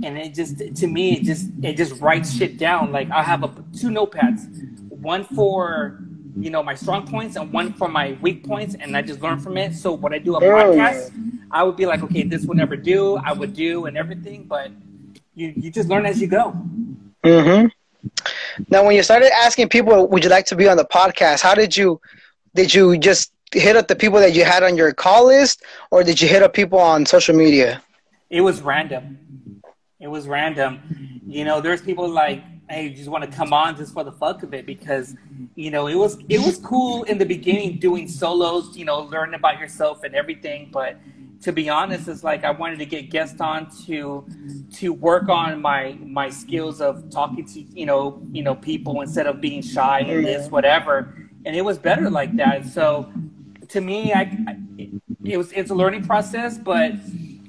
and 0.02 0.18
it 0.18 0.34
just 0.34 0.58
to 0.76 0.86
me 0.86 1.14
it 1.14 1.24
just 1.24 1.48
it 1.62 1.76
just 1.76 2.00
writes 2.00 2.34
shit 2.34 2.58
down. 2.58 2.92
Like 2.92 3.10
I 3.10 3.22
have 3.22 3.44
a 3.44 3.48
two 3.78 3.88
notepads, 3.88 4.88
one 4.88 5.24
for 5.24 6.00
you 6.38 6.50
know 6.50 6.62
my 6.62 6.74
strong 6.74 7.06
points 7.06 7.36
and 7.36 7.52
one 7.52 7.72
for 7.74 7.88
my 7.88 8.16
weak 8.20 8.46
points, 8.46 8.74
and 8.74 8.96
I 8.96 9.02
just 9.02 9.20
learn 9.20 9.38
from 9.38 9.56
it. 9.56 9.74
So 9.74 9.92
when 9.92 10.14
I 10.14 10.18
do 10.18 10.36
a 10.36 10.40
podcast, 10.40 11.12
I 11.50 11.62
would 11.62 11.76
be 11.76 11.86
like, 11.86 12.02
okay, 12.02 12.22
this 12.22 12.44
would 12.46 12.56
never 12.56 12.76
do. 12.76 13.16
I 13.16 13.32
would 13.32 13.54
do 13.54 13.86
and 13.86 13.96
everything, 13.96 14.44
but 14.44 14.70
you 15.34 15.52
you 15.56 15.70
just 15.70 15.88
learn 15.88 16.06
as 16.06 16.20
you 16.20 16.26
go. 16.26 16.54
Mm-hmm. 17.24 17.66
Now, 18.68 18.84
when 18.84 18.96
you 18.96 19.02
started 19.02 19.30
asking 19.36 19.68
people, 19.68 20.08
would 20.08 20.24
you 20.24 20.30
like 20.30 20.46
to 20.46 20.56
be 20.56 20.68
on 20.68 20.76
the 20.76 20.84
podcast? 20.84 21.42
How 21.42 21.54
did 21.54 21.76
you 21.76 22.00
did 22.54 22.72
you 22.74 22.98
just 22.98 23.32
hit 23.52 23.76
up 23.76 23.88
the 23.88 23.96
people 23.96 24.20
that 24.20 24.34
you 24.34 24.44
had 24.44 24.62
on 24.62 24.76
your 24.76 24.92
call 24.92 25.26
list, 25.26 25.62
or 25.90 26.02
did 26.02 26.20
you 26.20 26.28
hit 26.28 26.42
up 26.42 26.54
people 26.54 26.78
on 26.78 27.06
social 27.06 27.34
media? 27.34 27.82
It 28.28 28.42
was 28.42 28.62
random. 28.62 29.62
It 29.98 30.08
was 30.08 30.28
random. 30.28 30.80
You 31.26 31.44
know, 31.44 31.60
there's 31.60 31.82
people 31.82 32.08
like, 32.08 32.42
hey, 32.68 32.86
you 32.86 32.96
just 32.96 33.08
want 33.08 33.24
to 33.24 33.30
come 33.30 33.52
on 33.52 33.76
just 33.76 33.92
for 33.92 34.04
the 34.04 34.12
fuck 34.12 34.42
of 34.42 34.54
it 34.54 34.66
because, 34.66 35.16
you 35.56 35.70
know, 35.70 35.88
it 35.88 35.96
was 35.96 36.18
it 36.28 36.40
was 36.40 36.58
cool 36.58 37.02
in 37.04 37.18
the 37.18 37.26
beginning 37.26 37.78
doing 37.78 38.08
solos, 38.08 38.76
you 38.76 38.84
know, 38.84 39.00
learning 39.00 39.34
about 39.34 39.58
yourself 39.58 40.04
and 40.04 40.14
everything, 40.14 40.70
but 40.72 40.96
to 41.42 41.52
be 41.52 41.68
honest, 41.70 42.06
it's 42.06 42.22
like 42.22 42.44
I 42.44 42.50
wanted 42.50 42.78
to 42.80 42.86
get 42.86 43.10
guests 43.10 43.40
on 43.40 43.70
to 43.86 44.26
to 44.74 44.92
work 44.92 45.28
on 45.28 45.60
my 45.60 45.96
my 46.00 46.28
skills 46.28 46.80
of 46.80 47.08
talking 47.10 47.44
to 47.46 47.60
you 47.60 47.86
know 47.86 48.22
you 48.30 48.42
know 48.42 48.54
people 48.54 49.00
instead 49.00 49.26
of 49.26 49.40
being 49.40 49.62
shy 49.62 50.00
and 50.00 50.24
this 50.24 50.50
whatever, 50.50 51.14
and 51.46 51.56
it 51.56 51.62
was 51.62 51.78
better 51.78 52.10
like 52.10 52.36
that. 52.36 52.66
So 52.66 53.10
to 53.70 53.80
me, 53.80 54.12
I, 54.12 54.20
I, 54.46 54.56
it 55.24 55.36
was 55.36 55.52
it's 55.52 55.70
a 55.70 55.74
learning 55.74 56.04
process, 56.04 56.58
but 56.58 56.92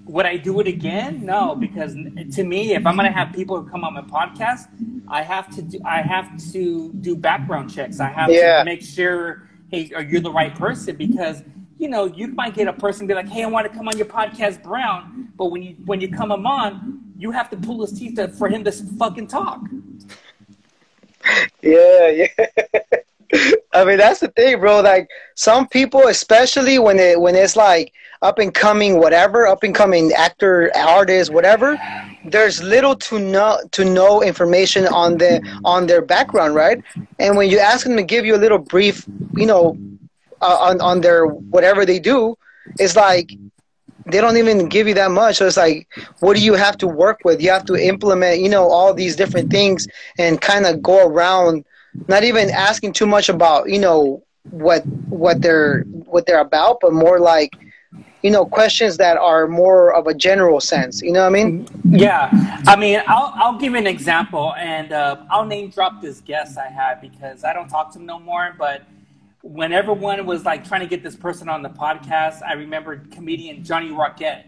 would 0.06 0.26
I 0.26 0.38
do 0.38 0.60
it 0.60 0.68
again? 0.68 1.26
No, 1.26 1.56
because 1.56 1.94
to 2.36 2.44
me, 2.44 2.74
if 2.74 2.86
I'm 2.86 2.96
gonna 2.96 3.12
have 3.12 3.34
people 3.34 3.62
who 3.62 3.70
come 3.70 3.84
on 3.84 3.94
my 3.94 4.02
podcast, 4.02 4.68
I 5.08 5.24
have 5.24 5.54
to 5.56 5.62
do 5.62 5.80
I 5.86 6.02
have 6.02 6.42
to 6.52 6.92
do 6.94 7.16
background 7.16 7.74
checks. 7.74 8.00
I 8.00 8.10
have 8.10 8.32
yeah. 8.32 8.60
to 8.60 8.66
make 8.66 8.82
sure, 8.82 9.50
hey, 9.70 9.92
are 9.96 10.04
you 10.04 10.20
the 10.20 10.32
right 10.32 10.54
person? 10.54 10.96
Because 10.96 11.44
you 11.78 11.88
know, 11.88 12.06
you 12.06 12.28
might 12.28 12.54
get 12.54 12.68
a 12.68 12.74
person 12.74 13.08
be 13.08 13.16
like, 13.16 13.28
hey, 13.28 13.44
I 13.44 13.48
want 13.48 13.70
to 13.70 13.76
come 13.76 13.88
on 13.88 13.98
your 13.98 14.06
podcast, 14.06 14.62
Brown, 14.62 15.30
but 15.36 15.48
when 15.48 15.64
you 15.64 15.76
when 15.86 16.00
you 16.00 16.10
come 16.10 16.32
him 16.32 16.46
on, 16.46 17.02
you 17.18 17.32
have 17.32 17.50
to 17.50 17.58
pull 17.58 17.82
his 17.82 17.98
teeth 17.98 18.16
to, 18.18 18.28
for 18.28 18.48
him 18.48 18.64
to 18.64 18.72
fucking 18.72 19.28
talk. 19.28 19.62
Yeah, 21.62 22.10
yeah. 22.10 22.46
I 23.74 23.86
mean, 23.86 23.98
that's 23.98 24.20
the 24.20 24.28
thing, 24.30 24.60
bro. 24.60 24.82
Like 24.82 25.10
some 25.36 25.68
people, 25.68 26.08
especially 26.08 26.80
when 26.80 27.00
it 27.00 27.20
when 27.20 27.36
it's 27.36 27.56
like 27.56 27.94
up 28.22 28.40
and 28.40 28.54
coming, 28.54 29.00
whatever, 29.00 29.48
up 29.48 29.64
and 29.64 29.74
coming 29.74 30.12
actor, 30.14 30.72
artist, 30.76 31.32
whatever. 31.32 31.78
There's 32.26 32.62
little 32.62 32.96
to 32.96 33.20
no 33.20 33.60
to 33.72 33.84
no 33.84 34.22
information 34.22 34.88
on 34.88 35.18
the 35.18 35.42
on 35.66 35.88
their 35.88 36.02
background, 36.02 36.56
right? 36.56 36.82
And 37.20 37.36
when 37.36 37.50
you 37.50 37.60
ask 37.60 37.86
them 37.86 37.98
to 37.98 38.04
give 38.04 38.26
you 38.26 38.36
a 38.36 38.38
little 38.38 38.60
brief, 38.60 39.08
you 39.36 39.46
know, 39.46 39.78
uh, 40.42 40.58
on 40.60 40.82
on 40.82 41.02
their 41.02 41.26
whatever 41.26 41.86
they 41.86 42.00
do, 42.00 42.38
it's 42.78 42.96
like 42.96 43.32
they 44.06 44.20
don't 44.20 44.38
even 44.38 44.68
give 44.68 44.88
you 44.88 44.94
that 44.96 45.12
much. 45.12 45.38
So 45.38 45.48
it's 45.48 45.58
like, 45.58 45.88
what 46.20 46.36
do 46.36 46.44
you 46.44 46.54
have 46.54 46.78
to 46.80 46.88
work 46.88 47.22
with? 47.24 47.42
You 47.42 47.52
have 47.52 47.66
to 47.66 47.76
implement, 47.76 48.42
you 48.42 48.50
know, 48.50 48.70
all 48.70 48.94
these 48.94 49.16
different 49.16 49.50
things 49.52 49.88
and 50.18 50.42
kind 50.42 50.66
of 50.66 50.82
go 50.82 51.08
around 51.08 51.66
not 52.08 52.24
even 52.24 52.50
asking 52.50 52.94
too 52.94 53.06
much 53.06 53.30
about 53.30 53.70
you 53.70 53.80
know 53.80 54.24
what 54.50 54.86
what 54.86 55.42
they're 55.42 55.84
what 55.84 56.26
they're 56.26 56.40
about, 56.40 56.80
but 56.82 56.94
more 56.94 57.20
like 57.20 57.52
you 58.22 58.32
know 58.32 58.46
questions 58.46 58.98
that 58.98 59.18
are 59.18 59.48
more 59.48 59.94
of 59.94 60.08
a 60.08 60.14
general 60.14 60.60
sense. 60.60 61.02
You 61.02 61.12
know 61.12 61.22
what 61.22 61.28
I 61.28 61.44
mean? 61.44 61.68
Yeah, 61.86 62.30
I 62.68 62.76
mean 62.76 63.02
I'll 63.08 63.32
I'll 63.36 63.58
give 63.58 63.74
an 63.74 63.88
example, 63.88 64.54
and 64.56 64.92
uh, 64.92 65.18
I'll 65.30 65.46
name 65.46 65.70
drop 65.70 66.02
this 66.02 66.22
guest 66.22 66.58
I 66.58 66.68
had 66.68 67.02
because 67.02 67.44
I 67.44 67.54
don't 67.54 67.68
talk 67.68 67.92
to 67.94 68.00
him 68.00 68.06
no 68.06 68.20
more, 68.20 68.56
but. 68.58 68.84
When 69.44 69.74
everyone 69.74 70.24
was 70.28 70.46
like 70.46 70.68
trying 70.68 70.82
to 70.82 70.86
get 70.86 71.02
this 71.02 71.16
person 71.16 71.50
on 71.50 71.64
the 71.64 71.70
podcast, 71.70 72.44
I 72.44 72.54
remember 72.54 72.98
comedian 73.10 73.64
Johnny 73.64 73.90
Rocket. 73.92 74.46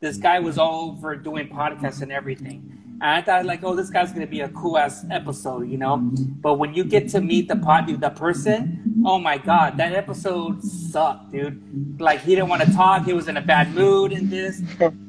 This 0.00 0.16
guy 0.16 0.38
was 0.38 0.56
all 0.56 0.92
over 0.92 1.14
doing 1.14 1.46
podcasts 1.50 2.00
and 2.00 2.10
everything 2.10 2.79
and 3.00 3.10
I 3.10 3.22
thought 3.22 3.46
like, 3.46 3.64
oh, 3.64 3.74
this 3.74 3.88
guy's 3.88 4.12
gonna 4.12 4.26
be 4.26 4.40
a 4.40 4.48
cool 4.50 4.76
ass 4.76 5.06
episode, 5.10 5.68
you 5.68 5.78
know. 5.78 5.96
But 5.96 6.54
when 6.54 6.74
you 6.74 6.84
get 6.84 7.08
to 7.10 7.20
meet 7.20 7.48
the 7.48 7.56
pod, 7.56 7.88
the 8.00 8.10
person, 8.10 9.02
oh 9.06 9.18
my 9.18 9.38
god, 9.38 9.78
that 9.78 9.92
episode 9.92 10.62
sucked, 10.62 11.32
dude. 11.32 12.00
Like 12.00 12.20
he 12.20 12.34
didn't 12.34 12.50
want 12.50 12.62
to 12.62 12.72
talk. 12.72 13.04
He 13.04 13.12
was 13.14 13.28
in 13.28 13.36
a 13.36 13.40
bad 13.40 13.74
mood 13.74 14.12
and 14.12 14.30
this. 14.30 14.62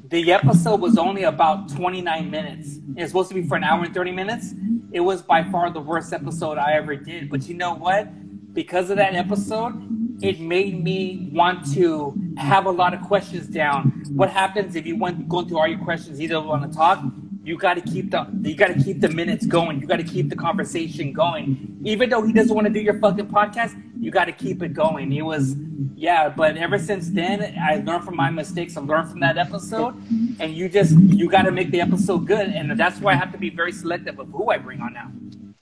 The 0.09 0.31
episode 0.31 0.81
was 0.81 0.97
only 0.97 1.23
about 1.23 1.69
29 1.69 2.29
minutes. 2.29 2.79
It's 2.95 3.11
supposed 3.11 3.29
to 3.29 3.35
be 3.35 3.43
for 3.43 3.55
an 3.55 3.63
hour 3.63 3.83
and 3.83 3.93
30 3.93 4.11
minutes. 4.11 4.53
It 4.91 4.99
was 5.01 5.21
by 5.21 5.43
far 5.43 5.69
the 5.69 5.79
worst 5.79 6.11
episode 6.11 6.57
I 6.57 6.73
ever 6.73 6.95
did. 6.95 7.29
But 7.29 7.47
you 7.47 7.55
know 7.55 7.73
what? 7.75 8.09
Because 8.53 8.89
of 8.89 8.97
that 8.97 9.15
episode, 9.15 9.73
it 10.21 10.39
made 10.39 10.83
me 10.83 11.29
want 11.31 11.73
to 11.73 12.13
have 12.37 12.65
a 12.65 12.71
lot 12.71 12.93
of 12.93 13.01
questions 13.01 13.47
down. 13.47 14.03
What 14.11 14.29
happens 14.29 14.75
if 14.75 14.85
you 14.85 14.97
went 14.97 15.27
going 15.29 15.47
through 15.47 15.59
all 15.59 15.67
your 15.67 15.79
questions, 15.79 16.17
He 16.17 16.27
doesn't 16.27 16.47
want 16.47 16.69
to 16.69 16.77
talk? 16.77 17.03
You 17.43 17.57
got 17.57 17.73
to 17.73 17.81
keep 17.81 18.11
the 18.11 18.27
you 18.43 18.55
got 18.55 18.67
to 18.67 18.81
keep 18.81 19.01
the 19.01 19.09
minutes 19.09 19.45
going. 19.45 19.81
You 19.81 19.87
got 19.87 19.97
to 19.97 20.03
keep 20.03 20.29
the 20.29 20.35
conversation 20.35 21.11
going. 21.11 21.79
Even 21.83 22.09
though 22.09 22.21
he 22.21 22.31
doesn't 22.31 22.53
want 22.53 22.67
to 22.67 22.73
do 22.73 22.79
your 22.79 22.99
fucking 22.99 23.27
podcast, 23.27 23.81
you 23.99 24.11
got 24.11 24.25
to 24.25 24.31
keep 24.31 24.61
it 24.61 24.73
going. 24.73 25.09
He 25.09 25.21
was 25.21 25.55
yeah, 25.95 26.29
but 26.29 26.57
ever 26.57 26.77
since 26.77 27.09
then, 27.09 27.55
I 27.59 27.77
learned 27.77 28.03
from 28.03 28.15
my 28.15 28.29
mistakes. 28.29 28.77
I 28.77 28.81
learned 28.81 29.09
from 29.09 29.19
that 29.21 29.37
episode, 29.37 29.95
and 30.39 30.53
you 30.53 30.69
just 30.69 30.97
you 30.97 31.29
got 31.29 31.43
to 31.43 31.51
make 31.51 31.71
the 31.71 31.81
episode 31.81 32.27
good, 32.27 32.49
and 32.49 32.79
that's 32.79 32.99
why 32.99 33.13
I 33.13 33.15
have 33.15 33.31
to 33.31 33.37
be 33.37 33.49
very 33.49 33.71
selective 33.71 34.19
of 34.19 34.29
who 34.29 34.49
I 34.49 34.57
bring 34.57 34.81
on 34.81 34.93
now. 34.93 35.11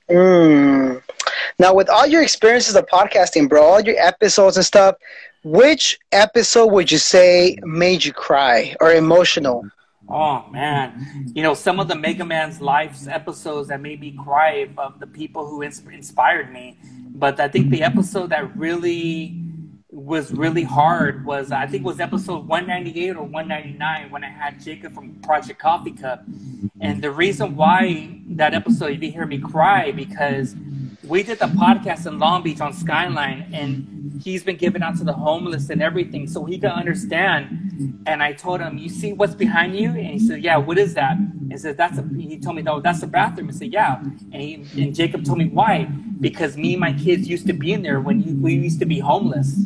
Mm. 0.10 1.02
Now, 1.60 1.74
with 1.74 1.90
all 1.90 2.08
your 2.08 2.24
experiences 2.24 2.76
of 2.76 2.86
podcasting, 2.88 3.48
bro, 3.48 3.64
all 3.64 3.82
your 3.82 3.98
episodes 3.98 4.58
and 4.58 4.66
stuff, 4.66 4.96
which 5.44 6.00
episode 6.12 6.68
would 6.68 6.92
you 6.92 6.98
say 6.98 7.58
made 7.64 8.04
you 8.04 8.12
cry 8.12 8.76
or 8.82 8.92
emotional? 8.92 9.66
Oh 10.10 10.48
man, 10.50 11.32
you 11.36 11.44
know 11.44 11.54
some 11.54 11.80
of 11.80 11.88
the 11.88 11.96
Mega 11.96 12.26
Man's 12.26 12.60
Lives 12.60 13.08
episodes 13.08 13.68
that 13.68 13.80
made 13.80 14.00
me 14.00 14.18
cry 14.24 14.68
of 14.78 15.00
the 15.00 15.06
people 15.06 15.48
who 15.48 15.62
inspired 15.62 16.52
me. 16.52 16.80
But 17.14 17.40
I 17.40 17.48
think 17.48 17.70
the 17.70 17.84
episode 17.84 18.32
that 18.32 18.56
really 18.58 19.40
was 19.92 20.32
really 20.32 20.64
hard 20.64 21.26
was 21.26 21.52
I 21.52 21.68
think 21.68 21.86
was 21.86 22.00
episode 22.00 22.48
198 22.48 23.18
or 23.18 23.24
199 23.24 24.10
when 24.10 24.24
I 24.24 24.30
had 24.30 24.60
Jacob 24.60 24.96
from 24.96 25.16
Project 25.22 25.60
Coffee 25.60 25.92
Cup. 25.92 26.24
And 26.82 27.04
the 27.04 27.12
reason 27.12 27.56
why 27.56 28.22
that 28.30 28.56
episode 28.56 28.88
you 28.88 28.98
didn't 28.98 29.14
hear 29.14 29.28
me 29.28 29.38
cry 29.38 29.92
because 29.92 30.56
we 31.10 31.24
did 31.24 31.40
the 31.40 31.48
podcast 31.48 32.06
in 32.06 32.20
Long 32.20 32.44
Beach 32.44 32.62
on 32.62 32.72
Skyline 32.72 33.50
and 33.52 34.22
he's 34.24 34.44
been 34.44 34.58
giving 34.58 34.84
out 34.84 34.96
to 34.98 35.04
the 35.04 35.14
homeless 35.14 35.70
and 35.72 35.82
everything 35.82 36.28
so 36.28 36.46
he 36.46 36.60
can 36.60 36.70
understand. 36.70 38.04
And 38.06 38.22
I 38.22 38.34
told 38.34 38.62
him, 38.62 38.78
You 38.78 38.90
see 38.90 39.14
what's 39.14 39.34
behind 39.34 39.76
you? 39.76 39.90
And 39.90 40.06
he 40.06 40.20
said, 40.20 40.44
Yeah, 40.44 40.58
what 40.58 40.78
is 40.78 40.94
that? 40.94 41.18
He 41.50 41.58
said, 41.58 41.78
That's 41.78 41.98
a 41.98 42.08
he 42.16 42.38
told 42.38 42.58
me, 42.58 42.62
No, 42.62 42.80
that's 42.80 43.02
the 43.02 43.08
bathroom. 43.08 43.50
I 43.50 43.54
said, 43.54 43.74
Yeah. 43.74 44.00
And 44.32 44.34
he 44.34 44.84
and 44.84 44.94
Jacob 44.96 45.26
told 45.26 45.40
me 45.40 45.46
why. 45.46 45.86
Because 46.20 46.56
me 46.56 46.74
and 46.74 46.82
my 46.82 46.94
kids 46.94 47.28
used 47.28 47.48
to 47.48 47.54
be 47.54 47.74
in 47.74 47.82
there 47.82 48.00
when 48.00 48.42
we 48.42 48.54
used 48.54 48.80
to 48.80 48.86
be 48.86 49.00
homeless. 49.00 49.66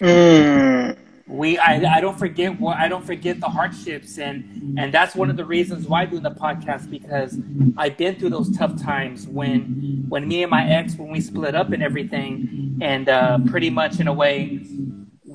Mm. 0.00 0.96
We 1.32 1.56
I, 1.56 1.96
I 1.96 2.00
don't 2.02 2.18
forget 2.18 2.60
what 2.60 2.76
I 2.76 2.88
don't 2.88 3.04
forget 3.04 3.40
the 3.40 3.48
hardships 3.48 4.18
and 4.18 4.78
and 4.78 4.92
that's 4.92 5.14
one 5.14 5.30
of 5.30 5.38
the 5.38 5.46
reasons 5.46 5.86
why 5.88 6.02
I 6.02 6.04
do 6.04 6.20
the 6.20 6.30
podcast 6.30 6.90
because 6.90 7.38
I've 7.78 7.96
been 7.96 8.16
through 8.16 8.30
those 8.30 8.54
tough 8.56 8.80
times 8.80 9.26
when 9.26 10.04
when 10.08 10.28
me 10.28 10.42
and 10.42 10.50
my 10.50 10.68
ex 10.68 10.94
when 10.96 11.10
we 11.10 11.22
split 11.22 11.54
up 11.54 11.72
and 11.72 11.82
everything 11.82 12.78
and 12.82 13.08
uh, 13.08 13.38
pretty 13.46 13.70
much 13.70 13.98
in 13.98 14.08
a 14.08 14.12
way 14.12 14.60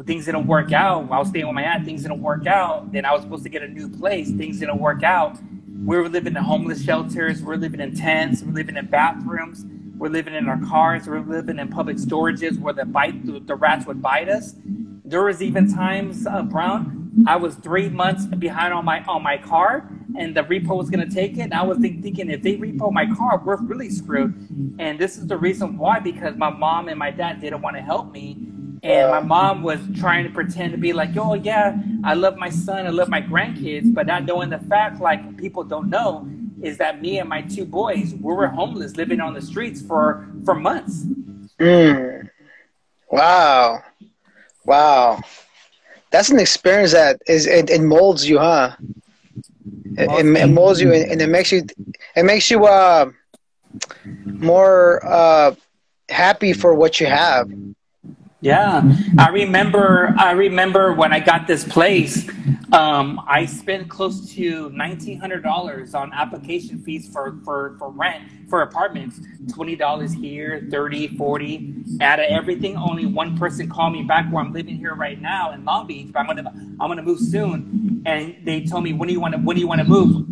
things 0.06 0.26
didn't 0.26 0.46
work 0.46 0.72
out. 0.72 1.12
I 1.12 1.18
was 1.18 1.30
staying 1.30 1.48
with 1.48 1.56
my 1.56 1.64
aunt, 1.64 1.84
things 1.84 2.04
didn't 2.04 2.22
work 2.22 2.46
out. 2.46 2.92
Then 2.92 3.04
I 3.04 3.12
was 3.12 3.24
supposed 3.24 3.44
to 3.44 3.50
get 3.50 3.64
a 3.64 3.68
new 3.68 3.90
place, 3.90 4.30
things 4.32 4.60
didn't 4.60 4.80
work 4.80 5.02
out. 5.02 5.38
We 5.84 5.98
were 5.98 6.10
living 6.10 6.36
in 6.36 6.44
homeless 6.44 6.84
shelters, 6.84 7.42
we're 7.42 7.56
living 7.56 7.80
in 7.80 7.96
tents, 7.96 8.44
we're 8.44 8.54
living 8.54 8.78
in 8.78 8.86
bathrooms, 8.86 9.66
we're 9.98 10.10
living 10.10 10.36
in 10.36 10.48
our 10.48 10.60
cars, 10.68 11.08
we're 11.08 11.22
living 11.22 11.60
in 11.60 11.70
public 11.70 11.98
storages 11.98 12.60
where 12.60 12.74
the 12.74 12.86
bite 12.86 13.26
the, 13.26 13.40
the 13.40 13.56
rats 13.56 13.86
would 13.86 14.02
bite 14.02 14.30
us. 14.30 14.56
There 15.08 15.24
was 15.24 15.42
even 15.42 15.74
times, 15.74 16.28
uh, 16.28 16.44
Brown, 16.44 17.24
I 17.26 17.38
was 17.38 17.56
three 17.56 17.88
months 17.88 18.26
behind 18.26 18.74
on 18.74 18.84
my 18.84 19.02
on 19.06 19.24
my 19.24 19.38
car, 19.38 19.90
and 20.18 20.36
the 20.36 20.44
repo 20.44 20.76
was 20.76 20.90
gonna 20.90 21.10
take 21.10 21.38
it. 21.38 21.42
And 21.42 21.54
I 21.54 21.64
was 21.64 21.78
think, 21.78 22.04
thinking 22.04 22.30
if 22.30 22.44
they 22.44 22.58
repo 22.58 22.92
my 22.92 23.06
car, 23.16 23.42
we're 23.44 23.56
really 23.56 23.90
screwed. 23.90 24.36
And 24.80 25.00
this 25.00 25.18
is 25.18 25.26
the 25.26 25.38
reason 25.38 25.78
why, 25.78 26.00
because 26.00 26.36
my 26.36 26.50
mom 26.50 26.90
and 26.90 27.00
my 27.00 27.12
dad 27.12 27.40
didn't 27.40 27.62
want 27.62 27.78
to 27.78 27.82
help 27.82 28.12
me, 28.12 28.38
and 28.84 29.10
my 29.10 29.22
mom 29.22 29.64
was 29.64 29.80
trying 29.96 30.26
to 30.26 30.30
pretend 30.30 30.74
to 30.74 30.78
be 30.78 30.92
like, 30.92 31.16
oh 31.18 31.36
yeah, 31.36 31.78
I 32.04 32.14
love 32.14 32.36
my 32.36 32.50
son, 32.50 32.86
I 32.86 32.90
love 32.90 33.08
my 33.08 33.22
grandkids, 33.22 33.94
but 33.94 34.08
not 34.08 34.26
knowing 34.26 34.50
the 34.50 34.60
fact, 34.60 35.00
like 35.00 35.38
people 35.38 35.64
don't 35.64 35.90
know, 35.90 36.30
is 36.62 36.78
that 36.80 37.02
me 37.02 37.20
and 37.20 37.30
my 37.30 37.42
two 37.42 37.66
boys, 37.66 38.14
we 38.14 38.34
were 38.34 38.48
homeless, 38.48 38.98
living 38.98 39.22
on 39.22 39.34
the 39.34 39.42
streets 39.42 39.82
for 39.82 40.28
for 40.44 40.54
months. 40.54 41.06
Mm. 41.60 42.30
Wow. 43.10 43.84
Wow. 44.68 45.22
That's 46.12 46.30
an 46.30 46.40
experience 46.40 46.94
that 46.94 47.22
is 47.28 47.48
it, 47.48 47.70
it 47.70 47.82
molds 47.82 48.30
you, 48.30 48.40
huh? 48.40 48.76
It, 49.98 50.12
it, 50.12 50.26
it 50.38 50.48
molds 50.48 50.82
you 50.82 50.94
and, 50.94 51.12
and 51.12 51.22
it 51.22 51.30
makes 51.30 51.52
you 51.52 51.64
it 52.16 52.24
makes 52.26 52.52
you 52.52 52.66
uh 52.66 53.08
more 54.40 55.02
uh 55.06 55.56
happy 56.10 56.54
for 56.54 56.76
what 56.76 57.00
you 57.02 57.08
have. 57.08 57.50
Yeah, 58.40 58.84
I 59.18 59.30
remember. 59.30 60.14
I 60.18 60.32
remember 60.32 60.94
when 60.94 61.12
I 61.12 61.20
got 61.20 61.48
this 61.48 61.64
place. 61.64 62.30
Um, 62.72 63.20
I 63.28 63.46
spent 63.46 63.90
close 63.90 64.32
to 64.36 64.70
nineteen 64.70 65.20
hundred 65.20 65.42
dollars 65.42 65.96
on 65.96 66.14
application 66.14 66.78
fees 66.84 67.10
for, 67.12 67.40
for, 67.44 67.76
for 67.80 67.90
rent 67.90 68.26
for 68.48 68.62
apartments. 68.62 69.20
Twenty 69.52 69.76
dollars 69.76 70.14
here, 70.14 70.68
30 70.70 71.18
40 71.18 71.84
Out 72.02 72.20
of 72.20 72.26
everything, 72.30 72.78
only 72.78 73.08
one 73.08 73.36
person 73.38 73.68
called 73.68 73.94
me 73.94 74.04
back 74.04 74.30
where 74.32 74.44
I'm 74.44 74.54
living 74.54 74.78
here 74.78 74.94
right 74.94 75.20
now 75.20 75.52
in 75.54 75.66
Long 75.66 75.88
Beach. 75.88 76.10
But 76.14 76.20
I'm 76.20 76.28
gonna 76.28 76.54
I'm 76.80 76.90
gonna 76.90 77.02
move 77.02 77.20
soon, 77.20 78.04
and 78.06 78.36
they 78.44 78.62
told 78.66 78.84
me 78.84 78.94
when 78.94 79.08
do 79.08 79.14
you 79.14 79.20
want 79.20 79.34
to 79.34 79.40
when 79.40 79.56
do 79.56 79.62
you 79.62 79.68
want 79.68 79.82
to 79.82 79.88
move? 79.88 80.28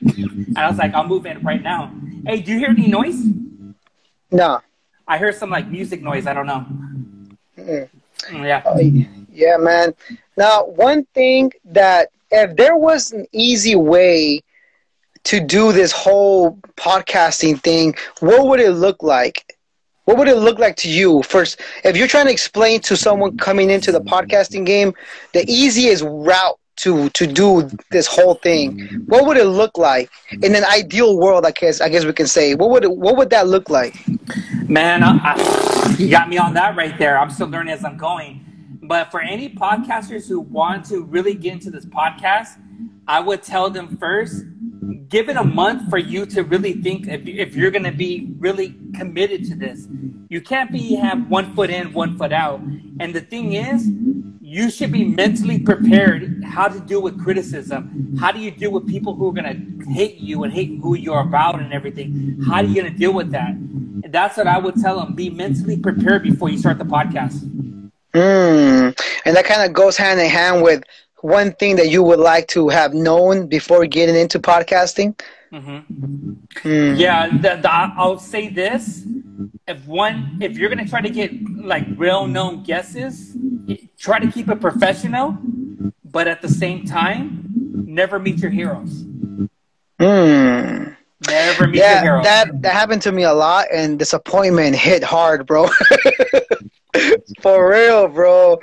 and 0.02 0.56
I 0.56 0.68
was 0.68 0.78
like, 0.78 0.94
I'll 0.94 1.06
move 1.06 1.26
in 1.26 1.42
right 1.42 1.62
now. 1.62 1.92
Hey, 2.24 2.42
do 2.42 2.52
you 2.52 2.58
hear 2.58 2.68
any 2.68 2.86
noise? 2.86 3.24
No. 4.30 4.60
I 5.08 5.18
heard 5.18 5.34
some 5.34 5.50
like 5.50 5.66
music 5.66 6.00
noise. 6.00 6.28
I 6.28 6.34
don't 6.34 6.46
know. 6.46 6.64
Mm. 7.70 7.88
Yeah. 8.32 8.62
Yeah, 9.32 9.56
man. 9.56 9.94
Now, 10.36 10.64
one 10.64 11.04
thing 11.14 11.52
that 11.64 12.10
if 12.30 12.56
there 12.56 12.76
was 12.76 13.12
an 13.12 13.26
easy 13.32 13.76
way 13.76 14.42
to 15.24 15.40
do 15.40 15.72
this 15.72 15.92
whole 15.92 16.58
podcasting 16.76 17.60
thing, 17.60 17.94
what 18.20 18.46
would 18.46 18.60
it 18.60 18.72
look 18.72 19.02
like? 19.02 19.56
What 20.04 20.18
would 20.18 20.28
it 20.28 20.36
look 20.36 20.58
like 20.58 20.76
to 20.76 20.90
you? 20.90 21.22
First, 21.22 21.60
if 21.84 21.96
you're 21.96 22.08
trying 22.08 22.26
to 22.26 22.32
explain 22.32 22.80
to 22.80 22.96
someone 22.96 23.36
coming 23.36 23.70
into 23.70 23.92
the 23.92 24.00
podcasting 24.00 24.66
game 24.66 24.92
the 25.32 25.48
easiest 25.48 26.02
route 26.04 26.58
to 26.76 27.10
to 27.10 27.26
do 27.26 27.70
this 27.90 28.06
whole 28.06 28.34
thing, 28.34 28.80
what 29.06 29.26
would 29.26 29.36
it 29.36 29.44
look 29.44 29.78
like 29.78 30.10
in 30.42 30.54
an 30.54 30.64
ideal 30.64 31.16
world? 31.18 31.46
I 31.46 31.52
guess 31.52 31.80
I 31.80 31.88
guess 31.88 32.04
we 32.04 32.12
can 32.12 32.26
say. 32.26 32.54
What 32.54 32.70
would 32.70 32.84
it, 32.84 32.96
what 32.96 33.16
would 33.16 33.30
that 33.30 33.46
look 33.46 33.70
like? 33.70 33.94
Man, 34.68 35.02
I, 35.04 35.18
I, 35.22 35.79
you 36.00 36.10
got 36.18 36.28
me 36.28 36.38
on 36.38 36.54
that 36.54 36.76
right 36.76 36.96
there. 36.98 37.18
I'm 37.18 37.30
still 37.30 37.48
learning 37.48 37.74
as 37.74 37.84
I'm 37.84 37.96
going. 37.96 38.46
But 38.82 39.10
for 39.10 39.20
any 39.20 39.48
podcasters 39.50 40.26
who 40.26 40.40
want 40.40 40.86
to 40.86 41.04
really 41.04 41.34
get 41.34 41.52
into 41.52 41.70
this 41.70 41.84
podcast, 41.84 42.58
I 43.06 43.20
would 43.20 43.42
tell 43.42 43.70
them 43.70 43.96
first, 43.98 44.44
give 45.08 45.28
it 45.28 45.36
a 45.36 45.44
month 45.44 45.90
for 45.90 45.98
you 45.98 46.26
to 46.26 46.42
really 46.42 46.74
think 46.74 47.06
if, 47.06 47.26
if 47.26 47.56
you're 47.56 47.70
going 47.70 47.84
to 47.84 47.92
be 47.92 48.32
really 48.38 48.74
committed 48.94 49.44
to 49.46 49.54
this. 49.54 49.86
You 50.28 50.40
can't 50.40 50.70
be 50.70 50.94
have 50.94 51.28
one 51.28 51.54
foot 51.54 51.70
in, 51.70 51.92
one 51.92 52.16
foot 52.16 52.32
out. 52.32 52.60
And 53.00 53.14
the 53.14 53.20
thing 53.20 53.54
is, 53.54 53.88
you 54.40 54.70
should 54.70 54.90
be 54.90 55.04
mentally 55.04 55.58
prepared 55.58 56.42
how 56.44 56.68
to 56.68 56.80
deal 56.80 57.02
with 57.02 57.22
criticism. 57.22 58.16
How 58.18 58.32
do 58.32 58.40
you 58.40 58.50
deal 58.50 58.72
with 58.72 58.88
people 58.88 59.14
who 59.14 59.28
are 59.28 59.32
going 59.32 59.78
to 59.84 59.90
hate 59.92 60.16
you 60.16 60.44
and 60.44 60.52
hate 60.52 60.78
who 60.82 60.96
you're 60.96 61.20
about 61.20 61.60
and 61.60 61.72
everything? 61.72 62.40
How 62.46 62.56
are 62.56 62.64
you 62.64 62.74
going 62.74 62.92
to 62.92 62.98
deal 62.98 63.12
with 63.12 63.30
that? 63.32 63.50
And 63.50 64.12
that's 64.12 64.36
what 64.36 64.46
I 64.46 64.58
would 64.58 64.76
tell 64.80 64.98
them. 64.98 65.14
Be 65.14 65.30
mentally 65.30 65.76
prepared 65.76 66.22
before 66.22 66.48
you 66.48 66.58
start 66.58 66.78
the 66.78 66.84
podcast. 66.84 67.48
Mm. 68.12 68.98
And 69.24 69.36
that 69.36 69.44
kind 69.44 69.62
of 69.62 69.72
goes 69.72 69.96
hand 69.96 70.18
in 70.18 70.28
hand 70.28 70.62
with 70.62 70.82
one 71.22 71.52
thing 71.52 71.76
that 71.76 71.88
you 71.90 72.02
would 72.02 72.18
like 72.18 72.48
to 72.48 72.68
have 72.68 72.94
known 72.94 73.46
before 73.46 73.86
getting 73.86 74.16
into 74.16 74.38
podcasting. 74.38 75.18
Mm-hmm. 75.52 76.32
Mm. 76.68 76.98
Yeah, 76.98 77.28
the, 77.28 77.60
the, 77.60 77.70
I'll 77.70 78.18
say 78.18 78.48
this: 78.48 79.04
if 79.66 79.86
one, 79.86 80.38
if 80.40 80.56
you're 80.56 80.68
gonna 80.68 80.88
try 80.88 81.00
to 81.00 81.10
get 81.10 81.32
like 81.50 81.86
real 81.96 82.26
known 82.26 82.62
guesses, 82.62 83.36
try 83.98 84.18
to 84.18 84.30
keep 84.30 84.48
it 84.48 84.60
professional, 84.60 85.36
but 86.04 86.28
at 86.28 86.40
the 86.42 86.48
same 86.48 86.84
time, 86.84 87.44
never 87.86 88.18
meet 88.18 88.38
your 88.38 88.50
heroes. 88.50 89.04
Mm. 89.98 90.96
Never 91.28 91.66
meet 91.66 91.78
yeah, 91.78 91.94
your 91.94 92.02
heroes. 92.02 92.24
that 92.24 92.62
that 92.62 92.72
happened 92.72 93.02
to 93.02 93.12
me 93.12 93.24
a 93.24 93.32
lot, 93.32 93.66
and 93.72 93.98
disappointment 93.98 94.76
hit 94.76 95.02
hard, 95.02 95.46
bro. 95.46 95.68
For 97.40 97.70
real, 97.70 98.08
bro. 98.08 98.60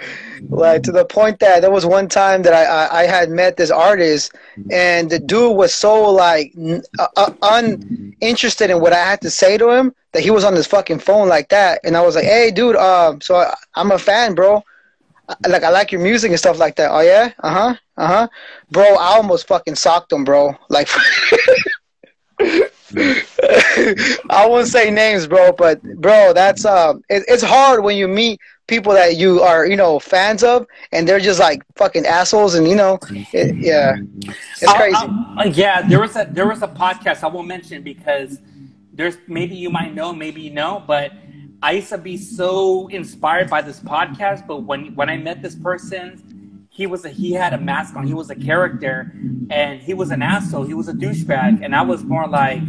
Like 0.50 0.84
to 0.84 0.92
the 0.92 1.06
point 1.06 1.40
that 1.40 1.62
there 1.62 1.72
was 1.72 1.86
one 1.86 2.08
time 2.08 2.42
that 2.44 2.54
I, 2.54 2.64
I, 2.64 3.02
I 3.02 3.04
had 3.06 3.30
met 3.30 3.58
this 3.58 3.72
artist, 3.72 4.36
and 4.72 5.10
the 5.10 5.20
dude 5.20 5.56
was 5.56 5.74
so 5.74 6.10
like 6.12 6.54
uh, 7.00 7.08
uh, 7.16 7.32
uninterested 7.42 8.70
in 8.70 8.80
what 8.82 8.94
I 8.94 9.04
had 9.04 9.22
to 9.22 9.30
say 9.30 9.58
to 9.58 9.70
him 9.72 9.94
that 10.14 10.24
he 10.24 10.32
was 10.32 10.44
on 10.44 10.54
his 10.54 10.68
fucking 10.68 11.00
phone 11.00 11.28
like 11.28 11.50
that, 11.50 11.82
and 11.84 11.98
I 11.98 12.02
was 12.02 12.16
like, 12.16 12.26
"Hey, 12.26 12.52
dude, 12.52 12.76
um, 12.76 13.22
so 13.22 13.36
I, 13.36 13.54
I'm 13.76 13.92
a 13.92 14.00
fan, 14.00 14.36
bro. 14.36 14.64
Like 15.48 15.64
I 15.64 15.70
like 15.70 15.92
your 15.92 16.02
music 16.02 16.32
and 16.32 16.40
stuff 16.40 16.60
like 16.60 16.76
that. 16.78 16.92
Oh 16.92 17.02
yeah, 17.02 17.32
uh 17.40 17.54
huh, 17.54 17.76
uh 17.98 18.08
huh, 18.08 18.28
bro. 18.72 18.96
I 18.96 19.16
almost 19.16 19.48
fucking 19.48 19.76
socked 19.76 20.12
him, 20.12 20.24
bro. 20.24 20.56
Like." 20.70 20.90
I 24.30 24.46
won't 24.48 24.68
say 24.68 24.90
names, 24.90 25.28
bro, 25.28 25.52
but 25.52 25.82
bro, 25.82 26.34
that's 26.34 26.66
um, 26.66 27.04
it, 27.10 27.24
it's 27.28 27.44
hard 27.44 27.84
when 27.84 27.98
you 27.98 28.08
meet 28.08 28.40
people 28.68 28.94
that 28.94 29.18
you 29.18 29.42
are, 29.42 29.66
you 29.66 29.76
know, 29.76 30.00
fans 30.00 30.44
of, 30.44 30.68
and 30.92 31.08
they're 31.08 31.20
just 31.20 31.40
like 31.40 31.64
fucking 31.76 32.06
assholes, 32.06 32.56
and 32.56 32.68
you 32.68 32.76
know, 32.76 33.00
it, 33.34 33.56
yeah, 33.58 33.96
it's 34.62 34.74
crazy. 34.74 34.96
Uh, 34.96 35.42
uh, 35.42 35.44
yeah, 35.46 35.82
there 35.82 36.00
was 36.00 36.16
a 36.16 36.28
there 36.32 36.48
was 36.48 36.62
a 36.62 36.68
podcast 36.68 37.24
I 37.24 37.28
won't 37.28 37.48
mention 37.48 37.84
because 37.84 38.40
there's 38.94 39.18
maybe 39.28 39.56
you 39.56 39.70
might 39.70 39.94
know, 39.94 40.14
maybe 40.14 40.42
you 40.42 40.52
know, 40.52 40.84
but 40.86 41.12
I 41.62 41.74
used 41.74 41.90
to 41.90 41.98
be 41.98 42.18
so 42.18 42.88
inspired 42.88 43.50
by 43.50 43.62
this 43.62 43.80
podcast, 43.80 44.48
but 44.48 44.64
when 44.64 44.96
when 44.96 45.10
I 45.10 45.18
met 45.18 45.42
this 45.42 45.56
person 45.56 46.22
he 46.78 46.86
was 46.86 47.04
a, 47.06 47.10
he 47.10 47.32
had 47.32 47.54
a 47.54 47.58
mask 47.58 47.96
on. 47.96 48.06
He 48.06 48.14
was 48.14 48.30
a 48.30 48.36
character, 48.36 49.12
and 49.50 49.82
he 49.82 49.96
was 49.96 50.12
an 50.12 50.22
asshole. 50.22 50.64
He 50.64 50.76
was 50.76 50.88
a 50.88 50.94
douchebag, 50.94 51.66
and 51.66 51.76
I 51.76 51.82
was 51.82 52.04
more 52.04 52.28
like, 52.28 52.62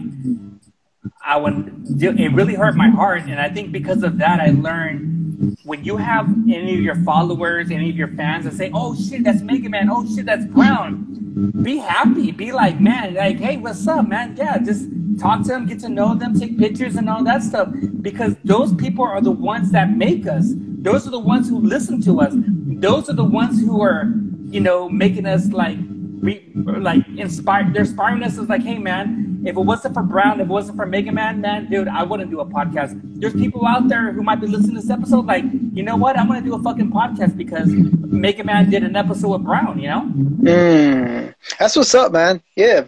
I 1.22 1.36
would. 1.36 1.84
It 2.00 2.32
really 2.32 2.54
hurt 2.54 2.74
my 2.74 2.88
heart, 2.88 3.24
and 3.24 3.38
I 3.38 3.50
think 3.50 3.70
because 3.70 4.02
of 4.02 4.16
that, 4.16 4.40
I 4.40 4.48
learned 4.48 5.58
when 5.64 5.84
you 5.84 5.98
have 5.98 6.26
any 6.48 6.72
of 6.72 6.80
your 6.80 6.96
followers, 7.04 7.70
any 7.70 7.90
of 7.90 7.96
your 7.96 8.08
fans 8.08 8.46
that 8.46 8.54
say, 8.54 8.70
"Oh 8.72 8.94
shit, 8.96 9.24
that's 9.24 9.42
Mega 9.42 9.68
Man," 9.68 9.90
"Oh 9.90 10.06
shit, 10.06 10.24
that's 10.24 10.46
Brown," 10.46 11.52
be 11.62 11.76
happy. 11.76 12.32
Be 12.32 12.50
like, 12.50 12.80
man, 12.80 13.12
like, 13.12 13.38
hey, 13.38 13.58
what's 13.58 13.86
up, 13.86 14.08
man? 14.08 14.34
Yeah, 14.38 14.56
just 14.56 14.88
talk 15.20 15.42
to 15.42 15.48
them, 15.48 15.66
get 15.66 15.80
to 15.80 15.90
know 15.90 16.14
them, 16.14 16.32
take 16.40 16.56
pictures, 16.56 16.96
and 16.96 17.10
all 17.10 17.22
that 17.24 17.42
stuff. 17.42 17.68
Because 18.00 18.36
those 18.42 18.74
people 18.74 19.04
are 19.04 19.20
the 19.20 19.30
ones 19.30 19.70
that 19.72 19.94
make 19.94 20.26
us 20.26 20.54
those 20.82 21.06
are 21.06 21.10
the 21.10 21.18
ones 21.18 21.48
who 21.48 21.58
listen 21.58 22.00
to 22.02 22.20
us. 22.20 22.32
Those 22.34 23.08
are 23.10 23.14
the 23.14 23.24
ones 23.24 23.60
who 23.60 23.82
are, 23.82 24.12
you 24.46 24.60
know, 24.60 24.88
making 24.88 25.26
us 25.26 25.48
like, 25.48 25.78
re, 26.20 26.50
like 26.54 27.06
inspired. 27.16 27.74
They're 27.74 27.82
inspiring 27.82 28.22
us 28.22 28.38
as 28.38 28.48
like, 28.48 28.62
hey 28.62 28.78
man, 28.78 29.42
if 29.44 29.56
it 29.56 29.60
wasn't 29.60 29.94
for 29.94 30.02
Brown, 30.02 30.40
if 30.40 30.46
it 30.46 30.50
wasn't 30.50 30.76
for 30.76 30.86
Mega 30.86 31.12
Man, 31.12 31.40
man, 31.40 31.70
dude, 31.70 31.88
I 31.88 32.02
wouldn't 32.02 32.30
do 32.30 32.40
a 32.40 32.46
podcast. 32.46 33.00
There's 33.20 33.34
people 33.34 33.66
out 33.66 33.88
there 33.88 34.12
who 34.12 34.22
might 34.22 34.40
be 34.40 34.46
listening 34.46 34.76
to 34.76 34.80
this 34.80 34.90
episode, 34.90 35.26
like, 35.26 35.44
you 35.72 35.82
know 35.82 35.96
what, 35.96 36.18
I'm 36.18 36.26
gonna 36.26 36.42
do 36.42 36.54
a 36.54 36.62
fucking 36.62 36.90
podcast 36.90 37.36
because 37.36 37.68
Mega 37.68 38.44
Man 38.44 38.70
did 38.70 38.82
an 38.82 38.96
episode 38.96 39.28
with 39.28 39.44
Brown. 39.44 39.78
You 39.78 39.88
know? 39.88 40.12
Mm, 40.40 41.34
that's 41.58 41.76
what's 41.76 41.94
up, 41.94 42.12
man. 42.12 42.42
Yeah. 42.56 42.84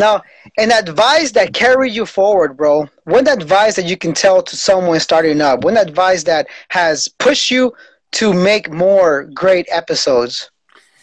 Now, 0.00 0.22
an 0.56 0.72
advice 0.72 1.32
that 1.32 1.52
carry 1.52 1.90
you 1.90 2.06
forward, 2.06 2.56
bro. 2.56 2.88
One 3.04 3.28
advice 3.28 3.76
that 3.76 3.84
you 3.84 3.98
can 3.98 4.14
tell 4.14 4.42
to 4.42 4.56
someone 4.56 4.98
starting 4.98 5.42
up. 5.42 5.62
One 5.62 5.76
advice 5.76 6.24
that 6.24 6.46
has 6.70 7.06
pushed 7.06 7.50
you 7.50 7.74
to 8.12 8.32
make 8.32 8.72
more 8.72 9.24
great 9.34 9.66
episodes. 9.70 10.50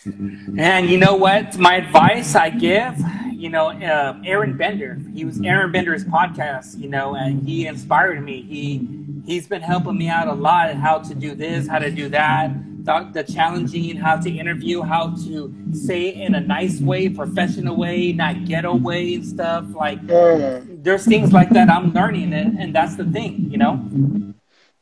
And 0.04 0.90
you 0.90 0.98
know 0.98 1.16
what? 1.16 1.60
My 1.60 1.76
advice 1.76 2.34
I 2.34 2.50
give, 2.50 2.98
you 3.34 3.50
know, 3.50 3.70
uh, 3.70 4.20
Aaron 4.26 4.58
Bender. 4.58 4.98
He 5.14 5.26
was 5.26 5.40
Aaron 5.42 5.72
Bender's 5.72 6.04
podcast, 6.04 6.80
you 6.80 6.90
know, 6.90 7.14
and 7.14 7.48
he 7.48 7.68
inspired 7.68 8.24
me. 8.24 8.42
He 8.42 8.88
he's 9.28 9.48
been 9.48 9.62
helping 9.62 9.98
me 9.98 10.08
out 10.08 10.28
a 10.28 10.34
lot 10.34 10.74
how 10.76 11.00
to 11.00 11.14
do 11.14 11.36
this, 11.36 11.68
how 11.68 11.78
to 11.78 11.92
do 11.92 12.10
that 12.10 12.52
the, 12.88 13.10
the 13.12 13.24
challenging, 13.24 13.98
how 13.98 14.16
to 14.18 14.30
interview, 14.30 14.82
how 14.82 15.14
to 15.26 15.54
say 15.74 16.08
it 16.08 16.16
in 16.26 16.36
a 16.36 16.40
nice 16.40 16.80
way, 16.80 17.10
professional 17.10 17.76
way, 17.76 18.14
not 18.14 18.46
ghetto 18.46 18.76
way 18.76 19.16
and 19.16 19.26
stuff. 19.26 19.66
Like 19.76 20.02
mm. 20.08 20.84
there's 20.84 21.06
things 21.06 21.34
like 21.34 21.50
that 21.50 21.70
I'm 21.70 21.92
learning, 21.94 22.34
and, 22.34 22.58
and 22.58 22.74
that's 22.74 22.96
the 22.96 23.04
thing, 23.04 23.52
you 23.52 23.58
know. 23.58 23.74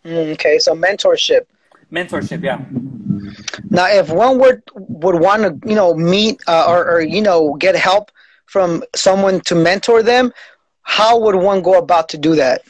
Mm, 0.05 0.33
okay, 0.33 0.59
so 0.59 0.75
mentorship. 0.75 1.47
Mentorship, 1.91 2.43
yeah. 2.43 2.63
Now, 3.69 3.87
if 3.87 4.11
one 4.11 4.37
would 4.39 4.61
would 4.75 5.19
want 5.19 5.41
to, 5.41 5.67
you 5.67 5.75
know, 5.75 5.95
meet 5.95 6.41
uh, 6.47 6.65
or, 6.69 6.87
or 6.89 7.01
you 7.01 7.21
know 7.21 7.55
get 7.55 7.75
help 7.75 8.11
from 8.45 8.83
someone 8.95 9.41
to 9.41 9.55
mentor 9.55 10.03
them, 10.03 10.31
how 10.83 11.19
would 11.19 11.35
one 11.35 11.63
go 11.63 11.79
about 11.79 12.09
to 12.09 12.17
do 12.19 12.35
that? 12.35 12.61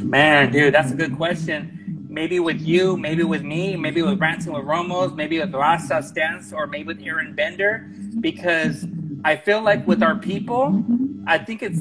Man, 0.00 0.52
dude, 0.52 0.72
that's 0.72 0.92
a 0.92 0.94
good 0.94 1.16
question 1.16 1.77
maybe 2.18 2.40
with 2.40 2.60
you, 2.60 2.96
maybe 2.96 3.22
with 3.22 3.44
me, 3.44 3.76
maybe 3.76 4.02
with 4.02 4.18
Ranting 4.18 4.52
with 4.52 4.64
Ramos, 4.64 5.12
maybe 5.12 5.38
with 5.38 5.54
Rasa 5.54 6.02
Stance, 6.02 6.52
or 6.52 6.66
maybe 6.66 6.88
with 6.88 7.00
Aaron 7.00 7.32
Bender, 7.32 7.88
because 8.18 8.88
I 9.22 9.36
feel 9.36 9.62
like 9.62 9.86
with 9.86 10.02
our 10.02 10.16
people, 10.16 10.82
I 11.28 11.38
think 11.38 11.62
it's 11.62 11.78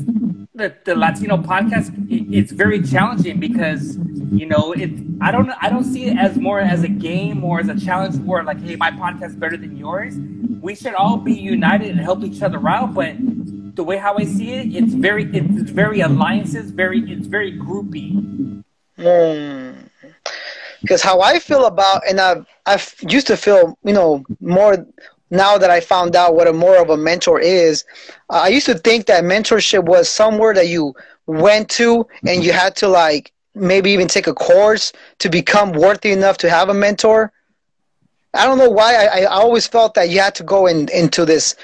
the, 0.53 0.75
the 0.85 0.93
Latino 0.95 1.37
podcast. 1.37 1.87
It, 2.07 2.31
it's 2.37 2.51
very 2.51 2.83
challenging 2.83 3.39
because 3.39 3.97
you 4.31 4.45
know 4.45 4.73
it. 4.73 4.91
I 5.21 5.31
don't 5.31 5.49
I 5.59 5.69
don't 5.71 5.83
see 5.83 6.05
it 6.05 6.15
as 6.19 6.37
more 6.37 6.59
as 6.59 6.83
a 6.83 6.87
game 6.87 7.43
or 7.43 7.59
as 7.59 7.69
a 7.69 7.79
challenge 7.79 8.17
where 8.17 8.43
like, 8.43 8.61
hey, 8.61 8.75
my 8.75 8.91
podcast 8.91 9.29
is 9.29 9.35
better 9.35 9.57
than 9.57 9.75
yours. 9.75 10.13
We 10.61 10.75
should 10.75 10.93
all 10.93 11.17
be 11.17 11.33
united 11.33 11.89
and 11.89 11.99
help 11.99 12.23
each 12.23 12.43
other 12.43 12.61
out, 12.69 12.93
but 12.93 13.15
the 13.75 13.83
way 13.83 13.97
how 13.97 14.15
I 14.17 14.25
see 14.25 14.53
it, 14.53 14.75
it's 14.75 14.93
very 14.93 15.25
it's 15.35 15.71
very 15.71 16.01
alliances, 16.01 16.69
very 16.69 16.99
it's 17.11 17.25
very 17.25 17.53
groupy. 17.57 18.63
Mm 18.99 19.86
because 20.81 21.01
how 21.01 21.21
I 21.21 21.39
feel 21.39 21.65
about 21.65 22.01
and 22.07 22.19
I 22.19 22.35
I 22.65 22.81
used 23.09 23.27
to 23.27 23.37
feel 23.37 23.77
you 23.83 23.93
know 23.93 24.23
more 24.39 24.85
now 25.29 25.57
that 25.57 25.69
I 25.69 25.79
found 25.79 26.15
out 26.15 26.35
what 26.35 26.47
a 26.47 26.53
more 26.53 26.77
of 26.77 26.89
a 26.89 26.97
mentor 26.97 27.39
is. 27.39 27.83
I 28.29 28.47
used 28.49 28.65
to 28.67 28.75
think 28.75 29.07
that 29.07 29.23
mentorship 29.23 29.83
was 29.85 30.09
somewhere 30.09 30.53
that 30.53 30.67
you 30.67 30.93
went 31.25 31.69
to 31.71 32.07
and 32.25 32.43
you 32.43 32.53
had 32.53 32.75
to 32.77 32.87
like 32.87 33.33
maybe 33.53 33.91
even 33.91 34.07
take 34.07 34.27
a 34.27 34.33
course 34.33 34.93
to 35.19 35.29
become 35.29 35.71
worthy 35.73 36.11
enough 36.11 36.37
to 36.39 36.49
have 36.49 36.69
a 36.69 36.73
mentor. 36.73 37.31
I 38.33 38.45
don't 38.45 38.57
know 38.57 38.69
why 38.69 38.95
I, 38.95 39.21
I 39.21 39.25
always 39.25 39.67
felt 39.67 39.95
that 39.95 40.09
you 40.09 40.19
had 40.19 40.35
to 40.35 40.43
go 40.43 40.67
in, 40.67 40.89
into 40.89 41.25
this 41.25 41.55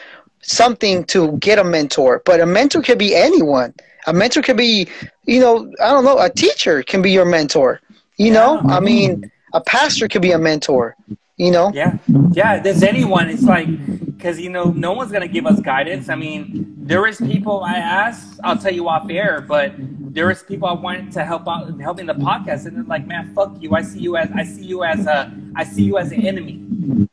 something 0.41 1.05
to 1.05 1.38
get 1.38 1.59
a 1.59 1.64
mentor, 1.64 2.22
but 2.26 2.41
a 2.41 2.45
mentor 2.45 2.82
can 2.82 2.97
be 2.97 3.16
anyone. 3.16 3.74
A 4.07 4.14
mentor 4.14 4.41
can 4.41 4.57
be, 4.57 4.88
you 5.26 5.39
know, 5.39 5.72
I 5.82 5.91
don't 5.91 6.03
know, 6.03 6.20
a 6.20 6.30
teacher 6.30 6.84
can 6.84 7.01
be 7.01 7.11
your 7.11 7.26
mentor. 7.26 7.80
You 8.18 8.32
know, 8.32 8.59
I 8.66 8.80
mean, 8.80 9.32
a 9.53 9.61
pastor 9.61 10.07
could 10.07 10.22
be 10.22 10.32
a 10.32 10.38
mentor. 10.38 10.95
You 11.38 11.51
know. 11.51 11.72
Yeah, 11.74 11.97
yeah. 12.32 12.59
There's 12.59 12.84
anyone. 12.84 13.30
It's 13.30 13.43
like 13.43 13.68
because 14.05 14.39
you 14.39 14.49
know 14.49 14.66
no 14.66 14.93
one's 14.93 15.11
gonna 15.11 15.28
give 15.28 15.47
us 15.47 15.59
guidance. 15.59 16.07
I 16.07 16.16
mean, 16.16 16.76
there 16.78 17.07
is 17.07 17.18
people 17.18 17.64
I 17.64 17.74
ask. 17.78 18.38
I'll 18.43 18.57
tell 18.57 18.74
you 18.74 18.88
off 18.88 19.09
air, 19.09 19.41
but 19.41 19.74
there 19.78 20.30
is 20.30 20.43
people 20.43 20.68
I 20.68 20.74
wanted 20.74 21.11
to 21.14 21.26
help 21.26 21.47
out, 21.47 21.80
helping 21.82 22.05
the 22.05 22.14
podcast, 22.14 22.68
and 22.68 22.78
they're 22.78 22.84
like, 22.84 23.07
"Man, 23.07 23.34
fuck 23.34 23.55
you. 23.59 23.74
I 23.74 23.82
see 23.82 23.99
you 23.99 24.16
as 24.16 24.30
I 24.36 24.43
see 24.43 24.64
you 24.64 24.84
as 24.84 25.07
a 25.07 25.32
I 25.55 25.64
see 25.64 25.84
you 25.84 25.97
as 25.97 26.11
an 26.11 26.22
enemy." 26.22 26.53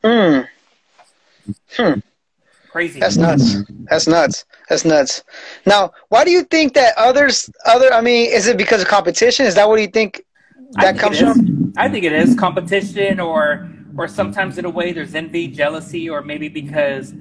Hmm. 0.04 0.40
Hmm. 1.76 2.00
Crazy. 2.70 3.00
That's 3.00 3.16
nuts. 3.16 3.56
That's 3.88 4.06
nuts. 4.06 4.44
That's 4.68 4.84
nuts. 4.84 5.24
Now, 5.66 5.92
why 6.10 6.24
do 6.24 6.30
you 6.30 6.44
think 6.44 6.74
that 6.74 6.94
others, 6.96 7.50
other? 7.64 7.92
I 7.92 8.00
mean, 8.00 8.30
is 8.30 8.46
it 8.46 8.56
because 8.56 8.80
of 8.80 8.86
competition? 8.86 9.46
Is 9.46 9.56
that 9.56 9.68
what 9.68 9.80
you 9.80 9.88
think 9.88 10.22
that 10.72 10.98
comes 10.98 11.18
from? 11.18 11.72
I 11.76 11.88
think 11.88 12.04
it 12.04 12.12
is 12.12 12.34
competition, 12.34 13.20
or 13.20 13.68
or 13.96 14.08
sometimes 14.08 14.58
in 14.58 14.64
a 14.64 14.70
way 14.70 14.92
there's 14.92 15.14
envy, 15.14 15.48
jealousy, 15.48 16.08
or 16.08 16.22
maybe 16.22 16.48
because 16.48 17.14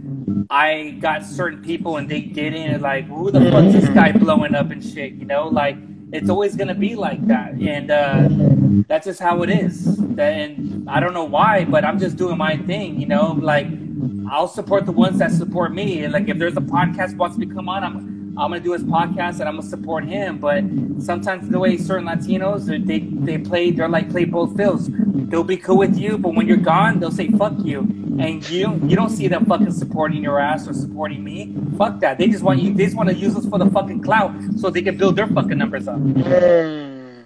I 0.49 0.97
got 0.99 1.25
certain 1.25 1.61
people 1.61 1.97
and 1.97 2.09
they 2.09 2.21
didn't, 2.21 2.71
and 2.73 2.81
like 2.81 3.05
who 3.07 3.31
the 3.31 3.39
fuck 3.51 3.65
is 3.65 3.73
this 3.73 3.89
guy 3.89 4.11
blowing 4.11 4.55
up 4.55 4.71
and 4.71 4.83
shit, 4.83 5.13
you 5.13 5.25
know? 5.25 5.47
Like 5.47 5.77
it's 6.11 6.29
always 6.29 6.55
gonna 6.55 6.75
be 6.75 6.95
like 6.95 7.25
that, 7.27 7.53
and 7.53 7.91
uh, 7.91 8.83
that's 8.87 9.05
just 9.05 9.19
how 9.19 9.43
it 9.43 9.49
is. 9.49 9.99
And 10.17 10.89
I 10.89 10.99
don't 10.99 11.13
know 11.13 11.25
why, 11.25 11.65
but 11.65 11.85
I'm 11.85 11.99
just 11.99 12.17
doing 12.17 12.37
my 12.37 12.57
thing, 12.57 12.99
you 12.99 13.07
know. 13.07 13.33
Like 13.33 13.67
I'll 14.31 14.47
support 14.47 14.85
the 14.85 14.91
ones 14.91 15.19
that 15.19 15.31
support 15.31 15.73
me. 15.73 16.03
And 16.03 16.13
like 16.13 16.29
if 16.29 16.37
there's 16.37 16.57
a 16.57 16.61
podcast 16.61 17.15
wants 17.15 17.37
me 17.37 17.45
to 17.45 17.53
come 17.53 17.69
on, 17.69 17.83
I'm 17.83 18.18
I'm 18.37 18.51
gonna 18.51 18.59
do 18.59 18.73
his 18.73 18.83
podcast 18.83 19.39
and 19.39 19.49
I'm 19.49 19.57
gonna 19.57 19.63
support 19.63 20.05
him. 20.05 20.37
But 20.37 20.63
sometimes 20.99 21.49
the 21.49 21.59
way 21.59 21.77
certain 21.77 22.07
Latinos 22.07 22.65
they 22.87 22.99
they 22.99 23.37
play, 23.37 23.71
they're 23.71 23.89
like 23.89 24.09
play 24.09 24.25
both 24.25 24.55
fields. 24.55 24.89
They'll 25.29 25.43
be 25.43 25.57
cool 25.57 25.77
with 25.77 25.97
you, 25.97 26.17
but 26.17 26.33
when 26.33 26.47
you're 26.47 26.57
gone, 26.57 26.99
they'll 26.99 27.11
say 27.11 27.29
fuck 27.29 27.53
you, 27.63 27.81
and 28.19 28.47
you 28.49 28.79
you 28.83 28.95
don't 28.95 29.09
see 29.09 29.27
them 29.27 29.45
fucking 29.45 29.71
supporting 29.71 30.23
your 30.23 30.39
ass 30.39 30.67
or 30.67 30.73
supporting 30.73 31.23
me. 31.23 31.55
Fuck 31.77 31.99
that. 31.99 32.17
They 32.17 32.27
just 32.27 32.43
want 32.43 32.61
you. 32.61 32.73
They 32.73 32.85
just 32.85 32.95
want 32.95 33.09
to 33.09 33.15
use 33.15 33.35
us 33.35 33.45
for 33.45 33.59
the 33.59 33.69
fucking 33.69 34.01
clout 34.01 34.31
so 34.57 34.69
they 34.69 34.81
can 34.81 34.97
build 34.97 35.15
their 35.15 35.27
fucking 35.27 35.57
numbers 35.57 35.87
up. 35.87 35.97
Mm. 35.97 37.25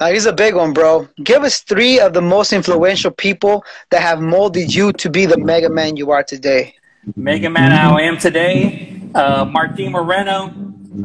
Now 0.00 0.06
here's 0.06 0.24
a 0.24 0.32
big 0.32 0.54
one, 0.54 0.72
bro. 0.72 1.08
Give 1.22 1.42
us 1.42 1.60
three 1.60 2.00
of 2.00 2.14
the 2.14 2.22
most 2.22 2.54
influential 2.54 3.10
people 3.10 3.64
that 3.90 4.00
have 4.00 4.20
molded 4.20 4.74
you 4.74 4.92
to 4.94 5.10
be 5.10 5.26
the 5.26 5.36
mega 5.36 5.68
man 5.68 5.96
you 5.96 6.10
are 6.10 6.22
today. 6.22 6.74
Mega 7.16 7.50
man 7.50 7.72
I 7.72 8.02
am 8.02 8.18
today 8.18 8.99
uh, 9.14 9.44
Martin 9.44 9.92
Moreno. 9.92 10.54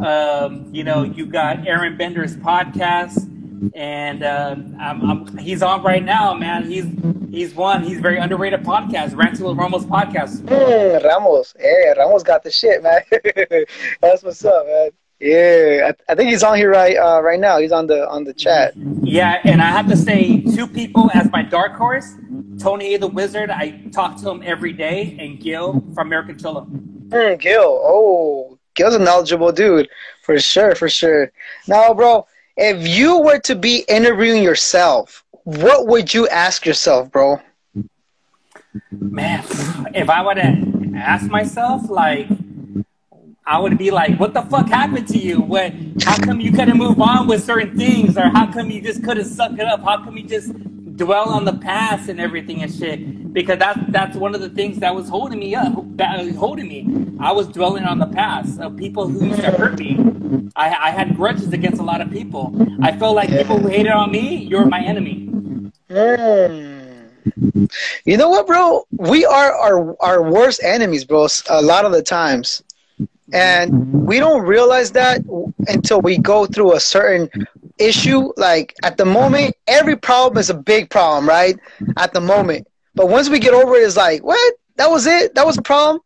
Um, 0.03 0.70
you 0.72 0.84
know, 0.84 1.03
you 1.03 1.26
got 1.26 1.68
Aaron 1.68 1.95
Bender's 1.95 2.36
podcast, 2.36 3.30
and 3.76 4.24
uh, 4.24 4.56
I'm, 4.80 5.10
I'm, 5.10 5.38
he's 5.38 5.62
on 5.62 5.84
right 5.84 6.03
now, 6.03 6.34
man. 6.34 6.70
He's 6.70 6.86
he's 7.30 7.53
one. 7.53 7.84
He's 7.84 7.99
very 7.99 8.18
underrated 8.18 8.64
podcast, 8.64 9.16
with 9.16 9.58
Ramos 9.58 9.86
podcast. 9.86 10.41
Mm, 10.41 11.03
Ramos, 11.03 11.56
yeah, 11.60 11.93
Ramos 11.93 12.24
got 12.24 12.43
the 12.43 12.51
shit, 12.51 12.82
man. 12.82 13.01
That's 14.01 14.24
what's 14.24 14.43
up, 14.43 14.66
man. 14.66 14.89
Yeah, 15.20 15.91
I, 15.91 16.11
I, 16.11 16.16
think 16.16 16.30
he's 16.30 16.43
on 16.43 16.57
here 16.57 16.70
right 16.70 16.97
uh, 16.97 17.22
right 17.22 17.39
now. 17.39 17.57
He's 17.57 17.72
on 17.72 17.88
the 17.88 18.07
on 18.09 18.26
the 18.26 18.34
chat. 18.34 18.74
Yeah, 19.01 19.39
and 19.45 19.61
I 19.61 19.68
have 19.68 19.88
to 19.88 19.95
say, 19.95 20.41
two 20.41 20.68
people 20.68 21.09
as 21.13 21.32
my 21.32 21.41
dark 21.41 21.74
horse: 21.74 22.13
Tony 22.59 22.97
the 22.97 23.07
Wizard. 23.07 23.49
I 23.49 23.82
talk 23.93 24.20
to 24.22 24.30
him 24.30 24.43
every 24.45 24.74
day, 24.74 25.16
and 25.20 25.39
Gil 25.39 25.82
from 25.93 26.07
American 26.07 26.38
Cholo. 26.38 26.66
Mm, 26.66 27.39
Gil. 27.39 27.61
Oh, 27.61 28.59
Gil's 28.76 28.95
a 28.95 28.99
knowledgeable 28.99 29.53
dude 29.53 29.88
for 30.22 30.38
sure, 30.39 30.76
for 30.76 30.89
sure. 30.89 31.32
Now, 31.68 31.93
bro, 31.93 32.28
if 32.57 32.88
you 32.88 33.20
were 33.20 33.39
to 33.39 33.55
be 33.55 33.86
interviewing 33.88 34.43
yourself, 34.43 35.24
what 35.43 35.88
would 35.88 36.13
you 36.13 36.28
ask 36.28 36.66
yourself, 36.66 37.11
bro? 37.11 37.39
Man, 38.91 39.43
if 39.93 40.09
I 40.09 40.26
were 40.26 40.36
to 40.36 40.91
ask 40.95 41.30
myself, 41.30 41.89
like, 41.89 42.28
I 43.48 43.60
would 43.60 43.78
be 43.78 43.91
like, 43.91 44.20
"What 44.20 44.34
the 44.34 44.41
fuck 44.43 44.68
happened 44.68 45.08
to 45.10 45.18
you? 45.18 45.41
What? 45.41 45.74
How 46.04 46.18
come 46.18 46.39
you 46.39 46.52
couldn't 46.52 46.78
move 46.78 47.00
on 47.00 47.28
with 47.28 47.43
certain 47.43 47.78
things, 47.78 48.18
or 48.18 48.30
how 48.30 48.52
come 48.52 48.72
you 48.72 48.82
just 48.82 49.04
couldn't 49.04 49.26
suck 49.26 49.54
it 49.54 49.66
up? 49.66 49.84
How 49.84 50.04
come 50.04 50.18
you 50.18 50.24
just 50.24 50.52
dwell 50.96 51.30
on 51.30 51.46
the 51.46 51.54
past 51.54 52.10
and 52.10 52.20
everything 52.20 52.62
and 52.64 52.74
shit 52.74 53.34
because 53.36 53.60
that's 53.60 53.80
that's 53.89 54.16
one 54.16 54.34
of 54.34 54.41
the 54.41 54.50
things 54.50 54.80
that 54.80 54.96
was 54.96 55.10
holding 55.10 55.39
me 55.39 55.54
up, 55.54 55.74
that 55.98 56.24
was 56.24 56.36
holding 56.36 56.68
me. 56.70 56.88
I 57.20 57.34
was 57.34 57.48
dwelling 57.48 57.84
on 57.84 58.00
the 58.00 58.08
past 58.08 58.60
of 58.60 58.78
people 58.78 59.08
who 59.08 59.26
used 59.28 59.41
to 59.41 59.52
hurt 59.52 59.78
me. 59.78 60.50
I, 60.56 60.70
I 60.70 60.91
had 60.91 61.16
grudges 61.16 61.52
against 61.54 61.80
a 61.80 61.84
lot 61.84 62.02
of 62.02 62.10
people. 62.10 62.56
I 62.82 62.98
felt 62.98 63.16
like 63.16 63.30
people 63.30 63.60
who 63.60 63.68
hated 63.68 63.91
on 63.91 64.12
me, 64.12 64.38
you're 64.38 64.66
my 64.66 64.82
enemy. 64.82 65.30
Mm. 65.89 67.02
You 68.06 68.18
know 68.18 68.30
what, 68.30 68.48
bro? 68.48 68.86
We 68.91 69.26
are 69.26 69.52
our 69.54 69.96
our 70.02 70.24
worst 70.24 70.64
enemies, 70.64 71.04
bro. 71.04 71.28
A 71.50 71.62
lot 71.62 71.84
of 71.84 71.91
the 71.91 72.02
times. 72.02 72.64
And 73.34 74.06
we 74.06 74.20
don't 74.20 74.43
realize 74.43 74.91
that 74.91 75.22
until 75.68 76.02
we 76.02 76.18
go 76.18 76.46
through 76.46 76.76
a 76.76 76.80
certain 76.80 77.30
issue, 77.80 78.32
like 78.38 78.76
at 78.84 78.98
the 78.98 79.06
moment, 79.06 79.56
every 79.68 79.96
problem 79.96 80.38
is 80.38 80.50
a 80.50 80.54
big 80.54 80.89
problem, 80.89 81.28
right? 81.28 81.58
At 81.98 82.14
the 82.14 82.22
moment. 82.22 82.68
But 82.93 83.10
once 83.10 83.30
we 83.30 83.39
get 83.39 83.54
over 83.54 83.76
it, 83.76 83.84
it's 83.84 83.98
like, 83.98 84.24
what? 84.24 84.54
That 84.78 84.89
was 84.89 85.06
it? 85.08 85.36
That 85.36 85.46
was 85.46 85.58
a 85.58 85.62
problem? 85.62 86.02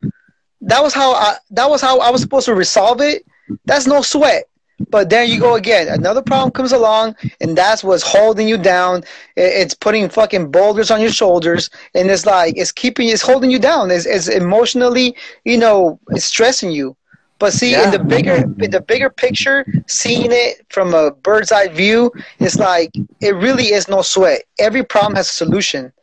That 0.61 0.81
was 0.81 0.93
how 0.93 1.13
I 1.13 1.35
that 1.51 1.69
was 1.69 1.81
how 1.81 1.99
I 1.99 2.09
was 2.09 2.21
supposed 2.21 2.45
to 2.45 2.55
resolve 2.55 3.01
it? 3.01 3.25
That's 3.65 3.87
no 3.87 4.01
sweat. 4.01 4.48
But 4.89 5.09
there 5.09 5.23
you 5.23 5.39
go 5.39 5.55
again. 5.55 5.87
Another 5.87 6.21
problem 6.21 6.51
comes 6.51 6.71
along, 6.71 7.15
and 7.41 7.57
that's 7.57 7.83
what's 7.83 8.03
holding 8.03 8.47
you 8.47 8.57
down. 8.57 9.03
It's 9.35 9.73
putting 9.73 10.07
fucking 10.09 10.51
boulders 10.51 10.89
on 10.89 11.01
your 11.01 11.11
shoulders, 11.11 11.69
and 11.93 12.09
it's 12.09 12.25
like 12.25 12.55
it's 12.57 12.71
keeping, 12.71 13.09
it's 13.09 13.21
holding 13.21 13.51
you 13.51 13.59
down. 13.59 13.91
It's, 13.91 14.05
it's 14.05 14.27
emotionally, 14.27 15.15
you 15.43 15.57
know, 15.57 15.99
it's 16.11 16.25
stressing 16.25 16.71
you. 16.71 16.95
But 17.39 17.53
see, 17.53 17.71
yeah. 17.71 17.85
in 17.85 17.91
the 17.91 18.03
bigger 18.03 18.35
in 18.59 18.71
the 18.71 18.81
bigger 18.81 19.09
picture, 19.09 19.65
seeing 19.87 20.31
it 20.31 20.65
from 20.69 20.93
a 20.93 21.11
bird's 21.11 21.53
eye 21.53 21.69
view, 21.69 22.11
it's 22.39 22.57
like 22.57 22.91
it 23.21 23.35
really 23.35 23.71
is 23.71 23.87
no 23.87 24.01
sweat. 24.01 24.43
Every 24.59 24.83
problem 24.83 25.15
has 25.15 25.29
a 25.29 25.31
solution. 25.31 25.93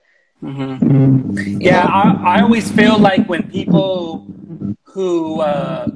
Mm-hmm. 0.46 1.60
Yeah, 1.60 1.86
I, 1.86 2.38
I 2.38 2.42
always 2.42 2.70
feel 2.70 2.98
like 2.98 3.28
when 3.28 3.50
people 3.50 4.26
who 4.84 5.40
uh, 5.40 5.88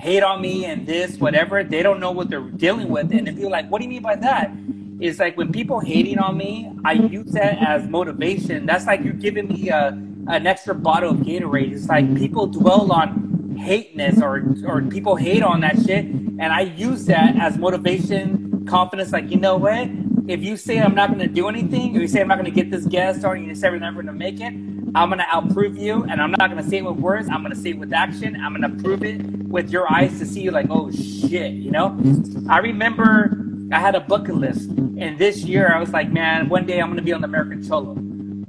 hate 0.00 0.22
on 0.22 0.40
me 0.40 0.64
and 0.66 0.86
this, 0.86 1.18
whatever, 1.18 1.64
they 1.64 1.82
don't 1.82 1.98
know 1.98 2.12
what 2.12 2.30
they're 2.30 2.40
dealing 2.40 2.88
with. 2.88 3.12
And 3.12 3.28
if 3.28 3.36
you're 3.36 3.50
like, 3.50 3.68
what 3.68 3.78
do 3.80 3.84
you 3.84 3.90
mean 3.90 4.02
by 4.02 4.16
that? 4.16 4.52
It's 5.00 5.18
like 5.18 5.36
when 5.36 5.52
people 5.52 5.80
hating 5.80 6.18
on 6.18 6.36
me, 6.36 6.72
I 6.84 6.92
use 6.92 7.32
that 7.32 7.58
as 7.58 7.88
motivation. 7.88 8.66
That's 8.66 8.86
like 8.86 9.02
you're 9.02 9.12
giving 9.12 9.48
me 9.48 9.68
a, 9.68 9.88
an 10.28 10.46
extra 10.46 10.74
bottle 10.74 11.10
of 11.10 11.18
Gatorade. 11.18 11.72
It's 11.72 11.88
like 11.88 12.14
people 12.16 12.46
dwell 12.46 12.90
on 12.92 13.56
hateness 13.58 14.22
or 14.22 14.54
or 14.64 14.82
people 14.82 15.16
hate 15.16 15.42
on 15.42 15.60
that 15.60 15.76
shit, 15.84 16.04
and 16.04 16.44
I 16.44 16.60
use 16.62 17.06
that 17.06 17.36
as 17.36 17.58
motivation, 17.58 18.64
confidence. 18.66 19.12
Like 19.12 19.30
you 19.30 19.36
know 19.36 19.56
what? 19.56 19.88
If 20.28 20.42
you 20.42 20.58
say 20.58 20.78
I'm 20.78 20.94
not 20.94 21.08
going 21.08 21.20
to 21.20 21.26
do 21.26 21.48
anything, 21.48 21.96
or 21.96 22.00
you 22.00 22.06
say 22.06 22.20
I'm 22.20 22.28
not 22.28 22.36
going 22.36 22.44
to 22.44 22.50
get 22.50 22.70
this 22.70 22.84
guest 22.84 23.24
and 23.24 23.46
you 23.46 23.54
say 23.54 23.68
I'm 23.68 23.80
never 23.80 24.02
going 24.02 24.06
to 24.06 24.12
make 24.12 24.40
it, 24.40 24.52
I'm 24.94 25.08
going 25.08 25.20
to 25.20 25.24
outprove 25.24 25.78
you, 25.80 26.02
and 26.04 26.20
I'm 26.20 26.32
not 26.32 26.50
going 26.50 26.62
to 26.62 26.68
say 26.68 26.78
it 26.78 26.84
with 26.84 26.96
words. 26.96 27.30
I'm 27.30 27.42
going 27.42 27.54
to 27.54 27.58
say 27.58 27.70
it 27.70 27.78
with 27.78 27.94
action. 27.94 28.36
I'm 28.36 28.54
going 28.54 28.76
to 28.76 28.82
prove 28.82 29.02
it 29.04 29.22
with 29.48 29.70
your 29.70 29.90
eyes 29.90 30.18
to 30.18 30.26
see 30.26 30.42
you 30.42 30.50
like, 30.50 30.66
oh 30.68 30.90
shit, 30.90 31.52
you 31.52 31.70
know. 31.70 31.98
I 32.46 32.58
remember 32.58 33.38
I 33.72 33.80
had 33.80 33.94
a 33.94 34.00
bucket 34.00 34.34
list, 34.34 34.68
and 34.68 35.18
this 35.18 35.44
year 35.44 35.72
I 35.74 35.80
was 35.80 35.94
like, 35.94 36.12
man, 36.12 36.50
one 36.50 36.66
day 36.66 36.78
I'm 36.78 36.88
going 36.88 36.98
to 36.98 37.02
be 37.02 37.14
on 37.14 37.22
the 37.22 37.28
American 37.28 37.66
Cholo. 37.66 37.94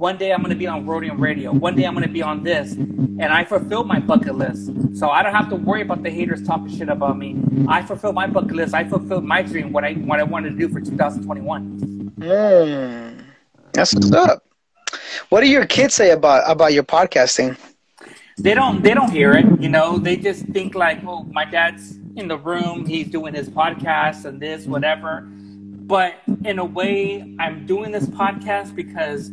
One 0.00 0.16
day 0.16 0.32
I'm 0.32 0.40
going 0.40 0.48
to 0.48 0.56
be 0.56 0.66
on 0.66 0.86
Roadium 0.86 1.20
Radio. 1.20 1.52
One 1.52 1.76
day 1.76 1.84
I'm 1.84 1.92
going 1.92 2.06
to 2.06 2.10
be 2.10 2.22
on 2.22 2.42
this. 2.42 2.72
And 2.72 3.24
I 3.24 3.44
fulfilled 3.44 3.86
my 3.86 4.00
bucket 4.00 4.34
list. 4.34 4.70
So 4.96 5.10
I 5.10 5.22
don't 5.22 5.34
have 5.34 5.50
to 5.50 5.56
worry 5.56 5.82
about 5.82 6.02
the 6.02 6.08
haters 6.08 6.42
talking 6.42 6.74
shit 6.74 6.88
about 6.88 7.18
me. 7.18 7.38
I 7.68 7.82
fulfilled 7.82 8.14
my 8.14 8.26
bucket 8.26 8.52
list. 8.52 8.72
I 8.72 8.88
fulfilled 8.88 9.24
my 9.24 9.42
dream, 9.42 9.74
what 9.74 9.84
I 9.84 9.92
what 9.92 10.18
I 10.18 10.22
wanted 10.22 10.52
to 10.52 10.56
do 10.56 10.70
for 10.70 10.80
2021. 10.80 12.12
Mm, 12.18 13.24
that's 13.74 13.92
what's 13.92 14.10
up. 14.12 14.42
What 15.28 15.42
do 15.42 15.50
your 15.50 15.66
kids 15.66 15.92
say 15.96 16.12
about 16.12 16.50
about 16.50 16.72
your 16.72 16.84
podcasting? 16.84 17.58
They 18.38 18.54
don't 18.54 18.82
they 18.82 18.94
don't 18.94 19.10
hear 19.10 19.34
it, 19.34 19.60
you 19.60 19.68
know. 19.68 19.98
They 19.98 20.16
just 20.16 20.46
think 20.46 20.74
like, 20.74 21.04
"Oh, 21.04 21.24
my 21.24 21.44
dad's 21.44 21.98
in 22.16 22.26
the 22.26 22.38
room, 22.38 22.86
he's 22.86 23.08
doing 23.08 23.34
his 23.34 23.50
podcast 23.50 24.24
and 24.24 24.40
this 24.40 24.64
whatever." 24.64 25.28
But 25.90 26.14
in 26.46 26.58
a 26.58 26.64
way, 26.64 27.36
I'm 27.38 27.66
doing 27.66 27.92
this 27.92 28.06
podcast 28.06 28.74
because 28.74 29.30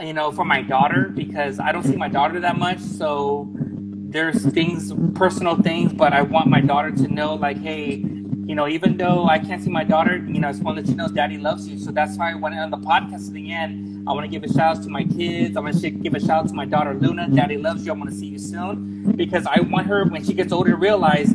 you 0.00 0.12
know, 0.12 0.32
for 0.32 0.44
my 0.44 0.62
daughter 0.62 1.10
because 1.14 1.58
I 1.60 1.72
don't 1.72 1.84
see 1.84 1.96
my 1.96 2.08
daughter 2.08 2.40
that 2.40 2.58
much. 2.58 2.78
So 2.80 3.48
there's 3.54 4.44
things, 4.52 4.92
personal 5.14 5.56
things, 5.56 5.92
but 5.92 6.12
I 6.12 6.22
want 6.22 6.46
my 6.48 6.60
daughter 6.60 6.90
to 6.90 7.08
know, 7.08 7.34
like, 7.34 7.58
hey, 7.58 8.04
you 8.46 8.54
know, 8.54 8.68
even 8.68 8.96
though 8.96 9.26
I 9.26 9.38
can't 9.38 9.62
see 9.62 9.70
my 9.70 9.84
daughter, 9.84 10.16
you 10.16 10.40
know, 10.40 10.48
I 10.48 10.52
just 10.52 10.62
want 10.62 10.76
to 10.76 10.82
let 10.82 10.90
you 10.90 10.96
know 10.96 11.08
Daddy 11.08 11.38
loves 11.38 11.66
you. 11.66 11.78
So 11.78 11.90
that's 11.90 12.16
why 12.16 12.34
when 12.34 12.52
on 12.54 12.70
the 12.70 12.76
podcast 12.76 13.28
at 13.28 13.32
the 13.32 13.52
end, 13.52 14.08
I 14.08 14.12
want 14.12 14.24
to 14.24 14.28
give 14.28 14.48
a 14.48 14.52
shout 14.52 14.76
out 14.76 14.82
to 14.82 14.90
my 14.90 15.04
kids. 15.04 15.56
I 15.56 15.60
want 15.60 15.80
to 15.80 15.90
give 15.90 16.14
a 16.14 16.20
shout 16.20 16.44
out 16.44 16.48
to 16.48 16.54
my 16.54 16.66
daughter 16.66 16.94
Luna. 16.94 17.28
Daddy 17.28 17.56
loves 17.56 17.86
you. 17.86 17.92
I 17.92 17.96
want 17.96 18.10
to 18.10 18.16
see 18.16 18.26
you 18.26 18.38
soon 18.38 19.12
because 19.16 19.46
I 19.46 19.60
want 19.60 19.86
her 19.86 20.04
when 20.04 20.22
she 20.22 20.34
gets 20.34 20.52
older 20.52 20.72
to 20.72 20.76
realize 20.76 21.34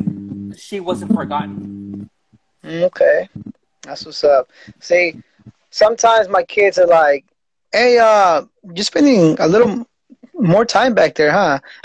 she 0.56 0.78
wasn't 0.78 1.12
forgotten. 1.12 2.08
Okay, 2.64 3.28
that's 3.82 4.06
what's 4.06 4.22
up. 4.22 4.50
See, 4.78 5.20
sometimes 5.70 6.28
my 6.28 6.44
kids 6.44 6.78
are 6.78 6.86
like, 6.86 7.24
hey, 7.72 7.98
uh, 7.98 8.42
you're 8.74 8.84
spending 8.84 9.36
a 9.38 9.46
little 9.48 9.86
more 10.34 10.64
time 10.64 10.94
back 10.94 11.14
there, 11.14 11.30
huh? 11.30 11.58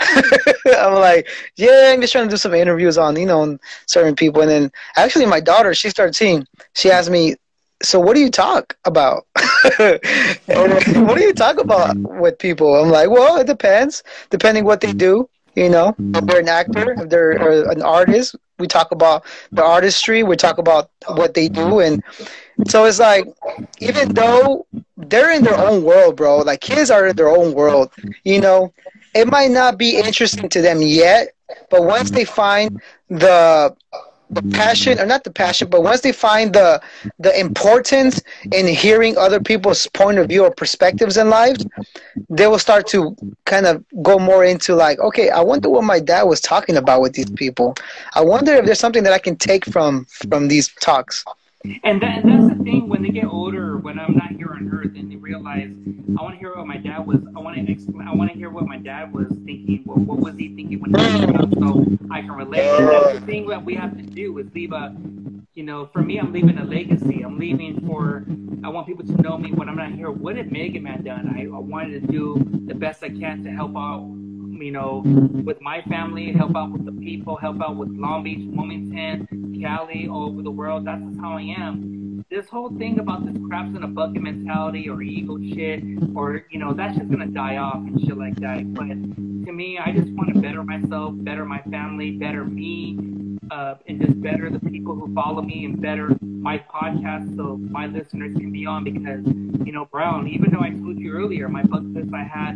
I'm 0.66 0.94
like, 0.94 1.28
yeah, 1.56 1.90
I'm 1.92 2.00
just 2.00 2.12
trying 2.12 2.26
to 2.26 2.30
do 2.30 2.36
some 2.36 2.54
interviews 2.54 2.98
on, 2.98 3.16
you 3.16 3.26
know, 3.26 3.58
certain 3.86 4.14
people. 4.14 4.42
And 4.42 4.50
then 4.50 4.72
actually 4.96 5.26
my 5.26 5.40
daughter, 5.40 5.74
she 5.74 5.90
started 5.90 6.14
seeing, 6.14 6.46
she 6.74 6.90
asked 6.90 7.10
me, 7.10 7.36
so 7.82 8.00
what 8.00 8.14
do 8.14 8.20
you 8.20 8.30
talk 8.30 8.76
about? 8.84 9.26
what 9.76 11.16
do 11.16 11.22
you 11.22 11.32
talk 11.34 11.58
about 11.58 11.96
with 12.02 12.38
people? 12.38 12.74
I'm 12.74 12.90
like, 12.90 13.10
well, 13.10 13.36
it 13.36 13.46
depends, 13.46 14.02
depending 14.30 14.64
what 14.64 14.80
they 14.80 14.92
do. 14.92 15.28
You 15.54 15.70
know, 15.70 15.96
if 16.14 16.26
they're 16.26 16.40
an 16.40 16.48
actor, 16.48 16.94
if 16.98 17.08
they're 17.08 17.70
an 17.70 17.82
artist, 17.82 18.36
we 18.58 18.66
talk 18.66 18.92
about 18.92 19.24
the 19.52 19.64
artistry. 19.64 20.22
We 20.22 20.36
talk 20.36 20.58
about 20.58 20.90
what 21.06 21.34
they 21.34 21.48
do, 21.48 21.80
and 21.80 22.02
so 22.66 22.84
it's 22.84 22.98
like, 22.98 23.26
even 23.80 24.14
though 24.14 24.66
they're 24.96 25.32
in 25.32 25.44
their 25.44 25.58
own 25.58 25.82
world, 25.82 26.16
bro, 26.16 26.38
like 26.38 26.60
kids 26.60 26.90
are 26.90 27.06
in 27.06 27.16
their 27.16 27.28
own 27.28 27.52
world. 27.52 27.92
You 28.24 28.40
know, 28.40 28.72
it 29.14 29.28
might 29.28 29.50
not 29.50 29.78
be 29.78 29.96
interesting 29.96 30.48
to 30.48 30.62
them 30.62 30.80
yet, 30.80 31.28
but 31.70 31.84
once 31.84 32.10
they 32.10 32.24
find 32.24 32.80
the 33.08 33.74
the 34.30 34.42
passion 34.42 34.98
or 34.98 35.06
not 35.06 35.22
the 35.22 35.30
passion 35.30 35.68
but 35.68 35.82
once 35.82 36.00
they 36.00 36.10
find 36.12 36.52
the 36.52 36.80
the 37.18 37.38
importance 37.38 38.20
in 38.52 38.66
hearing 38.66 39.16
other 39.16 39.38
people's 39.38 39.86
point 39.88 40.18
of 40.18 40.28
view 40.28 40.44
or 40.44 40.50
perspectives 40.50 41.16
in 41.16 41.30
life 41.30 41.56
they 42.28 42.46
will 42.46 42.58
start 42.58 42.86
to 42.88 43.14
kind 43.44 43.66
of 43.66 43.84
go 44.02 44.18
more 44.18 44.44
into 44.44 44.74
like 44.74 44.98
okay 44.98 45.30
i 45.30 45.40
wonder 45.40 45.68
what 45.70 45.84
my 45.84 46.00
dad 46.00 46.24
was 46.24 46.40
talking 46.40 46.76
about 46.76 47.00
with 47.00 47.12
these 47.12 47.30
people 47.30 47.74
i 48.14 48.20
wonder 48.20 48.52
if 48.54 48.64
there's 48.66 48.80
something 48.80 49.04
that 49.04 49.12
i 49.12 49.18
can 49.18 49.36
take 49.36 49.64
from 49.64 50.04
from 50.28 50.48
these 50.48 50.74
talks 50.80 51.24
and, 51.84 52.00
that, 52.02 52.24
and 52.24 52.30
that's 52.30 52.58
the 52.58 52.64
thing 52.64 52.88
when 52.88 53.02
they 53.02 53.10
get 53.10 53.26
older, 53.26 53.76
when 53.76 53.98
I'm 53.98 54.14
not 54.14 54.30
here 54.32 54.52
on 54.52 54.70
Earth, 54.72 54.92
and 54.96 55.10
they 55.10 55.16
realize 55.16 55.70
I 56.18 56.22
want 56.22 56.34
to 56.34 56.38
hear 56.38 56.54
what 56.54 56.66
my 56.66 56.76
dad 56.76 57.06
was. 57.06 57.20
I 57.36 57.40
want 57.40 57.56
to 57.56 57.72
explain. 57.72 58.08
I 58.08 58.14
want 58.14 58.32
to 58.32 58.36
hear 58.36 58.50
what 58.50 58.66
my 58.66 58.78
dad 58.78 59.12
was 59.12 59.28
thinking. 59.44 59.82
What, 59.84 59.98
what 59.98 60.18
was 60.18 60.36
he 60.36 60.54
thinking 60.54 60.80
when 60.80 60.94
he 60.94 61.02
was 61.02 61.30
young, 61.30 61.52
so 61.58 62.08
I 62.10 62.20
can 62.20 62.32
relate. 62.32 62.60
And 62.60 62.88
that's 62.88 63.20
the 63.20 63.26
thing 63.26 63.46
that 63.48 63.64
we 63.64 63.74
have 63.74 63.96
to 63.96 64.02
do 64.02 64.38
is 64.38 64.46
leave 64.54 64.72
a. 64.72 64.96
You 65.54 65.62
know, 65.62 65.86
for 65.86 66.02
me, 66.02 66.18
I'm 66.18 66.32
leaving 66.32 66.58
a 66.58 66.64
legacy. 66.64 67.22
I'm 67.22 67.38
leaving 67.38 67.86
for. 67.86 68.24
I 68.62 68.68
want 68.68 68.86
people 68.86 69.06
to 69.06 69.22
know 69.22 69.38
me 69.38 69.52
when 69.52 69.68
I'm 69.68 69.76
not 69.76 69.92
here. 69.92 70.10
What 70.10 70.36
did 70.36 70.52
Mega 70.52 70.80
Man 70.80 71.02
done? 71.02 71.34
I, 71.34 71.44
I 71.44 71.58
wanted 71.58 72.02
to 72.02 72.06
do 72.12 72.36
the 72.66 72.74
best 72.74 73.02
I 73.02 73.08
can 73.08 73.42
to 73.44 73.50
help 73.50 73.76
out 73.76 74.06
you 74.62 74.72
know, 74.72 75.02
with 75.44 75.60
my 75.60 75.82
family, 75.82 76.32
help 76.32 76.56
out 76.56 76.72
with 76.72 76.84
the 76.84 76.92
people, 76.92 77.36
help 77.36 77.60
out 77.60 77.76
with 77.76 77.90
Long 77.90 78.22
Beach, 78.24 78.46
Wilmington, 78.50 79.60
Cali, 79.60 80.08
all 80.08 80.28
over 80.28 80.42
the 80.42 80.50
world. 80.50 80.86
That's 80.86 81.02
just 81.02 81.20
how 81.20 81.36
I 81.36 81.42
am. 81.42 82.24
This 82.30 82.48
whole 82.48 82.70
thing 82.70 82.98
about 82.98 83.24
this 83.24 83.36
craps 83.48 83.76
in 83.76 83.82
a 83.82 83.88
bucket 83.88 84.22
mentality 84.22 84.88
or 84.88 85.00
ego 85.02 85.38
shit, 85.38 85.82
or 86.14 86.44
you 86.50 86.58
know, 86.58 86.72
that's 86.72 86.96
just 86.96 87.10
gonna 87.10 87.26
die 87.26 87.56
off 87.56 87.76
and 87.76 88.00
shit 88.00 88.16
like 88.16 88.36
that. 88.36 88.74
But 88.74 88.88
to 89.46 89.52
me, 89.52 89.78
I 89.78 89.92
just 89.92 90.10
want 90.10 90.34
to 90.34 90.40
better 90.40 90.64
myself, 90.64 91.14
better 91.18 91.44
my 91.44 91.62
family, 91.70 92.12
better 92.12 92.44
me, 92.44 92.98
uh, 93.50 93.76
and 93.86 94.00
just 94.00 94.20
better 94.20 94.50
the 94.50 94.60
people 94.60 94.94
who 94.94 95.14
follow 95.14 95.42
me 95.42 95.64
and 95.64 95.80
better 95.80 96.16
my 96.20 96.58
podcast 96.58 97.36
so 97.36 97.56
my 97.56 97.86
listeners 97.86 98.34
can 98.36 98.52
be 98.52 98.66
on 98.66 98.84
because, 98.84 99.24
you 99.64 99.72
know, 99.72 99.84
Brown, 99.84 100.28
even 100.28 100.50
though 100.50 100.60
I 100.60 100.70
told 100.70 100.98
you 100.98 101.12
earlier, 101.12 101.48
my 101.48 101.62
bucket 101.62 101.92
list 101.92 102.14
I 102.14 102.24
had, 102.24 102.54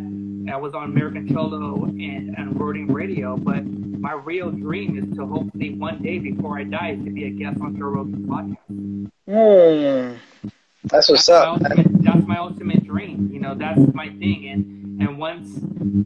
I 0.49 0.57
was 0.57 0.75
on 0.75 0.85
American 0.85 1.29
Cholo 1.29 1.85
and, 1.85 2.37
and 2.37 2.55
Roadium 2.55 2.93
Radio, 2.93 3.37
but 3.37 3.65
my 3.65 4.13
real 4.13 4.51
dream 4.51 4.97
is 4.97 5.17
to 5.17 5.27
hopefully 5.27 5.75
one 5.75 6.03
day 6.03 6.19
before 6.19 6.59
I 6.59 6.65
die 6.65 6.95
to 6.95 7.11
be 7.11 7.25
a 7.25 7.31
guest 7.31 7.61
on 7.61 7.77
Joe 7.77 7.87
Rogan's 7.87 8.27
podcast. 8.27 9.11
Mm, 9.29 10.19
that's 10.85 11.09
what's 11.09 11.27
that's 11.27 11.29
up. 11.29 11.61
My 11.61 11.69
ultimate, 11.69 12.03
that's 12.03 12.27
my 12.27 12.39
ultimate 12.39 12.85
dream. 12.85 13.31
You 13.33 13.41
know, 13.41 13.55
that's 13.55 13.81
my 13.95 14.09
thing. 14.09 14.49
And 14.49 15.01
and 15.03 15.19
once 15.19 15.59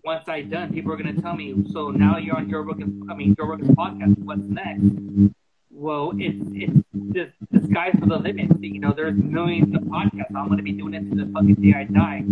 once 0.05 0.29
I 0.29 0.43
done, 0.43 0.73
people 0.73 0.93
are 0.93 0.97
gonna 0.97 1.21
tell 1.21 1.37
me, 1.37 1.55
so 1.73 1.91
now 1.91 2.19
you're 2.19 2.37
on 2.37 2.51
Joe 2.51 2.61
Rogan's 2.61 3.03
I 3.11 3.15
mean 3.15 3.35
Joe 3.37 3.47
Rogan's 3.47 3.71
podcast, 3.71 4.19
what's 4.19 4.47
next? 4.47 5.35
Well, 5.77 6.13
it's 6.17 6.47
it's 6.55 6.85
the, 6.95 7.33
the 7.51 7.67
sky's 7.69 7.97
the 8.01 8.17
limit. 8.17 8.51
You 8.63 8.79
know, 8.79 8.93
there's 8.95 9.17
millions 9.17 9.75
of 9.75 9.83
podcasts. 9.83 10.35
I'm 10.37 10.49
gonna 10.49 10.63
be 10.63 10.73
doing 10.73 10.95
it 10.95 11.11
to 11.11 11.17
the 11.17 11.31
fucking 11.33 11.57
day 11.57 11.75
I 11.77 11.85
die. 11.85 12.23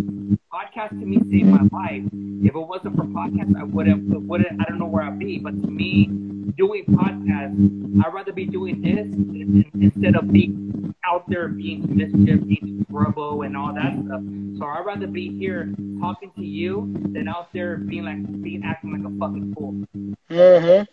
Podcast 0.52 0.90
to 0.90 1.04
me 1.06 1.18
saved 1.30 1.48
my 1.48 1.66
life. 1.76 2.02
If 2.12 2.54
it 2.54 2.58
wasn't 2.58 2.96
for 2.96 3.04
podcasts, 3.04 3.56
I 3.58 3.64
would 3.64 3.88
have 3.88 4.00
wouldn't 4.02 4.60
I 4.60 4.64
don't 4.68 4.78
know 4.78 4.86
where 4.86 5.02
I'd 5.02 5.18
be. 5.18 5.38
But 5.38 5.60
to 5.60 5.68
me, 5.68 6.06
doing 6.56 6.84
podcasts, 6.86 8.04
I'd 8.04 8.14
rather 8.14 8.32
be 8.32 8.46
doing 8.46 8.80
this 8.80 9.08
instead 9.74 10.14
of 10.14 10.32
being 10.32 10.94
out 11.04 11.28
there 11.28 11.48
being 11.48 11.84
mischief, 11.96 12.46
being 12.46 12.86
trouble, 12.90 13.42
and 13.42 13.56
all 13.56 13.74
that 13.74 13.92
stuff. 14.06 14.22
So 14.58 14.66
I'd 14.66 14.84
rather 14.86 15.08
be 15.08 15.36
here 15.36 15.72
talking 16.00 16.30
to 16.36 16.44
you 16.44 16.94
than 17.12 17.26
out 17.28 17.52
there 17.52 17.76
being 17.76 18.04
like 18.04 18.22
being 18.42 18.62
acting 18.64 18.92
like 18.92 19.12
a 19.12 19.18
fucking 19.18 19.54
fool. 19.54 19.74
Mhm. 20.30 20.86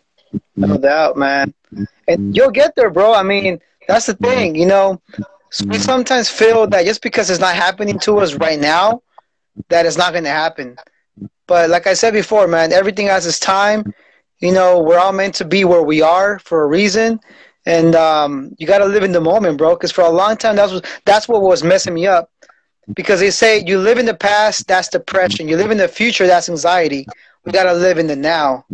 No 0.56 0.68
mm-hmm. 0.68 0.82
doubt, 0.82 1.18
man. 1.18 1.54
And 1.72 1.88
mm-hmm. 2.08 2.32
you'll 2.34 2.52
get 2.52 2.76
there, 2.76 2.90
bro. 2.90 3.14
I 3.14 3.24
mean, 3.24 3.60
that's 3.88 4.06
the 4.06 4.14
thing, 4.16 4.56
you 4.56 4.66
know. 4.66 5.02
We 5.12 5.66
mm-hmm. 5.66 5.74
sometimes 5.76 6.30
feel 6.30 6.68
that 6.68 6.86
just 6.86 7.02
because 7.02 7.30
it's 7.30 7.40
not 7.40 7.56
happening 7.56 7.98
to 8.00 8.20
us 8.20 8.36
right 8.36 8.60
now, 8.60 9.02
that 9.70 9.86
it's 9.86 9.98
not 9.98 10.12
going 10.12 10.26
to 10.26 10.30
happen. 10.30 10.78
But 11.48 11.70
like 11.70 11.88
I 11.88 11.94
said 11.94 12.14
before, 12.14 12.48
man, 12.48 12.72
everything 12.72 13.08
has 13.08 13.26
its 13.26 13.40
time. 13.40 13.94
You 14.40 14.52
know, 14.52 14.80
we're 14.80 15.00
all 15.00 15.12
meant 15.12 15.36
to 15.36 15.46
be 15.46 15.66
where 15.66 15.82
we 15.82 16.02
are 16.02 16.40
for 16.40 16.64
a 16.64 16.68
reason, 16.68 17.20
and 17.66 17.96
um, 17.96 18.56
you 18.58 18.68
got 18.68 18.78
to 18.78 18.86
live 18.86 19.04
in 19.04 19.12
the 19.12 19.20
moment, 19.20 19.58
bro. 19.58 19.76
Because 19.76 19.92
for 19.92 20.04
a 20.04 20.10
long 20.10 20.38
time, 20.38 20.56
that's 20.56 20.72
what 20.72 21.02
that's 21.06 21.28
what 21.28 21.42
was 21.42 21.64
messing 21.64 21.94
me 21.94 22.08
up. 22.08 22.32
Because 22.94 23.20
they 23.20 23.32
say 23.32 23.64
you 23.66 23.80
live 23.80 23.98
in 23.98 24.06
the 24.06 24.14
past, 24.14 24.68
that's 24.68 24.88
depression. 24.88 25.48
You 25.48 25.58
live 25.58 25.72
in 25.72 25.78
the 25.78 25.88
future, 25.88 26.26
that's 26.26 26.50
anxiety. 26.50 27.06
We 27.44 27.52
got 27.52 27.64
to 27.64 27.74
live 27.74 27.98
in 27.98 28.08
the 28.08 28.16
now. 28.16 28.66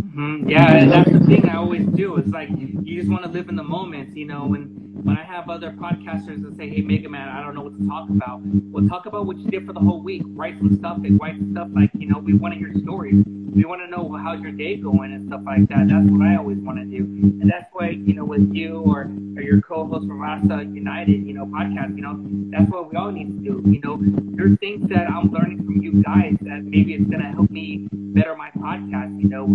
Mm-hmm. 0.00 0.48
Yeah, 0.48 0.72
and 0.74 0.90
that's 0.90 1.10
the 1.12 1.20
thing 1.20 1.48
I 1.48 1.56
always 1.56 1.86
do. 1.88 2.16
It's 2.16 2.28
like 2.28 2.48
you 2.48 2.96
just 2.96 3.10
want 3.10 3.24
to 3.24 3.30
live 3.30 3.48
in 3.48 3.56
the 3.56 3.62
moment, 3.62 4.16
you 4.16 4.26
know. 4.26 4.46
When 4.46 4.91
when 5.02 5.16
I 5.16 5.24
have 5.24 5.48
other 5.48 5.72
podcasters 5.72 6.42
that 6.42 6.56
say, 6.56 6.68
"Hey, 6.68 6.80
Mega 6.80 7.08
Man, 7.08 7.28
I 7.28 7.42
don't 7.42 7.54
know 7.54 7.62
what 7.62 7.78
to 7.78 7.86
talk 7.86 8.08
about," 8.08 8.40
well, 8.70 8.86
talk 8.88 9.06
about 9.06 9.26
what 9.26 9.38
you 9.38 9.50
did 9.50 9.66
for 9.66 9.72
the 9.72 9.80
whole 9.80 10.02
week. 10.02 10.22
Write 10.28 10.58
some 10.58 10.76
stuff. 10.76 10.98
And 11.04 11.20
write 11.20 11.36
stuff 11.50 11.68
like 11.74 11.90
you 11.94 12.08
know, 12.08 12.18
we 12.18 12.34
want 12.34 12.54
to 12.54 12.58
hear 12.58 12.72
stories. 12.82 13.24
We 13.26 13.64
want 13.64 13.82
to 13.82 13.88
know 13.88 14.08
how's 14.16 14.40
your 14.40 14.52
day 14.52 14.76
going 14.76 15.12
and 15.12 15.26
stuff 15.26 15.42
like 15.44 15.68
that. 15.68 15.88
That's 15.88 16.06
what 16.06 16.26
I 16.26 16.36
always 16.36 16.58
want 16.58 16.78
to 16.78 16.84
do, 16.84 17.04
and 17.04 17.50
that's 17.50 17.66
why 17.72 17.90
you 17.90 18.14
know, 18.14 18.24
with 18.24 18.54
you 18.54 18.80
or 18.80 19.10
or 19.36 19.42
your 19.42 19.60
co-host 19.62 20.06
from 20.06 20.20
Rasta 20.20 20.64
United, 20.72 21.26
you 21.26 21.34
know, 21.34 21.46
podcast, 21.46 21.96
you 21.96 22.02
know, 22.02 22.16
that's 22.50 22.70
what 22.70 22.90
we 22.90 22.96
all 22.96 23.10
need 23.10 23.44
to 23.44 23.62
do. 23.62 23.70
You 23.70 23.80
know, 23.80 23.98
there's 24.36 24.58
things 24.58 24.88
that 24.88 25.10
I'm 25.10 25.30
learning 25.30 25.64
from 25.64 25.82
you 25.82 26.02
guys 26.02 26.36
that 26.42 26.64
maybe 26.64 26.94
it's 26.94 27.10
gonna 27.10 27.32
help 27.32 27.50
me 27.50 27.88
better 27.92 28.36
my 28.36 28.50
podcast. 28.50 29.20
You 29.20 29.28
know, 29.28 29.46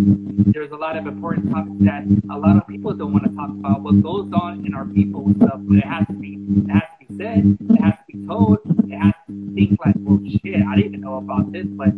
there's 0.51 0.71
a 0.71 0.75
lot 0.75 0.97
of 0.97 1.05
important 1.07 1.51
topics 1.51 1.77
that 1.81 2.03
a 2.31 2.37
lot 2.37 2.57
of 2.57 2.67
people 2.67 2.93
don't 2.93 3.13
want 3.13 3.25
to 3.25 3.35
talk 3.35 3.49
about. 3.49 3.81
What 3.81 4.01
goes 4.01 4.31
on 4.33 4.65
in 4.65 4.73
our 4.73 4.85
people 4.85 5.29
stuff, 5.37 5.59
but 5.63 5.77
it 5.77 5.85
has 5.85 6.07
to 6.07 6.13
be, 6.13 6.33
it 6.35 6.69
has 6.71 6.83
to 6.83 6.97
be 6.99 7.07
said. 7.17 7.57
It 7.69 7.81
has 7.81 7.95
to 7.95 8.03
be 8.11 8.27
told. 8.27 8.59
It 8.91 8.97
has 8.97 9.13
to 9.27 9.53
think 9.55 9.79
like, 9.85 9.95
well, 9.99 10.19
shit, 10.27 10.61
I 10.67 10.75
didn't 10.75 10.89
even 10.93 11.01
know 11.01 11.17
about 11.17 11.51
this, 11.51 11.67
but 11.67 11.89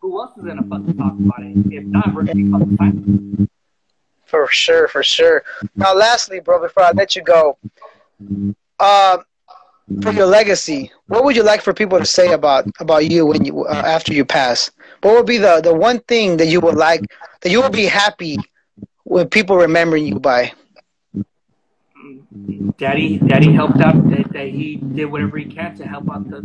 who 0.00 0.20
else 0.20 0.36
is 0.36 0.44
gonna 0.44 0.62
fucking 0.62 0.96
talk 0.96 1.14
about 1.18 1.42
it? 1.42 1.56
If 1.72 1.84
not, 1.84 2.14
we're 2.14 2.24
gonna 2.24 2.34
be 2.34 2.50
fucking 2.50 2.76
silent. 2.76 3.50
For 4.26 4.46
sure, 4.48 4.88
for 4.88 5.02
sure. 5.02 5.42
Now, 5.76 5.94
lastly, 5.94 6.40
bro, 6.40 6.60
before 6.60 6.84
I 6.84 6.92
let 6.92 7.16
you 7.16 7.22
go, 7.22 7.58
uh, 8.78 9.18
for 10.02 10.12
your 10.12 10.26
legacy, 10.26 10.92
what 11.08 11.24
would 11.24 11.36
you 11.36 11.42
like 11.42 11.60
for 11.62 11.72
people 11.74 11.98
to 11.98 12.06
say 12.06 12.32
about 12.32 12.64
about 12.80 13.10
you 13.10 13.26
when 13.26 13.44
you 13.44 13.64
uh, 13.64 13.82
after 13.84 14.12
you 14.12 14.24
pass? 14.24 14.70
What 15.02 15.14
would 15.14 15.26
be 15.26 15.38
the 15.38 15.60
the 15.62 15.74
one 15.74 15.98
thing 16.00 16.36
that 16.36 16.46
you 16.46 16.60
would 16.60 16.76
like 16.76 17.02
that 17.40 17.50
you 17.50 17.60
would 17.62 17.72
be 17.72 17.86
happy 17.86 18.36
with 19.04 19.30
people 19.30 19.56
remembering 19.56 20.06
you 20.06 20.20
by? 20.20 20.52
Daddy, 22.78 23.18
Daddy 23.18 23.52
helped 23.52 23.80
out. 23.80 24.08
That, 24.10 24.32
that 24.32 24.48
he 24.48 24.76
did 24.76 25.06
whatever 25.06 25.38
he 25.38 25.44
can 25.44 25.76
to 25.76 25.86
help 25.86 26.10
out 26.10 26.30
the 26.30 26.40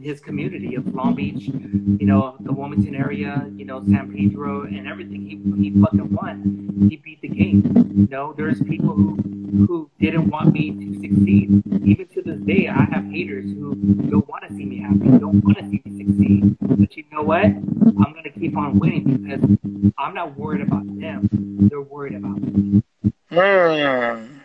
his 0.00 0.20
community 0.20 0.74
of 0.74 0.94
Long 0.94 1.14
Beach, 1.14 1.44
you 1.44 2.06
know, 2.06 2.36
the 2.40 2.52
Wilmington 2.52 2.94
area, 2.94 3.50
you 3.56 3.64
know, 3.64 3.80
San 3.84 4.12
Pedro, 4.12 4.62
and 4.62 4.86
everything. 4.88 5.22
He 5.26 5.36
he 5.62 5.80
fucking 5.80 6.12
won. 6.12 6.88
He 6.90 6.96
beat 6.96 7.20
the 7.20 7.28
game. 7.28 7.62
You 7.94 8.08
know, 8.10 8.34
there's 8.36 8.60
people 8.62 8.94
who 8.94 9.16
who 9.66 9.90
didn't 9.98 10.28
want 10.28 10.52
me 10.52 10.70
to 10.72 10.94
succeed. 11.00 11.62
Even 11.84 12.06
to 12.14 12.22
this 12.22 12.40
day, 12.40 12.68
I 12.68 12.84
have 12.92 13.04
haters 13.10 13.46
who 13.46 13.74
don't 14.10 14.28
want 14.28 14.48
to 14.48 14.54
see 14.54 14.64
me 14.64 14.80
happy, 14.80 15.06
don't 15.18 15.42
want 15.44 15.58
to 15.58 15.64
see 15.64 15.82
me 15.84 16.04
succeed. 16.04 16.56
But 16.60 16.96
you 16.96 17.04
know 17.12 17.22
what? 17.22 17.44
I'm 17.44 18.12
gonna 18.14 18.30
keep 18.30 18.56
on 18.56 18.78
winning 18.78 19.04
because 19.16 19.42
I'm 19.96 20.14
not 20.14 20.36
worried 20.36 20.62
about 20.62 20.86
them. 20.98 21.28
They're 21.68 21.80
worried 21.80 22.14
about 22.14 22.40
me. 22.40 22.82
Mm. 23.30 24.37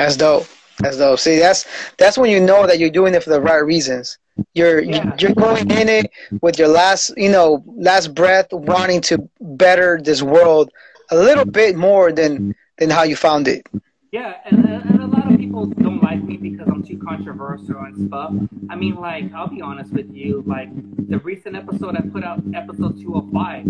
That's 0.00 0.16
dope. 0.16 0.46
That's 0.78 0.96
dope. 0.96 1.18
See, 1.18 1.38
that's 1.38 1.66
that's 1.98 2.16
when 2.16 2.30
you 2.30 2.40
know 2.40 2.66
that 2.66 2.78
you're 2.78 2.90
doing 3.00 3.14
it 3.14 3.22
for 3.22 3.30
the 3.30 3.40
right 3.40 3.64
reasons. 3.74 4.18
You're 4.54 4.80
Yeah. 4.80 5.14
you're 5.18 5.34
going 5.34 5.70
in 5.70 5.88
it 5.88 6.10
with 6.40 6.58
your 6.58 6.68
last, 6.68 7.12
you 7.16 7.30
know, 7.30 7.62
last 7.66 8.14
breath, 8.14 8.46
wanting 8.52 9.00
to 9.02 9.28
better 9.40 10.00
this 10.02 10.22
world 10.22 10.70
a 11.10 11.16
little 11.16 11.44
bit 11.44 11.76
more 11.76 12.12
than 12.12 12.54
than 12.78 12.88
how 12.90 13.02
you 13.02 13.16
found 13.16 13.46
it. 13.48 13.66
Yeah, 14.12 14.34
and, 14.46 14.64
uh, 14.64 14.80
and 14.88 15.00
a 15.02 15.06
lot 15.06 15.30
of 15.30 15.38
people 15.38 15.66
don't 15.66 15.89
like 16.10 16.24
me 16.24 16.36
because 16.36 16.68
I'm 16.68 16.82
too 16.82 16.98
controversial 16.98 17.78
and 17.78 18.08
stuff. 18.08 18.32
I 18.68 18.74
mean, 18.74 18.96
like, 18.96 19.32
I'll 19.32 19.46
be 19.48 19.62
honest 19.62 19.92
with 19.92 20.10
you. 20.12 20.42
Like, 20.46 20.68
the 21.08 21.18
recent 21.18 21.54
episode 21.54 21.96
I 21.96 22.00
put 22.00 22.24
out, 22.24 22.42
episode 22.54 23.00
205, 23.00 23.66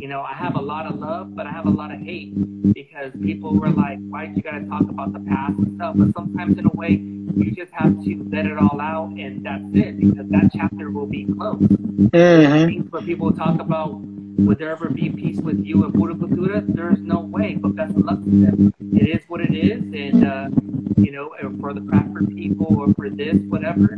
you 0.00 0.08
know, 0.08 0.22
I 0.22 0.34
have 0.34 0.56
a 0.56 0.60
lot 0.60 0.86
of 0.86 0.96
love, 0.98 1.36
but 1.36 1.46
I 1.46 1.52
have 1.52 1.66
a 1.66 1.70
lot 1.70 1.92
of 1.92 2.00
hate 2.00 2.32
because 2.72 3.12
people 3.22 3.54
were 3.54 3.70
like, 3.70 3.98
why 4.08 4.26
did 4.26 4.36
you 4.36 4.42
gotta 4.42 4.64
talk 4.66 4.82
about 4.82 5.12
the 5.12 5.20
past 5.20 5.58
and 5.58 5.76
stuff? 5.76 5.94
But 5.96 6.12
sometimes, 6.14 6.58
in 6.58 6.66
a 6.66 6.74
way, 6.74 6.92
you 7.36 7.50
just 7.52 7.72
have 7.72 8.02
to 8.04 8.28
let 8.32 8.46
it 8.46 8.58
all 8.58 8.80
out, 8.80 9.10
and 9.10 9.44
that's 9.44 9.64
it 9.72 10.00
because 10.00 10.28
that 10.30 10.50
chapter 10.52 10.90
will 10.90 11.06
be 11.06 11.24
closed. 11.26 11.70
hmm 12.12 12.66
Things 12.66 12.90
where 12.90 13.02
people 13.02 13.30
talk 13.32 13.60
about 13.60 14.00
would 14.38 14.58
there 14.58 14.70
ever 14.70 14.88
be 14.88 15.10
peace 15.10 15.38
with 15.40 15.64
you 15.64 15.84
and 15.84 15.92
Buddha 15.92 16.14
Kultura? 16.14 16.64
There's 16.66 16.98
no 17.00 17.20
way, 17.20 17.54
but 17.54 17.76
best 17.76 17.92
of 17.96 18.04
luck 18.04 18.22
to 18.24 18.30
them. 18.30 18.74
It 18.92 19.08
is 19.08 19.22
what 19.28 19.40
it 19.40 19.54
is, 19.54 19.82
and 19.82 20.24
uh, 20.24 20.48
you 20.96 21.12
know, 21.12 21.30
for 21.60 21.72
the 21.72 21.80
Crawford 21.88 22.28
people 22.36 22.80
or 22.80 22.92
for 22.94 23.10
this, 23.10 23.36
whatever, 23.48 23.94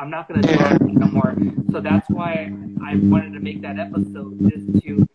I'm 0.00 0.10
not 0.10 0.28
gonna 0.28 0.42
do 0.42 0.50
anything 0.52 0.94
no 0.94 1.06
more. 1.08 1.34
So 1.72 1.80
that's 1.80 2.08
why 2.08 2.52
I 2.84 2.96
wanted 2.96 3.32
to 3.34 3.40
make 3.40 3.62
that 3.62 3.78
episode 3.78 4.38
just 4.48 4.82
to 4.84 5.06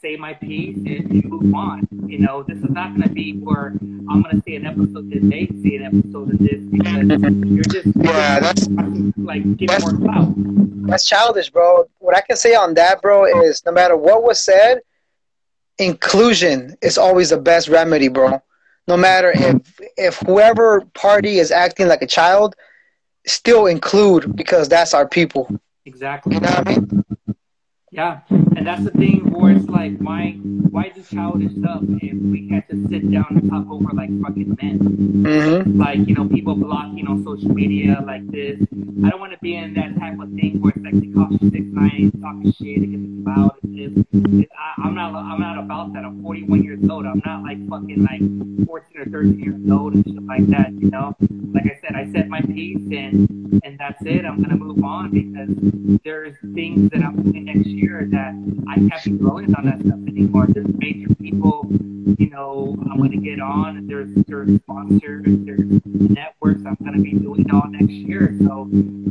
say 0.00 0.16
my 0.16 0.34
piece 0.34 0.76
and, 0.76 1.24
move 1.24 1.52
on. 1.54 1.86
You 2.06 2.20
know, 2.20 2.42
this 2.44 2.58
is 2.58 2.70
not 2.70 2.92
gonna 2.94 3.08
be 3.08 3.32
where 3.38 3.74
I'm 4.08 4.22
gonna 4.22 4.40
say 4.46 4.54
an 4.56 4.66
episode 4.66 5.10
that 5.10 5.28
they 5.28 5.46
say 5.62 5.76
an 5.76 5.84
episode 5.86 6.32
of 6.32 6.38
this 6.38 6.60
because 6.70 7.06
you're 7.50 7.64
just 7.64 7.88
Yeah, 7.96 8.40
that's 8.40 8.68
like 9.16 9.42
getting 9.56 9.66
that's- 9.66 9.92
more 9.92 10.00
clout. 10.00 10.32
that's 10.86 11.04
childish, 11.04 11.50
bro. 11.50 11.88
What 11.98 12.16
I 12.16 12.20
can 12.20 12.36
say 12.36 12.54
on 12.54 12.74
that, 12.74 13.02
bro, 13.02 13.24
is 13.42 13.62
no 13.66 13.72
matter 13.72 13.96
what 13.96 14.22
was 14.22 14.40
said, 14.40 14.80
inclusion 15.78 16.76
is 16.82 16.96
always 16.98 17.30
the 17.30 17.36
best 17.38 17.68
remedy, 17.68 18.08
bro. 18.08 18.40
No 18.88 18.96
matter 18.96 19.32
if 19.34 19.80
if 19.96 20.18
whoever 20.26 20.82
party 20.94 21.38
is 21.38 21.52
acting 21.52 21.88
like 21.88 22.02
a 22.02 22.06
child, 22.06 22.56
still 23.26 23.66
include 23.66 24.34
because 24.34 24.68
that's 24.68 24.94
our 24.94 25.06
people. 25.06 25.48
Exactly. 25.84 26.34
You 26.34 26.40
know 26.40 26.48
what 26.48 26.68
I 26.68 26.70
mean? 26.70 27.04
Yeah, 27.90 28.20
and 28.30 28.66
that's 28.66 28.84
the 28.84 28.90
thing 28.90 29.30
where 29.32 29.52
it's 29.56 29.66
like, 29.66 29.96
why, 29.98 30.32
why 30.70 30.90
do 30.90 31.02
childish 31.02 31.52
stuff 31.56 31.80
if 32.02 32.14
we 32.20 32.46
can't 32.48 32.68
just 32.68 32.88
sit 32.90 33.10
down 33.10 33.26
and 33.30 33.48
talk 33.48 33.64
over 33.70 33.88
like 33.94 34.10
fucking 34.20 34.58
men? 34.60 34.76
hmm 35.24 35.78
Like, 35.80 36.06
you 36.06 36.14
know, 36.14 36.28
people 36.28 36.54
blocking 36.54 37.06
on 37.08 37.24
social 37.24 37.48
media 37.48 38.02
like 38.06 38.30
this. 38.30 38.60
I 39.04 39.08
don't 39.08 39.20
want 39.20 39.32
to 39.32 39.38
be 39.38 39.56
in 39.56 39.72
that 39.74 39.98
type 39.98 40.20
of 40.20 40.28
thing 40.36 40.60
where 40.60 40.72
it's 40.76 40.84
like 40.84 41.00
they 41.00 41.08
call 41.08 41.28
you 41.32 41.50
six 41.50 41.64
nine, 41.72 42.12
talking 42.20 42.52
shit, 42.52 42.82
it 42.84 42.90
gets 42.92 43.08
loud. 43.24 43.56
It's, 43.64 43.96
it's, 44.12 44.52
I, 44.52 44.82
I'm 44.84 44.94
not, 44.94 45.14
I'm 45.14 45.40
not 45.40 45.58
about 45.58 45.94
that. 45.94 46.04
I'm 46.04 46.22
41 46.22 46.62
years 46.62 46.80
old. 46.90 47.06
I'm 47.06 47.22
not 47.24 47.42
like 47.42 47.56
fucking 47.70 48.04
like 48.04 48.66
14 48.66 49.00
or 49.00 49.04
13 49.06 49.38
years 49.40 49.70
old 49.72 49.94
and 49.94 50.04
shit 50.04 50.22
like 50.26 50.46
that. 50.48 50.72
You 50.76 50.90
know, 50.90 51.16
like 51.54 51.64
I 51.64 51.80
said, 51.80 51.96
I 51.96 52.04
said 52.12 52.28
my 52.28 52.42
piece 52.42 52.84
and 52.92 53.60
and 53.64 53.78
that's 53.78 54.02
it. 54.04 54.24
I'm 54.26 54.42
gonna 54.42 54.56
move 54.56 54.82
on 54.84 55.10
because 55.10 56.00
there's 56.04 56.36
things 56.54 56.90
that 56.90 57.02
I'm 57.02 57.22
doing 57.22 57.44
next 57.46 57.66
year 57.66 57.77
that 57.86 58.10
I 58.68 58.74
can't 58.74 59.04
be 59.04 59.12
rolling 59.12 59.54
on 59.54 59.54
that 59.54 59.68
stuff 59.68 59.98
anymore. 60.06 60.46
There's 60.48 60.66
major 60.78 61.14
people, 61.14 61.66
you 62.18 62.28
know, 62.30 62.76
I'm 62.90 62.98
gonna 62.98 63.16
get 63.16 63.40
on. 63.40 63.86
There's 63.86 64.12
there's 64.26 64.54
sponsors, 64.62 65.24
there's 65.26 65.60
networks 65.84 66.64
I'm 66.66 66.76
gonna 66.82 66.98
be 67.00 67.12
doing 67.12 67.48
all 67.50 67.68
next 67.68 67.92
year. 67.92 68.34
So 68.40 68.68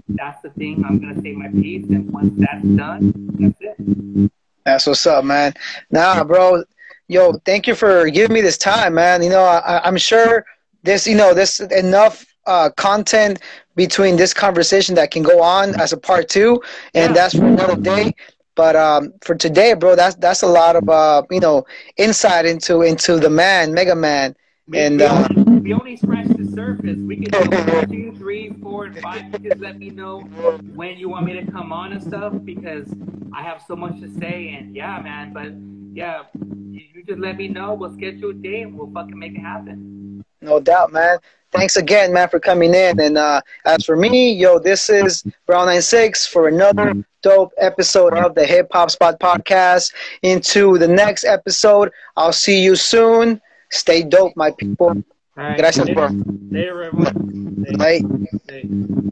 that's 0.10 0.42
the 0.42 0.50
thing. 0.50 0.84
I'm 0.84 1.00
gonna 1.00 1.22
say 1.22 1.32
my 1.32 1.48
piece, 1.48 1.88
and 1.90 2.10
once 2.12 2.34
that's 2.38 2.64
done, 2.64 3.14
that's 3.40 3.62
it. 3.62 4.32
That's 4.66 4.86
what's 4.86 5.06
up, 5.06 5.24
man. 5.24 5.54
Nah, 5.92 6.24
bro. 6.24 6.64
Yo, 7.08 7.34
thank 7.46 7.68
you 7.68 7.74
for 7.76 8.10
giving 8.10 8.34
me 8.34 8.42
this 8.42 8.58
time, 8.58 8.94
man. 8.96 9.22
You 9.24 9.30
know, 9.30 9.44
I, 9.44 9.80
I'm 9.84 9.98
sure 9.98 10.46
this, 10.84 11.08
you 11.08 11.16
know, 11.16 11.34
this 11.34 11.60
enough 11.62 12.26
uh, 12.46 12.70
content 12.76 13.40
between 13.76 14.16
this 14.18 14.34
conversation 14.34 14.96
that 14.96 15.12
can 15.12 15.24
go 15.24 15.42
on 15.42 15.80
as 15.80 15.94
a 15.94 15.98
part 15.98 16.28
two, 16.28 16.62
and 16.94 17.10
Yeah. 17.10 17.14
that's 17.14 17.36
for 17.38 17.46
another 17.46 17.76
day. 17.78 18.14
But 18.58 18.76
um, 18.76 19.14
for 19.22 19.36
today, 19.36 19.76
bro, 19.76 19.96
that's 19.96 20.16
that's 20.18 20.44
a 20.44 20.48
lot 20.48 20.76
of 20.76 20.90
uh, 20.90 21.24
you 21.32 21.40
know 21.42 21.66
insight 21.98 22.46
into 22.46 22.82
into 22.84 23.20
the 23.20 23.30
man, 23.30 23.74
Mega 23.74 23.96
Man, 23.96 24.36
We, 24.68 24.86
and 24.86 25.02
we, 25.02 25.08
uh, 25.08 25.28
only, 25.28 25.48
we 25.62 25.74
only 25.74 25.98
scratched 25.98 26.38
the 26.38 26.46
surface. 26.46 27.00
We 27.00 27.18
can 27.18 27.34
do 27.36 27.50
one, 27.52 27.88
two, 27.90 28.14
three, 28.18 28.52
four, 28.62 28.86
and 28.86 29.00
five. 29.02 29.42
Just 29.44 29.60
let 29.60 29.78
me 29.80 29.90
know 29.92 30.30
when 30.74 30.98
you 30.98 31.10
want 31.10 31.26
me 31.26 31.34
to 31.34 31.46
come 31.52 31.72
on 31.74 31.94
and 31.94 32.02
stuff 32.04 32.34
because 32.46 32.94
I 33.34 33.44
have 33.44 33.62
so 33.62 33.76
much 33.76 34.00
to 34.02 34.10
say. 34.10 34.56
And 34.58 34.76
yeah, 34.76 35.00
man, 35.02 35.34
but 35.34 35.54
yeah, 35.96 36.24
you, 36.72 36.82
you 36.94 37.04
just 37.04 37.20
let 37.20 37.38
me 37.38 37.48
know. 37.48 37.74
We'll 37.76 37.94
schedule 37.94 38.32
a 38.32 38.34
day 38.34 38.62
and 38.62 38.78
we'll 38.78 38.92
fucking 38.92 39.18
make 39.18 39.36
it 39.36 39.42
happen. 39.42 40.24
No 40.42 40.60
doubt, 40.60 40.92
man. 40.92 41.20
Thanks 41.52 41.78
again, 41.78 42.14
man, 42.14 42.30
for 42.30 42.40
coming 42.40 42.74
in. 42.74 43.00
And 43.00 43.18
uh, 43.18 43.42
as 43.66 43.86
for 43.86 43.96
me, 43.96 44.34
yo, 44.34 44.60
this 44.60 44.90
is 44.90 45.24
Brown 45.46 45.68
96 45.68 46.28
for 46.28 46.48
another 46.48 46.88
mm-hmm. 46.88 47.02
dope 47.22 47.54
episode 47.58 48.14
of 48.14 48.36
the 48.36 48.46
Hip 48.46 48.68
Hop 48.72 48.92
Spot 48.92 49.20
Podcast. 49.20 49.94
Into 50.24 50.78
the 50.78 50.88
next 50.88 51.24
episode. 51.24 51.92
I'll 52.18 52.34
see 52.34 52.62
you 52.62 52.76
soon. 52.76 53.42
Stay 53.70 54.04
dope, 54.04 54.36
my 54.36 54.52
people. 54.52 54.90
Mm-hmm. 54.90 55.56
Gracias, 55.58 55.90
bro. 55.90 56.10
Later, 56.52 56.84
everyone. 56.84 57.14
Mm-hmm. 57.14 57.78
Bye. 57.78 58.02
Hey. 58.50 59.10